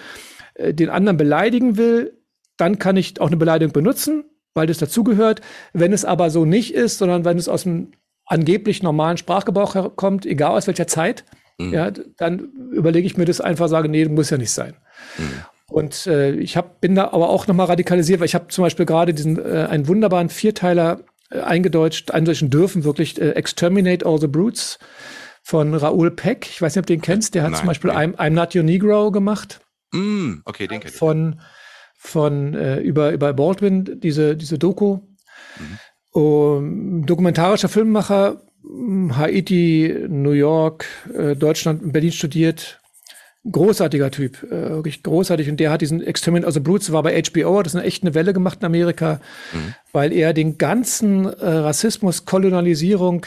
äh, 0.55 0.75
den 0.75 0.91
anderen 0.91 1.17
beleidigen 1.17 1.77
will, 1.77 2.19
dann 2.57 2.79
kann 2.79 2.97
ich 2.97 3.21
auch 3.21 3.27
eine 3.27 3.37
Beleidigung 3.37 3.73
benutzen, 3.73 4.25
weil 4.55 4.67
das 4.67 4.79
dazugehört. 4.79 5.41
Wenn 5.73 5.93
es 5.93 6.05
aber 6.05 6.31
so 6.31 6.45
nicht 6.45 6.75
ist, 6.75 6.99
sondern 6.99 7.25
wenn 7.25 7.39
es 7.39 7.49
aus 7.49 7.67
einem 7.67 7.93
angeblich 8.27 8.83
normalen 8.83 9.17
Sprachgebrauch 9.17 9.97
kommt, 9.97 10.27
egal 10.27 10.53
aus 10.53 10.67
welcher 10.67 10.87
Zeit, 10.87 11.25
mhm. 11.59 11.73
ja, 11.73 11.91
dann 11.91 12.51
überlege 12.73 13.07
ich 13.07 13.17
mir 13.17 13.25
das 13.25 13.41
einfach, 13.41 13.69
sage, 13.69 13.89
nee, 13.89 14.05
muss 14.07 14.31
ja 14.31 14.39
nicht 14.39 14.53
sein. 14.53 14.75
Mhm. 15.19 15.45
Und 15.69 16.07
äh, 16.07 16.33
ich 16.33 16.57
hab, 16.57 16.81
bin 16.81 16.95
da 16.95 17.09
aber 17.09 17.29
auch 17.29 17.47
nochmal 17.47 17.67
radikalisiert, 17.67 18.21
weil 18.21 18.27
ich 18.27 18.35
habe 18.35 18.49
zum 18.49 18.63
Beispiel 18.63 18.87
gerade 18.87 19.13
diesen 19.13 19.39
äh, 19.39 19.67
einen 19.69 19.89
wunderbaren 19.89 20.29
Vierteiler 20.29 21.01
äh, 21.31 21.41
eingedeutscht, 21.41 22.13
eindeutschen 22.13 22.51
dürfen, 22.51 22.85
wirklich 22.85 23.21
äh, 23.21 23.31
Exterminate 23.31 24.07
All 24.07 24.21
the 24.21 24.29
Brutes 24.29 24.79
von 25.43 25.75
Raoul 25.75 26.11
Peck. 26.13 26.47
Ich 26.49 26.63
weiß 26.63 26.75
nicht, 26.75 26.83
ob 26.83 26.87
du 26.87 26.93
den 26.95 27.03
kennst. 27.03 27.35
Der 27.35 27.43
hat 27.43 27.51
Nein, 27.51 27.61
zum 27.61 27.67
Beispiel 27.67 27.91
I'm, 27.91 28.15
I'm 28.17 28.31
Not 28.31 28.55
Your 28.55 28.63
Negro 28.63 29.11
gemacht. 29.11 29.61
Mm, 29.93 30.41
okay, 30.45 30.69
den 30.69 30.81
kenn 30.81 30.91
ich. 30.91 30.97
Von, 30.97 31.41
von 31.97 32.55
äh, 32.55 32.79
über, 32.79 33.13
über 33.13 33.33
Baldwin, 33.33 34.01
diese, 34.01 34.37
diese 34.37 34.59
Doku. 34.59 35.01
Mhm. 35.59 35.79
Um, 36.13 37.05
dokumentarischer 37.05 37.69
Filmemacher, 37.69 38.41
Haiti, 39.13 40.07
New 40.09 40.31
York, 40.31 40.87
äh, 41.13 41.37
Deutschland, 41.37 41.93
Berlin 41.93 42.13
studiert, 42.13 42.81
großartiger 43.51 44.11
Typ, 44.11 44.43
äh, 44.45 44.71
wirklich 44.71 45.03
großartig. 45.03 45.49
Und 45.49 45.61
der 45.61 45.71
hat 45.71 45.81
diesen 45.81 46.03
Experiment, 46.03 46.45
also 46.45 46.61
Brutes 46.61 46.93
war 46.93 47.03
bei 47.03 47.23
HBO, 47.23 47.63
das 47.63 47.73
ist 47.75 47.79
eine 47.79 47.87
echt 47.87 48.03
eine 48.03 48.15
Welle 48.15 48.33
gemacht 48.33 48.59
in 48.61 48.67
Amerika, 48.67 49.21
mhm. 49.53 49.75
weil 49.93 50.13
er 50.13 50.33
den 50.33 50.59
ganzen 50.59 51.27
äh, 51.27 51.47
Rassismus, 51.47 52.25
Kolonialisierung, 52.25 53.27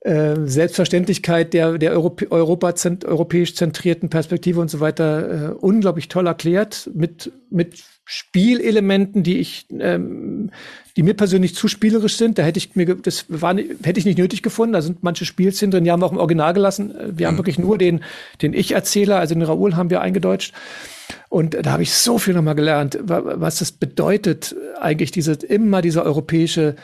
äh, 0.00 0.34
Selbstverständlichkeit 0.44 1.54
der, 1.54 1.78
der 1.78 1.92
Europä 1.92 2.26
Europa 2.30 2.74
zent 2.74 3.04
europäisch 3.04 3.54
zentrierten 3.54 4.10
Perspektive 4.10 4.60
und 4.60 4.68
so 4.68 4.80
weiter 4.80 5.50
äh, 5.50 5.54
unglaublich 5.54 6.08
toll 6.08 6.26
erklärt 6.26 6.90
mit, 6.92 7.30
mit 7.50 7.84
Spielelementen, 8.04 9.22
die 9.22 9.38
ich, 9.38 9.66
ähm, 9.78 10.50
die 10.96 11.02
mir 11.02 11.14
persönlich 11.14 11.54
zu 11.54 11.68
spielerisch 11.68 12.16
sind. 12.16 12.38
Da 12.38 12.42
hätte 12.42 12.58
ich 12.58 12.74
mir, 12.74 12.94
das 12.96 13.26
war, 13.28 13.54
hätte 13.56 13.98
ich 13.98 14.04
nicht 14.04 14.18
nötig 14.18 14.42
gefunden. 14.42 14.72
Da 14.72 14.82
sind 14.82 15.02
manche 15.02 15.24
Spielszenen 15.24 15.70
drin, 15.70 15.84
die 15.84 15.90
haben 15.90 16.02
wir 16.02 16.06
auch 16.06 16.12
im 16.12 16.18
Original 16.18 16.52
gelassen. 16.52 16.92
Wir 17.16 17.26
mhm. 17.26 17.30
haben 17.30 17.38
wirklich 17.38 17.58
nur 17.58 17.78
den, 17.78 18.02
den 18.42 18.54
Ich-Erzähler, 18.54 19.18
also 19.18 19.34
den 19.34 19.42
Raoul 19.42 19.76
haben 19.76 19.90
wir 19.90 20.00
eingedeutscht. 20.00 20.52
Und 21.28 21.54
da 21.54 21.72
habe 21.72 21.82
ich 21.82 21.94
so 21.94 22.18
viel 22.18 22.34
nochmal 22.34 22.54
gelernt, 22.54 22.98
was 23.02 23.58
das 23.58 23.72
bedeutet, 23.72 24.54
eigentlich 24.80 25.10
diese, 25.10 25.32
immer 25.32 25.82
dieser 25.82 26.04
europäische 26.04 26.76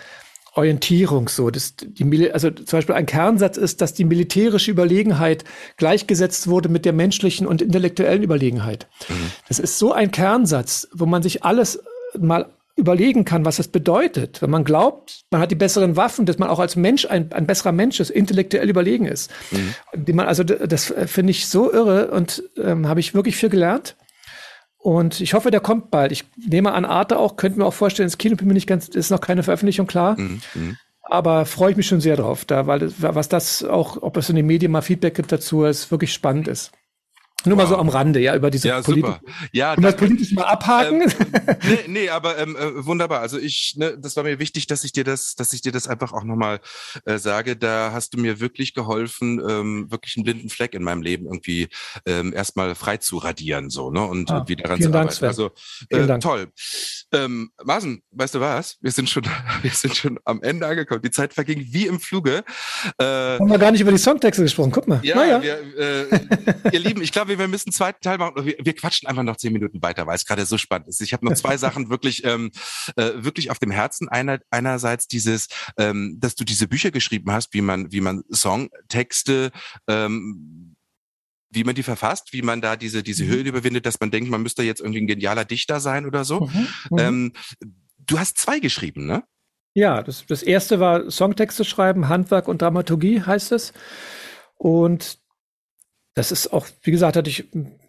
Orientierung 0.59 1.29
so. 1.29 1.51
Das, 1.51 1.75
die, 1.77 2.33
also 2.33 2.51
zum 2.51 2.79
Beispiel 2.79 2.95
ein 2.95 3.07
Kernsatz 3.07 3.57
ist, 3.57 3.81
dass 3.81 3.95
die 3.95 4.05
militärische 4.05 4.71
Überlegenheit 4.71 5.45
gleichgesetzt 5.77 6.49
wurde 6.49 6.69
mit 6.69 6.85
der 6.85 6.93
menschlichen 6.93 7.47
und 7.47 7.63
intellektuellen 7.63 8.23
Überlegenheit. 8.23 8.89
Mhm. 9.09 9.15
Das 9.49 9.59
ist 9.59 9.79
so 9.79 9.93
ein 9.93 10.11
Kernsatz, 10.11 10.89
wo 10.93 11.07
man 11.07 11.23
sich 11.23 11.45
alles 11.45 11.81
mal 12.19 12.47
überlegen 12.75 13.25
kann, 13.25 13.45
was 13.45 13.57
das 13.57 13.69
bedeutet, 13.69 14.41
wenn 14.41 14.51
man 14.51 14.65
glaubt, 14.65 15.25
man 15.31 15.41
hat 15.41 15.51
die 15.51 15.57
besseren 15.57 15.97
Waffen, 15.97 16.27
dass 16.27 16.39
man 16.39 16.49
auch 16.49 16.61
als 16.61 16.77
Mensch 16.77 17.07
ein, 17.07 17.33
ein 17.33 17.47
besserer 17.47 17.73
Mensch 17.73 17.99
ist, 17.99 18.11
intellektuell 18.11 18.71
überlegen 18.71 19.05
ist. 19.05 19.31
Mhm. 19.51 19.75
Die 19.95 20.13
man, 20.13 20.27
also 20.27 20.45
das 20.45 20.95
finde 21.07 21.33
ich 21.33 21.49
so 21.49 21.73
irre 21.73 22.11
und 22.11 22.45
ähm, 22.57 22.89
habe 22.89 23.01
ich 23.01 23.15
wirklich 23.15 23.37
viel 23.37 23.49
gelernt. 23.49 23.97
Und 24.89 25.21
ich 25.21 25.35
hoffe, 25.35 25.51
der 25.51 25.61
kommt 25.61 25.91
bald. 25.91 26.13
Ich 26.13 26.25
nehme 26.39 26.73
an, 26.73 26.87
Arte 26.87 27.19
auch, 27.19 27.37
könnte 27.37 27.59
mir 27.59 27.67
auch 27.67 27.75
vorstellen, 27.75 28.07
ins 28.07 28.17
Kino 28.17 28.37
bin 28.37 28.49
mir 28.49 28.55
nicht 28.55 28.67
ganz, 28.67 28.89
ist 28.89 29.11
noch 29.11 29.21
keine 29.21 29.43
Veröffentlichung 29.43 29.87
klar. 29.87 30.19
Mhm. 30.19 30.41
mhm. 30.55 30.77
Aber 31.03 31.45
freue 31.45 31.73
ich 31.73 31.77
mich 31.77 31.87
schon 31.87 32.01
sehr 32.01 32.17
drauf, 32.17 32.47
da, 32.47 32.67
weil 32.67 32.91
was 32.99 33.29
das 33.29 33.65
auch, 33.65 34.03
ob 34.03 34.17
es 34.17 34.31
in 34.31 34.37
den 34.37 34.47
Medien 34.47 34.73
mal 34.73 34.81
Feedback 34.81 35.15
gibt 35.15 35.31
dazu, 35.31 35.65
es 35.65 35.91
wirklich 35.91 36.13
spannend 36.13 36.49
ist. 36.49 36.73
Nur 37.45 37.57
wow. 37.57 37.65
mal 37.65 37.69
so 37.69 37.77
am 37.77 37.89
Rande, 37.89 38.19
ja, 38.19 38.35
über 38.35 38.51
diese 38.51 38.67
ja, 38.67 38.83
super. 38.83 39.21
Ja, 39.53 39.75
um 39.75 39.83
das 39.83 39.95
politisch 39.95 40.33
mal 40.33 40.43
abhaken. 40.43 41.03
Ähm, 41.03 41.09
nee, 41.63 41.79
nee, 41.87 42.09
aber 42.09 42.37
ähm, 42.37 42.57
äh, 42.57 42.85
wunderbar. 42.85 43.21
Also 43.21 43.39
ich, 43.39 43.75
ne, 43.77 43.97
das 43.97 44.17
war 44.17 44.25
mir 44.25 44.41
wichtig, 44.41 44.67
dass 44.67 44.83
ich 44.83 44.91
dir 44.91 45.05
das, 45.05 45.37
dass 45.37 45.53
ich 45.53 45.63
dir 45.63 45.71
das 45.71 45.87
einfach 45.87 46.13
auch 46.13 46.25
nochmal 46.25 46.59
äh, 47.05 47.19
sage. 47.19 47.57
Da 47.57 47.93
hast 47.93 48.15
du 48.15 48.19
mir 48.19 48.41
wirklich 48.41 48.75
geholfen, 48.75 49.41
ähm, 49.49 49.89
wirklich 49.89 50.17
einen 50.17 50.25
blinden 50.25 50.49
Fleck 50.49 50.75
in 50.75 50.83
meinem 50.83 51.01
Leben 51.01 51.27
irgendwie 51.27 51.69
ähm, 52.07 52.33
erstmal 52.33 52.75
frei 52.75 52.97
zu 52.97 53.19
radieren, 53.19 53.71
so, 53.71 53.93
ne? 53.93 54.03
Und 54.03 54.33
ah, 54.33 54.45
wieder 54.49 54.65
daran 54.65 54.83
zu 54.83 54.91
Dank, 54.91 55.11
arbeiten. 55.11 55.25
Also 55.25 55.51
äh, 55.91 56.19
toll. 56.19 56.49
Ähm, 57.13 57.53
Marsen, 57.63 58.03
weißt 58.11 58.35
du 58.35 58.41
was? 58.41 58.79
Wir 58.81 58.91
sind 58.91 59.09
schon, 59.09 59.23
wir 59.63 59.71
sind 59.71 59.97
schon 59.97 60.19
am 60.25 60.43
Ende 60.43 60.67
angekommen. 60.67 61.03
Die 61.03 61.13
Zeit 61.13 61.33
verging 61.35 61.65
wie 61.71 61.87
im 61.87 62.01
Fluge. 62.01 62.43
Äh, 62.99 63.05
Haben 63.05 63.49
wir 63.49 63.59
gar 63.59 63.71
nicht 63.71 63.81
über 63.81 63.93
die 63.93 63.99
Songtexte 63.99 64.43
gesprochen. 64.43 64.73
Guck 64.73 64.89
mal. 64.89 64.99
Ja, 65.05 65.15
naja. 65.15 65.41
wir, 65.41 65.79
äh, 65.79 66.73
ihr 66.73 66.81
Lieben, 66.81 67.01
ich 67.01 67.13
glaube, 67.13 67.28
wir 67.29 67.49
müssen 67.49 67.69
einen 67.69 67.75
zweiten 67.75 68.01
Teil 68.01 68.19
machen. 68.19 68.47
Wir, 68.47 68.57
wir 68.59 68.75
quatschen 68.75 69.09
einfach 69.09 69.25
noch 69.25 69.37
zehn 69.37 69.53
Minuten 69.53 69.83
weiter, 69.83 70.07
weil 70.07 70.17
es 70.17 70.25
gerade 70.25 70.47
so 70.47 70.57
spannend 70.57 70.89
ist. 70.89 71.01
Ich 71.01 71.13
habe 71.13 71.27
noch 71.27 71.35
zwei 71.35 71.57
Sachen 71.59 71.91
wirklich, 71.91 72.25
ähm, 72.25 72.51
äh, 72.97 73.11
wirklich 73.17 73.51
auf 73.51 73.59
dem 73.59 73.71
Herzen. 73.71 74.09
Einer, 74.09 74.39
einerseits 74.51 75.09
dieses, 75.09 75.49
ähm, 75.77 76.17
dass 76.21 76.37
du 76.37 76.45
diese 76.45 76.69
Bücher 76.69 76.93
geschrieben 76.93 77.33
hast, 77.33 77.53
wie 77.53 77.61
man, 77.61 77.91
wie 77.91 78.01
man 78.01 78.23
Songtexte 78.33 79.51
ähm, 79.89 80.77
wie 81.51 81.65
man 81.65 81.75
die 81.75 81.83
verfasst, 81.83 82.33
wie 82.33 82.43
man 82.43 82.61
da 82.61 82.77
diese, 82.77 83.03
diese 83.03 83.25
mhm. 83.25 83.29
Höhen 83.29 83.47
überwindet, 83.47 83.87
dass 83.87 84.01
man 84.01 84.11
denkt, 84.11 84.31
man 84.31 84.43
müsste 84.43 84.63
jetzt 84.63 84.81
irgendwie 84.81 85.01
ein 85.01 85.07
genialer 85.07 85.45
Dichter 85.45 85.81
sein 85.81 86.07
oder 86.07 86.25
so. 86.25 86.41
Mhm. 86.41 86.69
Mhm. 86.91 86.99
Ähm, 86.99 87.33
du 87.99 88.19
hast 88.19 88.39
zwei 88.39 88.59
geschrieben, 88.61 89.07
ne? 89.07 89.25
Ja, 89.75 90.03
das, 90.03 90.27
das 90.27 90.43
erste 90.43 90.81
war 90.81 91.11
Songtexte 91.11 91.65
schreiben, 91.65 92.09
Handwerk 92.09 92.49
und 92.49 92.63
Dramaturgie 92.63 93.23
heißt 93.23 93.53
es. 93.53 93.73
Und 94.57 95.21
das 96.19 96.33
ist 96.33 96.53
auch, 96.53 96.67
wie 96.83 96.91
gesagt, 96.91 97.17
hatte 97.17 97.31
ich 97.31 97.45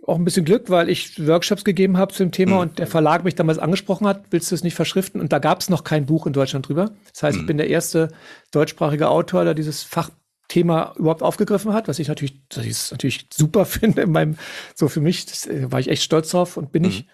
auch 0.06 0.16
ein 0.16 0.24
bisschen 0.24 0.46
Glück, 0.46 0.70
weil 0.70 0.88
ich 0.88 1.26
Workshops 1.26 1.64
gegeben 1.64 1.98
habe 1.98 2.14
zu 2.14 2.24
dem 2.24 2.32
Thema 2.32 2.56
mhm. 2.56 2.62
und 2.62 2.80
der 2.80 2.86
Verlag 2.86 3.24
mich 3.24 3.34
damals 3.34 3.58
angesprochen 3.58 4.06
hat, 4.06 4.26
willst 4.30 4.52
du 4.52 4.56
es 4.56 4.64
nicht 4.64 4.76
verschriften? 4.76 5.20
Und 5.20 5.34
da 5.34 5.40
gab 5.40 5.62
es 5.62 5.70
noch 5.70 5.84
kein 5.84 6.06
Buch 6.06 6.28
in 6.28 6.34
Deutschland 6.34 6.68
drüber. 6.68 6.92
Das 7.12 7.24
heißt, 7.24 7.38
mhm. 7.38 7.42
ich 7.42 7.48
bin 7.48 7.58
der 7.58 7.70
erste 7.70 8.10
deutschsprachige 8.52 9.10
Autor, 9.10 9.46
der 9.46 9.56
dieses 9.56 9.82
Fachthema 9.82 10.94
überhaupt 10.96 11.24
aufgegriffen 11.24 11.74
hat, 11.74 11.88
was 11.88 11.98
ich 11.98 12.08
natürlich, 12.08 12.40
das 12.50 12.66
ich 12.66 12.92
natürlich 12.92 13.26
super 13.34 13.66
finde 13.66 14.04
in 14.04 14.12
meinem, 14.12 14.38
so 14.76 14.90
für 14.90 15.02
mich, 15.02 15.26
das, 15.26 15.48
äh, 15.48 15.72
war 15.72 15.80
ich 15.80 15.88
echt 15.88 16.04
stolz 16.04 16.30
drauf 16.30 16.56
und 16.56 16.72
bin 16.72 16.84
mhm. 16.84 16.90
ich 16.90 17.08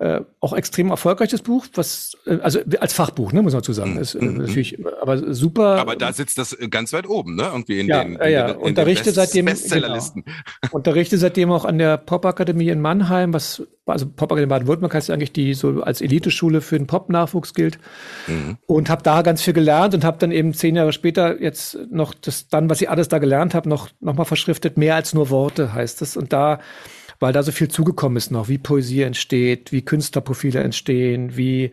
äh, 0.00 0.22
auch 0.40 0.54
extrem 0.54 0.88
erfolgreiches 0.88 1.42
Buch, 1.42 1.66
was 1.74 2.16
äh, 2.24 2.38
also 2.40 2.60
als 2.80 2.94
Fachbuch, 2.94 3.34
ne, 3.34 3.42
muss 3.42 3.52
man 3.52 3.60
dazu 3.60 3.74
sagen, 3.74 3.98
ist 3.98 4.14
äh, 4.14 4.24
mhm. 4.24 4.38
natürlich, 4.38 4.78
aber 4.98 5.34
super. 5.34 5.76
Aber 5.76 5.94
da 5.94 6.14
sitzt 6.14 6.38
das 6.38 6.56
ganz 6.70 6.94
weit 6.94 7.06
oben, 7.06 7.34
ne? 7.36 7.50
Irgendwie 7.52 7.80
in 7.80 7.86
ja, 7.86 8.02
den, 8.02 8.16
in 8.16 8.32
ja, 8.32 8.46
den, 8.46 8.56
in 8.56 8.62
unterrichte 8.62 9.04
den 9.04 9.14
Best 9.14 9.32
seitdem 9.32 9.44
Bestsellerlisten. 9.44 10.24
Genau. 10.24 10.74
unterrichte 10.74 11.18
seitdem 11.18 11.52
auch 11.52 11.66
an 11.66 11.76
der 11.76 11.98
Popakademie 11.98 12.70
in 12.70 12.80
Mannheim, 12.80 13.34
was 13.34 13.62
also 13.84 14.06
Popakademie 14.06 14.48
Baden-Württemberg 14.48 14.94
heißt 14.94 15.10
eigentlich 15.10 15.32
die 15.32 15.52
so 15.52 15.82
als 15.82 16.00
Eliteschule 16.00 16.62
für 16.62 16.78
den 16.78 16.86
Pop-Nachwuchs 16.86 17.52
gilt 17.52 17.78
mhm. 18.26 18.56
und 18.66 18.88
habe 18.88 19.02
da 19.02 19.20
ganz 19.20 19.42
viel 19.42 19.52
gelernt 19.52 19.94
und 19.94 20.04
habe 20.04 20.16
dann 20.18 20.30
eben 20.30 20.54
zehn 20.54 20.76
Jahre 20.76 20.94
später 20.94 21.42
jetzt 21.42 21.76
noch 21.90 22.14
das 22.14 22.48
dann, 22.48 22.70
was 22.70 22.80
ich 22.80 22.88
alles 22.88 23.08
da 23.08 23.18
gelernt 23.18 23.54
habe, 23.54 23.68
noch 23.68 23.90
noch 24.00 24.14
mal 24.14 24.24
verschriftet. 24.24 24.78
Mehr 24.78 24.94
als 24.94 25.12
nur 25.12 25.28
Worte 25.28 25.74
heißt 25.74 26.00
es 26.00 26.16
und 26.16 26.32
da 26.32 26.60
weil 27.20 27.32
da 27.32 27.42
so 27.42 27.52
viel 27.52 27.68
zugekommen 27.68 28.16
ist 28.16 28.30
noch, 28.30 28.48
wie 28.48 28.58
Poesie 28.58 29.02
entsteht, 29.02 29.70
wie 29.72 29.82
Künstlerprofile 29.82 30.60
entstehen, 30.60 31.36
wie 31.36 31.70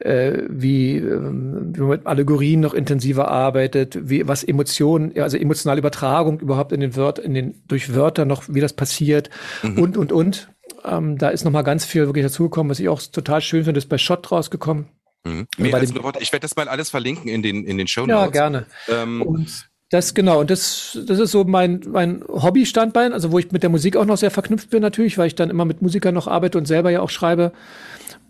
äh, 0.00 0.44
wie, 0.48 0.96
äh, 0.96 1.20
wie 1.20 1.80
man 1.80 1.88
mit 1.90 2.06
Allegorien 2.06 2.60
noch 2.60 2.74
intensiver 2.74 3.28
arbeitet, 3.28 4.08
wie 4.08 4.26
was 4.26 4.42
Emotionen, 4.42 5.16
also 5.18 5.36
emotionale 5.36 5.78
Übertragung 5.78 6.40
überhaupt 6.40 6.72
in 6.72 6.80
den 6.80 6.96
Wörtern, 6.96 7.24
in 7.26 7.34
den 7.34 7.62
durch 7.68 7.94
Wörter 7.94 8.24
noch, 8.24 8.44
wie 8.48 8.60
das 8.60 8.72
passiert 8.72 9.30
mhm. 9.62 9.78
und 9.78 9.96
und 9.96 10.12
und. 10.12 10.50
Ähm, 10.84 11.18
da 11.18 11.28
ist 11.28 11.44
noch 11.44 11.52
mal 11.52 11.62
ganz 11.62 11.84
viel 11.84 12.06
wirklich 12.06 12.24
dazugekommen, 12.24 12.70
was 12.70 12.80
ich 12.80 12.88
auch 12.88 13.02
total 13.02 13.42
schön 13.42 13.64
finde, 13.64 13.78
ist 13.78 13.88
bei 13.88 13.98
Shot 13.98 14.32
rausgekommen. 14.32 14.86
Mhm. 15.24 15.46
ich 15.58 15.70
werde 15.70 16.40
das 16.40 16.56
mal 16.56 16.68
alles 16.68 16.88
verlinken 16.88 17.28
in 17.28 17.42
den 17.42 17.64
in 17.64 17.76
den 17.76 17.86
Show 17.86 18.06
Notes. 18.06 18.14
Ja, 18.14 18.26
gerne. 18.28 18.66
Ähm, 18.88 19.20
und 19.20 19.69
das 19.90 20.14
genau, 20.14 20.40
und 20.40 20.50
das, 20.50 20.98
das 21.04 21.18
ist 21.18 21.32
so 21.32 21.42
mein, 21.42 21.80
mein 21.90 22.22
Hobby-Standbein, 22.28 23.12
also 23.12 23.32
wo 23.32 23.40
ich 23.40 23.50
mit 23.50 23.64
der 23.64 23.70
Musik 23.70 23.96
auch 23.96 24.04
noch 24.04 24.16
sehr 24.16 24.30
verknüpft 24.30 24.70
bin 24.70 24.82
natürlich, 24.82 25.18
weil 25.18 25.26
ich 25.26 25.34
dann 25.34 25.50
immer 25.50 25.64
mit 25.64 25.82
Musikern 25.82 26.14
noch 26.14 26.28
arbeite 26.28 26.58
und 26.58 26.66
selber 26.66 26.90
ja 26.90 27.00
auch 27.00 27.10
schreibe 27.10 27.52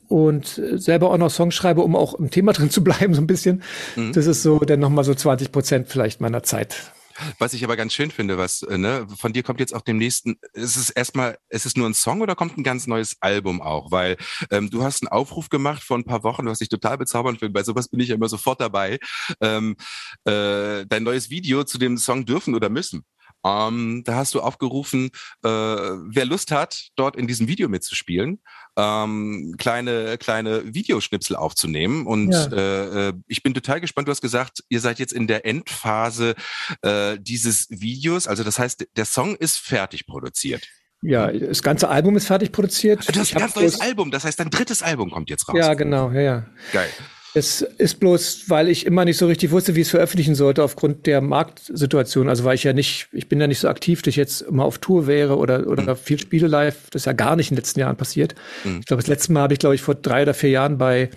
und 0.09 0.61
selber 0.75 1.11
auch 1.11 1.19
noch 1.19 1.31
Songs 1.31 1.55
schreibe, 1.55 1.83
um 1.83 1.95
auch 1.95 2.15
im 2.15 2.31
Thema 2.31 2.53
drin 2.55 2.71
zu 2.71 2.83
bleiben, 2.83 3.13
so 3.13 3.21
ein 3.21 3.27
bisschen. 3.27 3.63
Mhm. 3.95 4.13
Das 4.15 4.27
ist 4.27 4.43
so 4.43 4.59
dann 4.61 4.81
nochmal 4.81 5.05
so 5.05 5.15
20 5.15 5.53
Prozent 5.53 5.89
vielleicht 5.89 6.23
meiner 6.23 6.43
Zeit. 6.43 6.93
Was 7.39 7.53
ich 7.53 7.65
aber 7.65 7.77
ganz 7.77 7.93
schön 7.93 8.11
finde, 8.11 8.39
was, 8.39 8.63
äh, 8.63 8.79
ne, 8.79 9.07
von 9.17 9.33
dir 9.33 9.43
kommt 9.43 9.61
jetzt 9.61 9.75
auch 9.75 9.83
dem 9.83 9.99
nächsten, 9.99 10.37
ist 10.53 10.77
es 10.77 10.91
erstmal, 10.91 11.39
ist 11.49 11.67
es 11.67 11.77
nur 11.77 11.89
ein 11.89 11.95
Song 11.95 12.21
oder 12.21 12.35
kommt 12.35 12.57
ein 12.59 12.65
ganz 12.65 12.87
neues 12.87 13.17
Album 13.21 13.61
auch? 13.61 13.91
Weil 13.91 14.17
ähm, 14.51 14.71
du 14.71 14.83
hast 14.83 15.03
einen 15.03 15.09
Aufruf 15.09 15.49
gemacht 15.49 15.83
vor 15.83 15.99
ein 15.99 16.05
paar 16.05 16.23
Wochen, 16.25 16.47
was 16.47 16.61
ich 16.61 16.69
total 16.69 16.99
bezaubernd 16.99 17.39
finde, 17.39 17.53
bei 17.53 17.63
sowas 17.63 17.89
bin 17.89 18.01
ich 18.01 18.09
ja 18.09 18.15
immer 18.15 18.29
sofort 18.29 18.61
dabei. 18.61 18.99
Ähm, 19.41 19.77
äh, 20.25 20.87
dein 20.87 21.03
neues 21.03 21.31
Video 21.31 21.65
zu 21.65 21.79
dem 21.79 21.97
Song 21.97 22.25
dürfen 22.25 22.55
oder 22.55 22.69
müssen. 22.69 23.05
Ähm, 23.45 24.03
da 24.05 24.17
hast 24.17 24.35
du 24.35 24.41
aufgerufen, 24.41 25.11
äh, 25.43 25.49
wer 25.49 26.25
Lust 26.27 26.51
hat, 26.51 26.89
dort 26.97 27.17
in 27.17 27.27
diesem 27.27 27.49
Video 27.49 27.69
mitzuspielen, 27.69 28.43
ähm, 28.77 29.55
kleine 29.59 30.19
kleine 30.19 30.75
Videoschnipsel 30.75 31.37
aufzunehmen. 31.37 32.07
Und 32.07 32.33
ja. 32.33 32.47
äh, 32.47 33.09
äh 33.09 33.13
ich 33.27 33.43
bin 33.43 33.55
total 33.55 33.81
gespannt. 33.81 34.09
Du 34.09 34.13
hast 34.13 34.21
gesagt, 34.21 34.65
ihr 34.69 34.81
seid 34.81 34.99
jetzt 34.99 35.13
in 35.13 35.27
der 35.27 35.47
Endphase 35.47 36.35
äh, 36.83 37.19
dieses 37.21 37.67
Videos. 37.71 38.27
Also 38.27 38.45
das 38.45 38.59
heißt, 38.59 38.87
der 38.97 39.05
Song 39.05 39.37
ist 39.37 39.59
fertig 39.59 40.07
produziert. 40.07 40.67
Ja, 41.03 41.33
das 41.33 41.63
ganze 41.63 41.89
Album 41.89 42.17
ist 42.17 42.27
fertig 42.27 42.53
produziert. 42.53 43.09
Du 43.09 43.19
hast 43.19 43.35
ein 43.35 43.41
ganz 43.41 43.57
neues 43.57 43.81
Album. 43.81 44.11
Das 44.11 44.25
heißt, 44.25 44.39
dein 44.39 44.51
drittes 44.51 44.83
Album 44.83 45.11
kommt 45.11 45.31
jetzt 45.31 45.49
raus. 45.49 45.57
Ja, 45.57 45.75
genau. 45.75 46.11
Ja, 46.11 46.21
ja. 46.21 46.47
Geil. 46.73 46.91
Es 47.35 47.63
ist 47.63 48.01
bloß, 48.01 48.45
weil 48.49 48.69
ich 48.69 48.87
immer 48.87 49.05
nicht 49.05 49.17
so 49.17 49.27
richtig 49.27 49.53
wusste, 49.53 49.77
wie 49.77 49.81
ich 49.81 49.87
es 49.87 49.91
veröffentlichen 49.91 50.35
sollte 50.35 50.65
aufgrund 50.65 51.07
der 51.07 51.21
Marktsituation. 51.21 52.29
Also 52.29 52.45
weil 52.45 52.57
ich 52.57 52.65
ja 52.65 52.73
nicht, 52.73 53.09
ich 53.13 53.29
bin 53.29 53.41
ja 53.41 53.47
nicht 53.47 53.61
so 53.61 53.69
aktiv, 53.69 54.03
dass 54.03 54.09
ich 54.09 54.17
jetzt 54.17 54.43
immer 54.43 54.65
auf 54.65 54.79
Tour 54.79 55.07
wäre 55.07 55.37
oder, 55.37 55.67
oder 55.69 55.95
mhm. 55.95 55.97
viel 55.97 56.19
spiele 56.19 56.49
live. 56.49 56.91
Das 56.91 57.03
ist 57.03 57.07
ja 57.07 57.13
gar 57.13 57.37
nicht 57.37 57.51
in 57.51 57.55
den 57.55 57.63
letzten 57.63 57.81
Jahren 57.81 57.97
passiert. 57.97 58.35
Mhm. 58.65 58.81
Ich 58.81 58.87
glaube, 58.87 59.03
das 59.03 59.09
letzte 59.09 59.33
Mal 59.33 59.43
habe 59.43 59.53
ich, 59.53 59.61
glaube 59.61 59.75
ich, 59.77 59.83
vor 59.83 59.95
drei 59.95 60.23
oder 60.23 60.35
vier 60.35 60.51
Jahren 60.51 60.79
bei 60.79 61.11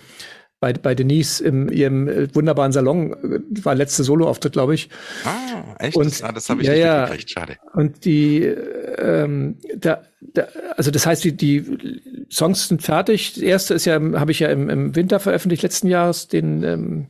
bei, 0.64 0.72
bei 0.72 0.94
Denise 0.94 1.40
in 1.40 1.68
ihrem 1.68 2.08
äh, 2.08 2.34
wunderbaren 2.34 2.72
Salon, 2.72 3.12
äh, 3.12 3.64
war 3.64 3.74
letzte 3.74 4.02
Soloauftritt, 4.02 4.54
glaube 4.54 4.74
ich. 4.74 4.88
Ah, 5.24 5.74
echt? 5.78 5.94
Und, 5.94 6.06
das, 6.06 6.22
ah, 6.22 6.32
das 6.32 6.48
habe 6.48 6.62
ich 6.62 6.68
ja, 6.68 6.74
nicht 6.74 6.84
mitgekriegt, 6.84 7.30
schade. 7.30 7.56
Und 7.74 8.06
die, 8.06 8.44
ähm, 8.44 9.58
da, 9.76 10.02
da, 10.22 10.48
also 10.74 10.90
das 10.90 11.04
heißt, 11.06 11.22
die, 11.22 11.36
die 11.36 12.26
Songs 12.30 12.68
sind 12.68 12.82
fertig. 12.82 13.34
Das 13.34 13.42
erste 13.42 13.74
ist 13.74 13.84
ja, 13.84 14.00
habe 14.00 14.32
ich 14.32 14.40
ja 14.40 14.48
im, 14.48 14.70
im 14.70 14.96
Winter 14.96 15.20
veröffentlicht 15.20 15.62
letzten 15.62 15.88
Jahres, 15.88 16.28
den 16.28 16.62
ähm, 16.62 17.06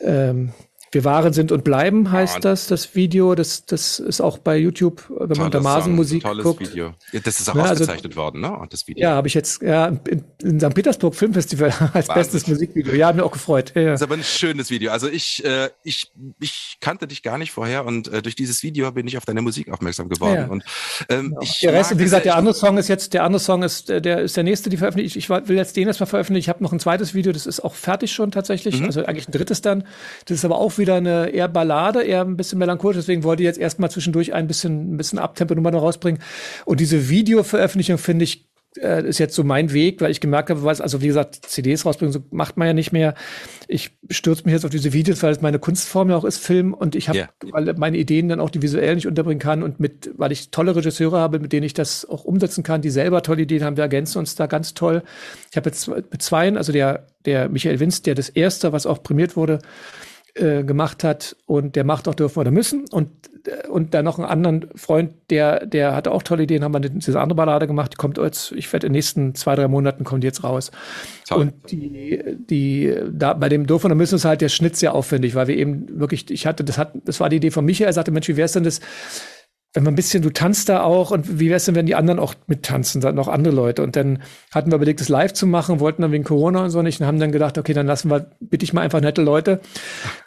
ähm, 0.00 0.52
wir 0.92 1.04
waren, 1.04 1.32
sind 1.32 1.52
und 1.52 1.64
bleiben 1.64 2.12
heißt 2.12 2.34
ja, 2.34 2.40
das, 2.40 2.66
das 2.66 2.94
Video. 2.94 3.34
Das, 3.34 3.64
das 3.64 3.98
ist 3.98 4.20
auch 4.20 4.36
bei 4.36 4.58
YouTube, 4.58 5.02
wenn 5.08 5.38
man 5.38 5.46
unter 5.46 5.62
Masenmusik 5.62 6.22
tolles 6.22 6.44
guckt. 6.44 6.60
Video. 6.60 6.92
Ja, 7.12 7.20
das 7.20 7.40
ist 7.40 7.48
auch 7.48 7.54
ja, 7.54 7.62
also 7.62 7.84
ausgezeichnet 7.84 8.12
also, 8.12 8.20
worden, 8.20 8.42
ne? 8.42 8.66
Das 8.68 8.86
Video. 8.86 9.02
Ja, 9.02 9.14
habe 9.14 9.26
ich 9.26 9.32
jetzt 9.32 9.62
ja, 9.62 9.86
in, 9.86 10.24
in 10.42 10.60
St. 10.60 10.74
Petersburg 10.74 11.14
Filmfestival 11.14 11.70
als 11.94 12.08
Wahnsinn. 12.08 12.14
bestes 12.14 12.46
Musikvideo. 12.46 12.94
Ja, 12.94 13.08
hat 13.08 13.16
mir 13.16 13.24
auch 13.24 13.32
gefreut. 13.32 13.72
Ja, 13.74 13.92
Das 13.92 14.00
ist 14.00 14.04
aber 14.04 14.16
ein 14.16 14.22
schönes 14.22 14.70
Video. 14.70 14.92
Also 14.92 15.08
ich, 15.08 15.42
äh, 15.46 15.70
ich, 15.82 16.12
ich 16.38 16.76
kannte 16.80 17.06
dich 17.06 17.22
gar 17.22 17.38
nicht 17.38 17.52
vorher 17.52 17.86
und 17.86 18.08
äh, 18.08 18.20
durch 18.20 18.36
dieses 18.36 18.62
Video 18.62 18.92
bin 18.92 19.06
ich 19.06 19.16
auf 19.16 19.24
deine 19.24 19.40
Musik 19.40 19.72
aufmerksam 19.72 20.10
geworden. 20.10 20.50
Und 20.50 20.62
ähm, 21.08 21.30
genau. 21.30 21.40
ich 21.40 21.60
der 21.60 21.72
Rest, 21.72 21.98
wie 21.98 22.02
gesagt, 22.02 22.26
der 22.26 22.36
andere 22.36 22.54
Song 22.54 22.76
ist 22.76 22.88
jetzt, 22.88 23.14
der 23.14 23.24
andere 23.24 23.40
Song 23.40 23.62
ist, 23.62 23.88
der 23.88 24.20
ist 24.20 24.36
der 24.36 24.44
nächste, 24.44 24.68
die 24.68 24.76
veröffentlicht. 24.76 25.16
Ich, 25.16 25.24
ich 25.24 25.30
will 25.30 25.56
jetzt 25.56 25.74
den 25.74 25.88
erstmal 25.88 26.06
veröffentlichen. 26.06 26.44
Ich 26.44 26.48
habe 26.50 26.62
noch 26.62 26.72
ein 26.72 26.80
zweites 26.80 27.14
Video, 27.14 27.32
das 27.32 27.46
ist 27.46 27.60
auch 27.60 27.74
fertig 27.74 28.12
schon 28.12 28.30
tatsächlich. 28.30 28.78
Mhm. 28.80 28.86
Also 28.86 29.06
eigentlich 29.06 29.26
ein 29.26 29.32
drittes 29.32 29.62
dann. 29.62 29.84
Das 30.26 30.36
ist 30.36 30.44
aber 30.44 30.58
auch 30.58 30.76
wieder 30.76 30.81
eine 30.90 31.30
eher 31.30 31.48
Ballade, 31.48 32.02
eher 32.02 32.22
ein 32.22 32.36
bisschen 32.36 32.58
melancholisch, 32.58 32.96
deswegen 32.96 33.24
wollte 33.24 33.42
ich 33.42 33.46
jetzt 33.46 33.58
erstmal 33.58 33.90
zwischendurch 33.90 34.32
ein 34.32 34.46
bisschen, 34.46 34.94
ein 34.94 34.96
bisschen 34.96 35.18
Abtempo-Nummer 35.18 35.70
noch 35.70 35.82
rausbringen. 35.82 36.20
Und 36.64 36.80
diese 36.80 37.08
Videoveröffentlichung 37.08 37.98
finde 37.98 38.24
ich 38.24 38.46
äh, 38.78 39.06
ist 39.06 39.18
jetzt 39.18 39.34
so 39.34 39.44
mein 39.44 39.72
Weg, 39.72 40.00
weil 40.00 40.10
ich 40.10 40.20
gemerkt 40.20 40.50
habe, 40.50 40.64
was, 40.64 40.80
also 40.80 41.02
wie 41.02 41.06
gesagt, 41.06 41.46
CDs 41.46 41.84
rausbringen, 41.84 42.12
so 42.12 42.20
macht 42.30 42.56
man 42.56 42.66
ja 42.66 42.72
nicht 42.72 42.92
mehr. 42.92 43.14
Ich 43.68 43.90
stürze 44.10 44.44
mich 44.44 44.52
jetzt 44.52 44.64
auf 44.64 44.70
diese 44.70 44.92
Videos, 44.92 45.22
weil 45.22 45.32
es 45.32 45.40
meine 45.40 45.58
Kunstform 45.58 46.10
ja 46.10 46.16
auch 46.16 46.24
ist, 46.24 46.38
Film, 46.38 46.72
und 46.72 46.94
ich 46.94 47.08
habe, 47.08 47.18
yeah. 47.18 47.28
weil 47.50 47.74
meine 47.74 47.98
Ideen 47.98 48.28
dann 48.28 48.40
auch 48.40 48.50
die 48.50 48.62
visuell 48.62 48.94
nicht 48.94 49.06
unterbringen 49.06 49.40
kann 49.40 49.62
und 49.62 49.80
mit, 49.80 50.10
weil 50.16 50.32
ich 50.32 50.50
tolle 50.50 50.74
Regisseure 50.74 51.18
habe, 51.18 51.38
mit 51.38 51.52
denen 51.52 51.64
ich 51.64 51.74
das 51.74 52.08
auch 52.08 52.24
umsetzen 52.24 52.62
kann, 52.62 52.82
die 52.82 52.90
selber 52.90 53.22
tolle 53.22 53.42
Ideen 53.42 53.64
haben, 53.64 53.76
wir 53.76 53.84
ergänzen 53.84 54.18
uns 54.18 54.34
da 54.34 54.46
ganz 54.46 54.74
toll. 54.74 55.02
Ich 55.50 55.56
habe 55.56 55.68
jetzt 55.68 55.88
mit 55.88 56.22
zweien, 56.22 56.56
also 56.56 56.72
der, 56.72 57.06
der 57.24 57.48
Michael 57.48 57.80
Winz, 57.80 58.02
der 58.02 58.14
das 58.14 58.28
erste, 58.28 58.72
was 58.72 58.86
auch 58.86 59.02
prämiert 59.02 59.36
wurde, 59.36 59.58
äh, 60.34 60.64
gemacht 60.64 61.04
hat 61.04 61.36
und 61.46 61.76
der 61.76 61.84
macht 61.84 62.08
auch 62.08 62.14
dürfen 62.14 62.38
oder 62.38 62.50
müssen 62.50 62.86
und 62.90 63.10
äh, 63.46 63.68
und 63.68 63.92
dann 63.92 64.04
noch 64.04 64.18
einen 64.18 64.28
anderen 64.28 64.68
Freund, 64.76 65.12
der 65.28 65.66
der 65.66 65.94
hatte 65.94 66.10
auch 66.10 66.22
tolle 66.22 66.44
Ideen, 66.44 66.64
haben 66.64 66.72
wir 66.72 66.80
diese 66.80 67.20
andere 67.20 67.36
Ballade 67.36 67.66
gemacht, 67.66 67.92
die 67.92 67.96
kommt 67.96 68.16
jetzt, 68.18 68.52
ich 68.52 68.72
werde 68.72 68.86
in 68.86 68.92
den 68.92 68.98
nächsten 68.98 69.34
zwei 69.34 69.56
drei 69.56 69.68
Monaten 69.68 70.04
kommt 70.04 70.22
die 70.22 70.26
jetzt 70.26 70.42
raus. 70.42 70.70
Toll. 71.28 71.40
Und 71.40 71.70
die 71.70 72.22
die 72.48 72.94
da 73.12 73.34
bei 73.34 73.48
dem 73.48 73.66
dürfen 73.66 73.86
oder 73.86 73.94
müssen 73.94 74.14
ist 74.14 74.24
halt 74.24 74.40
der 74.40 74.48
Schnitt 74.48 74.76
sehr 74.76 74.94
aufwendig, 74.94 75.34
weil 75.34 75.48
wir 75.48 75.56
eben 75.56 76.00
wirklich, 76.00 76.30
ich 76.30 76.46
hatte 76.46 76.64
das 76.64 76.78
hat 76.78 76.92
das 77.04 77.20
war 77.20 77.28
die 77.28 77.36
Idee 77.36 77.50
von 77.50 77.64
Michael, 77.64 77.90
er 77.90 77.92
sagte 77.92 78.10
Mensch, 78.10 78.28
wie 78.28 78.36
wäre 78.36 78.46
es 78.46 78.52
denn 78.52 78.64
das 78.64 78.80
wenn 79.74 79.84
man 79.84 79.94
ein 79.94 79.96
bisschen, 79.96 80.22
du 80.22 80.30
tanzt 80.30 80.68
da 80.68 80.82
auch 80.82 81.10
und 81.10 81.40
wie 81.40 81.48
wär's 81.48 81.64
denn, 81.64 81.74
wenn 81.74 81.86
die 81.86 81.94
anderen 81.94 82.20
auch 82.20 82.34
mittanzen, 82.46 83.00
dann 83.00 83.14
noch 83.14 83.28
andere 83.28 83.54
Leute. 83.54 83.82
Und 83.82 83.96
dann 83.96 84.22
hatten 84.50 84.70
wir 84.70 84.76
überlegt, 84.76 85.00
das 85.00 85.08
live 85.08 85.32
zu 85.32 85.46
machen, 85.46 85.80
wollten 85.80 86.02
dann 86.02 86.12
wegen 86.12 86.24
Corona 86.24 86.64
und 86.64 86.70
so 86.70 86.82
nicht 86.82 87.00
und 87.00 87.06
haben 87.06 87.18
dann 87.18 87.32
gedacht, 87.32 87.56
okay, 87.56 87.72
dann 87.72 87.86
lassen 87.86 88.10
wir, 88.10 88.30
bitte 88.40 88.64
ich 88.64 88.74
mal 88.74 88.82
einfach 88.82 89.00
nette 89.00 89.22
Leute, 89.22 89.60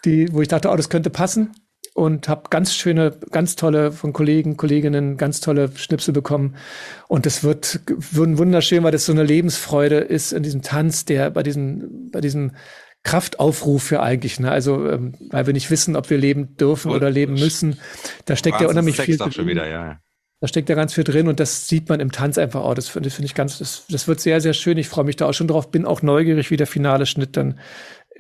die, 0.04 0.34
wo 0.34 0.42
ich 0.42 0.48
dachte, 0.48 0.70
oh, 0.70 0.76
das 0.76 0.90
könnte 0.90 1.10
passen. 1.10 1.52
Und 1.94 2.28
habe 2.28 2.50
ganz 2.50 2.76
schöne, 2.76 3.12
ganz 3.32 3.56
tolle 3.56 3.94
von 3.94 4.12
Kollegen, 4.12 4.58
Kolleginnen, 4.58 5.16
ganz 5.16 5.40
tolle 5.40 5.70
Schnipsel 5.76 6.14
bekommen. 6.14 6.56
Und 7.08 7.26
es 7.26 7.42
wird, 7.42 7.80
wird 7.88 8.38
wunderschön, 8.38 8.84
weil 8.84 8.92
das 8.92 9.06
so 9.06 9.14
eine 9.14 9.24
Lebensfreude 9.24 10.00
ist 10.00 10.34
in 10.34 10.44
diesem 10.44 10.62
Tanz, 10.62 11.06
der 11.06 11.30
bei 11.30 11.42
diesem, 11.42 12.12
bei 12.12 12.20
diesem 12.20 12.52
Kraftaufruf 13.06 13.84
für 13.84 14.02
eigentlich. 14.02 14.40
Ne? 14.40 14.52
Also, 14.52 14.90
ähm, 14.90 15.14
weil 15.30 15.46
wir 15.46 15.54
nicht 15.54 15.72
wissen, 15.72 15.96
ob 15.96 16.10
wir 16.10 16.18
leben 16.18 16.58
dürfen 16.58 16.92
oder 16.92 17.10
leben 17.10 17.36
müssen. 17.36 17.80
Da 18.26 18.36
steckt 18.36 18.60
ja 18.60 18.68
unheimlich 18.68 19.00
viel. 19.00 19.18
Schon 19.32 19.48
wieder, 19.48 19.70
ja. 19.70 20.00
Da 20.42 20.48
steckt 20.48 20.68
ja 20.68 20.76
ganz 20.76 20.94
viel 20.94 21.06
drin 21.06 21.28
und 21.28 21.40
das 21.40 21.68
sieht 21.68 21.88
man 21.88 22.00
im 22.00 22.12
Tanz 22.12 22.38
einfach 22.38 22.62
auch. 22.62 22.74
Das 22.74 22.90
finde 22.90 23.10
find 23.10 23.26
ich 23.26 23.36
ganz, 23.36 23.60
das, 23.60 23.86
das 23.90 24.08
wird 24.08 24.20
sehr, 24.20 24.42
sehr 24.42 24.54
schön. 24.54 24.78
Ich 24.78 24.90
freue 24.90 25.06
mich 25.06 25.16
da 25.16 25.28
auch 25.28 25.34
schon 25.34 25.48
drauf. 25.48 25.72
Bin 25.72 25.86
auch 25.86 26.02
neugierig, 26.02 26.52
wie 26.52 26.58
der 26.58 26.68
finale 26.68 27.06
Schnitt 27.06 27.38
dann 27.38 27.60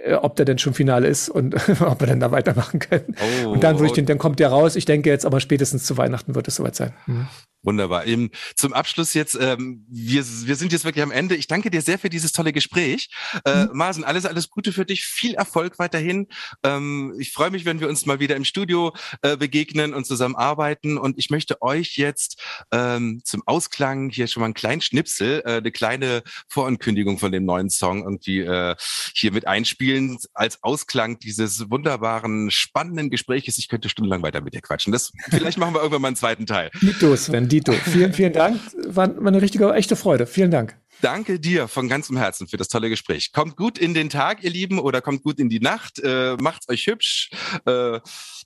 äh, 0.03 0.13
ob 0.13 0.35
der 0.35 0.45
denn 0.45 0.59
schon 0.59 0.75
Finale 0.75 1.07
ist 1.07 1.29
und 1.29 1.55
ob 1.81 1.99
wir 1.99 2.07
dann 2.07 2.19
da 2.19 2.31
weitermachen 2.31 2.79
können. 2.79 3.15
Oh, 3.45 3.49
und 3.49 3.63
dann 3.63 3.77
würde 3.79 3.87
ich 3.87 3.93
den, 3.93 4.05
dann 4.05 4.19
kommt 4.19 4.39
der 4.39 4.49
raus. 4.49 4.75
Ich 4.75 4.85
denke 4.85 5.09
jetzt 5.09 5.25
aber 5.25 5.39
spätestens 5.39 5.83
zu 5.83 5.97
Weihnachten 5.97 6.35
wird 6.35 6.47
es 6.47 6.55
soweit 6.55 6.75
sein. 6.75 6.93
Mhm. 7.07 7.27
Wunderbar. 7.65 8.05
Eben 8.05 8.29
zum 8.55 8.73
Abschluss 8.73 9.15
jetzt, 9.15 9.35
ähm, 9.41 9.85
wir, 9.89 10.23
wir 10.23 10.55
sind 10.55 10.71
jetzt 10.71 10.85
wirklich 10.85 11.01
am 11.01 11.11
Ende. 11.11 11.35
Ich 11.35 11.47
danke 11.47 11.71
dir 11.71 11.81
sehr 11.81 11.97
für 11.97 12.09
dieses 12.09 12.31
tolle 12.31 12.53
Gespräch. 12.53 13.09
Äh, 13.43 13.65
mhm. 13.65 13.69
Marsen, 13.73 14.03
alles, 14.03 14.25
alles 14.25 14.49
Gute 14.49 14.71
für 14.71 14.85
dich. 14.85 15.03
Viel 15.03 15.33
Erfolg 15.33 15.79
weiterhin. 15.79 16.27
Ähm, 16.63 17.15
ich 17.19 17.31
freue 17.31 17.49
mich, 17.49 17.65
wenn 17.65 17.79
wir 17.79 17.89
uns 17.89 18.05
mal 18.05 18.19
wieder 18.19 18.35
im 18.35 18.45
Studio 18.45 18.95
äh, 19.23 19.35
begegnen 19.35 19.95
und 19.95 20.05
zusammen 20.05 20.35
arbeiten. 20.35 20.99
Und 20.99 21.17
ich 21.17 21.31
möchte 21.31 21.61
euch 21.63 21.97
jetzt 21.97 22.39
ähm, 22.71 23.21
zum 23.23 23.41
Ausklang 23.47 24.11
hier 24.11 24.27
schon 24.27 24.41
mal 24.41 24.45
einen 24.45 24.53
kleinen 24.53 24.81
Schnipsel, 24.81 25.41
äh, 25.43 25.57
eine 25.57 25.71
kleine 25.71 26.21
Vorankündigung 26.47 27.17
von 27.17 27.31
dem 27.31 27.45
neuen 27.45 27.71
Song 27.71 28.03
irgendwie 28.03 28.41
äh, 28.41 28.75
hier 29.15 29.31
mit 29.31 29.47
einspielen 29.47 30.19
als 30.35 30.61
Ausklang 30.63 31.17
dieses 31.17 31.71
wunderbaren, 31.71 32.51
spannenden 32.51 33.09
Gespräches. 33.09 33.57
Ich 33.57 33.69
könnte 33.69 33.89
stundenlang 33.89 34.21
weiter 34.21 34.41
mit 34.41 34.53
dir 34.53 34.61
quatschen. 34.61 34.93
Das, 34.93 35.11
vielleicht 35.31 35.57
machen 35.57 35.73
wir 35.73 35.79
irgendwann 35.79 36.03
mal 36.03 36.07
einen 36.09 36.15
zweiten 36.15 36.45
Teil. 36.45 36.69
Mitos, 36.81 37.31
wenn 37.31 37.47
die 37.47 37.54
Dito. 37.55 37.71
Vielen, 37.71 38.11
vielen 38.11 38.33
Dank. 38.33 38.59
War, 38.85 39.15
war 39.15 39.27
eine 39.27 39.41
richtige, 39.41 39.73
echte 39.73 39.95
Freude. 39.95 40.27
Vielen 40.27 40.51
Dank. 40.51 40.77
Danke 41.01 41.39
dir 41.39 41.69
von 41.69 41.87
ganzem 41.87 42.17
Herzen 42.17 42.49
für 42.49 42.57
das 42.57 42.67
tolle 42.67 42.89
Gespräch. 42.89 43.31
Kommt 43.31 43.55
gut 43.55 43.77
in 43.77 43.93
den 43.93 44.09
Tag, 44.09 44.43
ihr 44.43 44.49
Lieben, 44.49 44.77
oder 44.77 44.99
kommt 44.99 45.23
gut 45.23 45.39
in 45.39 45.47
die 45.47 45.61
Nacht. 45.61 45.99
Äh, 46.03 46.35
macht's 46.35 46.67
euch 46.67 46.85
hübsch. 46.87 47.29
Äh, 47.65 48.01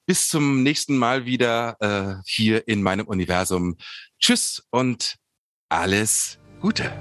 bis 0.05 0.27
zum 0.27 0.61
nächsten 0.61 0.95
Mal 0.95 1.25
wieder 1.25 1.75
äh, 1.79 2.21
hier 2.27 2.67
in 2.67 2.83
meinem 2.83 3.07
Universum. 3.07 3.77
Tschüss 4.19 4.63
und 4.69 5.15
alles 5.69 6.37
Gute. 6.61 6.91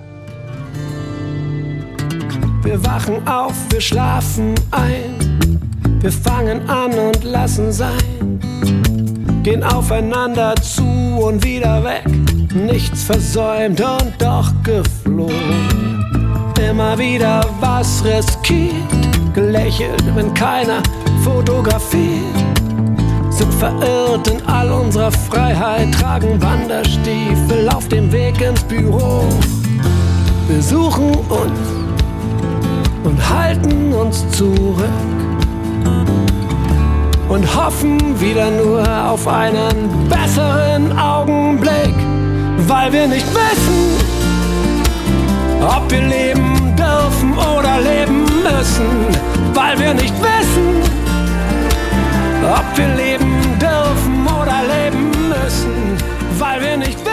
Wir 2.62 2.82
wachen 2.84 3.28
auf, 3.28 3.54
wir 3.70 3.82
schlafen 3.82 4.54
ein. 4.70 6.00
Wir 6.00 6.12
fangen 6.12 6.70
an 6.70 6.92
und 6.94 7.24
lassen 7.24 7.70
sein 7.70 8.97
gehen 9.48 9.64
aufeinander 9.64 10.54
zu 10.56 10.82
und 10.82 11.42
wieder 11.42 11.82
weg. 11.82 12.04
Nichts 12.54 13.04
versäumt 13.04 13.80
und 13.80 14.12
doch 14.18 14.52
geflohen. 14.62 16.04
Immer 16.68 16.98
wieder 16.98 17.40
was 17.58 18.04
riskiert, 18.04 18.74
gelächelt, 19.32 20.04
wenn 20.14 20.34
keiner 20.34 20.82
fotografiert. 21.24 22.36
Sind 23.30 23.54
verirrt 23.54 24.28
in 24.28 24.46
all 24.46 24.70
unserer 24.70 25.12
Freiheit, 25.12 25.94
tragen 25.94 26.42
Wanderstiefel 26.42 27.70
auf 27.70 27.88
dem 27.88 28.12
Weg 28.12 28.38
ins 28.42 28.62
Büro. 28.64 29.24
Wir 30.46 30.60
suchen 30.60 31.14
uns 31.14 31.60
und 33.02 33.30
halten 33.30 33.94
uns 33.94 34.28
zurück 34.32 35.37
und 37.28 37.54
hoffen 37.54 38.20
wieder 38.20 38.50
nur 38.50 38.82
auf 39.04 39.26
einen 39.28 40.08
besseren 40.08 40.98
Augenblick, 40.98 41.94
weil 42.66 42.92
wir 42.92 43.06
nicht 43.06 43.26
wissen, 43.28 43.98
ob 45.62 45.90
wir 45.90 46.00
leben 46.02 46.74
dürfen 46.76 47.32
oder 47.36 47.78
leben 47.80 48.24
müssen, 48.42 49.06
weil 49.54 49.78
wir 49.78 49.94
nicht 49.94 50.14
wissen, 50.20 50.82
ob 52.42 52.78
wir 52.78 52.88
leben 52.94 53.58
dürfen 53.60 54.26
oder 54.26 54.62
leben 54.62 55.10
müssen, 55.28 55.98
weil 56.38 56.60
wir 56.60 56.76
nicht 56.78 56.98
wissen, 57.00 57.07